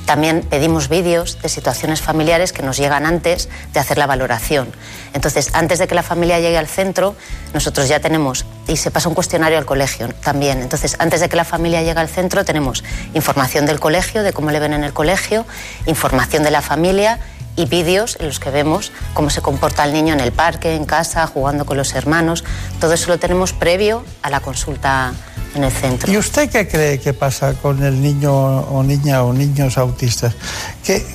También 0.05 0.41
pedimos 0.41 0.87
vídeos 0.87 1.41
de 1.41 1.49
situaciones 1.49 2.01
familiares 2.01 2.53
que 2.53 2.61
nos 2.61 2.77
llegan 2.77 3.05
antes 3.05 3.49
de 3.73 3.79
hacer 3.79 3.97
la 3.97 4.05
valoración. 4.05 4.69
Entonces, 5.13 5.49
antes 5.53 5.79
de 5.79 5.87
que 5.87 5.95
la 5.95 6.03
familia 6.03 6.39
llegue 6.39 6.57
al 6.57 6.67
centro, 6.67 7.15
nosotros 7.53 7.87
ya 7.87 7.99
tenemos, 7.99 8.45
y 8.67 8.77
se 8.77 8.91
pasa 8.91 9.09
un 9.09 9.15
cuestionario 9.15 9.57
al 9.57 9.65
colegio 9.65 10.07
también. 10.23 10.61
Entonces, 10.61 10.95
antes 10.99 11.19
de 11.19 11.29
que 11.29 11.35
la 11.35 11.45
familia 11.45 11.81
llegue 11.81 11.99
al 11.99 12.09
centro, 12.09 12.45
tenemos 12.45 12.83
información 13.13 13.65
del 13.65 13.79
colegio, 13.79 14.23
de 14.23 14.33
cómo 14.33 14.51
le 14.51 14.59
ven 14.59 14.73
en 14.73 14.83
el 14.83 14.93
colegio, 14.93 15.45
información 15.87 16.43
de 16.43 16.51
la 16.51 16.61
familia 16.61 17.19
y 17.55 17.65
vídeos 17.65 18.17
en 18.19 18.27
los 18.27 18.39
que 18.39 18.49
vemos 18.51 18.91
cómo 19.13 19.29
se 19.29 19.41
comporta 19.41 19.83
el 19.83 19.93
niño 19.93 20.13
en 20.13 20.19
el 20.19 20.31
parque, 20.31 20.75
en 20.75 20.85
casa, 20.85 21.27
jugando 21.27 21.65
con 21.65 21.77
los 21.77 21.93
hermanos. 21.93 22.43
Todo 22.79 22.93
eso 22.93 23.09
lo 23.09 23.19
tenemos 23.19 23.53
previo 23.53 24.03
a 24.21 24.29
la 24.29 24.39
consulta 24.39 25.13
en 25.55 25.63
el 25.63 25.71
centro. 25.71 26.11
¿Y 26.11 26.17
usted 26.17 26.49
qué 26.49 26.67
cree 26.67 26.99
que 26.99 27.13
pasa 27.13 27.53
con 27.53 27.83
el 27.83 28.01
niño 28.01 28.33
o 28.33 28.83
niña 28.83 29.23
o 29.23 29.33
niños 29.33 29.77
autistas? 29.77 30.35
¿Qué, 30.83 31.05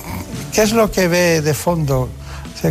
qué 0.52 0.62
es 0.62 0.72
lo 0.72 0.90
que 0.90 1.08
ve 1.08 1.40
de 1.40 1.54
fondo? 1.54 2.08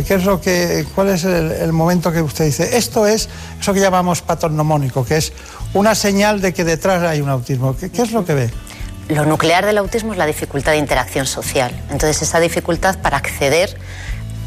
¿Qué 0.02 0.14
es 0.14 0.24
lo 0.24 0.40
que, 0.40 0.84
¿Cuál 0.92 1.10
es 1.10 1.22
el, 1.22 1.52
el, 1.52 1.72
momento 1.72 2.10
que 2.10 2.20
usted 2.20 2.46
dice? 2.46 2.76
Esto 2.76 3.06
es 3.06 3.28
eso 3.60 3.72
que 3.72 3.78
llamamos 3.78 4.22
patognomónico, 4.22 5.04
que 5.04 5.18
es 5.18 5.32
una 5.72 5.94
señal 5.94 6.40
de 6.40 6.52
que 6.52 6.64
detrás 6.64 7.04
hay 7.04 7.20
un 7.20 7.28
autismo. 7.28 7.76
¿Qué, 7.76 7.90
qué 7.90 8.02
es 8.02 8.10
lo 8.10 8.24
que 8.24 8.34
ve? 8.34 8.50
Lo 9.08 9.24
nuclear 9.24 9.66
del 9.66 9.78
autismo 9.78 10.12
es 10.12 10.18
la 10.18 10.26
dificultad 10.26 10.72
de 10.72 10.78
interacción 10.78 11.26
social. 11.26 11.72
Entonces, 11.90 12.22
esa 12.22 12.40
dificultad 12.40 12.98
para 13.00 13.16
acceder, 13.16 13.76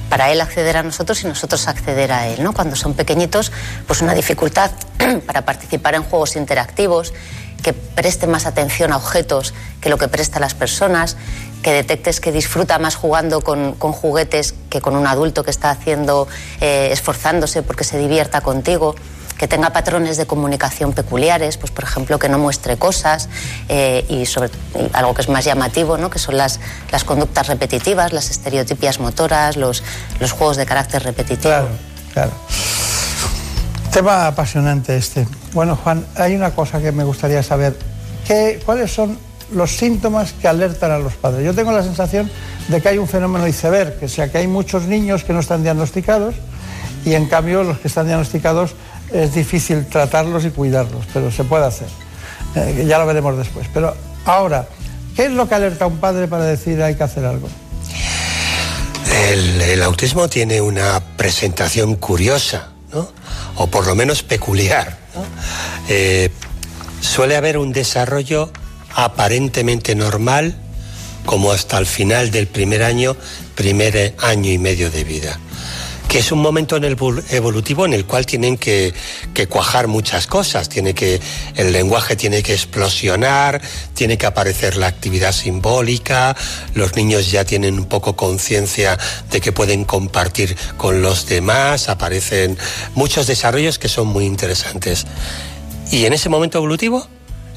para 0.09 0.31
él 0.31 0.41
acceder 0.41 0.77
a 0.77 0.83
nosotros 0.83 1.23
y 1.23 1.27
nosotros 1.27 1.67
acceder 1.67 2.11
a 2.11 2.27
él. 2.27 2.43
¿no? 2.43 2.53
Cuando 2.53 2.75
son 2.75 2.93
pequeñitos, 2.93 3.51
pues 3.85 4.01
una 4.01 4.13
dificultad 4.13 4.71
para 5.25 5.45
participar 5.45 5.95
en 5.95 6.03
juegos 6.03 6.35
interactivos, 6.35 7.13
que 7.61 7.73
preste 7.73 8.27
más 8.27 8.45
atención 8.45 8.93
a 8.93 8.97
objetos 8.97 9.53
que 9.81 9.89
lo 9.89 9.97
que 9.97 10.07
presta 10.07 10.37
a 10.37 10.41
las 10.41 10.53
personas, 10.53 11.17
que 11.61 11.73
detectes 11.73 12.19
que 12.19 12.31
disfruta 12.31 12.79
más 12.79 12.95
jugando 12.95 13.41
con, 13.41 13.73
juguetes 13.73 14.53
que 14.69 14.79
con 14.79 14.95
un 14.95 15.07
adulto 15.07 15.43
que 15.43 15.51
está 15.51 15.71
haciendo, 15.71 16.27
eh, 16.61 16.89
esforzándose 16.91 17.63
porque 17.63 17.83
se 17.83 17.97
divierta 17.97 18.41
contigo 18.41 18.95
que 19.37 19.47
tenga 19.47 19.71
patrones 19.71 20.17
de 20.17 20.25
comunicación 20.25 20.93
peculiares, 20.93 21.57
pues 21.57 21.71
por 21.71 21.83
ejemplo 21.83 22.19
que 22.19 22.29
no 22.29 22.39
muestre 22.39 22.77
cosas 22.77 23.29
eh, 23.69 24.05
y 24.09 24.25
sobre 24.25 24.47
y 24.47 24.89
algo 24.93 25.13
que 25.13 25.21
es 25.21 25.29
más 25.29 25.45
llamativo, 25.45 25.97
¿no? 25.97 26.09
que 26.09 26.19
son 26.19 26.37
las, 26.37 26.59
las 26.91 27.03
conductas 27.03 27.47
repetitivas, 27.47 28.13
las 28.13 28.29
estereotipias 28.29 28.99
motoras, 28.99 29.57
los, 29.57 29.83
los 30.19 30.31
juegos 30.31 30.57
de 30.57 30.65
carácter 30.65 31.03
repetitivo. 31.03 31.49
Claro, 31.49 31.69
claro. 32.13 32.31
Tema 33.91 34.27
apasionante 34.27 34.95
este. 34.97 35.27
Bueno, 35.53 35.75
Juan, 35.75 36.05
hay 36.15 36.35
una 36.35 36.51
cosa 36.51 36.79
que 36.79 36.91
me 36.91 37.03
gustaría 37.03 37.41
saber. 37.41 37.77
¿Qué, 38.27 38.59
¿Cuáles 38.65 38.91
son 38.93 39.17
los 39.53 39.75
síntomas 39.75 40.33
que 40.33 40.47
alertan 40.47 40.91
a 40.91 40.99
los 40.99 41.13
padres? 41.13 41.45
Yo 41.45 41.53
tengo 41.55 41.71
la 41.71 41.83
sensación 41.83 42.29
de 42.67 42.81
que 42.81 42.89
hay 42.89 42.97
un 42.97 43.07
fenómeno 43.07 43.47
iceberg, 43.47 43.99
que 43.99 44.07
sea 44.07 44.31
que 44.31 44.39
hay 44.39 44.47
muchos 44.47 44.83
niños 44.83 45.23
que 45.23 45.33
no 45.33 45.39
están 45.39 45.63
diagnosticados 45.63 46.35
y 47.05 47.13
en 47.13 47.27
cambio 47.27 47.63
los 47.63 47.79
que 47.79 47.87
están 47.87 48.07
diagnosticados 48.07 48.75
es 49.11 49.33
difícil 49.33 49.85
tratarlos 49.85 50.45
y 50.45 50.49
cuidarlos, 50.49 51.05
pero 51.13 51.31
se 51.31 51.43
puede 51.43 51.65
hacer. 51.65 51.87
Eh, 52.55 52.85
ya 52.87 52.97
lo 52.99 53.05
veremos 53.05 53.37
después. 53.37 53.67
Pero 53.73 53.95
ahora, 54.25 54.67
¿qué 55.15 55.25
es 55.25 55.31
lo 55.31 55.47
que 55.47 55.55
alerta 55.55 55.85
a 55.85 55.87
un 55.87 55.97
padre 55.97 56.27
para 56.27 56.45
decir 56.45 56.81
hay 56.81 56.95
que 56.95 57.03
hacer 57.03 57.25
algo? 57.25 57.47
El, 59.29 59.81
autismo 59.83 60.27
tiene 60.27 60.61
una 60.61 61.01
presentación 61.17 61.95
curiosa, 61.95 62.69
¿no? 62.93 63.09
o 63.55 63.67
por 63.67 63.87
lo 63.87 63.95
menos 63.95 64.23
peculiar. 64.23 64.97
Eh, 65.89 66.29
suele 67.01 67.35
haber 67.35 67.57
un 67.57 67.71
desarrollo 67.71 68.51
aparentemente 68.95 69.95
normal 69.95 70.55
como 71.25 71.51
hasta 71.51 71.77
el 71.77 71.85
final 71.85 72.31
del 72.31 72.47
primer 72.47 72.83
año, 72.83 73.15
primer 73.55 74.15
año 74.19 74.51
y 74.51 74.57
medio 74.57 74.89
de 74.89 75.03
vida 75.03 75.39
que 76.07 76.19
es 76.19 76.31
un 76.31 76.39
momento 76.39 76.77
en 76.77 76.85
el 76.85 76.97
evolutivo 77.29 77.85
en 77.85 77.93
el 77.93 78.05
cual 78.05 78.25
tienen 78.25 78.57
que, 78.57 78.93
que, 79.33 79.47
cuajar 79.47 79.87
muchas 79.87 80.25
cosas. 80.25 80.69
Tiene 80.69 80.93
que, 80.93 81.19
el 81.55 81.71
lenguaje 81.73 82.15
tiene 82.15 82.41
que 82.43 82.53
explosionar, 82.53 83.61
tiene 83.93 84.17
que 84.17 84.25
aparecer 84.25 84.77
la 84.77 84.87
actividad 84.87 85.33
simbólica, 85.33 86.35
los 86.73 86.95
niños 86.95 87.29
ya 87.29 87.43
tienen 87.43 87.75
un 87.75 87.85
poco 87.85 88.15
conciencia 88.15 88.97
de 89.31 89.41
que 89.41 89.51
pueden 89.51 89.83
compartir 89.83 90.55
con 90.77 91.01
los 91.01 91.27
demás, 91.27 91.89
aparecen 91.89 92.57
muchos 92.95 93.27
desarrollos 93.27 93.77
que 93.77 93.89
son 93.89 94.07
muy 94.07 94.25
interesantes. 94.25 95.05
Y 95.91 96.05
en 96.05 96.13
ese 96.13 96.29
momento 96.29 96.57
evolutivo 96.57 97.07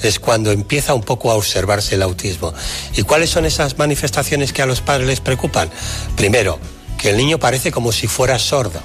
es 0.03 0.19
cuando 0.19 0.51
empieza 0.51 0.95
un 0.95 1.03
poco 1.03 1.31
a 1.31 1.35
observarse 1.35 1.95
el 1.95 2.03
autismo. 2.03 2.53
¿Y 2.97 3.03
cuáles 3.03 3.31
son 3.31 3.45
esas 3.45 3.79
manifestaciones 3.79 4.53
que 4.53 4.63
a 4.63 4.67
los 4.67 4.81
padres 4.81 5.07
les 5.07 5.21
preocupan? 5.21 5.71
Primero, 6.17 6.59
que 7.01 7.09
el 7.09 7.17
niño 7.17 7.39
parece 7.39 7.73
como 7.73 7.93
si 7.93 8.07
fuera 8.07 8.39
sordo, 8.39 8.81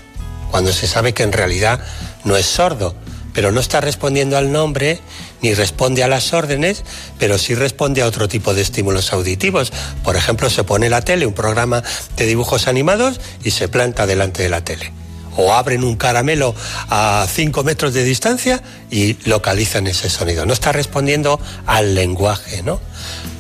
cuando 0.50 0.72
se 0.72 0.88
sabe 0.88 1.14
que 1.14 1.24
en 1.24 1.34
realidad 1.34 1.82
no 2.24 2.38
es 2.38 2.46
sordo, 2.46 2.96
pero 3.34 3.52
no 3.52 3.60
está 3.60 3.82
respondiendo 3.82 4.38
al 4.38 4.54
nombre 4.54 5.02
ni 5.42 5.54
responde 5.54 6.02
a 6.02 6.08
las 6.08 6.32
órdenes, 6.32 6.84
pero 7.20 7.38
sí 7.38 7.56
responde 7.56 8.02
a 8.02 8.06
otro 8.06 8.30
tipo 8.30 8.54
de 8.54 8.62
estímulos 8.62 9.12
auditivos. 9.12 9.74
Por 10.04 10.16
ejemplo, 10.16 10.50
se 10.50 10.64
pone 10.64 10.90
la 10.90 11.02
tele, 11.02 11.26
un 11.26 11.34
programa 11.34 11.84
de 12.16 12.26
dibujos 12.26 12.70
animados, 12.70 13.20
y 13.44 13.52
se 13.52 13.68
planta 13.68 14.08
delante 14.08 14.42
de 14.42 14.50
la 14.50 14.64
tele. 14.64 14.94
O 15.36 15.54
abren 15.54 15.84
un 15.84 15.98
caramelo 15.98 16.56
a 16.90 17.28
5 17.30 17.64
metros 17.66 17.94
de 17.94 18.06
distancia 18.06 18.64
y 18.90 19.18
localizan 19.28 19.88
ese 19.88 20.10
sonido. 20.10 20.46
No 20.46 20.54
está 20.54 20.72
respondiendo 20.72 21.38
al 21.66 21.94
lenguaje, 21.94 22.64
¿no? 22.64 22.80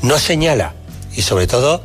No 0.02 0.20
señala 0.20 0.74
y 1.16 1.22
sobre 1.22 1.48
todo 1.48 1.82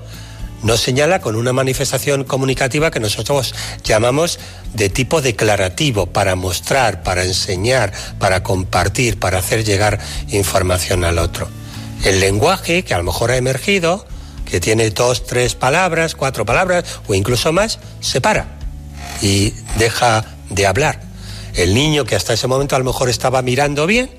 no 0.63 0.77
señala 0.77 1.21
con 1.21 1.37
una 1.37 1.53
manifestación 1.53 2.25
comunicativa 2.25 2.91
que 2.91 3.01
nosotros 3.01 3.55
llamamos 3.85 4.39
de 4.75 4.89
tipo 4.89 5.21
declarativo, 5.21 6.07
para 6.07 6.37
mostrar, 6.37 7.03
para 7.03 7.25
enseñar, 7.25 7.93
para 8.19 8.43
compartir, 8.43 9.19
para 9.19 9.39
hacer 9.39 9.65
llegar 9.65 9.99
información 10.29 11.05
al 11.05 11.19
otro. 11.19 11.49
El 12.05 12.21
lenguaje, 12.21 12.83
que 12.83 12.95
a 12.95 12.99
lo 12.99 13.05
mejor 13.05 13.31
ha 13.31 13.37
emergido, 13.37 14.07
que 14.45 14.61
tiene 14.61 14.91
dos, 14.91 15.27
tres 15.27 15.55
palabras, 15.55 16.15
cuatro 16.15 16.45
palabras 16.45 16.85
o 17.07 17.15
incluso 17.15 17.53
más, 17.53 17.79
se 18.01 18.21
para 18.21 18.49
y 19.23 19.55
deja 19.79 20.25
de 20.49 20.67
hablar. 20.67 21.01
El 21.55 21.75
niño 21.75 22.05
que 22.05 22.17
hasta 22.17 22.33
ese 22.33 22.47
momento 22.47 22.77
a 22.77 22.79
lo 22.79 22.85
mejor 22.85 23.09
estaba 23.09 23.43
mirando 23.43 23.87
bien, 23.87 24.11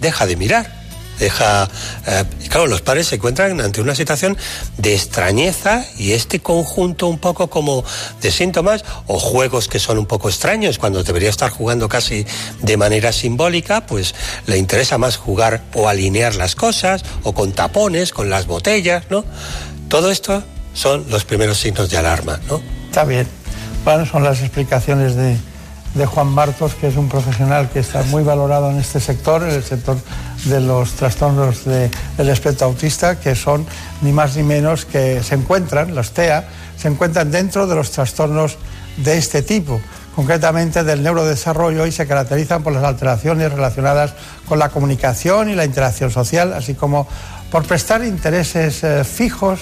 deja 0.00 0.26
de 0.26 0.36
mirar 0.36 0.77
deja... 1.18 1.68
Eh, 2.06 2.24
claro, 2.48 2.66
los 2.66 2.80
padres 2.80 3.08
se 3.08 3.16
encuentran 3.16 3.60
ante 3.60 3.80
una 3.80 3.94
situación 3.94 4.36
de 4.76 4.94
extrañeza 4.94 5.84
y 5.96 6.12
este 6.12 6.40
conjunto 6.40 7.06
un 7.08 7.18
poco 7.18 7.48
como 7.48 7.84
de 8.20 8.30
síntomas 8.30 8.84
o 9.06 9.18
juegos 9.18 9.68
que 9.68 9.78
son 9.78 9.98
un 9.98 10.06
poco 10.06 10.28
extraños 10.28 10.78
cuando 10.78 11.02
debería 11.02 11.30
estar 11.30 11.50
jugando 11.50 11.88
casi 11.88 12.26
de 12.62 12.76
manera 12.76 13.12
simbólica, 13.12 13.86
pues 13.86 14.14
le 14.46 14.58
interesa 14.58 14.98
más 14.98 15.16
jugar 15.16 15.62
o 15.74 15.88
alinear 15.88 16.34
las 16.34 16.54
cosas 16.54 17.04
o 17.22 17.32
con 17.32 17.52
tapones, 17.52 18.12
con 18.12 18.30
las 18.30 18.46
botellas, 18.46 19.04
¿no? 19.10 19.24
Todo 19.88 20.10
esto 20.10 20.42
son 20.74 21.06
los 21.08 21.24
primeros 21.24 21.58
signos 21.58 21.90
de 21.90 21.98
alarma, 21.98 22.38
¿no? 22.48 22.60
Está 22.86 23.04
bien. 23.04 23.26
Bueno, 23.84 24.06
son 24.06 24.22
las 24.22 24.40
explicaciones 24.40 25.14
de, 25.14 25.36
de 25.94 26.06
Juan 26.06 26.28
Marcos, 26.28 26.74
que 26.74 26.88
es 26.88 26.96
un 26.96 27.08
profesional 27.08 27.68
que 27.70 27.80
está 27.80 28.02
muy 28.04 28.22
valorado 28.22 28.70
en 28.70 28.78
este 28.78 29.00
sector, 29.00 29.42
en 29.42 29.50
el 29.50 29.64
sector 29.64 29.96
de 30.44 30.60
los 30.60 30.92
trastornos 30.92 31.64
del 31.64 32.28
espectro 32.28 32.66
autista, 32.66 33.18
que 33.18 33.34
son 33.34 33.66
ni 34.02 34.12
más 34.12 34.36
ni 34.36 34.42
menos 34.42 34.84
que 34.84 35.22
se 35.22 35.34
encuentran, 35.34 35.94
los 35.94 36.12
TEA, 36.12 36.48
se 36.76 36.88
encuentran 36.88 37.30
dentro 37.30 37.66
de 37.66 37.74
los 37.74 37.90
trastornos 37.90 38.56
de 38.96 39.18
este 39.18 39.42
tipo, 39.42 39.80
concretamente 40.14 40.84
del 40.84 41.02
neurodesarrollo, 41.02 41.86
y 41.86 41.92
se 41.92 42.06
caracterizan 42.06 42.62
por 42.62 42.72
las 42.72 42.84
alteraciones 42.84 43.52
relacionadas 43.52 44.14
con 44.46 44.58
la 44.58 44.68
comunicación 44.68 45.50
y 45.50 45.54
la 45.54 45.64
interacción 45.64 46.10
social, 46.10 46.52
así 46.52 46.74
como 46.74 47.06
por 47.50 47.64
prestar 47.64 48.04
intereses 48.04 48.84
eh, 48.84 49.04
fijos 49.04 49.60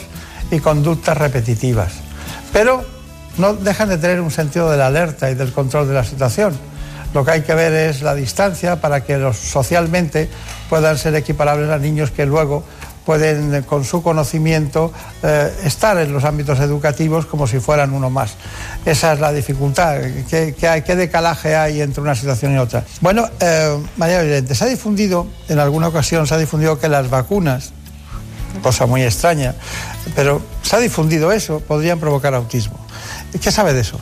y 0.51 0.61
conductas 0.61 1.17
repetitivas. 1.17 1.93
Pero 2.53 2.85
no 3.39 3.55
dejan 3.55 3.89
de 3.89 3.99
tener 3.99 4.21
un 4.21 4.31
sentido 4.31 4.71
de 4.71 4.77
la 4.77 4.87
alerta 4.87 5.31
y 5.31 5.35
del 5.35 5.53
control 5.53 5.89
de 5.89 5.95
la 5.95 6.05
situación. 6.05 6.57
Lo 7.15 7.25
que 7.25 7.31
hay 7.31 7.43
que 7.43 7.55
ver 7.55 7.73
es 7.73 8.03
la 8.03 8.15
distancia 8.15 8.81
para 8.81 9.03
que 9.05 9.17
los 9.17 9.37
socialmente 9.37 10.29
puedan 10.69 10.99
ser 10.99 11.15
equiparables 11.15 11.71
a 11.71 11.79
niños 11.79 12.11
que 12.11 12.27
luego 12.27 12.65
pueden, 13.07 13.63
con 13.63 13.85
su 13.85 14.03
conocimiento, 14.03 14.93
eh, 15.23 15.55
estar 15.65 15.97
en 15.99 16.13
los 16.13 16.25
ámbitos 16.25 16.59
educativos 16.59 17.25
como 17.25 17.47
si 17.47 17.61
fueran 17.61 17.93
uno 17.93 18.11
más. 18.11 18.35
Esa 18.85 19.13
es 19.13 19.21
la 19.21 19.33
dificultad. 19.33 20.01
¿Qué, 20.29 20.55
qué, 20.59 20.97
decalaje 20.97 21.55
hay 21.55 21.81
entre 21.81 22.03
una 22.03 22.17
situación 22.17 22.55
y 22.55 22.59
otra? 22.59 22.85
Bueno, 23.01 23.29
eh, 23.41 23.79
María 23.97 24.23
Vicente, 24.23 24.57
se 24.57 24.65
ha 24.65 24.67
difundido, 24.67 25.29
en 25.49 25.61
alguna 25.61 25.89
ocasión 25.89 26.27
se 26.27 26.35
ha 26.35 26.39
difundido 26.39 26.79
que 26.81 26.89
las 26.89 27.09
vacunas, 27.09 27.71
cosa 28.61 28.87
muy 28.87 29.03
extraña, 29.03 29.55
pero 30.17 30.43
se 30.63 30.75
ha 30.75 30.81
difundido 30.81 31.31
eso, 31.31 31.61
podrían 31.61 32.01
provocar 32.01 32.35
autismo. 32.35 32.77
¿Qué 33.41 33.53
sabe 33.53 33.73
de 33.73 33.83
eso? 33.83 34.01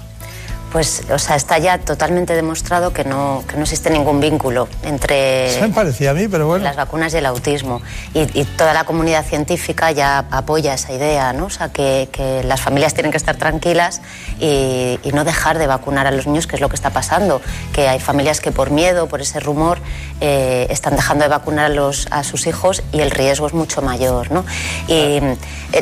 Pues 0.74 1.04
o 1.08 1.20
sea, 1.20 1.36
está 1.36 1.56
ya 1.58 1.78
totalmente 1.78 2.34
demostrado 2.34 2.92
que 2.92 3.04
no, 3.04 3.44
que 3.46 3.54
no 3.54 3.62
existe 3.62 3.90
ningún 3.90 4.18
vínculo 4.18 4.66
entre 4.82 5.56
me 5.60 5.68
parecía 5.68 6.10
a 6.10 6.14
mí, 6.14 6.26
pero 6.26 6.48
bueno. 6.48 6.64
las 6.64 6.74
vacunas 6.74 7.14
y 7.14 7.18
el 7.18 7.26
autismo. 7.26 7.80
Y, 8.12 8.26
toda 8.56 8.74
la 8.74 8.82
comunidad 8.82 9.24
científica 9.24 9.92
ya 9.92 10.24
apoya 10.32 10.74
esa 10.74 10.92
idea, 10.92 11.32
¿no? 11.32 11.46
O 11.46 11.50
sea, 11.50 11.68
que, 11.68 12.08
que 12.10 12.42
las 12.42 12.60
familias 12.60 12.92
tienen 12.92 13.12
que 13.12 13.18
estar 13.18 13.36
tranquilas 13.36 14.02
y, 14.40 14.98
y, 15.04 15.12
no 15.12 15.22
dejar 15.22 15.58
de 15.58 15.68
vacunar 15.68 16.08
a 16.08 16.10
los 16.10 16.26
niños, 16.26 16.48
que 16.48 16.56
es 16.56 16.60
lo 16.60 16.68
que 16.68 16.74
está 16.74 16.90
pasando. 16.90 17.40
Que 17.72 17.86
hay 17.86 18.00
familias 18.00 18.40
que 18.40 18.50
por 18.50 18.72
miedo, 18.72 19.06
por 19.06 19.20
ese 19.20 19.38
rumor, 19.38 19.78
eh, 20.20 20.66
están 20.70 20.96
dejando 20.96 21.22
de 21.22 21.28
vacunar 21.28 21.66
a, 21.66 21.68
los, 21.68 22.08
a 22.10 22.24
sus 22.24 22.48
hijos 22.48 22.82
y 22.90 22.98
el 22.98 23.12
riesgo 23.12 23.46
es 23.46 23.54
mucho 23.54 23.80
mayor, 23.80 24.32
¿no? 24.32 24.44
Y 24.88 25.18
el, 25.18 25.38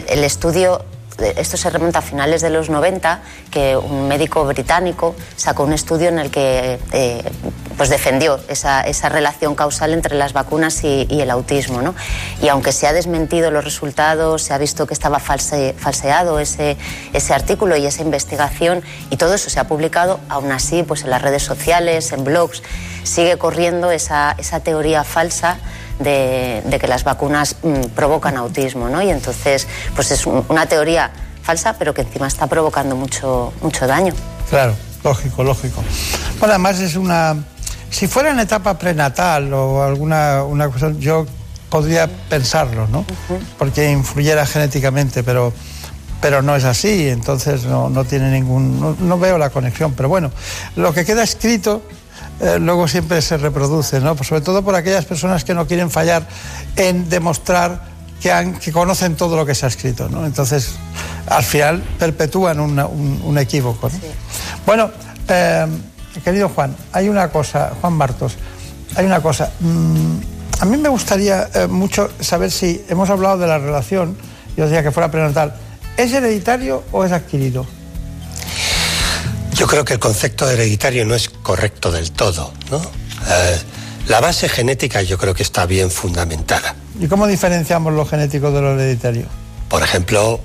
el 0.08 0.22
estudio 0.22 0.84
esto 1.18 1.56
se 1.56 1.70
remonta 1.70 2.00
a 2.00 2.02
finales 2.02 2.42
de 2.42 2.50
los 2.50 2.70
90, 2.70 3.22
que 3.50 3.76
un 3.76 4.08
médico 4.08 4.44
británico 4.44 5.14
sacó 5.36 5.64
un 5.64 5.72
estudio 5.72 6.08
en 6.08 6.18
el 6.18 6.30
que 6.30 6.78
eh, 6.92 7.22
pues 7.76 7.90
defendió 7.90 8.40
esa, 8.48 8.82
relación 9.08 9.54
causal 9.54 9.92
entre 9.92 10.16
las 10.16 10.32
vacunas 10.32 10.82
y, 10.84 11.06
el 11.10 11.30
autismo. 11.30 11.82
¿no? 11.82 11.94
Y 12.40 12.48
aunque 12.48 12.72
se 12.72 12.86
ha 12.86 12.92
desmentido 12.92 13.50
los 13.50 13.64
resultados, 13.64 14.42
se 14.42 14.54
ha 14.54 14.58
visto 14.58 14.86
que 14.86 14.94
estaba 14.94 15.18
falseado 15.18 16.38
ese, 16.38 16.76
ese 17.12 17.34
artículo 17.34 17.76
y 17.76 17.86
esa 17.86 18.02
investigación, 18.02 18.82
y 19.10 19.16
todo 19.16 19.34
eso 19.34 19.50
se 19.50 19.60
ha 19.60 19.64
publicado, 19.64 20.20
aún 20.28 20.50
así, 20.52 20.82
pues 20.82 21.02
en 21.02 21.10
las 21.10 21.22
redes 21.22 21.42
sociales, 21.42 22.12
en 22.12 22.24
blogs, 22.24 22.62
sigue 23.04 23.36
corriendo 23.36 23.90
esa, 23.90 24.34
esa 24.38 24.60
teoría 24.60 25.04
falsa 25.04 25.58
de, 25.98 26.78
que 26.80 26.88
las 26.88 27.04
vacunas 27.04 27.56
mm, 27.62 27.90
provocan 27.94 28.36
autismo, 28.36 28.88
¿no? 28.88 29.02
Y 29.02 29.10
entonces, 29.10 29.66
pues 29.94 30.10
es 30.10 30.26
una 30.26 30.66
teoría 30.66 31.10
falsa, 31.42 31.76
pero 31.78 31.92
que 31.94 32.02
encima 32.02 32.26
está 32.26 32.46
provocando 32.46 32.96
mucho, 32.96 33.52
mucho 33.62 33.86
daño. 33.86 34.12
Claro, 34.48 34.74
lógico, 35.04 35.42
lógico. 35.42 35.82
Bueno, 36.38 36.54
además 36.54 36.80
es 36.80 36.96
una... 36.96 37.36
Si 37.90 38.06
fuera 38.06 38.30
en 38.30 38.40
etapa 38.40 38.78
prenatal 38.78 39.52
o 39.52 39.82
alguna 39.82 40.44
una 40.44 40.68
cosa, 40.70 40.92
yo 40.98 41.26
podría 41.68 42.06
pensarlo, 42.06 42.86
¿no? 42.88 43.04
Porque 43.58 43.90
influyera 43.90 44.46
genéticamente, 44.46 45.22
pero 45.22 45.52
pero 46.22 46.40
no 46.40 46.54
es 46.54 46.64
así, 46.64 47.08
entonces 47.08 47.64
no, 47.64 47.90
no 47.90 48.04
tiene 48.04 48.30
ningún, 48.30 48.78
no, 48.78 48.96
no, 48.98 49.18
veo 49.18 49.38
la 49.38 49.50
conexión. 49.50 49.92
Pero 49.94 50.08
bueno, 50.08 50.30
lo 50.76 50.94
que 50.94 51.04
queda 51.04 51.24
escrito 51.24 51.82
eh, 52.40 52.58
luego 52.58 52.88
siempre 52.88 53.22
se 53.22 53.36
reproduce, 53.36 54.00
¿no? 54.00 54.16
Pues 54.16 54.28
sobre 54.28 54.40
todo 54.40 54.62
por 54.62 54.74
aquellas 54.74 55.04
personas 55.04 55.44
que 55.44 55.54
no 55.54 55.66
quieren 55.66 55.90
fallar 55.90 56.26
en 56.76 57.08
demostrar 57.08 57.82
que, 58.20 58.32
han, 58.32 58.54
que 58.54 58.72
conocen 58.72 59.16
todo 59.16 59.36
lo 59.36 59.46
que 59.46 59.54
se 59.54 59.66
ha 59.66 59.68
escrito, 59.68 60.08
¿no? 60.08 60.24
Entonces, 60.26 60.74
al 61.28 61.42
final 61.42 61.82
perpetúan 61.98 62.60
un, 62.60 63.38
equívoco, 63.38 63.88
¿no? 63.88 63.98
Bueno, 64.66 64.90
eh, 65.28 65.66
querido 66.24 66.48
Juan, 66.48 66.76
hay 66.92 67.08
una 67.08 67.28
cosa, 67.28 67.72
Juan 67.80 67.92
Martos, 67.94 68.34
hay 68.96 69.06
una 69.06 69.20
cosa. 69.20 69.50
Mm, 69.60 70.16
a 70.60 70.64
mí 70.64 70.76
me 70.76 70.88
gustaría 70.88 71.48
eh, 71.54 71.66
mucho 71.66 72.10
saber 72.20 72.50
si 72.50 72.84
hemos 72.88 73.10
hablado 73.10 73.38
de 73.38 73.46
la 73.46 73.58
relación, 73.58 74.16
yo 74.56 74.64
decía 74.64 74.82
que 74.82 74.92
fuera 74.92 75.10
prenatal, 75.10 75.54
¿es 75.96 76.12
hereditario 76.12 76.84
o 76.92 77.04
es 77.04 77.12
adquirido? 77.12 77.66
Yo 79.54 79.66
creo 79.66 79.84
que 79.84 79.94
el 79.94 79.98
concepto 79.98 80.48
hereditario 80.50 81.04
no 81.04 81.14
es 81.14 81.28
correcto 81.28 81.90
del 81.92 82.10
todo, 82.10 82.52
¿no? 82.70 82.78
Eh, 82.78 83.58
la 84.08 84.20
base 84.20 84.48
genética 84.48 85.02
yo 85.02 85.18
creo 85.18 85.34
que 85.34 85.42
está 85.42 85.66
bien 85.66 85.90
fundamentada. 85.90 86.74
¿Y 86.98 87.06
cómo 87.06 87.26
diferenciamos 87.26 87.92
lo 87.92 88.04
genético 88.04 88.50
de 88.50 88.60
lo 88.60 88.72
hereditario? 88.72 89.26
Por 89.68 89.82
ejemplo, 89.82 90.40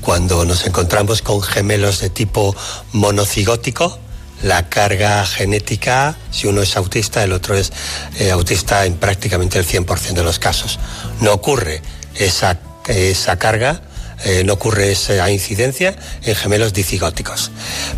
cuando 0.00 0.44
nos 0.44 0.66
encontramos 0.66 1.22
con 1.22 1.40
gemelos 1.42 2.00
de 2.00 2.10
tipo 2.10 2.56
monocigótico, 2.92 3.98
la 4.42 4.68
carga 4.68 5.24
genética, 5.26 6.16
si 6.30 6.46
uno 6.46 6.62
es 6.62 6.76
autista, 6.76 7.22
el 7.22 7.32
otro 7.32 7.56
es 7.56 7.72
eh, 8.18 8.30
autista 8.30 8.86
en 8.86 8.94
prácticamente 8.94 9.58
el 9.58 9.66
100% 9.66 10.14
de 10.14 10.22
los 10.22 10.38
casos. 10.38 10.78
No 11.20 11.32
ocurre 11.32 11.82
esa, 12.14 12.58
esa 12.86 13.38
carga, 13.38 13.82
eh, 14.24 14.42
no 14.44 14.54
ocurre 14.54 14.92
esa 14.92 15.30
incidencia 15.30 15.96
en 16.22 16.34
gemelos 16.34 16.72
dicigóticos. 16.72 17.50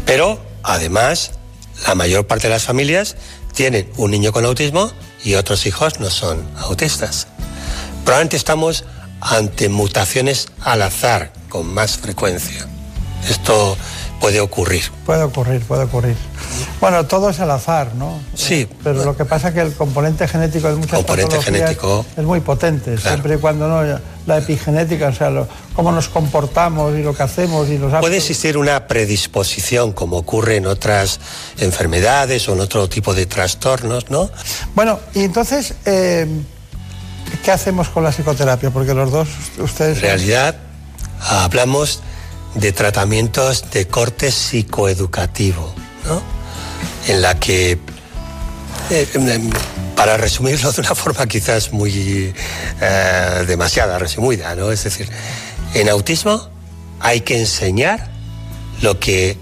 Pero, 0.04 0.42
además, 0.62 1.32
la 1.86 1.94
mayor 1.94 2.26
parte 2.26 2.48
de 2.48 2.54
las 2.54 2.64
familias 2.64 3.16
tienen 3.54 3.90
un 3.96 4.10
niño 4.10 4.32
con 4.32 4.44
autismo 4.44 4.90
y 5.24 5.34
otros 5.34 5.66
hijos 5.66 6.00
no 6.00 6.10
son 6.10 6.46
autistas. 6.58 7.26
Probablemente 8.04 8.36
estamos 8.36 8.84
ante 9.20 9.68
mutaciones 9.68 10.48
al 10.60 10.82
azar 10.82 11.32
con 11.48 11.72
más 11.72 11.98
frecuencia. 11.98 12.66
Esto 13.28 13.76
puede 14.20 14.38
ocurrir. 14.40 14.84
Puede 15.06 15.22
ocurrir, 15.22 15.60
puede 15.62 15.84
ocurrir. 15.84 16.16
Bueno, 16.80 17.06
todo 17.06 17.30
es 17.30 17.40
al 17.40 17.50
azar, 17.50 17.94
¿no? 17.94 18.20
Sí. 18.34 18.68
Pero 18.84 19.04
lo 19.04 19.16
que 19.16 19.24
pasa 19.24 19.48
es 19.48 19.54
que 19.54 19.60
el 19.60 19.72
componente 19.74 20.28
genético 20.28 20.68
de 20.68 20.74
muchas 20.76 20.98
Componente 20.98 21.40
genético. 21.42 22.04
es 22.16 22.24
muy 22.24 22.40
potente, 22.40 22.96
siempre 22.98 23.34
y 23.34 23.38
cuando 23.38 23.66
no 23.68 23.98
la 24.26 24.38
epigenética, 24.38 25.08
o 25.08 25.12
sea, 25.14 25.30
lo- 25.30 25.48
cómo 25.74 25.90
nos 25.92 26.08
comportamos 26.08 26.94
y 26.96 27.02
lo 27.02 27.14
que 27.14 27.22
hacemos 27.22 27.68
y 27.68 27.78
los 27.78 27.92
Puede 28.00 28.18
existir 28.18 28.56
una 28.58 28.86
predisposición, 28.86 29.92
como 29.92 30.18
ocurre 30.18 30.56
en 30.56 30.66
otras 30.66 31.18
enfermedades 31.58 32.48
o 32.48 32.52
en 32.52 32.60
otro 32.60 32.88
tipo 32.88 33.14
de 33.14 33.26
trastornos, 33.26 34.10
¿no? 34.10 34.30
Bueno, 34.74 35.00
y 35.14 35.20
entonces, 35.24 35.74
eh, 35.86 36.26
¿qué 37.44 37.50
hacemos 37.50 37.88
con 37.88 38.04
la 38.04 38.12
psicoterapia? 38.12 38.70
Porque 38.70 38.94
los 38.94 39.10
dos, 39.10 39.28
ustedes... 39.58 39.96
En 39.98 40.02
realidad, 40.02 40.56
hablamos 41.20 42.00
de 42.54 42.72
tratamientos 42.72 43.70
de 43.70 43.86
corte 43.86 44.30
psicoeducativo, 44.30 45.74
¿no? 46.06 46.22
En 47.06 47.22
la 47.22 47.38
que, 47.38 47.78
eh, 48.90 49.08
em, 49.14 49.50
para 49.94 50.16
resumirlo 50.16 50.72
de 50.72 50.80
una 50.80 50.94
forma 50.94 51.26
quizás 51.26 51.72
muy 51.72 52.34
eh, 52.80 53.44
demasiada 53.46 53.98
resumida, 53.98 54.54
¿no? 54.54 54.70
Es 54.72 54.84
decir, 54.84 55.08
en 55.74 55.88
autismo 55.88 56.48
hay 56.98 57.20
que 57.20 57.38
enseñar 57.38 58.10
lo 58.82 58.98
que 58.98 59.38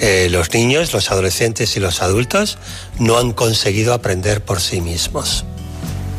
eh, 0.00 0.28
los 0.30 0.52
niños, 0.52 0.92
los 0.92 1.10
adolescentes 1.10 1.76
y 1.76 1.80
los 1.80 2.02
adultos 2.02 2.58
no 2.98 3.18
han 3.18 3.32
conseguido 3.32 3.94
aprender 3.94 4.44
por 4.44 4.60
sí 4.60 4.80
mismos. 4.80 5.44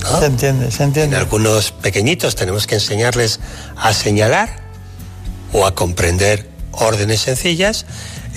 ¿no? 0.03 0.19
Se 0.19 0.25
entiende, 0.25 0.71
se 0.71 0.83
entiende. 0.83 1.15
En 1.15 1.21
algunos 1.21 1.71
pequeñitos 1.71 2.35
tenemos 2.35 2.65
que 2.65 2.75
enseñarles 2.75 3.39
a 3.75 3.93
señalar 3.93 4.62
o 5.53 5.65
a 5.65 5.75
comprender 5.75 6.49
órdenes 6.71 7.21
sencillas. 7.21 7.85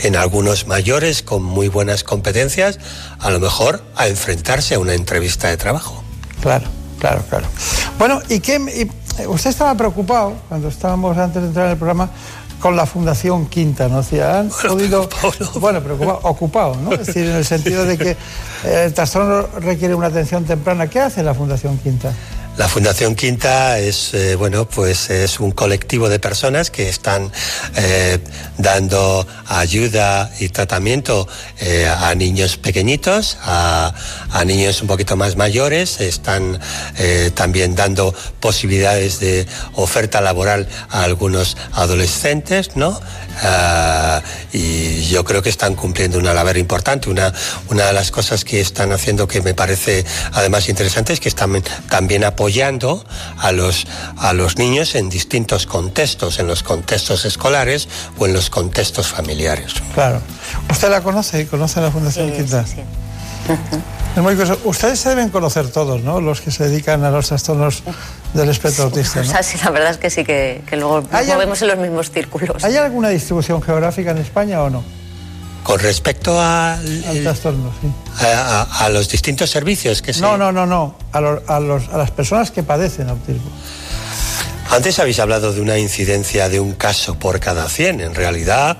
En 0.02 0.14
algunos 0.14 0.66
mayores 0.66 1.22
con 1.22 1.42
muy 1.42 1.68
buenas 1.68 2.04
competencias, 2.04 2.78
a 3.18 3.30
lo 3.30 3.40
mejor 3.40 3.82
a 3.96 4.08
enfrentarse 4.08 4.74
a 4.74 4.78
una 4.78 4.92
entrevista 4.92 5.48
de 5.48 5.56
trabajo. 5.56 6.04
Claro, 6.42 6.66
claro, 6.98 7.24
claro. 7.30 7.46
Bueno, 7.98 8.20
¿y 8.28 8.40
qué? 8.40 8.56
y, 8.56 9.22
eh, 9.22 9.26
usted 9.26 9.50
estaba 9.50 9.74
preocupado 9.74 10.34
cuando 10.48 10.68
estábamos 10.68 11.16
antes 11.16 11.40
de 11.40 11.48
entrar 11.48 11.66
en 11.66 11.72
el 11.72 11.78
programa 11.78 12.10
con 12.60 12.76
la 12.76 12.86
Fundación 12.86 13.46
Quinta, 13.46 13.88
¿no? 13.88 13.98
Han 13.98 14.50
podido. 14.68 15.08
Bueno, 15.60 15.82
preocupado, 15.82 16.20
ocupado, 16.22 16.76
¿no? 16.76 16.92
Es 16.92 17.06
decir, 17.06 17.24
en 17.26 17.36
el 17.36 17.44
sentido 17.44 17.84
de 17.84 17.98
que 17.98 18.10
eh, 18.64 18.84
el 18.86 18.94
trastorno 18.94 19.46
requiere 19.60 19.94
una 19.94 20.08
atención 20.08 20.44
temprana. 20.44 20.88
¿Qué 20.88 21.00
hace 21.00 21.22
la 21.22 21.34
Fundación 21.34 21.78
Quinta? 21.78 22.12
La 22.56 22.68
Fundación 22.68 23.14
Quinta 23.14 23.78
es, 23.78 24.14
eh, 24.14 24.34
bueno, 24.34 24.66
pues 24.66 25.10
es 25.10 25.40
un 25.40 25.50
colectivo 25.50 26.08
de 26.08 26.18
personas 26.18 26.70
que 26.70 26.88
están 26.88 27.30
eh, 27.76 28.18
dando 28.56 29.26
ayuda 29.46 30.30
y 30.40 30.48
tratamiento 30.48 31.28
eh, 31.60 31.86
a 31.86 32.14
niños 32.14 32.56
pequeñitos, 32.56 33.36
a, 33.42 33.92
niños 34.46 34.80
un 34.80 34.88
poquito 34.88 35.16
más 35.16 35.36
mayores, 35.36 36.00
están 36.00 36.60
también 37.34 37.74
dando 37.74 38.14
posibilidades 38.38 39.18
de 39.18 39.46
oferta 39.74 40.20
laboral 40.20 40.68
a 40.88 41.02
algunos 41.02 41.56
adolescentes, 41.72 42.76
¿no? 42.76 43.00
Ah, 43.42 44.22
y 44.52 45.04
yo 45.08 45.24
creo 45.24 45.42
que 45.42 45.48
están 45.48 45.74
cumpliendo 45.74 46.18
una 46.18 46.32
labor 46.32 46.56
importante. 46.56 47.10
Una, 47.10 47.32
una 47.68 47.86
de 47.86 47.92
las 47.92 48.10
cosas 48.10 48.44
que 48.44 48.60
están 48.60 48.92
haciendo 48.92 49.26
que 49.26 49.42
me 49.42 49.52
parece 49.52 50.04
además 50.32 50.68
interesante 50.68 51.12
es 51.12 51.20
que 51.20 51.28
están 51.28 51.62
también 51.88 52.24
apoyando 52.24 52.45
a 53.38 53.52
los, 53.52 53.86
a 54.18 54.32
los 54.32 54.56
niños 54.58 54.94
en 54.94 55.08
distintos 55.08 55.66
contextos, 55.66 56.38
en 56.38 56.46
los 56.46 56.62
contextos 56.62 57.24
escolares 57.24 57.88
o 58.18 58.26
en 58.26 58.32
los 58.32 58.50
contextos 58.50 59.08
familiares. 59.08 59.74
Claro. 59.94 60.20
¿Usted 60.70 60.90
la 60.90 61.00
conoce? 61.02 61.46
¿Conoce 61.46 61.80
la 61.80 61.90
Fundación 61.90 62.32
Quinta? 62.32 62.64
Es 64.16 64.22
muy 64.22 64.34
curioso. 64.34 64.58
Ustedes 64.64 64.98
se 64.98 65.10
deben 65.10 65.28
conocer 65.28 65.68
todos, 65.70 66.02
¿no? 66.02 66.20
Los 66.20 66.40
que 66.40 66.50
se 66.50 66.68
dedican 66.68 67.04
a 67.04 67.10
los 67.10 67.28
trastornos 67.28 67.82
del 68.34 68.48
espectro 68.48 68.84
autista, 68.84 69.20
O 69.20 69.24
¿no? 69.24 69.30
sea, 69.30 69.42
sí, 69.42 69.58
la 69.62 69.70
verdad 69.70 69.90
es 69.90 69.98
que 69.98 70.10
sí 70.10 70.24
que, 70.24 70.62
que 70.66 70.76
luego 70.76 71.02
nos 71.02 71.12
¿Hay 71.12 71.30
al- 71.30 71.36
movemos 71.36 71.60
en 71.62 71.68
los 71.68 71.78
mismos 71.78 72.10
círculos. 72.10 72.64
¿Hay 72.64 72.76
alguna 72.76 73.08
distribución 73.10 73.62
geográfica 73.62 74.10
en 74.12 74.18
España 74.18 74.62
o 74.62 74.70
no? 74.70 74.82
Con 75.66 75.80
respecto 75.80 76.40
a, 76.40 76.74
Al 76.74 77.22
trastorno, 77.24 77.72
sí. 77.80 77.88
a, 78.24 78.62
a- 78.62 78.84
a 78.84 78.88
los 78.88 79.08
distintos 79.08 79.50
servicios 79.50 80.00
que 80.00 80.12
se... 80.14 80.20
No, 80.20 80.36
no, 80.38 80.52
no, 80.52 80.64
no. 80.64 80.96
A, 81.12 81.20
lo- 81.20 81.42
a 81.48 81.58
los- 81.58 81.88
a 81.88 81.98
las 81.98 82.12
personas 82.12 82.52
que 82.52 82.62
padecen 82.62 83.08
autismo. 83.08 83.50
Antes 84.70 84.98
habéis 85.00 85.18
hablado 85.20 85.52
de 85.52 85.60
una 85.60 85.76
incidencia 85.78 86.48
de 86.48 86.60
un 86.60 86.74
caso 86.74 87.18
por 87.18 87.40
cada 87.40 87.68
100. 87.68 88.00
En 88.00 88.14
realidad, 88.14 88.78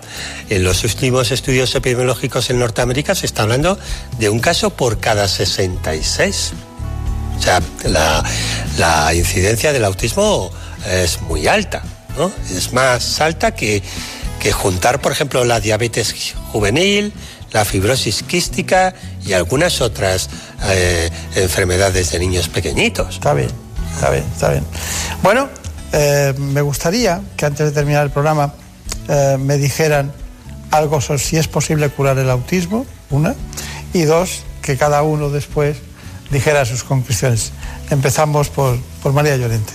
en 0.48 0.62
los 0.64 0.84
últimos 0.84 1.30
estudios 1.32 1.74
epidemiológicos 1.74 2.50
en 2.50 2.58
Norteamérica 2.60 3.14
se 3.16 3.26
está 3.26 3.42
hablando 3.42 3.78
de 4.18 4.28
un 4.28 4.38
caso 4.40 4.70
por 4.70 4.98
cada 5.00 5.26
66. 5.28 6.52
O 7.38 7.42
sea, 7.42 7.60
la, 7.84 8.22
la 8.78 9.12
incidencia 9.14 9.72
del 9.72 9.84
autismo 9.84 10.50
es 10.88 11.20
muy 11.22 11.46
alta, 11.48 11.82
¿no? 12.16 12.30
Es 12.54 12.72
más 12.72 13.20
alta 13.20 13.54
que, 13.54 13.82
que 14.40 14.52
juntar, 14.52 15.00
por 15.00 15.12
ejemplo, 15.12 15.44
la 15.44 15.60
diabetes 15.60 16.34
juvenil, 16.52 17.12
la 17.52 17.64
fibrosis 17.64 18.22
quística 18.22 18.94
y 19.24 19.32
algunas 19.32 19.80
otras 19.80 20.28
eh, 20.64 21.10
enfermedades 21.34 22.10
de 22.10 22.18
niños 22.18 22.48
pequeñitos. 22.48 23.14
Está 23.14 23.34
bien, 23.34 23.50
está 23.94 24.10
bien, 24.10 24.24
está 24.32 24.50
bien. 24.50 24.64
Bueno, 25.22 25.48
eh, 25.92 26.34
me 26.38 26.60
gustaría 26.60 27.22
que 27.36 27.46
antes 27.46 27.66
de 27.66 27.72
terminar 27.72 28.04
el 28.04 28.10
programa 28.10 28.54
eh, 29.08 29.36
me 29.38 29.56
dijeran 29.56 30.12
algo 30.70 31.00
sobre 31.00 31.20
si 31.20 31.36
es 31.36 31.48
posible 31.48 31.88
curar 31.90 32.18
el 32.18 32.28
autismo, 32.28 32.86
una, 33.10 33.34
y 33.92 34.02
dos, 34.02 34.42
que 34.62 34.76
cada 34.76 35.02
uno 35.02 35.30
después 35.30 35.76
dijera 36.30 36.64
sus 36.64 36.82
conclusiones. 36.82 37.52
Empezamos 37.90 38.48
por, 38.48 38.78
por 39.02 39.12
María 39.12 39.36
Llorente. 39.36 39.72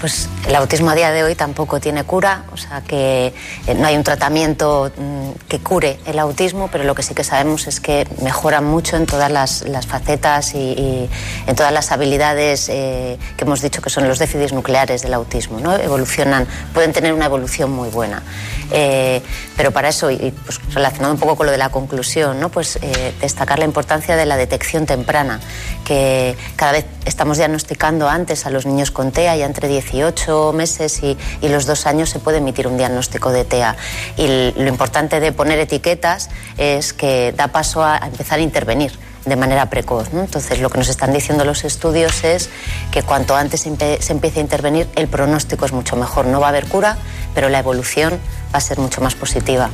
Pues 0.00 0.30
el 0.48 0.54
autismo 0.54 0.88
a 0.88 0.94
día 0.94 1.10
de 1.10 1.22
hoy 1.22 1.34
tampoco 1.34 1.78
tiene 1.78 2.04
cura, 2.04 2.44
o 2.54 2.56
sea 2.56 2.80
que 2.80 3.34
eh, 3.66 3.74
no 3.74 3.86
hay 3.86 3.96
un 3.96 4.02
tratamiento 4.02 4.90
mm, 4.96 5.30
que 5.46 5.58
cure 5.58 6.00
el 6.06 6.18
autismo, 6.18 6.70
pero 6.72 6.84
lo 6.84 6.94
que 6.94 7.02
sí 7.02 7.14
que 7.14 7.22
sabemos 7.22 7.66
es 7.66 7.80
que 7.80 8.08
mejora 8.22 8.62
mucho 8.62 8.96
en 8.96 9.04
todas 9.04 9.30
las, 9.30 9.62
facetas 9.86 10.54
y, 10.54 11.08
en 11.46 11.54
todas 11.54 11.70
las 11.70 11.92
habilidades 11.92 12.70
eh, 12.70 13.18
que 13.36 13.44
hemos 13.44 13.60
dicho 13.60 13.82
que 13.82 13.90
son 13.90 14.08
los 14.08 14.18
déficits 14.18 14.54
nucleares 14.54 15.02
del 15.02 15.12
autismo, 15.12 15.60
¿no? 15.60 15.76
Evolucionan, 15.76 16.46
pueden 16.72 16.94
tener 16.94 17.12
una 17.12 17.26
evolución 17.26 17.70
muy 17.70 17.90
buena. 17.90 18.22
Eh, 18.70 19.20
pero 19.54 19.70
para 19.70 19.90
eso, 19.90 20.10
y 20.10 20.32
pues, 20.46 20.60
relacionado 20.72 21.12
un 21.12 21.20
poco 21.20 21.36
con 21.36 21.46
lo 21.46 21.52
de 21.52 21.58
la 21.58 21.68
conclusión, 21.68 22.40
¿no? 22.40 22.48
pues 22.48 22.78
destacar 23.20 23.58
la 23.58 23.64
importancia 23.66 24.16
de 24.16 24.24
la 24.24 24.36
detección 24.36 24.86
temprana, 24.86 25.40
que 25.84 26.36
cada 26.56 26.72
vez 26.72 26.86
estamos 27.04 27.36
diagnosticando 27.36 28.08
antes 28.08 28.46
a 28.46 28.50
los 28.50 28.64
niños 28.64 28.90
con 28.90 29.12
TEA, 29.12 29.36
ya 29.36 29.44
entre 29.44 29.68
18 29.90 30.52
meses 30.52 31.02
y, 31.02 31.16
los 31.42 31.66
dos 31.66 31.86
años 31.86 32.10
se 32.10 32.20
puede 32.20 32.38
emitir 32.38 32.66
un 32.66 32.76
diagnóstico 32.76 33.32
de 33.32 33.44
TEA. 33.44 33.76
Y 34.16 34.52
lo 34.56 34.68
importante 34.68 35.20
de 35.20 35.32
poner 35.32 35.58
etiquetas 35.58 36.30
es 36.58 36.92
que 36.92 37.32
da 37.36 37.48
paso 37.48 37.82
a, 37.82 37.98
empezar 37.98 38.38
a 38.38 38.42
intervenir 38.42 38.92
de 39.24 39.36
manera 39.36 39.68
precoz. 39.68 40.08
Entonces, 40.12 40.60
lo 40.60 40.70
que 40.70 40.78
nos 40.78 40.88
están 40.88 41.12
diciendo 41.12 41.44
los 41.44 41.64
estudios 41.64 42.24
es 42.24 42.48
que 42.90 43.02
cuanto 43.02 43.36
antes 43.36 43.62
se, 43.62 43.68
empiece 43.68 44.38
a 44.38 44.42
intervenir, 44.42 44.88
el 44.94 45.08
pronóstico 45.08 45.66
es 45.66 45.72
mucho 45.72 45.96
mejor. 45.96 46.26
No 46.26 46.40
va 46.40 46.46
a 46.46 46.50
haber 46.50 46.66
cura, 46.66 46.96
pero 47.34 47.48
la 47.48 47.58
evolución 47.58 48.18
va 48.54 48.58
a 48.58 48.60
ser 48.60 48.78
mucho 48.78 49.00
más 49.00 49.14
positiva. 49.14 49.70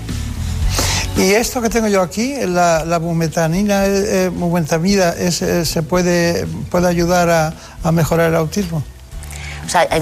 Y 1.16 1.32
esto 1.32 1.62
que 1.62 1.70
tengo 1.70 1.88
yo 1.88 2.02
aquí, 2.02 2.34
la, 2.46 2.84
la 2.84 2.98
bumetanina, 2.98 3.86
eh, 3.86 4.30
eh, 4.30 5.30
eh, 5.40 5.64
¿se 5.64 5.82
puede, 5.82 6.46
puede 6.70 6.88
ayudar 6.88 7.54
a 7.82 7.92
mejorar 7.92 8.28
el 8.28 8.36
autismo? 8.36 8.82
O 9.66 9.68
sea, 9.68 9.86
hay 9.90 10.00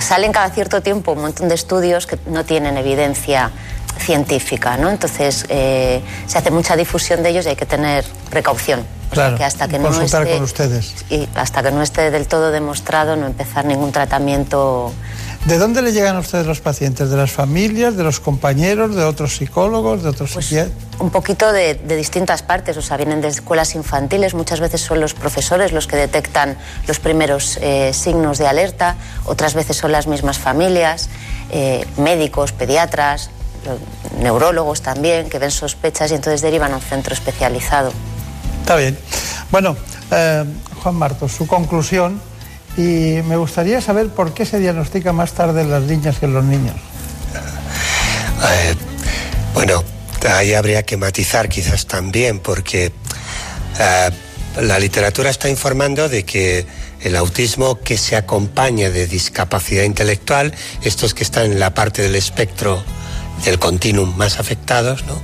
salen 0.00 0.32
cada 0.32 0.50
cierto 0.50 0.82
tiempo 0.82 1.12
un 1.12 1.22
montón 1.22 1.48
de 1.48 1.54
estudios 1.54 2.06
que 2.06 2.18
no 2.26 2.44
tienen 2.44 2.76
evidencia 2.76 3.50
científica, 3.98 4.76
¿no? 4.76 4.90
Entonces 4.90 5.46
eh, 5.48 6.02
se 6.26 6.38
hace 6.38 6.50
mucha 6.50 6.76
difusión 6.76 7.22
de 7.22 7.30
ellos 7.30 7.46
y 7.46 7.50
hay 7.50 7.56
que 7.56 7.66
tener 7.66 8.04
precaución. 8.30 8.80
O 8.80 9.14
sea, 9.14 9.24
Claro, 9.24 9.36
que 9.36 9.44
hasta 9.44 9.68
que 9.68 9.78
no 9.78 9.88
consultar 9.88 10.22
esté, 10.22 10.34
con 10.34 10.44
ustedes. 10.44 10.94
y 11.08 11.28
hasta 11.34 11.62
que 11.62 11.70
no 11.70 11.82
esté 11.82 12.10
del 12.10 12.26
todo 12.26 12.50
demostrado, 12.50 13.16
no 13.16 13.26
empezar 13.26 13.64
ningún 13.64 13.92
tratamiento 13.92 14.92
¿De 15.46 15.58
dónde 15.58 15.82
le 15.82 15.92
llegan 15.92 16.16
a 16.16 16.20
ustedes 16.20 16.46
los 16.46 16.60
pacientes? 16.60 17.10
¿De 17.10 17.18
las 17.18 17.30
familias, 17.30 17.96
de 17.98 18.02
los 18.02 18.18
compañeros, 18.18 18.94
de 18.96 19.04
otros 19.04 19.36
psicólogos, 19.36 20.02
de 20.02 20.08
otros 20.08 20.32
Pues, 20.32 20.46
psiquiatras? 20.46 20.74
Un 20.98 21.10
poquito 21.10 21.52
de, 21.52 21.74
de 21.74 21.96
distintas 21.96 22.42
partes, 22.42 22.78
o 22.78 22.82
sea, 22.82 22.96
vienen 22.96 23.20
de 23.20 23.28
escuelas 23.28 23.74
infantiles, 23.74 24.32
muchas 24.32 24.60
veces 24.60 24.80
son 24.80 25.00
los 25.00 25.12
profesores 25.12 25.72
los 25.72 25.86
que 25.86 25.96
detectan 25.96 26.56
los 26.86 26.98
primeros 26.98 27.58
eh, 27.60 27.92
signos 27.92 28.38
de 28.38 28.46
alerta, 28.46 28.96
otras 29.26 29.52
veces 29.52 29.76
son 29.76 29.92
las 29.92 30.06
mismas 30.06 30.38
familias, 30.38 31.10
eh, 31.50 31.84
médicos, 31.98 32.52
pediatras, 32.52 33.28
lo- 33.66 34.22
neurólogos 34.22 34.80
también, 34.80 35.28
que 35.28 35.38
ven 35.38 35.50
sospechas 35.50 36.10
y 36.10 36.14
entonces 36.14 36.40
derivan 36.40 36.72
a 36.72 36.76
un 36.76 36.82
centro 36.82 37.12
especializado. 37.12 37.92
Está 38.62 38.76
bien. 38.76 38.98
Bueno, 39.50 39.76
eh, 40.10 40.44
Juan 40.82 40.94
Martos, 40.94 41.32
su 41.32 41.46
conclusión, 41.46 42.18
y 42.76 43.22
me 43.26 43.36
gustaría 43.36 43.80
saber 43.80 44.08
por 44.08 44.34
qué 44.34 44.44
se 44.44 44.58
diagnostica 44.58 45.12
más 45.12 45.32
tarde 45.32 45.62
en 45.62 45.70
las 45.70 45.82
niñas 45.82 46.18
que 46.18 46.26
en 46.26 46.34
los 46.34 46.44
niños. 46.44 46.74
Eh, 47.34 48.74
bueno, 49.54 49.82
ahí 50.28 50.54
habría 50.54 50.82
que 50.82 50.96
matizar 50.96 51.48
quizás 51.48 51.86
también, 51.86 52.40
porque 52.40 52.92
eh, 53.78 54.10
la 54.60 54.78
literatura 54.78 55.30
está 55.30 55.48
informando 55.48 56.08
de 56.08 56.24
que 56.24 56.66
el 57.02 57.16
autismo 57.16 57.80
que 57.80 57.98
se 57.98 58.16
acompaña 58.16 58.90
de 58.90 59.06
discapacidad 59.06 59.84
intelectual, 59.84 60.54
estos 60.82 61.14
que 61.14 61.22
están 61.22 61.52
en 61.52 61.60
la 61.60 61.74
parte 61.74 62.02
del 62.02 62.16
espectro 62.16 62.82
del 63.44 63.58
continuum 63.58 64.16
más 64.16 64.38
afectados, 64.38 65.04
¿no? 65.06 65.20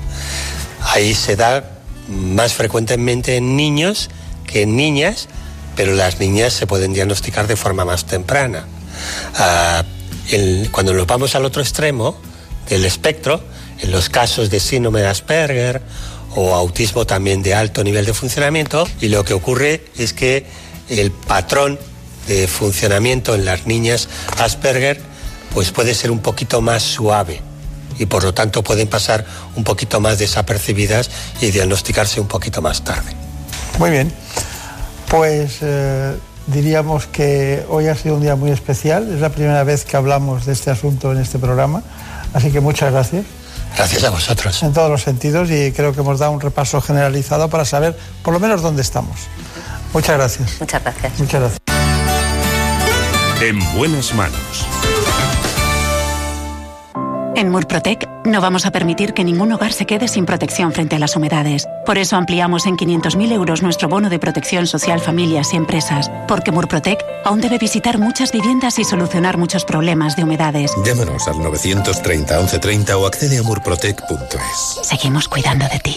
ahí 0.83 1.15
se 1.15 1.37
da 1.37 1.65
más 2.09 2.55
frecuentemente 2.55 3.37
en 3.37 3.57
niños 3.57 4.11
que 4.47 4.63
en 4.63 4.77
niñas, 4.77 5.29
pero 5.81 5.95
las 5.95 6.21
niñas 6.21 6.53
se 6.53 6.67
pueden 6.67 6.93
diagnosticar 6.93 7.47
de 7.47 7.57
forma 7.57 7.87
más 7.87 8.05
temprana. 8.05 8.67
Ah, 9.35 9.83
cuando 10.71 10.93
nos 10.93 11.07
vamos 11.07 11.35
al 11.35 11.47
otro 11.47 11.63
extremo 11.63 12.19
del 12.69 12.85
espectro, 12.85 13.43
en 13.79 13.91
los 13.91 14.11
casos 14.11 14.51
de 14.51 14.61
síndrome 14.61 15.01
de 15.01 15.07
Asperger 15.07 15.81
o 16.35 16.55
autismo 16.55 17.07
también 17.07 17.43
de 17.43 17.55
alto 17.55 17.83
nivel 17.83 18.05
de 18.05 18.13
funcionamiento, 18.13 18.87
y 19.01 19.09
lo 19.09 19.25
que 19.25 19.33
ocurre 19.33 19.87
es 19.97 20.13
que 20.13 20.45
el 20.91 21.13
patrón 21.13 21.79
de 22.29 22.47
funcionamiento 22.47 23.35
en 23.35 23.47
las 23.47 23.67
niñas 23.67 24.11
Asperger 24.37 25.01
pues 25.55 25.71
puede 25.71 25.95
ser 25.95 26.11
un 26.11 26.19
poquito 26.19 26.61
más 26.61 26.83
suave 26.83 27.41
y 27.99 28.05
por 28.05 28.23
lo 28.23 28.35
tanto 28.35 28.63
pueden 28.63 28.87
pasar 28.87 29.25
un 29.57 29.65
poquito 29.65 29.99
más 29.99 30.19
desapercibidas 30.19 31.11
y 31.41 31.53
diagnosticarse 31.53 32.21
un 32.21 32.29
poquito 32.29 32.61
más 32.61 32.85
tarde. 32.85 33.15
Muy 33.79 33.89
bien. 33.89 34.13
Pues 35.11 35.59
eh, 35.61 36.17
diríamos 36.47 37.07
que 37.07 37.67
hoy 37.69 37.89
ha 37.89 37.97
sido 37.97 38.15
un 38.15 38.23
día 38.23 38.37
muy 38.37 38.53
especial. 38.53 39.13
Es 39.13 39.21
la 39.21 39.31
primera 39.31 39.65
vez 39.65 39.85
que 39.85 39.97
hablamos 39.97 40.47
de 40.47 40.53
este 40.53 40.71
asunto 40.71 41.11
en 41.11 41.19
este 41.19 41.39
programa. 41.39 41.83
Así 42.33 42.53
que 42.53 42.61
muchas 42.61 42.93
gracias. 42.93 43.25
Gracias 43.77 44.05
a 44.05 44.11
vosotros. 44.11 44.63
En 44.63 44.73
todos 44.73 44.89
los 44.89 45.03
sentidos 45.03 45.51
y 45.51 45.73
creo 45.73 45.93
que 45.93 46.01
hemos 46.01 46.21
dado 46.21 46.31
un 46.33 46.41
repaso 46.41 46.81
generalizado 46.81 47.51
para 47.51 47.65
saber 47.65 47.99
por 48.23 48.33
lo 48.33 48.41
menos 48.41 48.63
dónde 48.63 48.83
estamos. 48.83 49.17
Muchas 49.93 50.17
gracias. 50.17 50.61
Muchas 50.61 50.83
gracias. 50.83 51.19
Muchas 51.19 51.41
gracias. 51.41 51.61
En 53.41 53.77
buenas 53.77 54.15
manos. 54.15 54.67
En 57.41 57.49
Murprotec 57.49 58.07
no 58.27 58.43
vamos 58.43 58.67
a 58.67 58.71
permitir 58.71 59.15
que 59.15 59.25
ningún 59.25 59.51
hogar 59.53 59.73
se 59.73 59.87
quede 59.87 60.09
sin 60.09 60.27
protección 60.27 60.73
frente 60.73 60.97
a 60.97 60.99
las 60.99 61.17
humedades. 61.17 61.67
Por 61.87 61.97
eso 61.97 62.17
ampliamos 62.17 62.67
en 62.67 62.77
500.000 62.77 63.33
euros 63.33 63.63
nuestro 63.63 63.89
bono 63.89 64.11
de 64.11 64.19
protección 64.19 64.67
social 64.67 65.01
familias 65.01 65.55
y 65.55 65.57
empresas. 65.57 66.11
Porque 66.29 66.53
Murprotec 66.53 67.03
aún 67.25 67.41
debe 67.41 67.57
visitar 67.57 67.97
muchas 67.97 68.31
viviendas 68.33 68.79
y 68.79 68.85
solucionar 68.85 69.39
muchos 69.39 69.65
problemas 69.65 70.17
de 70.17 70.25
humedades. 70.25 70.71
Llámanos 70.85 71.27
al 71.29 71.39
930 71.39 72.37
1130 72.37 72.99
o 72.99 73.07
accede 73.07 73.39
a 73.39 73.43
murprotec.es. 73.43 74.87
Seguimos 74.87 75.27
cuidando 75.27 75.67
de 75.67 75.79
ti. 75.79 75.97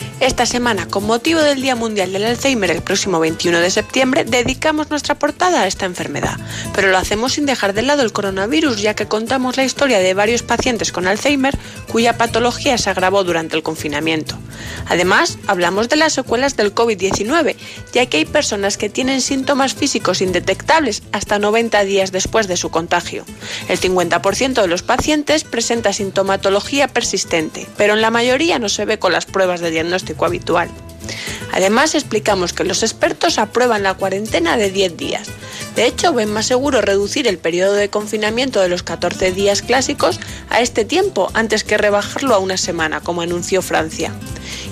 Esta 0.21 0.45
semana, 0.45 0.87
con 0.87 1.05
motivo 1.05 1.41
del 1.41 1.63
Día 1.63 1.75
Mundial 1.75 2.13
del 2.13 2.25
Alzheimer 2.25 2.69
el 2.69 2.83
próximo 2.83 3.19
21 3.19 3.59
de 3.59 3.71
septiembre, 3.71 4.23
dedicamos 4.23 4.91
nuestra 4.91 5.15
portada 5.15 5.63
a 5.63 5.67
esta 5.67 5.87
enfermedad. 5.87 6.37
Pero 6.75 6.89
lo 6.89 6.99
hacemos 6.99 7.33
sin 7.33 7.47
dejar 7.47 7.73
de 7.73 7.81
lado 7.81 8.03
el 8.03 8.13
coronavirus, 8.13 8.79
ya 8.79 8.93
que 8.93 9.07
contamos 9.07 9.57
la 9.57 9.63
historia 9.63 9.97
de 9.97 10.13
varios 10.13 10.43
pacientes 10.43 10.91
con 10.91 11.07
Alzheimer 11.07 11.57
cuya 11.91 12.19
patología 12.19 12.77
se 12.77 12.91
agravó 12.91 13.23
durante 13.23 13.55
el 13.55 13.63
confinamiento. 13.63 14.37
Además, 14.87 15.39
hablamos 15.47 15.89
de 15.89 15.95
las 15.95 16.13
secuelas 16.13 16.55
del 16.55 16.75
COVID-19, 16.75 17.55
ya 17.91 18.05
que 18.05 18.17
hay 18.17 18.25
personas 18.25 18.77
que 18.77 18.89
tienen 18.89 19.21
síntomas 19.21 19.73
físicos 19.73 20.21
indetectables 20.21 21.01
hasta 21.11 21.39
90 21.39 21.83
días 21.85 22.11
después 22.11 22.47
de 22.47 22.57
su 22.57 22.69
contagio. 22.69 23.25
El 23.67 23.79
50% 23.79 24.61
de 24.61 24.67
los 24.67 24.83
pacientes 24.83 25.45
presenta 25.45 25.93
sintomatología 25.93 26.87
persistente, 26.87 27.67
pero 27.75 27.95
en 27.95 28.01
la 28.01 28.11
mayoría 28.11 28.59
no 28.59 28.69
se 28.69 28.85
ve 28.85 28.99
con 28.99 29.13
las 29.13 29.25
pruebas 29.25 29.61
de 29.61 29.71
diagnóstico 29.71 30.10
habitual. 30.19 30.69
Además, 31.53 31.95
explicamos 31.95 32.53
que 32.53 32.63
los 32.63 32.83
expertos 32.83 33.37
aprueban 33.37 33.83
la 33.83 33.95
cuarentena 33.95 34.57
de 34.57 34.71
10 34.71 34.97
días. 34.97 35.27
De 35.75 35.85
hecho, 35.85 36.13
ven 36.13 36.31
más 36.31 36.45
seguro 36.45 36.81
reducir 36.81 37.27
el 37.27 37.37
periodo 37.37 37.73
de 37.73 37.89
confinamiento 37.89 38.59
de 38.59 38.69
los 38.69 38.83
14 38.83 39.31
días 39.31 39.61
clásicos 39.61 40.19
a 40.49 40.61
este 40.61 40.85
tiempo 40.85 41.29
antes 41.33 41.63
que 41.63 41.77
rebajarlo 41.77 42.35
a 42.35 42.39
una 42.39 42.57
semana, 42.57 42.99
como 42.99 43.21
anunció 43.21 43.61
Francia. 43.61 44.13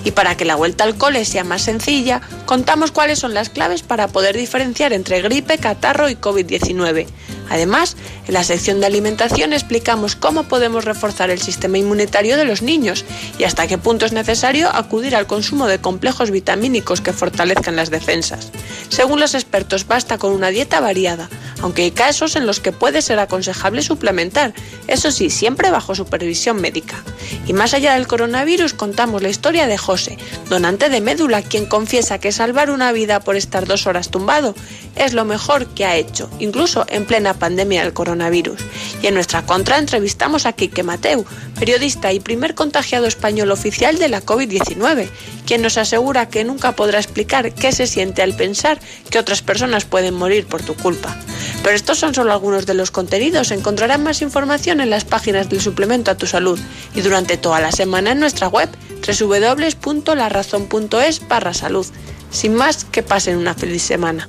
Y 0.04 0.10
para 0.10 0.36
que 0.36 0.44
la 0.44 0.56
vuelta 0.56 0.84
al 0.84 0.96
cole 0.96 1.24
sea 1.24 1.44
más 1.44 1.62
sencilla, 1.62 2.20
contamos 2.46 2.92
cuáles 2.92 3.18
son 3.18 3.34
las 3.34 3.48
claves 3.48 3.82
para 3.82 4.08
poder 4.08 4.36
diferenciar 4.36 4.92
entre 4.92 5.22
gripe, 5.22 5.58
catarro 5.58 6.08
y 6.08 6.16
COVID-19. 6.16 7.06
Además, 7.50 7.96
en 8.28 8.34
la 8.34 8.44
sección 8.44 8.80
de 8.80 8.86
alimentación 8.86 9.52
explicamos 9.52 10.14
cómo 10.14 10.44
podemos 10.44 10.84
reforzar 10.84 11.30
el 11.30 11.42
sistema 11.42 11.78
inmunitario 11.78 12.36
de 12.36 12.44
los 12.44 12.62
niños 12.62 13.04
y 13.38 13.44
hasta 13.44 13.66
qué 13.66 13.76
punto 13.76 14.06
es 14.06 14.12
necesario 14.12 14.74
acudir 14.74 15.16
al 15.16 15.26
consumo 15.26 15.66
de 15.66 15.80
complejos 15.80 16.30
vitamínicos 16.30 17.00
que 17.00 17.12
fortalezcan 17.12 17.74
las 17.74 17.90
defensas. 17.90 18.52
Según 18.88 19.18
los 19.18 19.34
expertos, 19.34 19.86
basta 19.86 20.16
con 20.16 20.32
una 20.32 20.48
dieta 20.48 20.80
variada, 20.80 21.28
aunque 21.60 21.82
hay 21.82 21.90
casos 21.90 22.36
en 22.36 22.46
los 22.46 22.60
que 22.60 22.72
puede 22.72 23.02
ser 23.02 23.18
aconsejable 23.18 23.82
suplementar, 23.82 24.54
eso 24.86 25.10
sí, 25.10 25.28
siempre 25.28 25.70
bajo 25.70 25.94
supervisión 25.94 26.60
médica. 26.60 27.02
Y 27.46 27.52
más 27.52 27.74
allá 27.74 27.94
del 27.94 28.06
coronavirus, 28.06 28.74
contamos 28.74 29.22
la 29.22 29.28
historia 29.28 29.66
de 29.66 29.76
José, 29.76 30.18
donante 30.48 30.88
de 30.88 31.00
médula, 31.00 31.42
quien 31.42 31.66
confiesa 31.66 32.18
que 32.18 32.30
salvar 32.30 32.70
una 32.70 32.92
vida 32.92 33.20
por 33.20 33.34
estar 33.34 33.66
dos 33.66 33.86
horas 33.86 34.10
tumbado 34.10 34.54
es 34.96 35.12
lo 35.14 35.24
mejor 35.24 35.66
que 35.66 35.84
ha 35.84 35.96
hecho, 35.96 36.28
incluso 36.38 36.84
en 36.88 37.06
plena 37.06 37.34
pandemia 37.40 37.82
del 37.82 37.92
coronavirus. 37.92 38.60
Y 39.02 39.08
en 39.08 39.14
nuestra 39.14 39.44
contra 39.44 39.78
entrevistamos 39.78 40.46
a 40.46 40.52
Quique 40.52 40.84
Mateu, 40.84 41.24
periodista 41.58 42.12
y 42.12 42.20
primer 42.20 42.54
contagiado 42.54 43.06
español 43.06 43.50
oficial 43.50 43.98
de 43.98 44.08
la 44.08 44.22
COVID-19, 44.22 45.08
quien 45.44 45.62
nos 45.62 45.76
asegura 45.76 46.28
que 46.28 46.44
nunca 46.44 46.76
podrá 46.76 47.00
explicar 47.00 47.52
qué 47.52 47.72
se 47.72 47.88
siente 47.88 48.22
al 48.22 48.36
pensar 48.36 48.78
que 49.10 49.18
otras 49.18 49.42
personas 49.42 49.86
pueden 49.86 50.14
morir 50.14 50.46
por 50.46 50.62
tu 50.62 50.76
culpa. 50.76 51.16
Pero 51.64 51.74
estos 51.74 51.98
son 51.98 52.14
solo 52.14 52.32
algunos 52.32 52.66
de 52.66 52.74
los 52.74 52.92
contenidos. 52.92 53.50
Encontrarán 53.50 54.04
más 54.04 54.22
información 54.22 54.80
en 54.80 54.90
las 54.90 55.04
páginas 55.04 55.48
del 55.48 55.60
suplemento 55.60 56.12
a 56.12 56.16
tu 56.16 56.26
salud 56.26 56.60
y 56.94 57.00
durante 57.00 57.36
toda 57.36 57.58
la 57.60 57.72
semana 57.72 58.12
en 58.12 58.20
nuestra 58.20 58.46
web 58.48 58.68
www.larazón.es 59.06 61.28
barra 61.28 61.54
salud. 61.54 61.86
Sin 62.30 62.54
más, 62.54 62.84
que 62.84 63.02
pasen 63.02 63.38
una 63.38 63.54
feliz 63.54 63.82
semana. 63.82 64.28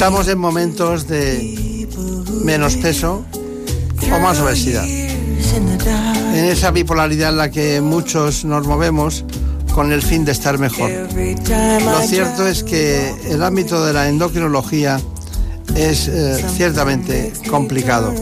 Estamos 0.00 0.28
en 0.28 0.38
momentos 0.38 1.06
de 1.08 1.86
menos 2.42 2.76
peso 2.76 3.22
o 4.10 4.18
más 4.18 4.38
obesidad. 4.38 4.88
en 4.88 6.44
esa 6.46 6.70
bipolaridad 6.70 7.28
en 7.28 7.36
la 7.36 7.50
que 7.50 7.82
muchos 7.82 8.46
nos 8.46 8.66
movemos 8.66 9.26
con 9.74 9.92
el 9.92 10.00
fin 10.00 10.24
de 10.24 10.32
estar 10.32 10.56
mejor. 10.56 10.90
Lo 10.90 12.00
cierto 12.00 12.48
es 12.48 12.64
que 12.64 13.14
el 13.28 13.42
ámbito 13.42 13.84
de 13.84 13.92
la 13.92 14.08
endocrinología 14.08 14.98
es 15.74 16.08
eh, 16.08 16.46
ciertamente 16.56 17.34
complicado, 17.50 18.14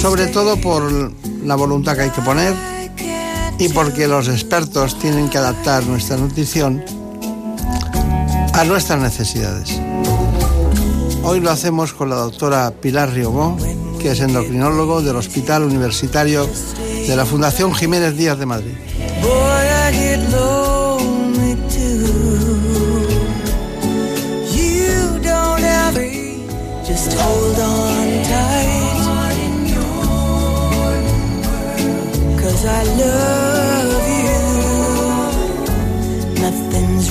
sobre 0.00 0.28
todo 0.28 0.58
por 0.58 1.12
la 1.44 1.56
voluntad 1.56 1.94
que 1.94 2.04
hay 2.04 2.10
que 2.10 2.22
poner 2.22 2.54
y 3.58 3.68
porque 3.68 4.08
los 4.08 4.28
expertos 4.28 4.98
tienen 4.98 5.28
que 5.28 5.36
adaptar 5.36 5.84
nuestra 5.84 6.16
nutrición 6.16 6.82
a 8.54 8.64
nuestras 8.64 8.98
necesidades. 8.98 9.78
Hoy 11.28 11.40
lo 11.40 11.50
hacemos 11.50 11.92
con 11.92 12.08
la 12.08 12.14
doctora 12.14 12.70
Pilar 12.70 13.12
Riobó, 13.12 13.56
que 14.00 14.12
es 14.12 14.20
endocrinólogo 14.20 15.02
del 15.02 15.16
Hospital 15.16 15.64
Universitario 15.64 16.48
de 16.86 17.16
la 17.16 17.26
Fundación 17.26 17.74
Jiménez 17.74 18.16
Díaz 18.16 18.38
de 18.38 18.46
Madrid. 18.46 18.74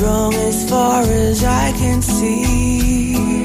wrong 0.01 0.33
as 0.33 0.69
far 0.69 1.03
as 1.03 1.43
I 1.43 1.71
can 1.71 2.01
see. 2.01 3.44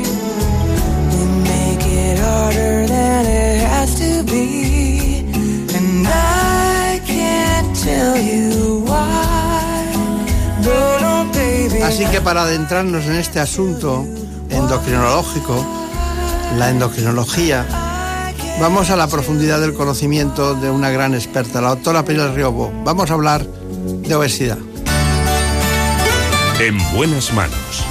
We 2.51 2.57
make 2.57 2.63
it 2.63 2.87
harder 2.87 2.87
than 2.87 3.27
it 3.27 3.61
has 3.67 3.95
to 3.97 4.23
be. 4.25 5.25
And 5.75 6.07
I 6.07 7.01
can't 7.07 7.77
tell 7.77 8.17
you 8.19 8.85
why. 8.85 9.87
But 10.63 11.03
oh, 11.03 11.27
baby. 11.33 11.83
Así 11.83 12.05
que 12.07 12.21
para 12.21 12.43
adentrarnos 12.43 13.05
en 13.07 13.17
este 13.17 13.41
asunto 13.41 14.05
endocrinológico, 14.49 15.65
la 16.59 16.71
endocrinología, 16.71 17.65
vamos 18.61 18.91
a 18.91 18.97
la 18.97 19.07
profundidad 19.07 19.61
del 19.61 19.75
conocimiento 19.75 20.55
de 20.55 20.71
una 20.71 20.91
gran 20.91 21.15
experta, 21.15 21.61
la 21.61 21.71
doctora 21.71 22.05
Pilar 22.05 22.35
Riobo. 22.35 22.73
Vamos 22.85 23.11
a 23.11 23.15
hablar 23.15 23.45
de 23.45 24.15
obesidad. 24.15 24.59
En 26.61 26.77
buenas 26.95 27.33
manos. 27.33 27.85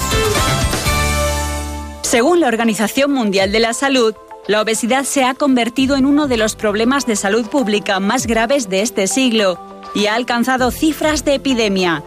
Según 2.02 2.40
la 2.40 2.48
Organización 2.48 3.12
Mundial 3.12 3.52
de 3.52 3.60
la 3.60 3.72
Salud, 3.72 4.14
la 4.50 4.62
obesidad 4.62 5.04
se 5.04 5.22
ha 5.22 5.34
convertido 5.34 5.94
en 5.94 6.04
uno 6.04 6.26
de 6.26 6.36
los 6.36 6.56
problemas 6.56 7.06
de 7.06 7.14
salud 7.14 7.46
pública 7.46 8.00
más 8.00 8.26
graves 8.26 8.68
de 8.68 8.82
este 8.82 9.06
siglo 9.06 9.60
y 9.94 10.06
ha 10.06 10.16
alcanzado 10.16 10.72
cifras 10.72 11.24
de 11.24 11.34
epidemia. 11.34 12.02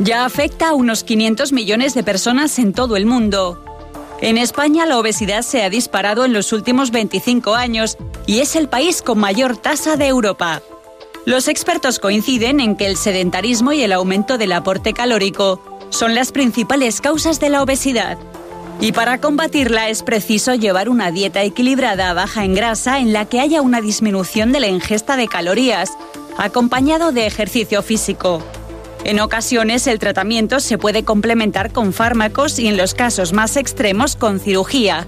Ya 0.00 0.24
afecta 0.24 0.70
a 0.70 0.74
unos 0.74 1.04
500 1.04 1.52
millones 1.52 1.94
de 1.94 2.02
personas 2.02 2.58
en 2.58 2.72
todo 2.72 2.96
el 2.96 3.06
mundo. 3.06 3.62
En 4.20 4.36
España 4.36 4.84
la 4.84 4.98
obesidad 4.98 5.42
se 5.42 5.62
ha 5.62 5.70
disparado 5.70 6.24
en 6.24 6.32
los 6.32 6.52
últimos 6.52 6.90
25 6.90 7.54
años 7.54 7.96
y 8.26 8.40
es 8.40 8.56
el 8.56 8.68
país 8.68 9.00
con 9.00 9.20
mayor 9.20 9.56
tasa 9.56 9.96
de 9.96 10.08
Europa. 10.08 10.62
Los 11.24 11.46
expertos 11.46 12.00
coinciden 12.00 12.58
en 12.58 12.76
que 12.76 12.86
el 12.86 12.96
sedentarismo 12.96 13.70
y 13.70 13.82
el 13.82 13.92
aumento 13.92 14.38
del 14.38 14.50
aporte 14.50 14.92
calórico 14.92 15.62
son 15.90 16.16
las 16.16 16.32
principales 16.32 17.00
causas 17.00 17.38
de 17.38 17.50
la 17.50 17.62
obesidad. 17.62 18.18
Y 18.80 18.92
para 18.92 19.20
combatirla 19.20 19.88
es 19.88 20.02
preciso 20.02 20.54
llevar 20.54 20.88
una 20.88 21.10
dieta 21.10 21.42
equilibrada 21.42 22.12
baja 22.12 22.44
en 22.44 22.54
grasa 22.54 22.98
en 23.00 23.12
la 23.12 23.24
que 23.24 23.40
haya 23.40 23.62
una 23.62 23.80
disminución 23.80 24.52
de 24.52 24.60
la 24.60 24.68
ingesta 24.68 25.16
de 25.16 25.28
calorías, 25.28 25.90
acompañado 26.36 27.10
de 27.10 27.26
ejercicio 27.26 27.82
físico. 27.82 28.42
En 29.04 29.20
ocasiones 29.20 29.86
el 29.86 29.98
tratamiento 29.98 30.60
se 30.60 30.78
puede 30.78 31.04
complementar 31.04 31.72
con 31.72 31.92
fármacos 31.92 32.58
y 32.58 32.66
en 32.66 32.76
los 32.76 32.92
casos 32.92 33.32
más 33.32 33.56
extremos 33.56 34.16
con 34.16 34.40
cirugía. 34.40 35.06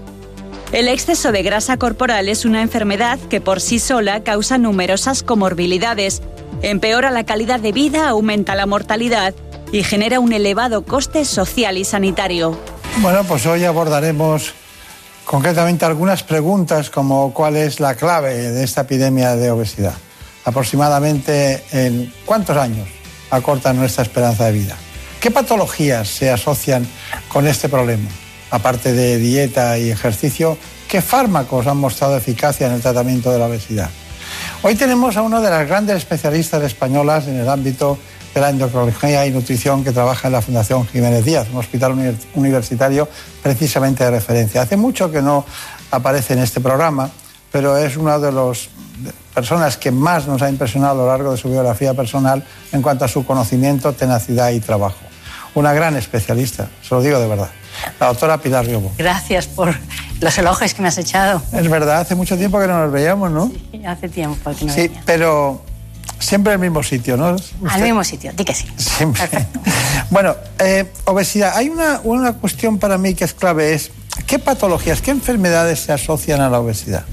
El 0.71 0.87
exceso 0.87 1.31
de 1.31 1.43
grasa 1.43 1.77
corporal 1.77 2.29
es 2.29 2.45
una 2.45 2.61
enfermedad 2.61 3.19
que 3.29 3.41
por 3.41 3.59
sí 3.59 3.77
sola 3.77 4.23
causa 4.23 4.57
numerosas 4.57 5.21
comorbilidades, 5.21 6.21
empeora 6.61 7.11
la 7.11 7.25
calidad 7.25 7.59
de 7.59 7.71
vida, 7.71 8.07
aumenta 8.07 8.55
la 8.55 8.65
mortalidad 8.65 9.33
y 9.71 9.83
genera 9.83 10.19
un 10.19 10.31
elevado 10.31 10.83
coste 10.83 11.25
social 11.25 11.77
y 11.77 11.85
sanitario. 11.85 12.57
Bueno, 12.97 13.23
pues 13.23 13.45
hoy 13.45 13.63
abordaremos 13.63 14.53
concretamente 15.23 15.85
algunas 15.85 16.23
preguntas 16.23 16.89
como 16.89 17.33
cuál 17.33 17.55
es 17.55 17.79
la 17.79 17.95
clave 17.95 18.51
de 18.51 18.63
esta 18.63 18.81
epidemia 18.81 19.35
de 19.35 19.51
obesidad. 19.51 19.93
Aproximadamente 20.43 21.63
en 21.71 22.13
cuántos 22.25 22.57
años 22.57 22.87
acorta 23.29 23.71
nuestra 23.71 24.03
esperanza 24.03 24.45
de 24.45 24.51
vida. 24.51 24.75
¿Qué 25.19 25.31
patologías 25.31 26.07
se 26.07 26.31
asocian 26.31 26.87
con 27.27 27.47
este 27.47 27.69
problema? 27.69 28.09
Aparte 28.51 28.93
de 28.93 29.17
dieta 29.17 29.77
y 29.77 29.91
ejercicio, 29.91 30.57
¿qué 30.87 31.01
fármacos 31.01 31.67
han 31.67 31.77
mostrado 31.77 32.17
eficacia 32.17 32.67
en 32.67 32.73
el 32.73 32.81
tratamiento 32.81 33.31
de 33.31 33.39
la 33.39 33.45
obesidad? 33.45 33.89
Hoy 34.61 34.75
tenemos 34.75 35.15
a 35.15 35.21
una 35.21 35.39
de 35.41 35.49
las 35.49 35.67
grandes 35.67 35.97
especialistas 35.97 36.63
españolas 36.63 37.27
en 37.27 37.37
el 37.39 37.49
ámbito 37.49 37.97
de 38.33 38.41
la 38.41 38.49
endocrinología 38.49 39.25
y 39.25 39.31
nutrición 39.31 39.83
que 39.83 39.91
trabaja 39.91 40.27
en 40.27 40.33
la 40.33 40.41
Fundación 40.41 40.87
Jiménez 40.87 41.25
Díaz, 41.25 41.47
un 41.51 41.57
hospital 41.57 41.95
universitario 42.35 43.07
precisamente 43.41 44.03
de 44.03 44.11
referencia. 44.11 44.61
Hace 44.61 44.77
mucho 44.77 45.11
que 45.11 45.21
no 45.21 45.45
aparece 45.91 46.33
en 46.33 46.39
este 46.39 46.61
programa, 46.61 47.09
pero 47.51 47.77
es 47.77 47.97
una 47.97 48.19
de 48.19 48.31
las 48.31 48.69
personas 49.33 49.77
que 49.77 49.91
más 49.91 50.27
nos 50.27 50.41
ha 50.41 50.49
impresionado 50.49 50.93
a 50.93 51.03
lo 51.03 51.07
largo 51.07 51.31
de 51.31 51.37
su 51.37 51.49
biografía 51.49 51.93
personal 51.93 52.43
en 52.71 52.81
cuanto 52.81 53.05
a 53.05 53.07
su 53.07 53.25
conocimiento, 53.25 53.93
tenacidad 53.93 54.51
y 54.51 54.59
trabajo. 54.59 54.97
Una 55.55 55.73
gran 55.73 55.95
especialista, 55.95 56.69
se 56.87 56.93
lo 56.93 57.01
digo 57.01 57.19
de 57.19 57.27
verdad. 57.27 57.49
La 57.99 58.07
doctora 58.07 58.37
Pilar 58.37 58.65
Riobo. 58.65 58.91
Gracias 58.97 59.47
por 59.47 59.75
los 60.19 60.37
elogios 60.37 60.73
que 60.73 60.81
me 60.81 60.89
has 60.89 60.97
echado. 60.97 61.41
Es 61.53 61.69
verdad, 61.69 62.01
hace 62.01 62.15
mucho 62.15 62.37
tiempo 62.37 62.59
que 62.59 62.67
no 62.67 62.79
nos 62.79 62.91
veíamos, 62.91 63.31
¿no? 63.31 63.51
Sí, 63.71 63.81
hace 63.85 64.09
tiempo 64.09 64.51
que 64.53 64.65
no 64.65 64.73
Sí, 64.73 64.91
pero 65.05 65.63
Siempre 66.19 66.53
el 66.53 66.59
mismo 66.59 66.83
sitio, 66.83 67.17
¿no? 67.17 67.35
Al 67.69 67.81
mismo 67.81 68.03
sitio, 68.03 68.31
di 68.33 68.45
que 68.45 68.53
sí. 68.53 68.67
Siempre. 68.77 69.27
Bueno, 70.11 70.35
eh, 70.57 70.91
obesidad. 71.05 71.55
Hay 71.55 71.69
una, 71.69 72.01
una 72.03 72.33
cuestión 72.33 72.79
para 72.79 72.97
mí 72.97 73.13
que 73.13 73.25
es 73.25 73.35
clave, 73.35 73.75
es 73.75 73.91
¿qué 74.25 74.39
patologías, 74.39 75.03
qué 75.03 75.11
enfermedades 75.11 75.81
se 75.81 75.91
asocian 75.91 76.41
a 76.41 76.49
la 76.49 76.59
obesidad? 76.59 77.03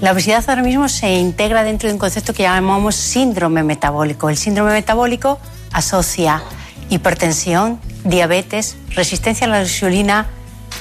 La 0.00 0.10
obesidad 0.10 0.44
ahora 0.48 0.62
mismo 0.62 0.88
se 0.88 1.14
integra 1.14 1.62
dentro 1.62 1.88
de 1.88 1.92
un 1.92 1.98
concepto 2.00 2.34
que 2.34 2.42
llamamos 2.42 2.96
síndrome 2.96 3.62
metabólico. 3.62 4.28
El 4.28 4.36
síndrome 4.36 4.72
metabólico 4.72 5.38
asocia 5.72 6.42
hipertensión, 6.90 7.80
diabetes, 8.04 8.76
resistencia 8.90 9.46
a 9.46 9.50
la 9.50 9.62
insulina, 9.62 10.26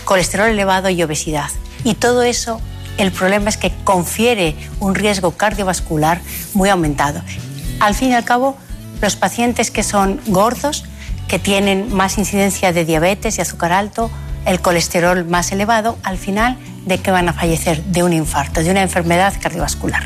colesterol 0.05 0.49
elevado 0.49 0.89
y 0.89 1.01
obesidad. 1.03 1.49
Y 1.83 1.95
todo 1.95 2.23
eso, 2.23 2.59
el 2.97 3.11
problema 3.11 3.49
es 3.49 3.57
que 3.57 3.71
confiere 3.83 4.55
un 4.79 4.95
riesgo 4.95 5.31
cardiovascular 5.31 6.21
muy 6.53 6.69
aumentado. 6.69 7.21
Al 7.79 7.95
fin 7.95 8.09
y 8.09 8.13
al 8.13 8.23
cabo, 8.23 8.57
los 9.01 9.15
pacientes 9.15 9.71
que 9.71 9.83
son 9.83 10.21
gordos, 10.27 10.85
que 11.27 11.39
tienen 11.39 11.93
más 11.93 12.17
incidencia 12.17 12.73
de 12.73 12.85
diabetes 12.85 13.37
y 13.37 13.41
azúcar 13.41 13.71
alto, 13.71 14.09
el 14.45 14.59
colesterol 14.59 15.25
más 15.25 15.51
elevado, 15.51 15.97
al 16.03 16.17
final, 16.17 16.57
¿de 16.85 16.99
qué 16.99 17.11
van 17.11 17.29
a 17.29 17.33
fallecer? 17.33 17.83
De 17.85 18.03
un 18.03 18.13
infarto, 18.13 18.61
de 18.61 18.71
una 18.71 18.81
enfermedad 18.81 19.33
cardiovascular. 19.41 20.03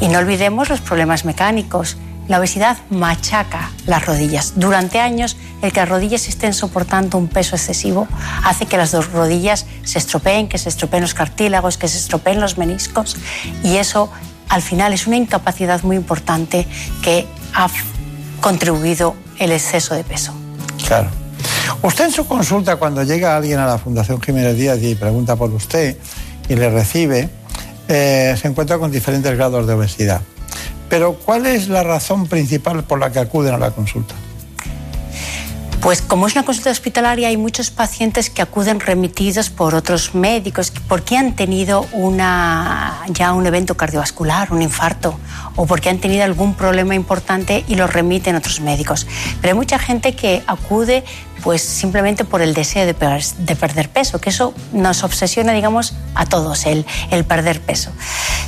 Y 0.00 0.08
no 0.08 0.18
olvidemos 0.18 0.68
los 0.68 0.80
problemas 0.80 1.24
mecánicos. 1.24 1.96
La 2.28 2.40
obesidad 2.40 2.76
machaca 2.90 3.70
las 3.86 4.04
rodillas. 4.04 4.54
Durante 4.56 4.98
años, 4.98 5.36
el 5.62 5.72
que 5.72 5.80
las 5.80 5.88
rodillas 5.88 6.26
estén 6.28 6.54
soportando 6.54 7.18
un 7.18 7.28
peso 7.28 7.54
excesivo 7.54 8.08
hace 8.44 8.66
que 8.66 8.76
las 8.76 8.90
dos 8.90 9.12
rodillas 9.12 9.66
se 9.84 9.98
estropeen, 9.98 10.48
que 10.48 10.58
se 10.58 10.68
estropeen 10.68 11.02
los 11.02 11.14
cartílagos, 11.14 11.78
que 11.78 11.86
se 11.86 11.98
estropeen 11.98 12.40
los 12.40 12.58
meniscos 12.58 13.16
y 13.62 13.76
eso 13.76 14.10
al 14.48 14.62
final 14.62 14.92
es 14.92 15.06
una 15.06 15.16
incapacidad 15.16 15.82
muy 15.82 15.96
importante 15.96 16.66
que 17.02 17.26
ha 17.54 17.68
contribuido 18.40 19.16
el 19.38 19.52
exceso 19.52 19.94
de 19.94 20.04
peso. 20.04 20.32
Claro. 20.86 21.08
Usted 21.82 22.06
en 22.06 22.12
su 22.12 22.26
consulta, 22.26 22.76
cuando 22.76 23.02
llega 23.02 23.36
alguien 23.36 23.58
a 23.58 23.66
la 23.66 23.78
Fundación 23.78 24.20
Jiménez 24.20 24.56
Díaz 24.56 24.78
y 24.82 24.94
pregunta 24.94 25.36
por 25.36 25.50
usted 25.50 25.96
y 26.48 26.54
le 26.54 26.70
recibe, 26.70 27.28
eh, 27.88 28.34
se 28.40 28.48
encuentra 28.48 28.78
con 28.78 28.90
diferentes 28.90 29.34
grados 29.36 29.66
de 29.66 29.74
obesidad. 29.74 30.20
Pero 30.88 31.14
¿cuál 31.14 31.46
es 31.46 31.68
la 31.68 31.82
razón 31.82 32.26
principal 32.26 32.84
por 32.84 32.98
la 32.98 33.10
que 33.10 33.18
acuden 33.18 33.54
a 33.54 33.58
la 33.58 33.70
consulta? 33.72 34.14
Pues 35.80 36.02
como 36.02 36.26
es 36.26 36.34
una 36.34 36.44
consulta 36.44 36.70
hospitalaria 36.70 37.28
hay 37.28 37.36
muchos 37.36 37.70
pacientes 37.70 38.28
que 38.28 38.42
acuden 38.42 38.80
remitidos 38.80 39.50
por 39.50 39.74
otros 39.74 40.14
médicos 40.14 40.72
porque 40.88 41.16
han 41.16 41.36
tenido 41.36 41.86
ya 43.08 43.32
un 43.32 43.46
evento 43.46 43.76
cardiovascular, 43.76 44.52
un 44.52 44.62
infarto 44.62 45.18
o 45.54 45.66
porque 45.66 45.88
han 45.88 45.98
tenido 45.98 46.24
algún 46.24 46.54
problema 46.54 46.94
importante 46.94 47.64
y 47.68 47.76
los 47.76 47.92
remiten 47.92 48.34
otros 48.34 48.60
médicos. 48.60 49.06
Pero 49.40 49.52
hay 49.52 49.56
mucha 49.56 49.78
gente 49.78 50.16
que 50.16 50.42
acude 50.46 51.04
pues 51.42 51.62
simplemente 51.62 52.24
por 52.24 52.42
el 52.42 52.54
deseo 52.54 52.86
de, 52.86 52.94
de 53.38 53.56
perder 53.56 53.88
peso, 53.88 54.20
que 54.20 54.30
eso 54.30 54.52
nos 54.72 55.04
obsesiona, 55.04 55.52
digamos, 55.52 55.94
a 56.16 56.26
todos, 56.26 56.66
el, 56.66 56.84
el 57.12 57.24
perder 57.24 57.60
peso. 57.60 57.92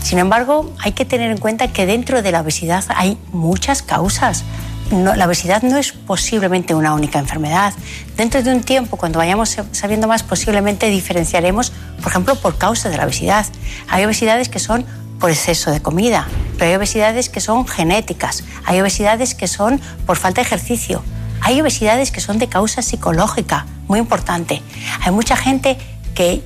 Sin 0.03 0.19
embargo, 0.19 0.73
hay 0.81 0.93
que 0.93 1.05
tener 1.05 1.31
en 1.31 1.39
cuenta 1.39 1.69
que 1.69 1.87
dentro 1.87 2.23
de 2.23 2.33
la 2.33 2.41
obesidad 2.41 2.85
hay 2.89 3.17
muchas 3.31 3.83
causas. 3.83 4.43
La 4.91 5.27
obesidad 5.27 5.63
no 5.63 5.77
es 5.77 5.93
posiblemente 5.93 6.75
una 6.75 6.95
única 6.95 7.19
enfermedad. 7.19 7.75
Dentro 8.17 8.43
de 8.43 8.51
un 8.51 8.63
tiempo, 8.63 8.97
cuando 8.97 9.19
vayamos 9.19 9.59
sabiendo 9.73 10.09
más, 10.09 10.23
posiblemente 10.23 10.89
diferenciaremos, 10.89 11.73
por 12.03 12.11
ejemplo, 12.11 12.35
por 12.37 12.57
causa 12.57 12.89
de 12.89 12.97
la 12.97 13.05
obesidad. 13.05 13.45
Hay 13.89 14.05
obesidades 14.07 14.49
que 14.49 14.59
son 14.59 14.87
por 15.21 15.31
exceso 15.31 15.71
de 15.71 15.83
comida, 15.83 16.27
pero 16.57 16.71
hay 16.71 16.77
obesidades 16.77 17.29
que 17.29 17.41
son 17.41 17.67
genéticas, 17.67 18.45
hay 18.65 18.81
obesidades 18.81 19.35
que 19.35 19.47
son 19.47 19.81
por 20.07 20.17
falta 20.17 20.41
de 20.41 20.47
ejercicio, 20.47 21.03
hay 21.43 21.61
obesidades 21.61 22.11
que 22.11 22.21
son 22.21 22.39
de 22.39 22.49
causa 22.49 22.81
psicológica, 22.81 23.67
muy 23.89 23.99
importante. 23.99 24.63
Hay 25.05 25.13
mucha 25.13 25.37
gente 25.37 25.77
que 26.15 26.43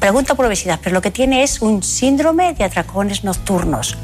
pregunta 0.00 0.34
por 0.34 0.46
obesidad, 0.46 0.80
pero 0.82 0.94
lo 0.94 1.02
que 1.02 1.10
tiene 1.10 1.42
es 1.42 1.62
un 1.62 1.82
síndrome 1.82 2.54
de 2.54 2.64
atracones 2.64 3.24
nocturnos, 3.24 3.96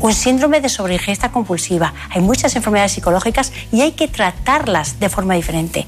un 0.00 0.12
síndrome 0.14 0.60
de 0.60 0.68
sobreingesta 0.68 1.30
compulsiva. 1.30 1.92
Hay 2.10 2.20
muchas 2.20 2.54
enfermedades 2.56 2.92
psicológicas 2.92 3.52
y 3.72 3.80
hay 3.80 3.92
que 3.92 4.06
tratarlas 4.08 5.00
de 5.00 5.08
forma 5.08 5.34
diferente. 5.34 5.86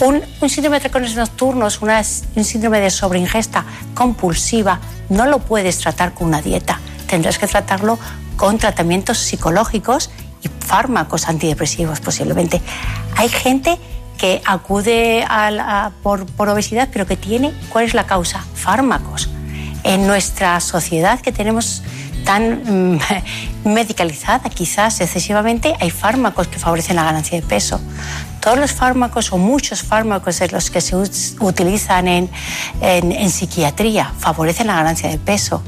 Un, 0.00 0.22
un 0.40 0.48
síndrome 0.48 0.76
de 0.78 0.86
atracones 0.86 1.16
nocturnos, 1.16 1.82
una- 1.82 2.02
un 2.36 2.44
síndrome 2.44 2.80
de 2.80 2.90
sobreingesta 2.90 3.64
compulsiva, 3.94 4.80
no 5.08 5.26
lo 5.26 5.40
puedes 5.40 5.78
tratar 5.78 6.14
con 6.14 6.28
una 6.28 6.40
dieta. 6.40 6.80
Tendrás 7.08 7.38
que 7.38 7.46
tratarlo 7.46 7.98
con 8.36 8.58
tratamientos 8.58 9.18
psicológicos 9.18 10.10
y 10.42 10.48
fármacos 10.64 11.28
antidepresivos 11.28 12.00
posiblemente. 12.00 12.62
Hay 13.16 13.28
gente 13.28 13.76
que 14.18 14.40
acude 14.44 15.24
a 15.28 15.50
la- 15.50 15.86
a- 15.86 15.90
por, 15.90 16.26
por 16.26 16.48
obesidad, 16.48 16.88
pero 16.92 17.06
que 17.06 17.16
tiene, 17.16 17.52
¿cuál 17.70 17.84
es 17.86 17.94
la 17.94 18.06
causa? 18.06 18.44
Fármacos. 18.54 19.28
En 19.84 20.06
nuestra 20.06 20.60
sociedad 20.60 21.20
que 21.20 21.32
tenemos 21.32 21.82
tan 22.28 22.94
mm, 22.94 22.98
medicalizada, 23.64 24.50
quizás 24.50 25.00
excesivamente, 25.00 25.74
hay 25.80 25.88
fármacos 25.90 26.46
que 26.48 26.58
favorecen 26.58 26.96
la 26.96 27.04
ganancia 27.04 27.40
de 27.40 27.46
peso. 27.46 27.80
Todos 28.40 28.58
los 28.58 28.72
fármacos 28.72 29.32
o 29.32 29.38
muchos 29.38 29.82
fármacos 29.82 30.38
de 30.38 30.48
los 30.48 30.70
que 30.70 30.82
se 30.82 30.94
utilizan 31.40 32.06
en, 32.06 32.28
en- 32.82 33.12
en 33.12 33.30
psiquiatría 33.30 34.12
favorecen 34.18 34.66
la 34.66 34.74
ganancia 34.76 35.08
de 35.08 35.16
peso. 35.16 35.62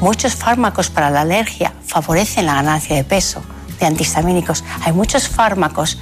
Muchos 0.00 0.36
fármacos 0.36 0.90
para 0.90 1.10
la 1.10 1.22
alergia 1.22 1.72
favorecen 1.84 2.46
la 2.46 2.54
ganancia 2.54 2.94
de 2.94 3.02
peso, 3.02 3.42
de 3.80 3.86
antihistamínicos. 3.86 4.62
Hay 4.84 4.92
muchos 4.92 5.28
fármacos 5.28 5.98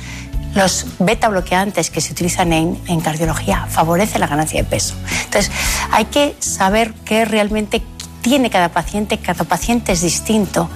los 0.55 0.87
beta 0.99 1.29
bloqueantes 1.31 1.89
que 1.91 2.01
se 2.03 2.13
utilizan 2.13 2.53
en, 2.53 2.79
en 2.87 3.01
cardiología 3.01 3.67
favorecen 3.71 4.21
la 4.21 4.27
ganancia 4.27 4.63
de 4.63 4.69
peso. 4.69 4.95
Entonces, 5.25 5.51
hay 5.91 6.05
que 6.05 6.37
saber 6.41 6.93
qué 7.07 7.25
realmente 7.25 7.83
tiene 8.25 8.49
cada 8.49 8.71
paciente, 8.71 9.19
cada 9.19 9.45
paciente 9.45 9.93
es 9.93 10.01
distinto. 10.01 10.71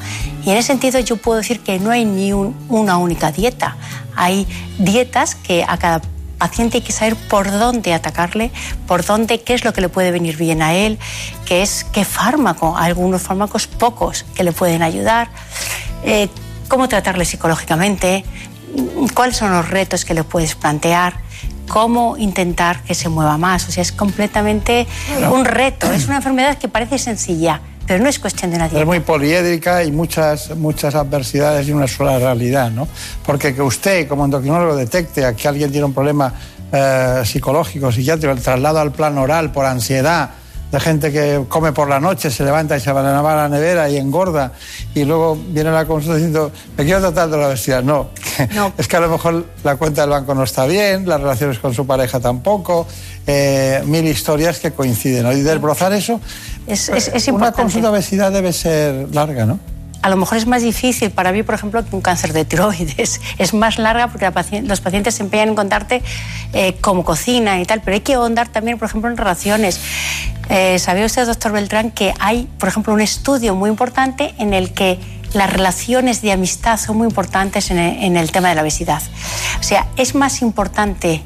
Y 0.45 0.51
en 0.51 0.59
ese 0.59 0.67
sentido 0.67 1.01
yo 1.01 1.17
puedo 1.17 1.39
decir 1.39 1.61
que 1.61 1.79
no 1.81 1.91
hay 1.91 2.05
ni 2.05 2.35
un- 2.35 2.55
una 2.69 2.99
única 2.99 3.33
dieta. 3.33 3.79
Hay 4.15 4.47
dietas 4.79 5.35
que 5.35 5.65
a 5.67 5.79
cada 5.79 6.03
paciente 6.37 6.77
hay 6.77 6.83
que 6.83 6.93
saber 6.93 7.17
por 7.17 7.51
dónde 7.51 7.95
atacarle, 7.95 8.51
por 8.87 9.03
dónde, 9.03 9.41
qué 9.41 9.55
es 9.55 9.65
lo 9.65 9.73
que 9.73 9.81
le 9.81 9.89
puede 9.89 10.11
venir 10.11 10.37
bien 10.37 10.61
a 10.61 10.75
él, 10.75 10.99
qué 11.47 11.63
es, 11.63 11.85
qué 11.91 12.05
fármaco, 12.05 12.77
algunos 12.77 13.23
fármacos 13.23 13.67
pocos 13.67 14.27
que 14.35 14.45
le 14.45 14.53
pueden 14.53 14.83
ayudar, 14.83 15.31
eh, 16.05 16.29
cómo 16.69 16.87
tratarle 16.87 17.25
psicológicamente, 17.25 18.27
cuáles 19.15 19.39
son 19.39 19.53
los 19.53 19.71
retos 19.71 20.05
que 20.05 20.13
le 20.13 20.23
puedes 20.23 20.55
plantear, 20.55 21.15
cómo 21.69 22.17
intentar 22.17 22.83
que 22.83 22.95
se 22.95 23.09
mueva 23.09 23.39
más. 23.39 23.69
O 23.69 23.73
sea, 23.73 23.83
es 23.83 23.93
completamente 23.93 24.87
un 25.31 25.45
reto. 25.45 25.91
Es 25.93 26.07
una 26.07 26.17
enfermedad 26.17 26.59
que 26.59 26.69
parece 26.69 26.99
sencilla, 26.99 27.61
pero 27.87 28.03
no 28.03 28.09
es 28.09 28.19
cuestión 28.19 28.51
de 28.51 28.57
una 28.57 28.69
dieta. 28.69 28.81
Es 28.81 28.87
muy 28.87 29.01
poliédrica 29.01 29.85
y 29.85 29.93
muchas, 29.93 30.57
muchas 30.57 30.95
adversidades 30.95 31.69
y 31.69 31.73
una 31.73 31.87
sola 31.87 32.19
realidad, 32.19 32.71
¿no? 32.71 32.89
Porque 33.25 33.55
que 33.55 33.63
usted, 33.63 34.09
como 34.09 34.25
endocrinólogo, 34.25 34.77
detecte 34.77 35.25
a 35.25 35.35
que 35.35 35.49
alguien 35.49 35.71
tiene 35.71 35.87
un 35.87 35.95
problema 35.95 36.33
eh, 36.71 37.23
psicológico, 37.25 37.91
psiquiátrico, 37.91 38.33
el 38.33 38.43
traslado 38.43 38.79
al 38.79 38.93
plan 38.93 39.17
oral 39.17 39.53
por 39.53 39.65
ansiedad, 39.65 40.31
de 40.71 40.81
gente 40.81 41.11
que 41.13 41.45
come 41.49 41.73
por 41.73 41.89
la 41.89 41.99
noche, 42.01 42.31
se 42.31 42.45
levanta 42.45 42.77
y 42.77 42.81
se 42.81 42.93
va 42.93 43.01
a 43.01 43.37
la 43.37 43.49
nevera 43.49 43.89
y 43.89 43.97
engorda, 43.97 44.53
y 44.95 45.05
luego 45.05 45.37
viene 45.49 45.71
a 45.71 45.73
la 45.73 45.85
consulta 45.87 46.17
diciendo, 46.17 46.53
me 46.77 46.85
quiero 46.85 47.01
tratar 47.01 47.31
de 47.31 47.37
la 47.39 47.47
obesidad. 47.49 47.83
No, 47.83 48.11
es 48.79 48.87
que 48.87 48.97
a 48.97 49.01
lo 49.01 49.09
mejor 49.09 49.47
la 49.65 49.75
cuenta 49.77 50.03
del 50.03 50.11
banco 50.11 50.33
no 50.35 50.45
está 50.45 50.65
bien, 50.67 51.09
las 51.09 51.21
relaciones 51.21 51.59
con 51.59 51.75
su 51.75 51.87
pareja 51.87 52.21
tampoco, 52.21 52.87
eh, 53.27 53.83
mil 53.87 54.07
historias 54.07 54.59
que 54.61 54.71
coinciden. 54.73 55.25
¿no? 55.25 55.33
Y 55.33 55.41
desbrozar 55.41 55.93
eso, 55.93 56.21
Es, 56.67 56.89
es- 56.89 57.09
es 57.09 57.25
una 57.29 57.35
importante. 57.49 57.63
consulta 57.63 57.89
de 57.89 57.95
obesidad 57.95 58.31
debe 58.31 58.53
ser 58.53 59.09
larga, 59.13 59.45
¿no? 59.47 59.59
A 60.03 60.09
lo 60.09 60.17
mejor 60.17 60.39
es 60.39 60.47
más 60.47 60.63
difícil 60.63 61.11
para 61.11 61.33
mí, 61.33 61.43
por 61.43 61.55
ejemplo, 61.55 61.85
que 61.85 61.95
un 61.95 62.03
cáncer 62.03 62.33
de 62.33 62.45
tiroides. 62.45 63.21
Es 63.39 63.55
más 63.55 63.79
larga 63.79 64.09
porque 64.09 64.31
los 64.63 64.81
pacientes 64.81 65.15
se 65.15 65.23
empeñan 65.23 65.51
en 65.51 65.55
contarte 65.55 66.03
eh, 66.53 66.77
cómo 66.81 67.05
cocinan 67.05 67.61
y 67.61 67.65
tal, 67.65 67.81
pero 67.81 67.95
hay 67.95 68.01
que 68.01 68.15
ahondar 68.15 68.49
también, 68.49 68.79
por 68.79 68.89
ejemplo, 68.89 69.11
en 69.11 69.17
relaciones. 69.17 69.81
Eh, 70.49 70.79
¿Sabía 70.79 71.07
usted, 71.07 71.27
doctor 71.27 71.53
Beltrán, 71.53 71.91
que 71.91 72.15
hay, 72.19 72.49
por 72.59 72.69
ejemplo, 72.69 72.93
un 72.93 73.01
estudio 73.01 73.55
muy 73.55 73.71
importante 73.71 74.35
en 74.39 74.55
el 74.55 74.73
que 74.73 74.99
las 75.35 75.53
relaciones 75.53 76.23
de 76.23 76.33
amistad 76.33 76.79
son 76.79 76.97
muy 76.97 77.07
importantes 77.07 77.71
en 77.71 77.79
el, 77.79 78.03
en 78.03 78.17
el 78.17 78.31
tema 78.33 78.49
de 78.49 78.55
la 78.55 78.63
obesidad? 78.63 79.03
O 79.61 79.63
sea, 79.63 79.89
es 79.97 80.15
más 80.15 80.43
importante 80.43 81.23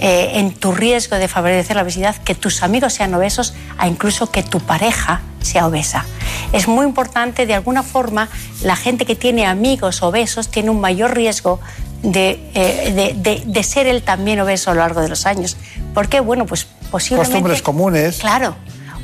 eh, 0.00 0.32
en 0.34 0.52
tu 0.54 0.72
riesgo 0.72 1.16
de 1.16 1.28
favorecer 1.28 1.76
la 1.76 1.82
obesidad 1.82 2.16
que 2.16 2.34
tus 2.34 2.62
amigos 2.62 2.92
sean 2.94 3.12
obesos 3.14 3.54
a 3.78 3.88
incluso 3.88 4.30
que 4.30 4.42
tu 4.42 4.60
pareja 4.60 5.20
sea 5.40 5.66
obesa. 5.66 6.04
Es 6.52 6.68
muy 6.68 6.84
importante, 6.86 7.46
de 7.46 7.54
alguna 7.54 7.82
forma, 7.82 8.28
la 8.62 8.76
gente 8.76 9.06
que 9.06 9.14
tiene 9.16 9.46
amigos 9.46 10.02
obesos 10.02 10.48
tiene 10.50 10.70
un 10.70 10.80
mayor 10.80 11.14
riesgo 11.14 11.60
de, 12.02 12.38
eh, 12.54 12.92
de- 12.94 13.14
de- 13.14 13.42
de 13.46 13.62
ser 13.62 13.86
él 13.86 14.02
también 14.02 14.38
obeso 14.40 14.70
a 14.70 14.74
lo 14.74 14.80
largo 14.80 15.00
de 15.00 15.08
los 15.08 15.24
años. 15.26 15.56
¿Por 15.94 16.08
qué? 16.08 16.20
Bueno, 16.20 16.46
pues 16.46 16.66
posiblemente... 16.90 17.32
Costumbres 17.32 17.62
comunes. 17.62 18.18
Claro, 18.18 18.54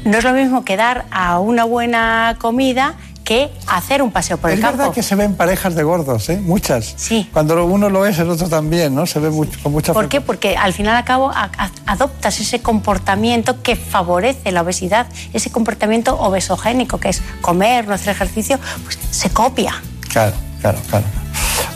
no 0.04 0.18
es 0.18 0.24
lo 0.24 0.32
mismo 0.32 0.64
que 0.64 0.76
dar 0.76 1.06
a 1.10 1.38
una 1.38 1.64
buena 1.64 2.36
comida 2.40 2.94
que 3.24 3.50
hacer 3.66 4.02
un 4.02 4.10
paseo 4.10 4.36
por 4.36 4.50
es 4.50 4.56
el 4.56 4.62
campo. 4.62 4.78
verdad 4.78 4.94
que 4.94 5.02
se 5.02 5.14
ven 5.14 5.34
parejas 5.34 5.74
de 5.74 5.82
gordos, 5.82 6.28
¿eh? 6.28 6.38
Muchas. 6.40 6.94
Sí. 6.96 7.28
Cuando 7.32 7.64
uno 7.64 7.88
lo 7.90 8.04
es, 8.06 8.18
el 8.18 8.28
otro 8.30 8.48
también, 8.48 8.94
¿no? 8.94 9.06
Se 9.06 9.18
ve 9.20 9.30
mucho, 9.30 9.58
con 9.62 9.72
mucha 9.72 9.92
¿Por 9.92 10.08
qué? 10.08 10.20
Porque 10.20 10.56
al 10.56 10.72
final 10.72 10.96
al 10.96 11.04
cabo 11.04 11.30
a- 11.30 11.50
a- 11.56 11.70
adoptas 11.86 12.40
ese 12.40 12.60
comportamiento 12.60 13.62
que 13.62 13.76
favorece 13.76 14.52
la 14.52 14.62
obesidad, 14.62 15.06
ese 15.32 15.50
comportamiento 15.50 16.18
obesogénico, 16.18 16.98
que 16.98 17.08
es 17.10 17.22
comer, 17.40 17.86
no 17.88 17.94
hacer 17.94 18.10
ejercicio, 18.14 18.58
pues 18.84 18.98
se 19.10 19.30
copia. 19.30 19.74
Claro, 20.08 20.34
claro, 20.60 20.78
claro. 20.90 21.04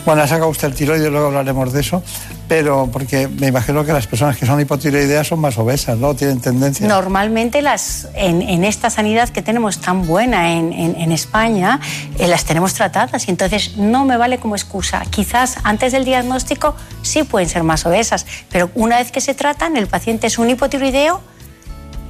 Bueno, 0.07 0.21
ha 0.21 0.27
sacado 0.27 0.47
usted 0.47 0.69
el 0.69 0.73
tiroides, 0.73 1.11
luego 1.11 1.27
hablaremos 1.27 1.73
de 1.73 1.81
eso, 1.81 2.01
pero 2.47 2.87
porque 2.89 3.27
me 3.27 3.47
imagino 3.47 3.83
que 3.83 3.91
las 3.91 4.07
personas 4.07 4.37
que 4.37 4.45
son 4.45 4.57
hipotiroideas 4.61 5.27
son 5.27 5.39
más 5.41 5.57
obesas, 5.57 5.97
¿no? 5.97 6.15
Tienen 6.15 6.39
tendencia. 6.39 6.87
Normalmente 6.87 7.61
las, 7.61 8.07
en, 8.15 8.63
esta 8.63 8.89
sanidad 8.89 9.27
que 9.27 9.41
tenemos 9.41 9.81
tan 9.81 10.07
buena 10.07 10.53
en, 10.53 10.71
en- 10.71 10.95
en 10.95 11.11
España, 11.11 11.81
eh, 12.17 12.29
las 12.29 12.45
tenemos 12.45 12.73
tratadas 12.73 13.27
y 13.27 13.31
entonces 13.31 13.75
no 13.75 14.05
me 14.05 14.15
vale 14.15 14.37
como 14.37 14.55
excusa. 14.55 15.01
Quizás 15.09 15.57
antes 15.65 15.91
del 15.91 16.05
diagnóstico 16.05 16.73
sí 17.01 17.23
pueden 17.23 17.49
ser 17.49 17.63
más 17.63 17.85
obesas, 17.85 18.25
pero 18.49 18.71
una 18.75 18.99
vez 18.99 19.11
que 19.11 19.19
se 19.19 19.33
tratan, 19.33 19.75
el 19.75 19.87
paciente 19.87 20.27
es 20.27 20.37
un 20.39 20.49
hipotiroideo 20.49 21.19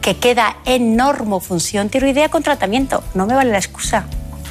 que 0.01 0.17
queda 0.17 0.57
en 0.65 0.95
normofunción 0.95 1.89
tiroidea 1.89 2.29
con 2.29 2.43
tratamiento. 2.43 3.03
No 3.15 3.25
me 3.25 3.33
vale 3.33 3.49
la 3.51 3.57
excusa. 3.57 4.05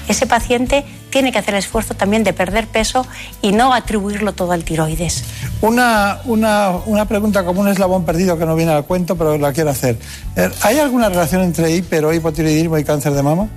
Ese 0.08 0.26
paciente 0.26 0.84
tiene 1.10 1.32
que 1.32 1.38
hacer 1.38 1.54
el 1.54 1.58
esfuerzo 1.58 1.94
también 1.94 2.24
de 2.24 2.32
perder 2.32 2.66
peso 2.66 3.06
y 3.42 3.52
no 3.52 3.72
atribuirlo 3.72 4.32
todo 4.32 4.52
al 4.52 4.64
tiroides. 4.64 5.24
Una, 5.60 6.20
una, 6.24 6.72
una 6.86 7.06
pregunta 7.06 7.44
como 7.44 7.60
un 7.60 7.68
eslabón 7.68 8.04
perdido 8.04 8.38
que 8.38 8.46
no 8.46 8.56
viene 8.56 8.72
al 8.72 8.84
cuento, 8.84 9.16
pero 9.16 9.38
la 9.38 9.52
quiero 9.52 9.70
hacer. 9.70 9.98
Eh, 10.36 10.50
¿Hay 10.62 10.78
alguna 10.78 11.08
relación 11.08 11.42
entre 11.42 11.70
hiper 11.74 12.04
hipotiroidismo 12.14 12.78
y 12.78 12.84
cáncer 12.84 13.12
de 13.12 13.22
mama? 13.22 13.48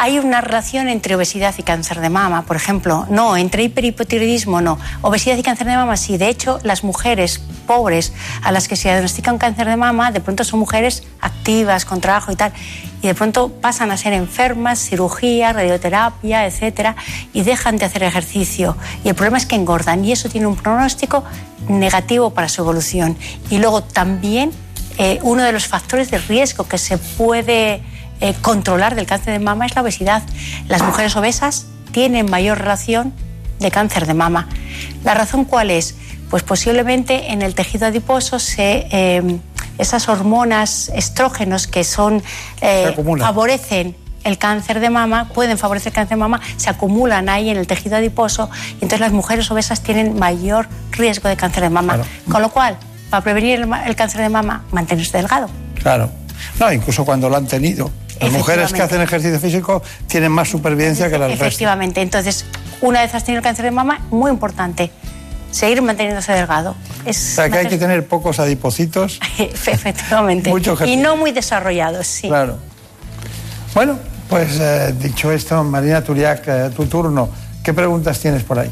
Hay 0.00 0.20
una 0.20 0.40
relación 0.40 0.88
entre 0.88 1.16
obesidad 1.16 1.56
y 1.58 1.64
cáncer 1.64 2.00
de 2.00 2.08
mama, 2.08 2.42
por 2.42 2.54
ejemplo. 2.54 3.04
No, 3.10 3.36
entre 3.36 3.64
hiperhipotiroidismo 3.64 4.60
no. 4.60 4.78
Obesidad 5.02 5.36
y 5.36 5.42
cáncer 5.42 5.66
de 5.66 5.74
mama 5.74 5.96
sí. 5.96 6.16
De 6.16 6.28
hecho, 6.28 6.60
las 6.62 6.84
mujeres 6.84 7.40
pobres 7.66 8.12
a 8.42 8.52
las 8.52 8.68
que 8.68 8.76
se 8.76 8.90
diagnostica 8.90 9.32
un 9.32 9.38
cáncer 9.38 9.66
de 9.66 9.74
mama, 9.74 10.12
de 10.12 10.20
pronto 10.20 10.44
son 10.44 10.60
mujeres 10.60 11.02
activas 11.20 11.84
con 11.84 12.00
trabajo 12.00 12.30
y 12.30 12.36
tal, 12.36 12.52
y 13.02 13.08
de 13.08 13.14
pronto 13.16 13.48
pasan 13.48 13.90
a 13.90 13.96
ser 13.96 14.12
enfermas, 14.12 14.78
cirugía, 14.78 15.52
radioterapia, 15.52 16.46
etcétera, 16.46 16.94
y 17.32 17.42
dejan 17.42 17.76
de 17.76 17.86
hacer 17.86 18.04
ejercicio. 18.04 18.76
Y 19.02 19.08
el 19.08 19.16
problema 19.16 19.38
es 19.38 19.46
que 19.46 19.56
engordan 19.56 20.04
y 20.04 20.12
eso 20.12 20.28
tiene 20.28 20.46
un 20.46 20.54
pronóstico 20.54 21.24
negativo 21.68 22.30
para 22.30 22.48
su 22.48 22.62
evolución. 22.62 23.16
Y 23.50 23.58
luego 23.58 23.82
también 23.82 24.52
eh, 24.96 25.18
uno 25.22 25.42
de 25.42 25.50
los 25.50 25.66
factores 25.66 26.12
de 26.12 26.18
riesgo 26.18 26.68
que 26.68 26.78
se 26.78 26.98
puede 26.98 27.82
eh, 28.20 28.34
controlar 28.40 28.94
del 28.94 29.06
cáncer 29.06 29.32
de 29.32 29.38
mama 29.38 29.66
es 29.66 29.74
la 29.74 29.82
obesidad. 29.82 30.22
Las 30.68 30.82
mujeres 30.82 31.14
obesas 31.16 31.66
tienen 31.92 32.30
mayor 32.30 32.58
relación 32.58 33.12
de 33.60 33.70
cáncer 33.70 34.06
de 34.06 34.14
mama. 34.14 34.48
¿La 35.04 35.14
razón 35.14 35.44
cuál 35.44 35.70
es? 35.70 35.94
Pues 36.30 36.42
posiblemente 36.42 37.32
en 37.32 37.42
el 37.42 37.54
tejido 37.54 37.86
adiposo 37.86 38.38
se, 38.38 38.86
eh, 38.90 39.38
esas 39.78 40.08
hormonas 40.08 40.90
estrógenos 40.94 41.66
que 41.66 41.84
son 41.84 42.22
eh, 42.60 42.94
favorecen 43.18 43.96
el 44.24 44.36
cáncer 44.36 44.80
de 44.80 44.90
mama, 44.90 45.28
pueden 45.28 45.56
favorecer 45.56 45.90
el 45.90 45.94
cáncer 45.94 46.16
de 46.16 46.20
mama, 46.20 46.40
se 46.56 46.68
acumulan 46.68 47.28
ahí 47.28 47.48
en 47.48 47.56
el 47.56 47.66
tejido 47.66 47.96
adiposo 47.96 48.50
y 48.72 48.74
entonces 48.74 49.00
las 49.00 49.12
mujeres 49.12 49.50
obesas 49.50 49.80
tienen 49.80 50.18
mayor 50.18 50.68
riesgo 50.90 51.28
de 51.28 51.36
cáncer 51.36 51.62
de 51.62 51.70
mama. 51.70 52.00
Con 52.30 52.42
lo 52.42 52.50
cual, 52.50 52.76
para 53.10 53.22
prevenir 53.22 53.60
el, 53.60 53.68
el 53.86 53.96
cáncer 53.96 54.20
de 54.20 54.28
mama, 54.28 54.64
mantenerse 54.70 55.16
delgado. 55.16 55.48
Claro. 55.80 56.10
No, 56.60 56.72
incluso 56.72 57.04
cuando 57.04 57.28
lo 57.28 57.36
han 57.36 57.46
tenido. 57.46 57.90
Las 58.20 58.32
mujeres 58.32 58.72
que 58.72 58.82
hacen 58.82 59.00
ejercicio 59.00 59.38
físico 59.38 59.82
tienen 60.06 60.32
más 60.32 60.48
supervivencia 60.48 61.10
que 61.10 61.18
las 61.18 61.30
restas. 61.30 61.46
Efectivamente. 61.48 62.00
Entonces, 62.02 62.44
una 62.80 63.02
vez 63.02 63.14
has 63.14 63.24
tenido 63.24 63.38
el 63.38 63.44
cáncer 63.44 63.64
de 63.64 63.70
mama, 63.70 64.00
muy 64.10 64.30
importante, 64.30 64.90
seguir 65.50 65.82
manteniéndose 65.82 66.32
delgado. 66.32 66.74
Es 67.04 67.32
o 67.32 67.34
sea, 67.36 67.50
que 67.50 67.58
hay 67.58 67.66
que 67.68 67.78
tener 67.78 68.06
pocos 68.06 68.38
adipocitos. 68.38 69.20
Efectivamente. 69.38 70.50
Mucho 70.50 70.76
y 70.84 70.96
no 70.96 71.16
muy 71.16 71.32
desarrollados, 71.32 72.06
sí. 72.06 72.28
Claro. 72.28 72.58
Bueno, 73.74 73.98
pues 74.28 74.58
eh, 74.60 74.94
dicho 74.98 75.32
esto, 75.32 75.62
Marina 75.64 76.02
Turiac, 76.02 76.42
eh, 76.46 76.70
tu 76.74 76.86
turno. 76.86 77.28
¿Qué 77.62 77.74
preguntas 77.74 78.18
tienes 78.18 78.42
por 78.44 78.58
ahí? 78.58 78.70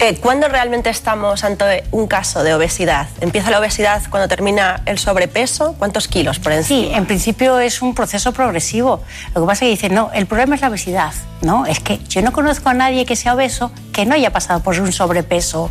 Eh, 0.00 0.18
¿Cuándo 0.20 0.48
realmente 0.48 0.90
estamos 0.90 1.44
ante 1.44 1.84
un 1.92 2.08
caso 2.08 2.42
de 2.42 2.52
obesidad? 2.52 3.08
¿Empieza 3.20 3.50
la 3.50 3.60
obesidad 3.60 4.02
cuando 4.10 4.28
termina 4.28 4.82
el 4.86 4.98
sobrepeso? 4.98 5.76
¿Cuántos 5.78 6.08
kilos 6.08 6.40
por 6.40 6.52
encima? 6.52 6.88
Sí, 6.88 6.94
en 6.94 7.06
principio 7.06 7.60
es 7.60 7.80
un 7.80 7.94
proceso 7.94 8.32
progresivo. 8.32 9.02
Lo 9.34 9.42
que 9.42 9.46
pasa 9.46 9.52
es 9.52 9.60
que 9.60 9.68
dicen, 9.68 9.94
no, 9.94 10.10
el 10.12 10.26
problema 10.26 10.56
es 10.56 10.60
la 10.62 10.68
obesidad. 10.68 11.12
No, 11.42 11.64
es 11.64 11.78
que 11.78 11.98
yo 12.08 12.22
no 12.22 12.32
conozco 12.32 12.68
a 12.68 12.74
nadie 12.74 13.06
que 13.06 13.14
sea 13.14 13.34
obeso 13.34 13.70
que 13.92 14.04
no 14.04 14.14
haya 14.14 14.30
pasado 14.30 14.60
por 14.60 14.78
un 14.80 14.92
sobrepeso 14.92 15.70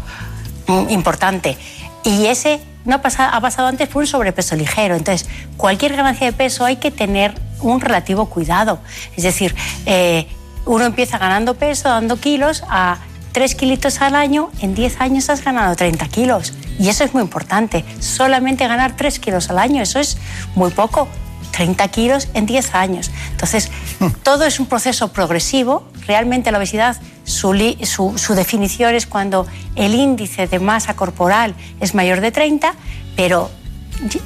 mm, 0.68 0.90
importante. 0.90 1.58
Y 2.04 2.28
ese 2.28 2.62
no 2.86 2.96
ha 2.96 3.02
pasado, 3.02 3.30
ha 3.34 3.42
pasado 3.42 3.68
antes 3.68 3.90
por 3.90 4.04
un 4.04 4.08
sobrepeso 4.08 4.56
ligero. 4.56 4.96
Entonces, 4.96 5.28
cualquier 5.58 5.96
ganancia 5.98 6.28
de 6.28 6.34
peso 6.34 6.64
hay 6.64 6.78
que 6.78 6.92
tener 6.92 7.34
un 7.60 7.82
relativo 7.82 8.28
cuidado. 8.28 8.80
Es 9.18 9.24
decir, 9.24 9.54
eh, 9.86 10.28
uno 10.66 10.86
empieza 10.86 11.18
ganando 11.18 11.56
peso, 11.56 11.90
dando 11.90 12.18
kilos, 12.18 12.64
a 12.70 12.98
3 13.34 13.56
kilitos 13.56 14.00
al 14.02 14.16
año, 14.16 14.50
en 14.62 14.76
10 14.76 15.02
años 15.02 15.30
has 15.30 15.44
ganado 15.44 15.76
30 15.76 16.08
kilos. 16.08 16.54
Y 16.80 16.88
eso 16.90 17.04
es 17.04 17.14
muy 17.14 17.24
importante. 17.24 17.84
Solamente 18.00 18.68
ganar 18.68 18.96
3 18.96 19.20
kilos 19.20 19.50
al 19.50 19.60
año, 19.60 19.82
eso 19.82 20.00
es 20.00 20.18
muy 20.56 20.72
poco. 20.72 21.10
30 21.52 21.88
kilos 21.90 22.30
en 22.34 22.46
10 22.46 22.76
años. 22.76 23.12
Entonces, 23.32 23.70
todo 24.24 24.46
es 24.46 24.60
un 24.60 24.68
proceso 24.68 25.12
progresivo. 25.12 25.86
Realmente 26.08 26.52
la 26.52 26.58
obesidad, 26.58 26.98
su, 27.24 27.54
su, 27.84 28.18
su, 28.18 28.36
definición 28.36 28.96
es 28.96 29.08
cuando 29.08 29.48
el 29.76 29.96
índice 29.96 30.48
de 30.48 30.60
masa 30.60 30.96
corporal 30.96 31.56
es 31.80 31.96
mayor 31.96 32.22
de 32.22 32.32
30, 32.32 32.74
pero 33.16 33.50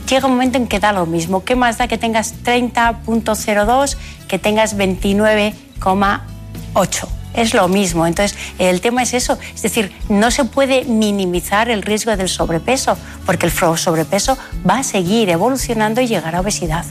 llega 0.10 0.26
un 0.26 0.34
momento 0.34 0.58
en 0.58 0.68
que 0.68 0.80
da 0.80 0.92
lo 0.94 1.06
mismo. 1.06 1.44
¿Qué 1.44 1.56
más 1.56 1.78
da 1.78 1.88
que 1.88 1.98
tengas 1.98 2.34
30.02 2.44 3.98
que 4.28 4.40
tengas 4.40 4.78
29,8? 4.78 7.08
Es 7.38 7.54
lo 7.54 7.70
mismo. 7.70 8.06
Entonces, 8.06 8.38
el 8.60 8.82
tema 8.82 9.04
es 9.04 9.14
eso. 9.14 9.38
Es 9.56 9.62
decir, 9.62 9.94
no 10.10 10.30
se 10.32 10.44
puede 10.44 10.84
minimizar 10.84 11.70
el 11.70 11.82
riesgo 11.82 12.18
del 12.18 12.28
sobrepeso, 12.28 12.98
porque 13.26 13.46
el 13.46 13.52
sobrepeso 13.52 14.38
va 14.70 14.80
a 14.80 14.84
seguir 14.84 15.30
evolucionando 15.30 16.02
y 16.02 16.08
llegar 16.08 16.36
a 16.36 16.42
obesidad. 16.42 16.86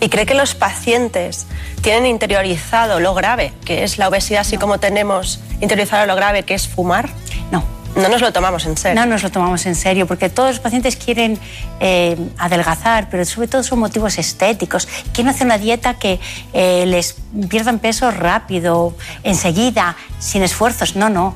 ¿Y 0.00 0.08
cree 0.08 0.26
que 0.26 0.34
los 0.34 0.54
pacientes 0.54 1.46
tienen 1.82 2.06
interiorizado 2.06 2.98
lo 3.00 3.14
grave 3.14 3.52
que 3.64 3.84
es 3.84 3.98
la 3.98 4.08
obesidad, 4.08 4.40
así 4.40 4.56
como 4.56 4.78
tenemos 4.78 5.40
interiorizado 5.60 6.06
lo 6.06 6.16
grave 6.16 6.42
que 6.42 6.54
es 6.54 6.66
fumar? 6.66 7.10
No. 7.52 7.83
No 7.96 8.08
nos 8.08 8.20
lo 8.20 8.32
tomamos 8.32 8.66
en 8.66 8.76
serio. 8.76 9.00
No 9.00 9.06
nos 9.06 9.22
lo 9.22 9.30
tomamos 9.30 9.64
en 9.66 9.74
serio, 9.74 10.06
porque 10.06 10.28
todos 10.28 10.50
los 10.50 10.60
pacientes 10.60 10.96
quieren 10.96 11.38
eh, 11.80 12.16
adelgazar, 12.38 13.08
pero 13.10 13.24
sobre 13.24 13.48
todo 13.48 13.62
son 13.62 13.78
motivos 13.78 14.18
estéticos. 14.18 14.88
Quieren 15.12 15.32
hacer 15.32 15.46
una 15.46 15.58
dieta 15.58 15.94
que 15.94 16.18
eh, 16.52 16.84
les 16.86 17.16
pierdan 17.48 17.78
peso 17.78 18.10
rápido, 18.10 18.96
enseguida, 19.22 19.96
sin 20.18 20.42
esfuerzos. 20.42 20.96
No, 20.96 21.08
no. 21.08 21.34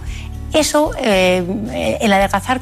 Eso, 0.53 0.93
eh, 0.99 1.45
el 2.01 2.13
adelgazar 2.13 2.61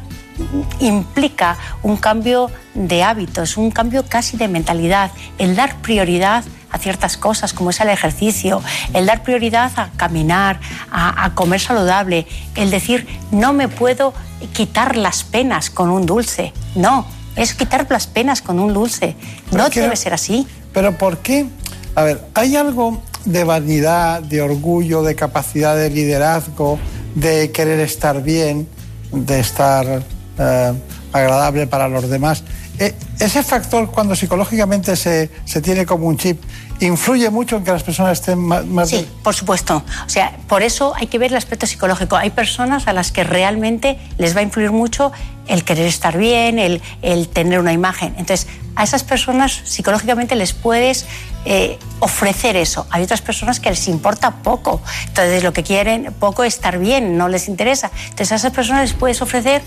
implica 0.81 1.57
un 1.83 1.97
cambio 1.97 2.51
de 2.75 3.03
hábitos, 3.03 3.57
un 3.57 3.71
cambio 3.71 4.05
casi 4.07 4.37
de 4.37 4.49
mentalidad, 4.49 5.11
el 5.39 5.57
dar 5.57 5.77
prioridad 5.77 6.45
a 6.71 6.79
ciertas 6.79 7.17
cosas, 7.17 7.53
como 7.53 7.71
es 7.71 7.81
el 7.81 7.89
ejercicio, 7.89 8.63
el 8.93 9.07
dar 9.07 9.23
prioridad 9.23 9.73
a 9.77 9.91
caminar, 9.97 10.61
a, 10.91 11.31
comer 11.35 11.61
saludable, 11.61 12.27
el 12.55 12.71
decir, 12.71 13.07
no 13.31 13.53
me 13.53 13.69
puedo 13.69 14.13
quitar 14.53 14.97
las 14.97 15.25
penas 15.25 15.71
con 15.71 15.91
un 15.91 16.07
dulce. 16.07 16.53
No, 16.75 17.07
es 17.37 17.55
quitar 17.55 17.87
las 17.89 18.07
penas 18.07 18.43
con 18.43 18.59
un 18.59 18.73
dulce. 18.75 19.17
no 19.53 19.69
debe 19.69 19.97
ser 19.97 20.15
así. 20.15 20.47
Pero 20.73 20.97
¿por 20.97 21.19
qué? 21.19 21.47
A 21.95 22.03
ver, 22.03 22.21
¿hay 22.35 22.57
algo 22.57 23.01
de 23.25 23.45
vanidad, 23.45 24.23
de 24.23 24.43
orgullo, 24.43 25.03
de 25.03 25.15
capacidad 25.15 25.77
de 25.77 25.91
liderazgo, 25.91 26.79
de 27.15 27.51
querer 27.51 27.81
estar 27.81 28.23
bien, 28.23 28.69
de 29.13 29.41
estar 29.41 30.03
eh, 30.39 30.73
agradable 31.13 31.67
para 31.67 31.89
los 31.89 32.09
demás? 32.09 32.45
Eh, 32.79 32.95
ese 33.19 33.43
factor, 33.43 33.91
cuando 33.91 34.15
psicológicamente 34.15 34.97
se, 34.97 35.31
se, 35.47 35.63
tiene 35.63 35.87
como 35.87 36.07
un 36.07 36.19
chip, 36.19 36.43
influye 36.81 37.31
mucho 37.31 37.57
en 37.57 37.65
que 37.65 37.71
las 37.71 37.83
personas 37.83 38.21
estén 38.21 38.39
más... 38.39 38.91
sí, 38.91 39.09
por 39.23 39.35
supuesto. 39.35 39.83
O 40.05 40.09
sea, 40.09 40.37
por 40.47 40.63
eso 40.63 40.93
hay 40.95 41.07
que 41.07 41.19
ver 41.19 41.31
el 41.31 41.39
aspecto 41.39 41.67
psicológico. 41.67 42.17
Hay 42.17 42.31
personas 42.31 42.87
a 42.87 42.93
las 42.93 43.13
que 43.13 43.25
realmente 43.25 43.99
les 44.19 44.37
va 44.37 44.41
a 44.41 44.43
influir 44.43 44.73
mucho 44.73 45.11
el 45.47 45.65
querer 45.65 45.87
estar 45.87 46.19
bien, 46.19 46.59
el, 46.59 46.83
el 47.01 47.29
tener 47.29 47.61
una 47.61 47.73
imagen. 47.73 48.15
Entonces, 48.19 48.47
a 48.75 48.85
esas 48.85 49.05
personas 49.05 49.63
psicológicamente 49.65 50.37
les 50.37 50.53
puedes 50.53 51.07
eh, 51.47 51.79
ofrecer 52.01 52.57
eso. 52.57 52.87
Hay 52.91 53.03
otras 53.03 53.23
personas 53.23 53.59
que 53.59 53.71
les 53.71 53.89
importa 53.89 54.43
poco. 54.43 54.83
Entonces, 55.07 55.43
lo 55.43 55.55
que 55.55 55.63
quieren 55.63 56.15
poco 56.21 56.45
es 56.45 56.55
estar 56.55 56.79
bien, 56.79 57.17
no 57.17 57.29
les 57.29 57.49
interesa. 57.49 57.91
Entonces, 58.05 58.33
a 58.33 58.35
esas 58.37 58.53
personas 58.53 58.83
les 58.83 58.93
puedes 58.93 59.23
ofrecer 59.23 59.63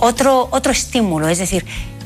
otro, 0.00 0.48
otro 0.50 0.72
estímulo. 0.72 1.28
Es 1.28 1.38
decir, 1.38 1.64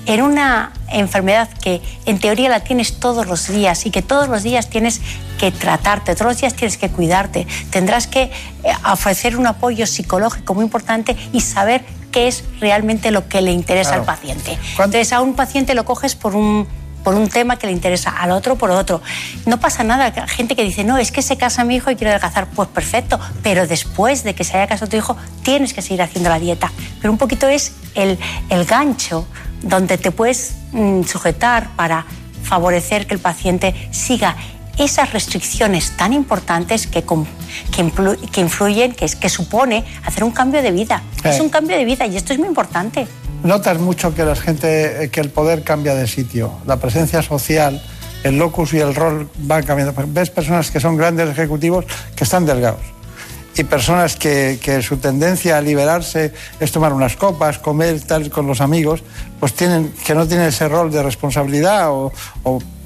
en 0.09 0.22
una 0.22 0.72
enfermedad 0.90 1.51
que 1.62 1.82
en 2.06 2.18
teoría 2.18 2.48
la 2.48 2.60
tienes 2.60 2.98
todos 2.98 3.26
los 3.26 3.47
días 3.47 3.85
y 3.85 3.90
que 3.90 4.01
todos 4.01 4.28
los 4.28 4.43
días 4.43 4.70
tienes 4.70 5.02
que 5.39 5.52
tratarte, 5.52 6.14
todos 6.14 6.32
los 6.32 6.40
días 6.40 6.55
tienes 6.55 6.78
que 6.78 6.89
cuidarte, 6.89 7.47
tendrás 7.70 8.06
que 8.06 8.22
eh, 8.22 8.30
ofrecer 8.90 9.36
un 9.36 9.47
apoyo 9.47 9.86
psicológico 9.86 10.55
muy 10.55 10.64
importante 10.64 11.14
y 11.32 11.43
saber 11.43 11.85
qué 12.10 12.26
es 12.26 12.43
realmente 12.59 13.10
lo 13.10 13.28
que 13.28 13.43
le 13.43 13.52
interesa 13.52 13.97
al 13.97 14.05
paciente. 14.05 14.59
Entonces 14.70 15.12
a 15.12 15.20
un 15.20 15.35
paciente 15.35 15.74
lo 15.74 15.85
coges 15.85 16.16
por 16.16 16.35
un 16.35 16.66
por 17.05 17.14
un 17.14 17.28
tema 17.28 17.56
que 17.56 17.66
le 17.66 17.72
interesa, 17.72 18.10
al 18.10 18.32
otro 18.32 18.56
por 18.56 18.70
otro. 18.70 19.01
No 19.47 19.60
pasa 19.60 19.85
nada, 19.85 20.12
gente 20.26 20.56
que 20.56 20.64
dice, 20.64 20.85
no, 20.85 20.98
es 20.98 21.12
que 21.12 21.22
se 21.22 21.36
casa 21.39 21.64
mi 21.64 21.76
hijo 21.76 21.90
y 21.90 21.97
quiero 21.97 22.10
adelgazar, 22.10 22.48
pues 22.48 22.68
perfecto, 22.68 23.18
pero 23.43 23.66
después 23.66 24.24
de 24.24 24.35
que 24.35 24.44
se 24.44 24.56
haya 24.56 24.66
casado 24.66 24.90
tu 24.90 24.97
hijo 24.97 25.16
tienes 25.43 25.72
que 25.72 25.80
seguir 25.80 26.02
haciendo 26.02 26.28
la 26.28 26.39
dieta. 26.39 26.70
Pero 27.01 27.12
un 27.12 27.16
poquito 27.16 27.48
es 27.48 27.72
el, 27.94 28.18
el 28.51 28.64
gancho 28.64 29.26
donde 29.62 29.98
te 29.98 30.10
puedes 30.10 30.55
mm, 30.72 31.02
sujetar 31.02 31.70
para 31.76 32.06
favorecer 32.43 33.06
que 33.06 33.14
el 33.14 33.20
paciente 33.20 33.74
siga 33.90 34.36
esas 34.78 35.12
restricciones 35.12 35.97
tan 35.97 36.12
importantes 36.12 36.86
que, 36.86 37.02
que, 37.02 38.40
influyen, 38.40 38.93
que, 38.93 39.06
que 39.06 39.28
supone 39.28 39.85
hacer 40.05 40.22
un 40.22 40.30
cambio 40.30 40.62
de 40.62 40.70
vida. 40.70 41.02
Es 41.24 41.40
un 41.40 41.48
cambio 41.48 41.76
de 41.76 41.85
vida 41.85 42.06
y 42.06 42.16
esto 42.16 42.32
es 42.32 42.39
muy 42.39 42.48
importante. 42.48 43.06
Notas 43.43 43.78
mucho 43.78 44.14
que 44.14 44.24
la 44.24 44.36
gente, 44.36 45.05
eh, 45.05 45.10
que 45.10 45.20
el 45.20 45.30
poder 45.30 45.62
cambia 45.62 45.94
de 45.94 46.06
sitio, 46.06 46.59
la 46.66 46.76
presencia 46.76 47.22
social, 47.22 47.82
el 48.24 48.39
locus 48.39 48.72
y 48.74 48.78
el 48.78 48.94
rol 48.94 49.28
van 49.39 49.64
cambiando. 49.64 49.94
Ves 50.09 50.30
personas 50.30 50.70
que 50.70 50.80
son 50.80 50.97
grandes 50.97 51.28
ejecutivos 51.28 51.85
que 52.14 52.24
están 52.24 52.47
delgados 52.47 52.97
y 53.59 53.64
personas 53.64 54.16
que, 54.16 54.59
que, 54.62 54.82
su 54.82 54.98
tendencia 54.98 55.59
a 55.59 55.60
liberarse 55.60 56.32
es 56.60 56.72
tomar 56.72 56.93
unas 56.93 57.16
copas, 57.16 57.59
comer 57.59 58.01
tal 58.01 58.30
con 58.30 58.47
los 58.47 58.60
amigos, 58.60 59.02
pues 59.40 59.55
tienen 59.55 59.93
que 60.05 60.14
no 60.14 60.26
tienen 60.26 60.47
ese 60.48 60.68
rol 60.68 60.90
de 60.90 61.02
responsabilidad 61.02 61.90
o, 61.90 62.12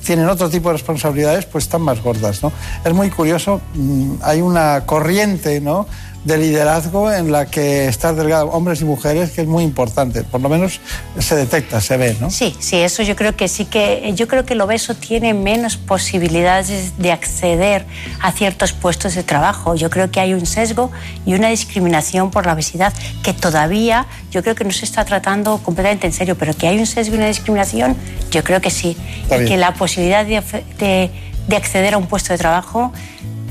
tienen 0.04 0.28
otro 0.28 0.50
tipo 0.50 0.68
de 0.68 0.72
responsabilidades, 0.72 1.46
pues 1.46 1.62
están 1.62 1.82
más 1.82 2.02
gordas, 2.02 2.42
¿no? 2.42 2.52
Es 2.84 2.92
muy 2.92 3.08
curioso, 3.08 3.60
mm, 3.74 4.14
hay 4.22 4.40
una 4.40 4.84
corriente, 4.84 5.60
¿no? 5.60 5.86
De 6.24 6.38
liderazgo 6.38 7.12
en 7.12 7.32
la 7.32 7.46
que 7.46 7.88
estar 7.88 8.14
delgado, 8.14 8.46
hombres 8.50 8.80
y 8.80 8.84
mujeres, 8.84 9.32
que 9.32 9.40
es 9.40 9.46
muy 9.46 9.64
importante. 9.64 10.22
Por 10.22 10.40
lo 10.40 10.48
menos 10.48 10.80
se 11.18 11.34
detecta, 11.34 11.80
se 11.80 11.96
ve, 11.96 12.16
¿no? 12.20 12.30
Sí, 12.30 12.54
sí, 12.60 12.76
eso 12.76 13.02
yo 13.02 13.16
creo 13.16 13.34
que 13.34 13.48
sí 13.48 13.64
que 13.64 14.12
yo 14.14 14.28
creo 14.28 14.44
que 14.44 14.54
el 14.54 14.60
obeso 14.60 14.94
tiene 14.94 15.34
menos 15.34 15.76
posibilidades 15.76 16.96
de 16.98 17.10
acceder 17.10 17.86
a 18.20 18.30
ciertos 18.32 18.72
puestos 18.72 19.14
de 19.14 19.24
trabajo. 19.24 19.74
Yo 19.74 19.90
creo 19.90 20.10
que 20.10 20.20
hay 20.20 20.32
un 20.34 20.46
sesgo 20.46 20.92
y 21.26 21.34
una 21.34 21.48
discriminación 21.48 22.30
por 22.30 22.46
la 22.46 22.52
obesidad 22.52 22.92
que 23.22 23.32
todavía 23.32 24.06
yo 24.30 24.42
creo 24.42 24.54
que 24.54 24.64
no 24.64 24.70
se 24.70 24.84
está 24.84 25.04
tratando 25.04 25.58
completamente 25.58 26.06
en 26.06 26.12
serio, 26.12 26.36
pero 26.38 26.54
que 26.54 26.68
hay 26.68 26.78
un 26.78 26.86
sesgo 26.86 27.14
y 27.14 27.18
una 27.18 27.26
discriminación, 27.26 27.96
yo 28.30 28.44
creo 28.44 28.60
que 28.60 28.70
sí. 28.70 28.96
y 29.26 29.44
que 29.44 29.56
la 29.56 29.74
posibilidad 29.74 30.24
de, 30.24 30.40
de, 30.78 31.10
de 31.48 31.56
acceder 31.56 31.94
a 31.94 31.98
un 31.98 32.06
puesto 32.06 32.32
de 32.32 32.38
trabajo 32.38 32.92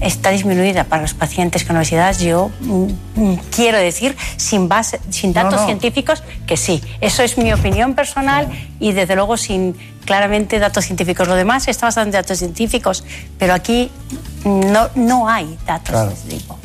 está 0.01 0.31
disminuida 0.31 0.83
para 0.85 1.03
los 1.03 1.13
pacientes 1.13 1.63
con 1.63 1.77
obesidad, 1.77 2.17
yo 2.17 2.51
mm, 2.61 2.85
mm, 3.15 3.35
quiero 3.55 3.77
decir, 3.77 4.15
sin, 4.37 4.67
base, 4.67 4.99
sin 5.09 5.31
datos 5.31 5.53
No, 5.53 5.59
no. 5.61 5.65
científicos, 5.67 6.23
que 6.47 6.57
sí. 6.57 6.81
Eso 6.99 7.23
es 7.23 7.37
mi 7.37 7.53
opinión 7.53 7.93
personal 7.93 8.47
y 8.79 8.91
desde 8.93 9.15
luego 9.15 9.37
sin 9.37 9.75
claramente 10.05 10.57
datos 10.59 10.85
científicos. 10.85 11.27
Lo 11.27 11.35
demás 11.35 11.67
está 11.67 11.85
basado 11.85 12.05
en 12.07 12.11
datos 12.11 12.39
científicos, 12.39 13.03
pero 13.37 13.53
aquí 13.53 13.91
no, 14.43 14.89
no 14.95 15.29
hay 15.29 15.57
datos 15.65 15.89
Claro. 15.91 16.09
de 16.09 16.15
ese 16.15 16.27
tipo. 16.29 16.57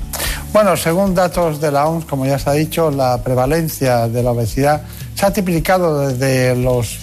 Bueno, 0.53 0.75
según 0.77 1.15
datos 1.15 1.61
de 1.61 1.71
la 1.71 1.87
OMS, 1.87 2.07
como 2.07 2.25
ya 2.25 2.39
se 2.39 2.49
ha 2.49 2.55
dicho, 2.55 2.91
la 2.91 3.23
prevalencia 3.23 4.09
de 4.09 4.23
la 4.23 4.31
obesidad 4.31 4.83
se 5.15 5.27
ha 5.27 5.31
triplicado 5.33 6.09
desde 6.09 6.57
los 6.57 6.99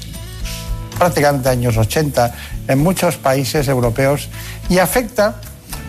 prácticamente 0.97 1.49
años 1.49 1.77
80 1.77 2.33
en 2.67 2.79
muchos 2.79 3.17
países 3.17 3.67
europeos 3.67 4.29
y 4.69 4.79
afecta 4.79 5.35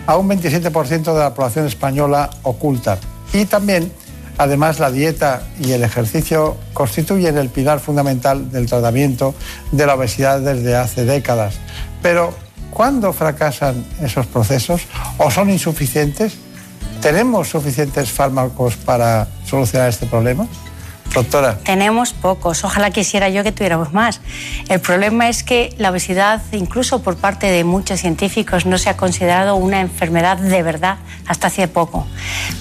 a 0.07 0.17
un 0.17 0.29
27% 0.29 1.13
de 1.13 1.19
la 1.19 1.33
población 1.33 1.65
española 1.65 2.29
oculta. 2.43 2.97
Y 3.33 3.45
también, 3.45 3.91
además, 4.37 4.79
la 4.79 4.91
dieta 4.91 5.43
y 5.59 5.71
el 5.71 5.83
ejercicio 5.83 6.57
constituyen 6.73 7.37
el 7.37 7.49
pilar 7.49 7.79
fundamental 7.79 8.51
del 8.51 8.67
tratamiento 8.67 9.35
de 9.71 9.85
la 9.85 9.95
obesidad 9.95 10.39
desde 10.39 10.75
hace 10.75 11.05
décadas. 11.05 11.55
Pero, 12.01 12.33
¿cuándo 12.71 13.13
fracasan 13.13 13.85
esos 14.01 14.25
procesos 14.27 14.81
o 15.17 15.31
son 15.31 15.49
insuficientes? 15.49 16.33
¿Tenemos 17.01 17.49
suficientes 17.49 18.11
fármacos 18.11 18.75
para 18.77 19.27
solucionar 19.45 19.89
este 19.89 20.05
problema? 20.05 20.47
Doctora. 21.15 21.57
Tenemos 21.63 22.13
pocos, 22.13 22.63
ojalá 22.65 22.91
quisiera 22.91 23.29
yo 23.29 23.43
que 23.43 23.53
tuviéramos 23.53 23.93
más. 23.93 24.19
El 24.67 24.81
problema 24.81 25.29
es 25.29 25.43
que 25.43 25.73
la 25.77 25.89
obesidad, 25.89 26.41
incluso 26.51 27.01
por 27.01 27.15
parte 27.15 27.47
de 27.47 27.63
muchos 27.63 28.01
científicos, 28.01 28.65
no 28.65 28.77
se 28.77 28.89
ha 28.89 28.97
considerado 28.97 29.55
una 29.55 29.79
enfermedad 29.79 30.37
de 30.37 30.61
verdad 30.61 30.97
hasta 31.25 31.47
hace 31.47 31.67
poco. 31.69 32.05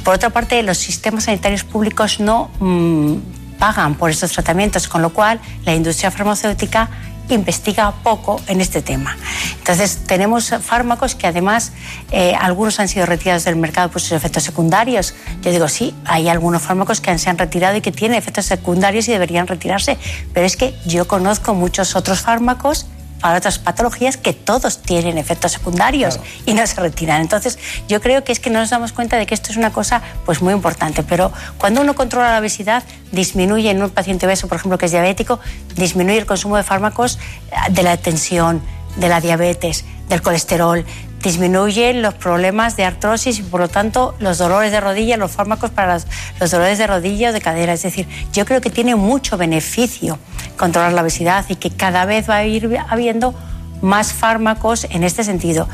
Por 0.04 0.14
otra 0.14 0.30
parte, 0.30 0.62
los 0.62 0.78
sistemas 0.78 1.24
sanitarios 1.24 1.64
públicos 1.64 2.20
no 2.20 2.48
mm, 2.60 3.16
pagan 3.58 3.96
por 3.96 4.10
estos 4.10 4.32
tratamientos, 4.32 4.86
con 4.86 5.02
lo 5.02 5.10
cual 5.10 5.40
la 5.64 5.74
industria 5.74 6.10
farmacéutica 6.10 6.88
investiga 7.28 7.92
poco 8.02 8.40
en 8.48 8.60
este 8.60 8.82
tema. 8.82 9.16
Entonces, 9.58 10.00
tenemos 10.06 10.54
fármacos 10.60 11.14
que 11.14 11.26
además 11.26 11.72
eh, 12.10 12.34
algunos 12.38 12.80
han 12.80 12.88
sido 12.88 13.06
retirados 13.06 13.44
del 13.44 13.56
mercado 13.56 13.90
por 13.90 14.00
sus 14.00 14.12
efectos 14.12 14.42
secundarios. 14.42 15.14
Yo 15.42 15.50
digo, 15.50 15.68
sí, 15.68 15.94
hay 16.04 16.28
algunos 16.28 16.62
fármacos 16.62 17.00
que 17.00 17.16
se 17.18 17.30
han 17.30 17.38
retirado 17.38 17.76
y 17.76 17.80
que 17.80 17.92
tienen 17.92 18.18
efectos 18.18 18.46
secundarios 18.46 19.08
y 19.08 19.12
deberían 19.12 19.46
retirarse, 19.46 19.96
pero 20.32 20.46
es 20.46 20.56
que 20.56 20.74
yo 20.86 21.06
conozco 21.08 21.54
muchos 21.54 21.96
otros 21.96 22.20
fármacos 22.20 22.86
para 23.24 23.38
otras 23.38 23.58
patologías 23.58 24.18
que 24.18 24.34
todos 24.34 24.82
tienen 24.82 25.16
efectos 25.16 25.52
secundarios 25.52 26.20
y 26.44 26.52
no 26.52 26.66
se 26.66 26.78
retiran. 26.78 27.22
Entonces, 27.22 27.58
yo 27.88 28.02
creo 28.02 28.22
que 28.22 28.32
es 28.32 28.38
que 28.38 28.50
no 28.50 28.58
nos 28.58 28.68
damos 28.68 28.92
cuenta 28.92 29.16
de 29.16 29.24
que 29.24 29.32
esto 29.32 29.50
es 29.50 29.56
una 29.56 29.72
cosa 29.72 30.02
pues 30.26 30.42
muy 30.42 30.52
importante, 30.52 31.02
pero 31.02 31.32
cuando 31.56 31.80
uno 31.80 31.94
controla 31.94 32.32
la 32.32 32.40
obesidad, 32.40 32.82
disminuye 33.12 33.70
en 33.70 33.82
un 33.82 33.88
paciente 33.88 34.26
obeso, 34.26 34.46
por 34.46 34.58
ejemplo, 34.58 34.76
que 34.76 34.84
es 34.84 34.92
diabético, 34.92 35.40
disminuye 35.74 36.18
el 36.18 36.26
consumo 36.26 36.58
de 36.58 36.64
fármacos 36.64 37.18
eh, 37.50 37.72
de 37.72 37.82
la 37.82 37.96
tensión, 37.96 38.60
de 38.96 39.08
la 39.08 39.22
diabetes, 39.22 39.86
del 40.10 40.20
colesterol, 40.20 40.84
disminuyen 41.24 42.02
los 42.02 42.14
problemas 42.14 42.76
de 42.76 42.84
artrosis 42.84 43.38
y 43.38 43.42
por 43.42 43.60
lo 43.60 43.68
tanto 43.68 44.14
los 44.20 44.38
dolores 44.38 44.70
de 44.70 44.80
rodilla, 44.80 45.16
los 45.16 45.32
fármacos 45.32 45.70
para 45.70 45.94
los, 45.94 46.06
los 46.38 46.50
dolores 46.50 46.78
de 46.78 46.86
rodilla 46.86 47.30
o 47.30 47.32
de 47.32 47.40
cadera. 47.40 47.72
Es 47.72 47.82
decir, 47.82 48.06
yo 48.32 48.44
creo 48.44 48.60
que 48.60 48.70
tiene 48.70 48.94
mucho 48.94 49.36
beneficio 49.36 50.18
controlar 50.56 50.92
la 50.92 51.02
obesidad 51.02 51.44
y 51.48 51.56
que 51.56 51.70
cada 51.70 52.04
vez 52.04 52.28
va 52.28 52.36
a 52.36 52.44
ir 52.44 52.78
habiendo 52.88 53.34
más 53.80 54.12
fármacos 54.12 54.86
en 54.90 55.04
este 55.04 55.24
sentido. 55.24 55.68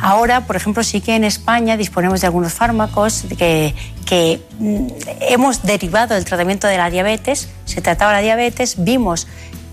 Ahora, 0.00 0.46
por 0.46 0.56
ejemplo, 0.56 0.82
sí 0.84 1.00
que 1.00 1.16
en 1.16 1.24
España 1.24 1.76
disponemos 1.76 2.20
de 2.20 2.26
algunos 2.28 2.52
fármacos 2.52 3.24
que, 3.38 3.74
que 4.04 4.40
mm, 4.58 4.86
hemos 5.20 5.62
derivado 5.62 6.14
del 6.14 6.24
tratamiento 6.24 6.66
de 6.66 6.78
la 6.78 6.90
diabetes. 6.90 7.48
Se 7.64 7.80
trataba 7.80 8.12
la 8.12 8.20
diabetes, 8.20 8.76
vimos 8.78 9.26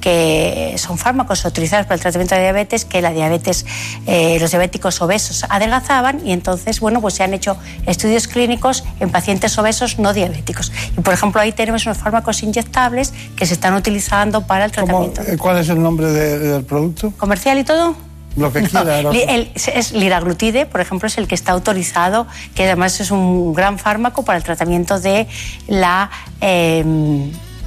que 0.03 0.75
son 0.77 0.97
fármacos 0.97 1.45
autorizados 1.45 1.85
para 1.85 1.95
el 1.95 2.01
tratamiento 2.01 2.35
de 2.35 2.41
diabetes, 2.41 2.83
que 2.83 3.01
la 3.01 3.11
diabetes, 3.11 3.65
eh, 4.05 4.37
los 4.41 4.51
diabéticos 4.51 5.01
obesos 5.01 5.45
adelgazaban 5.47 6.19
y 6.27 6.33
entonces, 6.33 6.81
bueno, 6.81 6.99
pues 6.99 7.13
se 7.13 7.23
han 7.23 7.33
hecho 7.33 7.55
estudios 7.85 8.27
clínicos 8.27 8.83
en 8.99 9.09
pacientes 9.11 9.57
obesos 9.57 9.99
no 9.99 10.11
diabéticos. 10.11 10.73
Y 10.97 11.01
por 11.01 11.13
ejemplo, 11.13 11.39
ahí 11.39 11.53
tenemos 11.53 11.85
unos 11.85 11.97
fármacos 11.97 12.43
inyectables 12.43 13.13
que 13.37 13.45
se 13.45 13.53
están 13.53 13.75
utilizando 13.75 14.45
para 14.45 14.65
el 14.65 14.71
¿Cómo- 14.73 14.85
tratamiento 14.87 15.21
eh, 15.21 15.37
¿Cuál 15.37 15.59
es 15.59 15.69
el 15.69 15.81
nombre 15.81 16.07
de- 16.11 16.37
del 16.39 16.65
producto? 16.65 17.13
comercial 17.17 17.57
y 17.59 17.63
todo. 17.63 17.95
Lo 18.35 18.51
que 18.51 18.61
quiera. 18.67 18.99
el- 18.99 19.51
es 19.55 19.93
liraglutide, 19.93 20.65
por 20.65 20.81
ejemplo, 20.81 21.07
es 21.07 21.17
el 21.17 21.27
que 21.29 21.35
está 21.35 21.53
autorizado, 21.53 22.27
que 22.55 22.65
además 22.65 22.99
es 22.99 23.09
un 23.11 23.53
gran 23.53 23.79
fármaco 23.79 24.25
para 24.25 24.37
el 24.37 24.43
tratamiento 24.43 24.99
de 24.99 25.27
la 25.67 26.09
eh, 26.41 26.83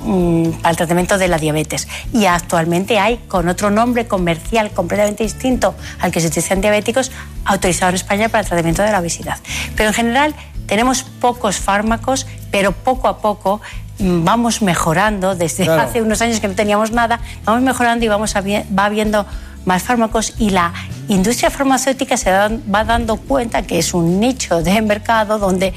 mm, 0.06 0.50
para 0.62 0.70
el 0.70 0.76
tratamiento 0.76 1.18
de 1.18 1.28
la 1.28 1.38
diabetes. 1.38 1.88
Y 2.12 2.26
actualmente 2.26 2.98
hay 2.98 3.18
con 3.28 3.48
otro 3.48 3.70
nombre 3.70 4.06
comercial 4.06 4.70
completamente 4.70 5.24
distinto 5.24 5.74
al 6.00 6.10
que 6.12 6.20
se 6.20 6.28
utiliza 6.28 6.54
en 6.54 6.60
diabéticos, 6.60 7.12
autorizado 7.44 7.90
en 7.90 7.96
España 7.96 8.28
para 8.28 8.40
el 8.42 8.46
tratamiento 8.46 8.82
de 8.82 8.92
la 8.92 9.00
obesidad. 9.00 9.38
Pero 9.76 9.88
en 9.90 9.94
general 9.94 10.34
tenemos 10.66 11.02
pocos 11.02 11.56
fármacos, 11.56 12.26
pero 12.50 12.72
poco 12.72 13.08
a 13.08 13.18
poco 13.18 13.60
mm, 13.98 14.24
vamos 14.24 14.62
mejorando 14.62 15.34
desde 15.34 15.64
Claro. 15.64 15.82
hace 15.82 16.02
unos 16.02 16.20
años 16.22 16.40
que 16.40 16.48
no 16.48 16.54
teníamos 16.54 16.92
nada, 16.92 17.20
vamos 17.44 17.62
mejorando 17.62 18.04
y 18.04 18.08
vamos 18.08 18.34
va 18.34 18.84
habiendo 18.84 19.26
más 19.64 19.82
fármacos 19.82 20.34
y 20.38 20.50
la 20.50 20.72
industria 21.08 21.50
farmacéutica 21.50 22.16
se 22.16 22.30
va 22.30 22.84
dando 22.84 23.16
cuenta 23.16 23.62
que 23.62 23.78
es 23.78 23.94
un 23.94 24.20
nicho 24.20 24.62
de 24.62 24.80
mercado 24.80 25.38
donde 25.38 25.74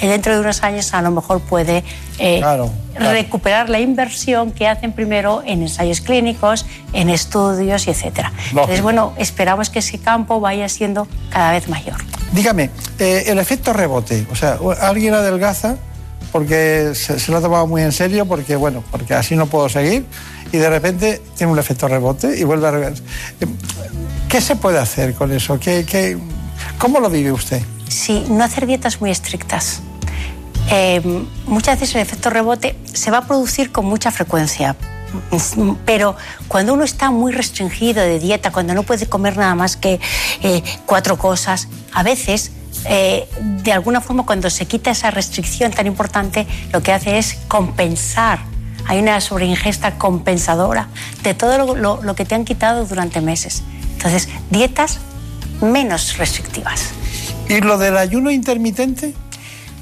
dentro 0.00 0.34
de 0.34 0.40
unos 0.40 0.62
años 0.62 0.92
a 0.94 1.02
lo 1.02 1.10
mejor 1.10 1.40
puede 1.40 1.84
eh, 2.18 2.38
Claro, 2.38 2.70
claro. 2.94 3.12
recuperar 3.12 3.68
la 3.68 3.80
inversión 3.80 4.52
que 4.52 4.66
hacen 4.68 4.92
primero 4.92 5.42
en 5.46 5.62
ensayos 5.62 6.00
clínicos, 6.00 6.66
en 6.92 7.10
estudios 7.10 7.86
y 7.86 7.90
etcétera. 7.90 8.32
Entonces, 8.50 8.82
bueno, 8.82 9.12
esperamos 9.18 9.70
que 9.70 9.80
ese 9.80 9.98
campo 9.98 10.40
vaya 10.40 10.68
siendo 10.68 11.06
cada 11.30 11.52
vez 11.52 11.68
mayor. 11.68 11.96
Dígame, 12.32 12.70
eh, 12.98 13.24
el 13.26 13.38
efecto 13.38 13.72
rebote, 13.72 14.26
o 14.30 14.34
sea, 14.36 14.58
alguien 14.80 15.14
adelgaza 15.14 15.76
porque 16.30 16.92
se, 16.94 17.18
se 17.20 17.30
lo 17.30 17.38
ha 17.38 17.40
tomado 17.42 17.66
muy 17.66 17.82
en 17.82 17.92
serio, 17.92 18.24
porque 18.26 18.56
bueno, 18.56 18.82
porque 18.90 19.12
así 19.14 19.36
no 19.36 19.46
puedo 19.46 19.68
seguir, 19.68 20.06
y 20.50 20.56
de 20.56 20.70
repente 20.70 21.20
tiene 21.36 21.52
un 21.52 21.58
efecto 21.58 21.88
rebote 21.88 22.38
y 22.38 22.44
vuelve 22.44 22.68
a 22.68 22.70
regresar. 22.70 23.04
Eh, 23.40 23.46
¿Qué 24.28 24.40
se 24.40 24.56
puede 24.56 24.78
hacer 24.78 25.12
con 25.14 25.30
eso? 25.30 25.60
¿Qué, 25.60 25.84
qué- 25.84 26.16
cómo 26.78 27.00
lo 27.00 27.10
vive 27.10 27.32
usted? 27.32 27.60
Sí, 27.92 28.24
no 28.30 28.42
hacer 28.42 28.66
dietas 28.66 29.00
muy 29.00 29.10
estrictas. 29.10 29.80
Eh, 30.70 31.02
muchas 31.46 31.78
veces 31.78 31.94
el 31.94 32.00
efecto 32.00 32.30
rebote 32.30 32.78
se 32.92 33.10
va 33.10 33.18
a 33.18 33.26
producir 33.26 33.70
con 33.70 33.84
mucha 33.84 34.10
frecuencia, 34.10 34.76
pero 35.84 36.16
cuando 36.48 36.72
uno 36.72 36.84
está 36.84 37.10
muy 37.10 37.32
restringido 37.32 38.02
de 38.02 38.18
dieta, 38.18 38.50
cuando 38.50 38.72
no 38.72 38.82
puede 38.82 39.06
comer 39.06 39.36
nada 39.36 39.54
más 39.54 39.76
que 39.76 40.00
eh, 40.42 40.62
cuatro 40.86 41.18
cosas, 41.18 41.68
a 41.92 42.02
veces, 42.02 42.52
eh, 42.86 43.28
de 43.40 43.72
alguna 43.72 44.00
forma, 44.00 44.24
cuando 44.24 44.48
se 44.48 44.66
quita 44.66 44.90
esa 44.92 45.10
restricción 45.10 45.70
tan 45.72 45.86
importante, 45.86 46.46
lo 46.72 46.82
que 46.82 46.92
hace 46.92 47.18
es 47.18 47.34
compensar. 47.48 48.38
Hay 48.86 48.98
una 49.00 49.20
sobreingesta 49.20 49.98
compensadora 49.98 50.88
de 51.22 51.34
todo 51.34 51.58
lo- 51.58 51.74
lo- 51.76 52.02
lo 52.02 52.14
que 52.14 52.24
te 52.24 52.34
han 52.34 52.44
quitado 52.46 52.86
durante 52.86 53.20
meses. 53.20 53.62
Entonces, 53.96 54.28
dietas 54.50 54.98
menos 55.60 56.16
restrictivas. 56.16 56.92
¿Y 57.48 57.60
lo 57.60 57.78
del 57.78 57.96
ayuno 57.96 58.30
intermitente? 58.30 59.14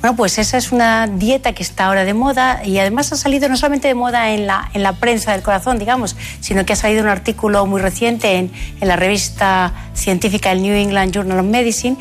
Bueno, 0.00 0.16
pues 0.16 0.38
esa 0.38 0.56
es 0.56 0.72
una 0.72 1.06
dieta 1.06 1.52
que 1.52 1.62
está 1.62 1.86
ahora 1.86 2.04
de 2.04 2.14
moda 2.14 2.62
y 2.64 2.78
además 2.78 3.12
ha 3.12 3.16
salido 3.16 3.50
no 3.50 3.56
solamente 3.58 3.86
de 3.88 3.94
moda 3.94 4.30
en 4.30 4.46
la, 4.46 4.70
en 4.72 4.82
la 4.82 4.94
prensa 4.94 5.32
del 5.32 5.42
corazón, 5.42 5.78
digamos, 5.78 6.16
sino 6.40 6.64
que 6.64 6.72
ha 6.72 6.76
salido 6.76 7.02
un 7.02 7.08
artículo 7.08 7.66
muy 7.66 7.82
reciente 7.82 8.36
en, 8.36 8.50
en 8.80 8.88
la 8.88 8.96
revista 8.96 9.74
científica 9.92 10.52
el 10.52 10.62
New 10.62 10.74
England 10.74 11.12
Journal 11.12 11.40
of 11.40 11.44
Medicine. 11.44 11.98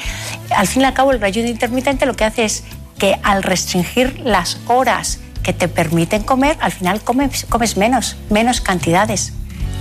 Al 0.56 0.68
fin 0.68 0.84
y 0.84 0.86
al 0.86 0.94
cabo, 0.94 1.12
el 1.12 1.22
ayuno 1.22 1.50
intermitente 1.50 2.06
lo 2.06 2.16
que 2.16 2.24
hace 2.24 2.46
es 2.46 2.64
que 2.98 3.20
al 3.22 3.44
restringir 3.44 4.22
las 4.24 4.60
horas 4.68 5.20
que 5.44 5.52
te 5.52 5.68
permiten 5.68 6.24
comer, 6.24 6.58
al 6.62 6.72
final 6.72 7.02
comes, 7.02 7.46
comes 7.50 7.76
menos, 7.76 8.16
menos 8.30 8.62
cantidades. 8.62 9.34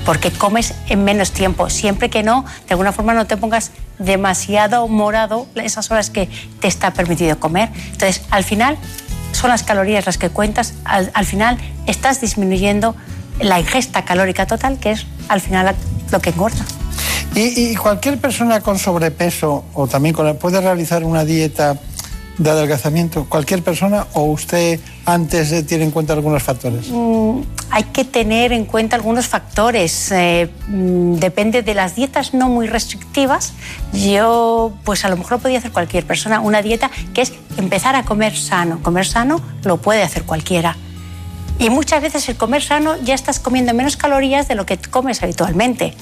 Porque 0.08 0.30
comes 0.30 0.72
en 0.88 1.04
menos 1.04 1.32
tiempo. 1.32 1.68
Siempre 1.68 2.08
que 2.08 2.22
no, 2.22 2.46
de 2.66 2.72
alguna 2.72 2.92
forma 2.92 3.12
no 3.12 3.26
te 3.26 3.36
pongas 3.36 3.72
demasiado 3.98 4.88
morado 4.88 5.46
esas 5.54 5.90
horas 5.90 6.08
que 6.08 6.30
te 6.60 6.66
está 6.66 6.94
permitido 6.94 7.38
comer. 7.38 7.68
Entonces, 7.92 8.22
al 8.30 8.42
final, 8.42 8.78
son 9.32 9.50
las 9.50 9.64
calorías 9.64 10.06
las 10.06 10.16
que 10.16 10.30
cuentas. 10.30 10.72
Al, 10.86 11.10
al 11.12 11.26
final, 11.26 11.58
estás 11.86 12.22
disminuyendo 12.22 12.96
la 13.38 13.60
ingesta 13.60 14.06
calórica 14.06 14.46
total, 14.46 14.78
que 14.78 14.92
es 14.92 15.06
al 15.28 15.42
final 15.42 15.76
lo 16.10 16.20
que 16.20 16.30
engorda. 16.30 16.64
Y, 17.34 17.72
y 17.72 17.76
cualquier 17.76 18.16
persona 18.16 18.62
con 18.62 18.78
sobrepeso 18.78 19.66
o 19.74 19.88
también 19.88 20.14
con 20.14 20.38
puede 20.38 20.58
realizar 20.62 21.04
una 21.04 21.26
dieta 21.26 21.78
de 22.38 22.50
adelgazamiento, 22.50 23.26
cualquier 23.28 23.62
persona 23.62 24.06
o 24.14 24.22
usted 24.22 24.80
antes 25.04 25.66
tiene 25.66 25.84
en 25.84 25.90
cuenta 25.90 26.12
algunos 26.12 26.42
factores. 26.42 26.88
Mm, 26.88 27.40
hay 27.70 27.84
que 27.84 28.04
tener 28.04 28.52
en 28.52 28.64
cuenta 28.64 28.96
algunos 28.96 29.26
factores. 29.26 30.12
Eh, 30.12 30.50
mm, 30.68 31.14
depende 31.14 31.62
de 31.62 31.74
las 31.74 31.96
dietas 31.96 32.34
no 32.34 32.48
muy 32.48 32.66
restrictivas. 32.66 33.52
Yo, 33.92 34.72
pues 34.84 35.04
a 35.04 35.08
lo 35.08 35.16
mejor 35.16 35.40
podría 35.40 35.58
hacer 35.58 35.72
cualquier 35.72 36.06
persona 36.06 36.40
una 36.40 36.62
dieta 36.62 36.90
que 37.12 37.22
es 37.22 37.32
empezar 37.56 37.96
a 37.96 38.04
comer 38.04 38.36
sano. 38.36 38.80
Comer 38.82 39.06
sano 39.06 39.40
lo 39.64 39.78
puede 39.78 40.02
hacer 40.02 40.22
cualquiera. 40.24 40.76
Y 41.58 41.70
muchas 41.70 42.00
veces 42.00 42.28
el 42.28 42.36
comer 42.36 42.62
sano 42.62 42.96
ya 43.02 43.14
estás 43.14 43.40
comiendo 43.40 43.74
menos 43.74 43.96
calorías 43.96 44.46
de 44.46 44.54
lo 44.54 44.64
que 44.64 44.78
comes 44.78 45.22
habitualmente. 45.22 45.94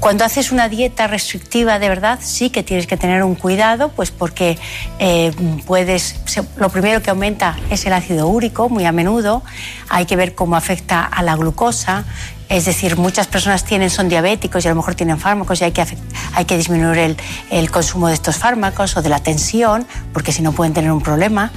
Cuando 0.00 0.24
haces 0.24 0.50
una 0.50 0.68
dieta 0.68 1.06
restrictiva 1.06 1.78
de 1.78 1.88
verdad, 1.88 2.18
sí 2.20 2.50
que 2.50 2.64
tienes 2.64 2.88
que 2.88 2.96
tener 2.96 3.22
un 3.22 3.36
cuidado, 3.36 3.90
pues 3.90 4.10
porque 4.10 4.58
eh, 4.98 5.32
puedes, 5.66 6.16
lo 6.56 6.68
primero 6.70 7.00
que 7.00 7.10
aumenta 7.10 7.56
es 7.70 7.86
el 7.86 7.92
ácido 7.92 8.26
úrico, 8.26 8.68
muy 8.68 8.84
a 8.84 8.92
menudo. 8.92 9.42
Hay 9.88 10.06
que 10.06 10.16
ver 10.16 10.34
cómo 10.34 10.56
afecta 10.56 11.04
a 11.04 11.22
la 11.22 11.36
glucosa. 11.36 12.04
Es 12.52 12.66
decir, 12.66 12.98
muchas 12.98 13.28
personas 13.28 13.64
tienen, 13.64 13.88
son 13.88 14.10
diabéticos 14.10 14.62
y 14.62 14.68
a 14.68 14.72
lo 14.72 14.76
mejor 14.76 14.94
tienen 14.94 15.18
fármacos 15.18 15.62
y 15.62 15.64
hay 15.64 15.72
que, 15.72 15.86
hay 16.34 16.44
que 16.44 16.58
disminuir 16.58 16.98
el, 16.98 17.16
el 17.50 17.70
consumo 17.70 18.08
de 18.08 18.14
estos 18.14 18.36
fármacos 18.36 18.94
o 18.98 19.00
de 19.00 19.08
la 19.08 19.20
tensión, 19.20 19.86
porque 20.12 20.32
si 20.32 20.42
no 20.42 20.52
pueden 20.52 20.74
tener 20.74 20.92
un 20.92 21.00
problema. 21.00 21.50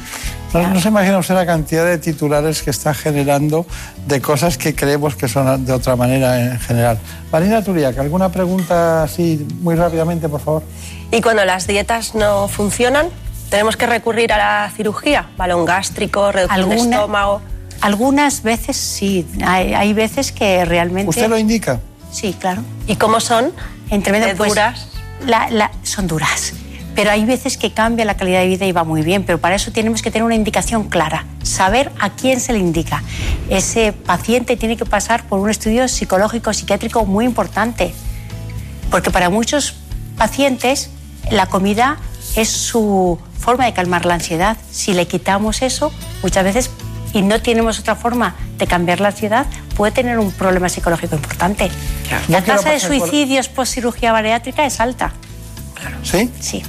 No, 0.53 0.69
no 0.69 0.79
se 0.79 0.87
imagina 0.87 1.17
usted 1.17 1.35
la 1.35 1.45
cantidad 1.45 1.85
de 1.85 1.97
titulares 1.97 2.63
que 2.63 2.69
está 2.69 2.93
generando 2.93 3.65
de 4.07 4.21
cosas 4.21 4.57
que 4.57 4.73
creemos 4.73 5.17
que 5.17 5.27
son 5.27 5.65
de 5.65 5.73
otra 5.73 5.97
manera 5.97 6.39
en 6.39 6.59
general. 6.61 6.97
Marina 7.29 7.61
Turiac, 7.61 7.97
¿alguna 7.97 8.29
pregunta 8.29 9.03
así 9.03 9.45
muy 9.59 9.75
rápidamente, 9.75 10.29
por 10.29 10.39
favor? 10.39 10.63
Y 11.11 11.19
cuando 11.19 11.43
las 11.43 11.67
dietas 11.67 12.15
no 12.15 12.47
funcionan, 12.47 13.09
tenemos 13.49 13.75
que 13.75 13.85
recurrir 13.85 14.31
a 14.31 14.37
la 14.37 14.71
cirugía, 14.73 15.27
balón 15.35 15.65
gástrico, 15.65 16.31
reducción 16.31 16.69
de 16.69 16.75
estómago. 16.77 17.41
Algunas 17.81 18.41
veces 18.43 18.77
sí, 18.77 19.25
hay, 19.45 19.73
hay 19.73 19.93
veces 19.93 20.31
que 20.31 20.65
realmente... 20.65 21.09
¿Usted 21.09 21.29
lo 21.29 21.37
indica? 21.37 21.79
Sí, 22.11 22.35
claro. 22.39 22.61
¿Y 22.87 22.95
cómo 22.95 23.19
son? 23.19 23.51
Entre 23.89 24.11
medio, 24.11 24.27
¿De 24.27 24.35
pues, 24.35 24.49
duras? 24.49 24.87
la- 25.25 25.49
la- 25.49 25.71
son 25.83 26.07
duras. 26.07 26.53
Pero 26.95 27.11
hay 27.11 27.25
veces 27.25 27.57
que 27.57 27.71
cambia 27.73 28.05
la 28.05 28.15
calidad 28.15 28.39
de 28.39 28.47
vida 28.47 28.65
y 28.65 28.71
va 28.71 28.85
muy 28.85 29.01
bien, 29.01 29.23
pero 29.25 29.37
para 29.39 29.55
eso 29.55 29.71
tenemos 29.71 30.01
que 30.01 30.11
tener 30.11 30.23
una 30.23 30.35
indicación 30.35 30.85
clara, 30.87 31.25
saber 31.43 31.91
a 31.99 32.11
quién 32.11 32.39
se 32.39 32.53
le 32.53 32.59
indica. 32.59 33.03
Ese 33.49 33.91
paciente 33.91 34.55
tiene 34.55 34.77
que 34.77 34.85
pasar 34.85 35.25
por 35.27 35.39
un 35.39 35.49
estudio 35.49 35.87
psicológico, 35.89 36.53
psiquiátrico 36.53 37.05
muy 37.05 37.25
importante, 37.25 37.93
porque 38.89 39.11
para 39.11 39.29
muchos 39.29 39.75
pacientes 40.17 40.89
la 41.29 41.47
comida 41.47 41.97
es 42.37 42.47
su 42.49 43.19
forma 43.37 43.65
de 43.65 43.73
calmar 43.73 44.05
la 44.05 44.13
ansiedad. 44.13 44.55
Si 44.71 44.93
le 44.93 45.05
quitamos 45.05 45.61
eso, 45.63 45.91
muchas 46.23 46.45
veces, 46.45 46.69
y 47.15 47.21
no 47.21 47.41
tenemos 47.41 47.79
otra 47.79 47.95
forma 47.95 48.35
de 48.57 48.67
cambiar 48.67 48.99
la 48.99 49.07
ansiedad, 49.07 49.45
puede 49.75 49.93
tener 49.93 50.19
un 50.19 50.31
problema 50.33 50.67
psicológico 50.67 51.15
importante. 51.15 51.71
La 52.11 52.19
No 52.39 52.43
quiero 52.43 52.57
tasa 52.59 52.69
de 52.71 52.75
pasar 52.75 52.89
por- 52.89 52.99
suicidios 52.99 53.47
post 53.47 53.73
cirugía 53.73 54.11
bariátrica 54.11 54.65
es 54.65 54.79
alta. 54.81 55.13
¿Sí? 56.03 56.29
Sí. 56.41 56.61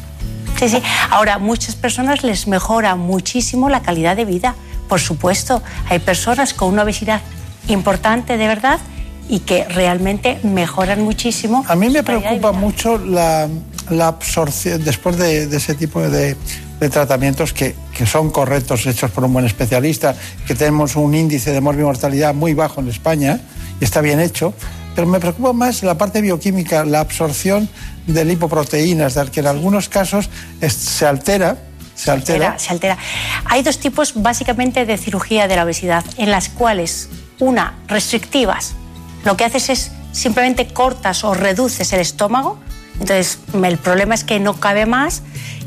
Sí, 0.59 0.69
sí. 0.69 0.83
Ahora, 1.11 1.39
muchas 1.39 1.75
personas 1.75 2.23
les 2.23 2.47
mejora 2.47 2.95
muchísimo 2.95 3.69
la 3.69 3.83
calidad 3.83 4.15
de 4.17 4.25
vida. 4.25 4.55
Por 4.89 5.01
supuesto, 5.01 5.63
hay 5.91 5.99
personas 5.99 6.55
con 6.55 6.69
una 6.73 6.85
obesidad 6.85 7.21
importante 7.69 8.37
de 8.37 8.47
verdad 8.47 8.79
y 9.29 9.41
que 9.41 9.65
realmente 9.65 10.39
mejoran 10.45 11.03
muchísimo. 11.03 11.65
A 11.69 11.75
mí 11.75 11.91
me 11.91 12.05
preocupa 12.05 12.53
mucho 12.53 12.97
la, 12.99 13.49
la 13.91 14.07
absorción, 14.07 14.83
después 14.85 15.17
de, 15.17 15.49
de 15.49 15.57
ese 15.57 15.75
tipo 15.75 16.01
de, 16.09 16.37
de 16.81 16.89
tratamientos 16.91 17.53
que, 17.53 17.75
que 17.97 18.07
son 18.07 18.31
correctos, 18.31 18.87
hechos 18.87 19.11
por 19.11 19.25
un 19.25 19.33
buen 19.33 19.47
especialista, 19.47 20.15
que 20.47 20.55
tenemos 20.55 20.97
un 20.97 21.15
índice 21.15 21.53
de 21.53 21.61
morbimortalidad 21.61 22.35
muy 22.35 22.55
bajo 22.55 22.81
en 22.81 22.89
España, 22.89 23.41
y 23.81 23.85
está 23.85 24.01
bien 24.01 24.21
hecho, 24.21 24.55
pero 24.95 25.07
me 25.07 25.21
preocupa 25.21 25.53
más 25.53 25.83
la 25.83 25.99
parte 25.99 26.23
bioquímica, 26.23 26.85
la 26.85 27.01
absorción 27.01 27.69
de 28.07 28.25
lipoproteínas, 28.25 29.15
de 29.15 29.27
que 29.31 29.41
en 29.41 29.47
algunos 29.47 29.89
casos 29.89 30.31
se 30.67 31.07
altera, 31.07 31.59
se 31.95 32.11
altera. 32.11 32.59
se 32.59 32.71
altera. 32.71 32.97
Hay 33.45 33.63
dos 33.63 33.79
tipos 33.79 34.15
básicamente 34.15 34.87
de 34.87 34.97
cirugía 34.97 35.49
de 35.49 35.57
la 35.57 35.65
obesidad, 35.65 36.05
en 36.17 36.31
las 36.31 36.49
cuales 36.49 37.09
una, 37.39 37.75
restrictivas, 37.89 38.75
lo 39.25 39.37
que 39.37 39.45
haces 39.45 39.69
es 39.69 39.93
simplemente 40.13 40.67
cortas 40.69 41.25
o 41.25 41.35
reduces 41.35 41.93
el 41.93 42.01
estómago, 42.01 42.59
entonces 42.95 43.39
el 43.63 43.77
problema 43.77 44.15
es 44.15 44.25
que 44.25 44.41
no 44.41 44.59
cabe 44.59 44.87
más, 44.87 45.23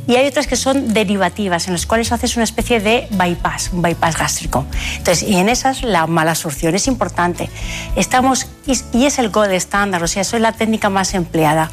y 0.07 0.15
hay 0.15 0.27
otras 0.27 0.47
que 0.47 0.55
son 0.55 0.93
derivativas, 0.93 1.67
en 1.67 1.73
las 1.73 1.85
cuales 1.85 2.11
haces 2.11 2.35
una 2.35 2.43
especie 2.43 2.79
de 2.79 3.07
bypass, 3.11 3.71
un 3.73 3.81
bypass 3.81 4.17
gástrico. 4.17 4.65
Entonces, 4.97 5.27
y 5.27 5.35
en 5.35 5.49
esas 5.49 5.83
la 5.83 6.07
malabsorción 6.07 6.75
es 6.75 6.87
importante. 6.87 7.49
Estamos, 7.95 8.47
y 8.93 9.05
es 9.05 9.19
el 9.19 9.29
gold 9.29 9.51
estándar, 9.51 10.01
o 10.03 10.07
sea, 10.07 10.23
eso 10.23 10.35
es 10.35 10.41
la 10.41 10.53
técnica 10.53 10.89
más 10.89 11.13
empleada. 11.13 11.71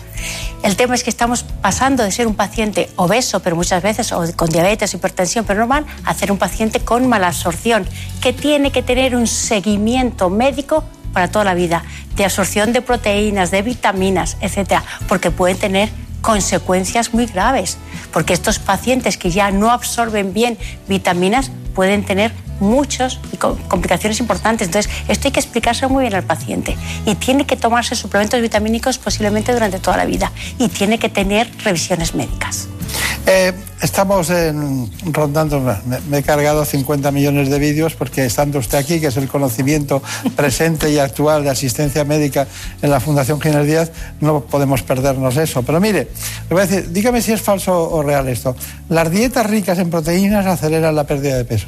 El 0.63 0.77
tema 0.77 0.95
es 0.95 1.05
que 1.05 1.11
estamos 1.11 1.45
pasando 1.45 2.03
de 2.03 2.11
ser 2.11 2.27
un 2.27 2.35
paciente 2.35 2.91
obeso, 2.97 3.41
pero 3.41 3.57
muchas 3.57 3.83
veces, 3.83 4.13
o 4.13 4.25
con 4.35 4.51
diabetes, 4.51 4.93
hipertensión, 4.95 5.45
pero 5.45 5.61
normal, 5.61 5.87
a 6.05 6.15
ser 6.15 6.33
un 6.33 6.39
paciente 6.39 6.81
con 6.81 7.09
malabsorción, 7.09 7.87
que 8.21 8.33
tiene 8.33 8.71
que 8.71 8.83
tener 8.83 9.15
un 9.17 9.27
seguimiento 9.27 10.29
médico 10.29 10.85
para 11.13 11.29
toda 11.29 11.47
la 11.47 11.55
vida, 11.55 11.83
de 12.15 12.25
absorción 12.25 12.75
de 12.75 12.83
proteínas, 12.83 13.51
de 13.51 13.63
vitaminas, 13.63 14.37
etcétera, 14.41 14.85
porque 15.09 15.31
pueden 15.31 15.57
tener 15.57 15.89
consecuencias 16.21 17.15
muy 17.15 17.27
graves, 17.27 17.79
porque 18.13 18.33
estos 18.33 18.59
pacientes 18.59 19.17
que 19.17 19.31
ya 19.31 19.51
no 19.51 19.71
absorben 19.71 20.33
bien 20.33 20.59
vitaminas 20.89 21.51
pueden 21.75 22.05
tener 22.05 22.33
muchas 22.61 23.21
complicaciones 23.69 24.21
importantes. 24.21 24.69
Entonces, 24.69 24.91
esto 25.09 25.29
hay 25.29 25.33
que 25.33 25.41
explicárselo 25.41 25.91
muy 25.91 26.03
bien 26.03 26.15
al 26.15 26.25
paciente. 26.25 26.77
Y 27.05 27.15
tiene 27.17 27.47
que 27.47 27.57
tomarse 27.57 27.95
suplementos 27.95 28.41
vitamínicos 28.41 28.99
posiblemente 28.99 29.53
durante 29.53 29.79
toda 29.79 29.99
la 29.99 30.05
vida. 30.05 30.33
Y 30.59 30.69
tiene 30.69 30.99
que 30.99 31.09
tener 31.09 31.51
revisiones 31.65 32.15
médicas. 32.15 32.69
Eh, 33.29 33.53
estamos 33.83 34.31
en- 34.31 34.89
rondando, 35.13 35.61
me, 35.61 35.75
me 36.09 36.19
he 36.19 36.23
cargado 36.23 36.65
50 36.65 37.11
millones 37.11 37.51
de 37.51 37.59
vídeos 37.59 37.95
porque 37.95 38.25
estando 38.25 38.61
usted 38.61 38.79
aquí, 38.79 39.01
que 39.01 39.09
es 39.09 39.17
el 39.17 39.27
conocimiento 39.27 40.01
presente 40.37 40.91
y 40.93 40.99
actual 41.01 41.43
de 41.43 41.51
asistencia 41.51 42.05
médica 42.05 42.47
en 42.83 42.91
la 42.91 43.01
Fundación 43.01 43.41
Ginés 43.41 43.67
Díaz, 43.67 43.91
no 44.21 44.43
podemos 44.43 44.83
perdernos 44.85 45.37
eso. 45.39 45.63
Pero 45.65 45.81
mire, 45.81 46.09
le 46.49 46.55
voy 46.55 46.63
a 46.63 46.67
decir, 46.67 46.93
dígame 46.93 47.21
si 47.21 47.33
es 47.33 47.43
falso 47.43 47.91
o 47.91 48.03
real 48.03 48.29
esto. 48.29 48.55
Las 48.89 49.11
dietas 49.11 49.45
ricas 49.47 49.79
en 49.81 49.91
proteínas 49.91 50.47
aceleran 50.47 50.95
la 50.95 51.05
pérdida 51.05 51.37
de 51.37 51.45
peso. 51.45 51.67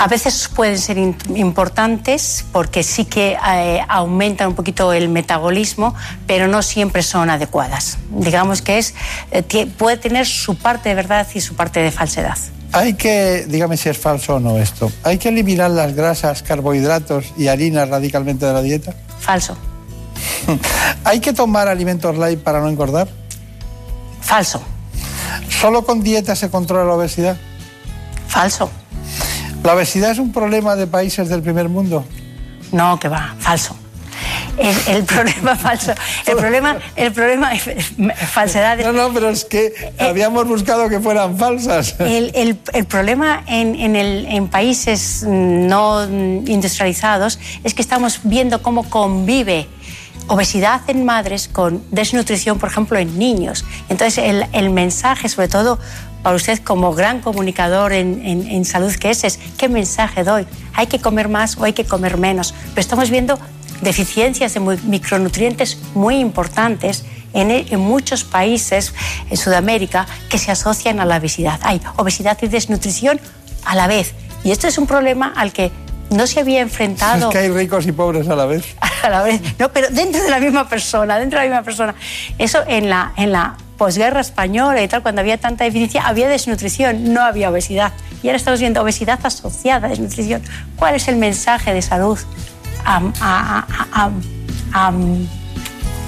A 0.00 0.08
veces 0.08 0.48
pueden 0.48 0.78
ser 0.78 0.96
importantes 0.96 2.46
porque 2.52 2.82
sí 2.82 3.04
que 3.04 3.36
eh, 3.52 3.84
aumentan 3.86 4.48
un 4.48 4.54
poquito 4.54 4.94
el 4.94 5.10
metabolismo, 5.10 5.94
pero 6.26 6.48
no 6.48 6.62
siempre 6.62 7.02
son 7.02 7.28
adecuadas. 7.28 7.98
Digamos 8.08 8.62
que 8.62 8.78
es, 8.78 8.94
eh, 9.30 9.66
puede 9.76 9.98
tener 9.98 10.26
su 10.26 10.56
parte 10.56 10.88
de 10.88 10.94
verdad 10.94 11.26
y 11.34 11.42
su 11.42 11.54
parte 11.54 11.80
de 11.80 11.90
falsedad. 11.90 12.38
Hay 12.72 12.94
que, 12.94 13.44
dígame 13.46 13.76
si 13.76 13.90
es 13.90 13.98
falso 13.98 14.36
o 14.36 14.40
no 14.40 14.56
esto, 14.56 14.90
hay 15.02 15.18
que 15.18 15.28
eliminar 15.28 15.70
las 15.70 15.94
grasas, 15.94 16.42
carbohidratos 16.42 17.34
y 17.36 17.48
harinas 17.48 17.90
radicalmente 17.90 18.46
de 18.46 18.54
la 18.54 18.62
dieta. 18.62 18.94
Falso. 19.18 19.54
¿Hay 21.04 21.20
que 21.20 21.34
tomar 21.34 21.68
alimentos 21.68 22.16
light 22.16 22.40
para 22.40 22.60
no 22.60 22.70
engordar? 22.70 23.06
Falso. 24.22 24.62
¿Solo 25.50 25.84
con 25.84 26.02
dieta 26.02 26.34
se 26.34 26.48
controla 26.48 26.86
la 26.86 26.94
obesidad? 26.94 27.36
Falso. 28.28 28.70
¿La 29.62 29.74
obesidad 29.74 30.10
es 30.12 30.18
un 30.18 30.32
problema 30.32 30.74
de 30.76 30.86
países 30.86 31.28
del 31.28 31.42
primer 31.42 31.68
mundo? 31.68 32.04
No, 32.72 32.98
que 32.98 33.08
va, 33.08 33.34
falso. 33.38 33.76
El, 34.58 34.76
el 34.96 35.04
problema 35.04 35.56
falso. 35.56 35.92
El 36.26 36.36
problema, 36.36 36.76
el 36.96 37.12
problema 37.12 37.54
es 37.54 37.64
falsedades. 38.30 38.86
No, 38.86 38.92
no, 38.92 39.12
pero 39.12 39.28
es 39.30 39.44
que 39.44 39.72
habíamos 39.98 40.46
buscado 40.46 40.88
que 40.88 41.00
fueran 41.00 41.36
falsas. 41.38 41.96
El, 41.98 42.32
el- 42.34 42.84
problema 42.86 43.42
en, 43.46 43.74
en 43.76 43.96
el- 43.96 44.26
en 44.26 44.48
países 44.48 45.24
no 45.26 46.04
industrializados 46.04 47.38
es 47.64 47.74
que 47.74 47.82
estamos 47.82 48.20
viendo 48.24 48.62
cómo 48.62 48.84
convive 48.88 49.66
obesidad 50.26 50.82
en 50.88 51.04
madres 51.04 51.48
con 51.48 51.82
desnutrición, 51.90 52.58
por 52.58 52.68
ejemplo, 52.70 52.98
en 52.98 53.18
niños. 53.18 53.64
Entonces, 53.88 54.18
el, 54.24 54.46
el 54.52 54.70
mensaje, 54.70 55.28
sobre 55.28 55.48
todo 55.48 55.78
para 56.22 56.36
usted 56.36 56.58
como 56.60 56.92
gran 56.94 57.20
comunicador 57.20 57.92
en, 57.92 58.24
en- 58.26 58.46
en 58.46 58.64
salud 58.64 58.94
que 58.94 59.10
es, 59.10 59.24
es, 59.24 59.38
¿qué 59.58 59.68
mensaje 59.68 60.24
doy? 60.24 60.46
¿Hay 60.74 60.86
que 60.86 60.98
comer 61.00 61.28
más 61.28 61.56
o 61.56 61.64
hay 61.64 61.72
que 61.72 61.84
comer 61.84 62.16
menos? 62.18 62.54
Pero 62.70 62.80
estamos 62.80 63.10
viendo 63.10 63.38
deficiencias 63.80 64.52
de 64.54 64.60
micronutrientes 64.60 65.78
muy 65.94 66.16
importantes 66.18 67.04
en, 67.32 67.50
en, 67.50 67.80
muchos 67.80 68.24
países 68.24 68.92
en 69.30 69.36
Sudamérica 69.36 70.06
que 70.28 70.36
se 70.38 70.50
asocian 70.50 71.00
a 71.00 71.04
la 71.04 71.16
obesidad. 71.16 71.60
Hay 71.62 71.80
obesidad 71.96 72.36
y 72.42 72.48
desnutrición 72.48 73.20
a 73.64 73.74
la 73.76 73.86
vez. 73.86 74.14
Y 74.44 74.50
esto 74.50 74.66
es 74.66 74.76
un 74.78 74.86
problema 74.86 75.32
al 75.36 75.52
que 75.52 75.70
no 76.10 76.26
se 76.26 76.40
había 76.40 76.60
enfrentado. 76.60 77.28
Es 77.28 77.32
que 77.32 77.38
hay 77.38 77.48
ricos 77.50 77.86
y 77.86 77.92
pobres 77.92 78.28
a 78.28 78.36
la 78.36 78.46
vez. 78.46 78.76
A 79.02 79.08
la 79.08 79.22
vez, 79.22 79.40
no, 79.58 79.72
pero 79.72 79.88
dentro 79.88 80.22
de 80.22 80.28
la 80.28 80.38
misma 80.38 80.68
persona, 80.68 81.18
dentro 81.18 81.40
de 81.40 81.46
la 81.46 81.50
misma 81.50 81.64
persona. 81.64 81.94
Eso 82.36 82.58
en 82.66 82.90
la, 82.90 83.14
en 83.16 83.32
la 83.32 83.56
posguerra 83.78 84.20
española 84.20 84.82
y 84.82 84.88
tal, 84.88 85.00
cuando 85.00 85.22
había 85.22 85.38
tanta 85.38 85.64
deficiencia, 85.64 86.06
había 86.06 86.28
desnutrición, 86.28 87.14
no 87.14 87.22
había 87.22 87.48
obesidad. 87.48 87.94
Y 88.22 88.28
ahora 88.28 88.36
estamos 88.36 88.60
viendo 88.60 88.82
obesidad 88.82 89.18
asociada 89.22 89.86
a 89.86 89.90
desnutrición. 89.90 90.42
¿Cuál 90.76 90.96
es 90.96 91.08
el 91.08 91.16
mensaje 91.16 91.72
de 91.72 91.80
salud 91.80 92.18
a, 92.84 94.10
a 94.74 94.92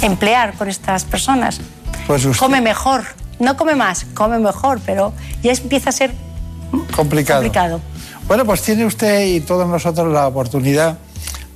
emplear 0.02 0.52
con 0.52 0.68
estas 0.68 1.04
personas? 1.04 1.62
Pues 2.06 2.24
usted... 2.26 2.38
Come 2.38 2.60
mejor, 2.60 3.04
no 3.38 3.56
come 3.56 3.74
más, 3.74 4.04
come 4.14 4.38
mejor, 4.38 4.80
pero 4.84 5.12
ya 5.42 5.52
empieza 5.52 5.90
a 5.90 5.92
ser 5.92 6.12
complicado. 6.94 7.40
complicado. 7.40 7.80
Bueno, 8.28 8.44
pues 8.44 8.62
tiene 8.62 8.86
usted 8.86 9.26
y 9.26 9.40
todos 9.40 9.68
nosotros 9.68 10.12
la 10.12 10.26
oportunidad 10.26 10.98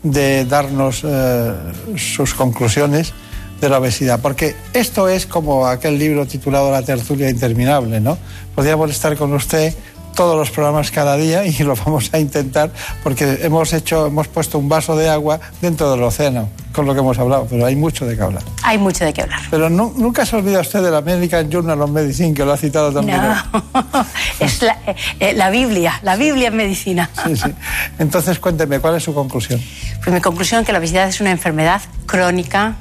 de 0.02 0.44
darnos 0.44 1.02
eh, 1.05 1.52
sus 1.97 2.34
conclusiones 2.34 3.12
de 3.60 3.68
la 3.68 3.78
obesidad, 3.78 4.20
porque 4.20 4.55
esto 4.74 5.09
es 5.09 5.26
como 5.26 5.66
aquel 5.66 5.98
libro 5.98 6.26
titulado 6.26 6.70
La 6.70 6.82
tertulia 6.82 7.30
interminable, 7.30 8.01
¿no? 8.01 8.18
Podríamos 8.55 8.90
estar 8.90 9.16
con 9.16 9.32
usted 9.32 9.74
todos 10.16 10.34
los 10.34 10.51
programas 10.51 10.90
cada 10.90 11.16
día 11.16 11.44
y 11.47 11.52
lo 11.62 11.76
vamos 11.76 12.10
a 12.12 12.18
intentar 12.18 12.72
porque 13.05 13.38
hemos 13.43 13.72
hecho, 13.72 14.06
hemos 14.06 14.26
puesto 14.26 14.59
un 14.59 14.68
vaso 14.68 14.97
de 14.97 15.09
agua 15.09 15.38
dentro 15.60 15.90
del 15.93 16.02
océano, 16.02 16.48
con 16.72 16.86
lo 16.86 16.94
que 16.94 17.01
hemos 17.01 17.18
hablado, 17.18 17.47
pero 17.48 17.66
hay 17.66 17.76
mucho 17.76 18.06
de 18.06 18.16
qué 18.16 18.22
hablar. 18.22 18.43
Hay 18.62 18.78
mucho 18.78 19.05
de 19.05 19.12
qué 19.12 19.22
hablar. 19.22 19.40
Pero 19.51 19.68
no, 19.70 19.93
nunca 19.94 20.24
se 20.24 20.34
olvida 20.34 20.60
usted 20.60 20.82
del 20.82 20.94
American 20.94 21.51
Journal 21.51 21.80
of 21.82 21.90
Medicine, 21.90 22.32
que 22.34 22.44
lo 22.44 22.52
ha 22.52 22.56
citado 22.56 22.93
también. 22.93 23.20
No, 23.20 23.36
es 24.40 24.62
la, 24.62 24.78
eh, 25.20 25.34
la, 25.34 25.51
Biblia, 25.51 26.01
la 26.02 26.16
Biblia 26.16 26.48
en 26.48 26.56
medicina. 26.56 27.10
Sí, 27.24 27.36
sí. 27.36 27.52
Entonces 27.98 28.38
cuénteme, 28.38 28.80
¿cuál 28.80 28.97
es 28.97 29.05
su 29.05 29.14
conclusión? 29.14 29.60
Pues 30.02 30.14
mi 30.14 30.20
conclusión 30.22 30.62
es 30.62 30.66
que 30.66 30.72
la 30.72 30.78
obesidad 30.78 31.06
es 31.06 31.20
una 31.20 31.30
enfermedad 31.30 31.82
crónica, 32.06 32.76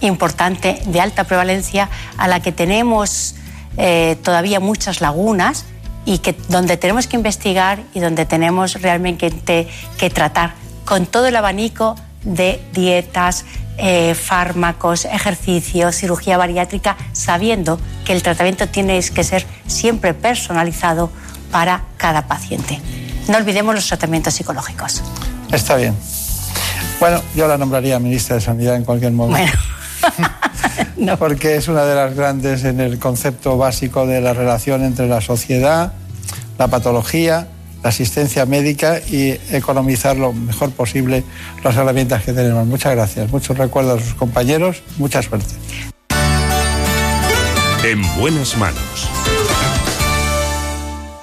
importante, 0.00 0.82
de 0.86 1.00
alta 1.00 1.22
prevalencia, 1.24 1.88
a 2.18 2.26
la 2.26 2.40
que 2.40 2.50
tenemos 2.50 3.36
eh, 3.76 4.16
todavía 4.24 4.58
muchas 4.58 5.00
lagunas 5.00 5.64
y 6.04 6.18
que 6.18 6.36
donde 6.48 6.76
tenemos 6.76 7.06
que 7.06 7.16
investigar 7.16 7.82
y 7.94 8.00
donde 8.00 8.26
tenemos 8.26 8.80
realmente 8.80 9.30
que, 9.30 9.68
que 9.98 10.10
tratar 10.10 10.54
con 10.84 11.06
todo 11.06 11.26
el 11.26 11.36
abanico 11.36 11.96
de 12.24 12.60
dietas, 12.72 13.44
eh, 13.78 14.14
fármacos, 14.14 15.06
ejercicios, 15.06 15.96
cirugía 15.96 16.36
bariátrica, 16.36 16.96
sabiendo 17.12 17.80
que 18.04 18.12
el 18.12 18.22
tratamiento 18.22 18.68
tiene 18.68 19.00
que 19.02 19.24
ser 19.24 19.46
siempre 19.66 20.12
personalizado 20.12 21.10
para 21.50 21.84
cada 21.96 22.26
paciente. 22.26 22.80
No 23.28 23.38
olvidemos 23.38 23.74
los 23.74 23.86
tratamientos 23.86 24.34
psicológicos. 24.34 25.02
Está 25.50 25.76
bien. 25.76 25.96
Bueno, 26.98 27.22
yo 27.34 27.48
la 27.48 27.56
nombraría 27.56 27.98
ministra 27.98 28.36
de 28.36 28.42
Sanidad 28.42 28.76
en 28.76 28.84
cualquier 28.84 29.12
momento. 29.12 29.40
Bueno. 29.40 29.79
no. 30.96 31.16
Porque 31.18 31.56
es 31.56 31.68
una 31.68 31.84
de 31.84 31.94
las 31.94 32.14
grandes 32.14 32.64
en 32.64 32.80
el 32.80 32.98
concepto 32.98 33.56
básico 33.56 34.06
de 34.06 34.20
la 34.20 34.34
relación 34.34 34.82
entre 34.82 35.08
la 35.08 35.20
sociedad, 35.20 35.92
la 36.58 36.68
patología, 36.68 37.48
la 37.82 37.88
asistencia 37.88 38.46
médica 38.46 39.00
y 39.00 39.30
economizar 39.50 40.16
lo 40.16 40.32
mejor 40.32 40.70
posible 40.72 41.24
las 41.64 41.76
herramientas 41.76 42.22
que 42.22 42.32
tenemos. 42.32 42.66
Muchas 42.66 42.94
gracias, 42.94 43.30
muchos 43.30 43.56
recuerdos 43.56 44.02
a 44.02 44.04
sus 44.04 44.14
compañeros, 44.14 44.82
mucha 44.98 45.22
suerte. 45.22 45.54
En 47.84 48.02
buenas 48.16 48.56
manos. 48.58 49.08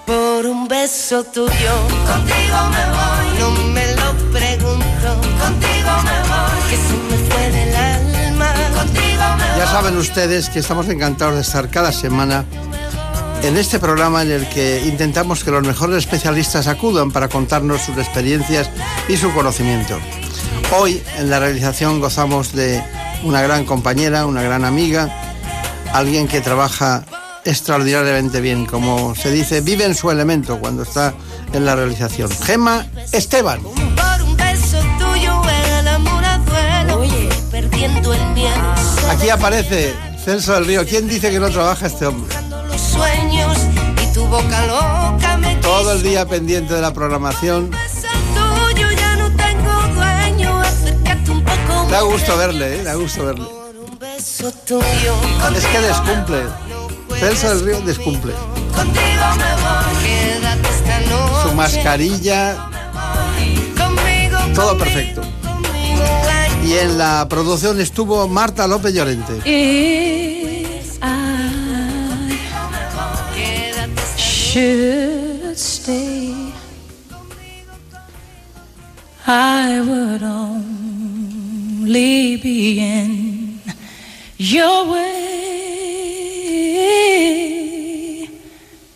Por 0.06 0.46
un 0.46 0.68
beso 0.68 1.24
tuyo, 1.24 1.74
contigo 2.08 2.58
me 2.72 2.86
voy, 2.96 3.40
no 3.40 3.52
me 3.74 3.86
lo 3.94 4.14
pregunto, 4.32 5.22
contigo 5.40 5.92
me 6.04 6.18
voy, 6.30 6.60
que 6.70 6.78
se 6.78 6.96
me 7.10 7.18
fue 7.30 7.50
me 7.52 7.72
voy. 7.72 7.87
Ya 9.58 9.66
saben 9.66 9.98
ustedes 9.98 10.50
que 10.52 10.60
estamos 10.60 10.88
encantados 10.88 11.34
de 11.34 11.42
estar 11.42 11.68
cada 11.72 11.92
semana 11.92 12.46
en 13.42 13.58
este 13.58 13.80
programa 13.80 14.22
en 14.22 14.32
el 14.32 14.50
que 14.50 14.84
intentamos 14.86 15.44
que 15.44 15.50
los 15.50 15.66
mejores 15.66 15.98
especialistas 15.98 16.68
acudan 16.68 17.10
para 17.10 17.28
contarnos 17.28 17.82
sus 17.82 17.98
experiencias 17.98 18.70
y 19.10 19.18
su 19.18 19.34
conocimiento. 19.34 19.98
Hoy 20.78 21.02
en 21.18 21.32
la 21.32 21.40
realización 21.40 22.00
gozamos 22.00 22.54
de 22.54 22.84
una 23.24 23.42
gran 23.42 23.66
compañera, 23.66 24.28
una 24.28 24.44
gran 24.44 24.64
amiga, 24.64 25.10
alguien 25.92 26.28
que 26.28 26.40
trabaja 26.40 27.04
extraordinariamente 27.44 28.42
bien, 28.42 28.68
como 28.68 29.16
se 29.16 29.32
dice, 29.32 29.62
vive 29.62 29.86
en 29.86 29.96
su 29.96 30.12
elemento 30.12 30.60
cuando 30.60 30.84
está 30.84 31.16
en 31.52 31.66
la 31.66 31.76
realización. 31.76 32.30
Gema 32.30 32.86
Esteban. 33.12 33.62
Aquí 39.10 39.30
aparece 39.30 39.96
Celso 40.24 40.54
del 40.54 40.66
Río. 40.66 40.86
¿Quién 40.86 41.08
dice 41.08 41.32
que 41.32 41.40
no 41.40 41.50
trabaja 41.50 41.88
este 41.88 42.06
hombre? 42.06 42.36
Todo 45.62 45.94
el 45.94 46.04
día 46.04 46.26
pendiente 46.26 46.74
de 46.74 46.82
la 46.82 46.94
programación. 46.94 47.72
Da 51.90 52.02
gusto 52.02 52.38
verle, 52.38 52.80
¿eh? 52.80 52.84
Da 52.84 52.96
gusto 52.96 53.26
verle. 53.26 53.46
Es 54.18 55.66
que 55.66 55.80
descumple. 55.80 56.44
Celso 57.20 57.50
del 57.50 57.66
Río 57.66 57.82
descumple. 57.82 58.34
Su 61.44 61.54
mascarilla, 61.54 62.56
todo 64.54 64.78
perfecto. 64.78 65.22
Y 66.68 66.74
en 66.74 66.98
la 66.98 67.26
producción 67.30 67.80
estuvo 67.80 68.28
Marta 68.28 68.68
López 68.68 68.94
Llorente. 68.94 69.40
I 79.26 79.80
would 79.80 80.24
only 80.24 81.88
be 82.38 82.80
in 82.80 83.62
your 84.38 84.92
way. 84.92 85.38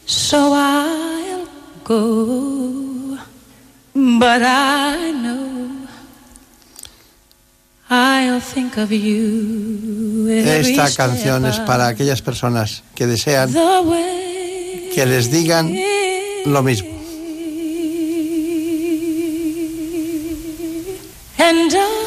So 0.06 0.54
I'll 0.54 1.48
go, 1.86 3.18
but 3.94 4.42
I 4.42 5.12
know 5.24 5.51
Esta 10.30 10.90
canción 10.96 11.46
es 11.46 11.60
para 11.60 11.88
aquellas 11.88 12.22
personas 12.22 12.84
que 12.96 13.06
desean 13.06 13.54
que 14.96 15.06
les 15.06 15.30
digan 15.30 15.76
lo 16.46 16.64
mismo. 16.64 16.90
And 21.38 22.01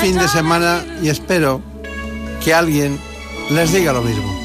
Feliz 0.00 0.12
fin 0.12 0.18
de 0.18 0.28
semana 0.28 0.84
y 1.02 1.08
espero 1.08 1.60
que 2.44 2.52
alguien 2.52 2.98
les 3.50 3.72
diga 3.72 3.92
lo 3.92 4.02
mismo. 4.02 4.42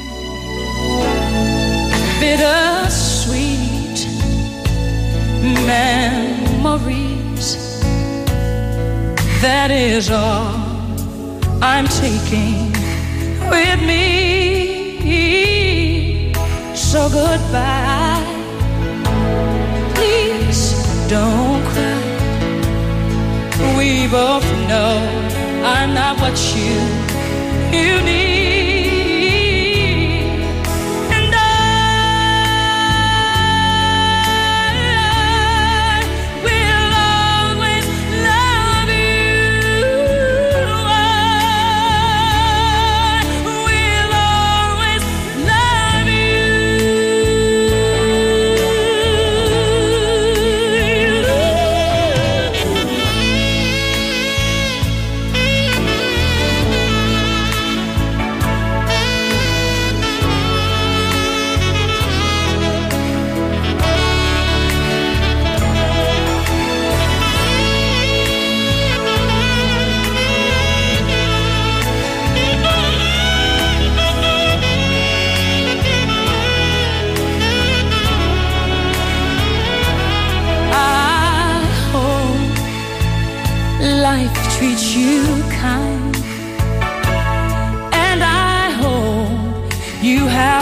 bittersweet 2.20 3.98
memories. 5.66 7.48
That 9.40 9.70
is 9.70 10.10
all 10.10 10.54
I'm 11.62 11.86
taking 11.86 12.72
with 13.48 13.80
me. 13.82 13.94
So 16.74 17.08
goodbye. 17.08 18.24
Please 19.94 20.74
don't 21.08 21.62
cry. 21.72 22.04
We 23.78 24.08
both 24.08 24.46
know 24.68 25.37
I'm 25.76 25.92
not 25.92 26.18
what 26.20 26.36
you 26.56 26.74
you 27.78 28.02
need. 28.02 28.57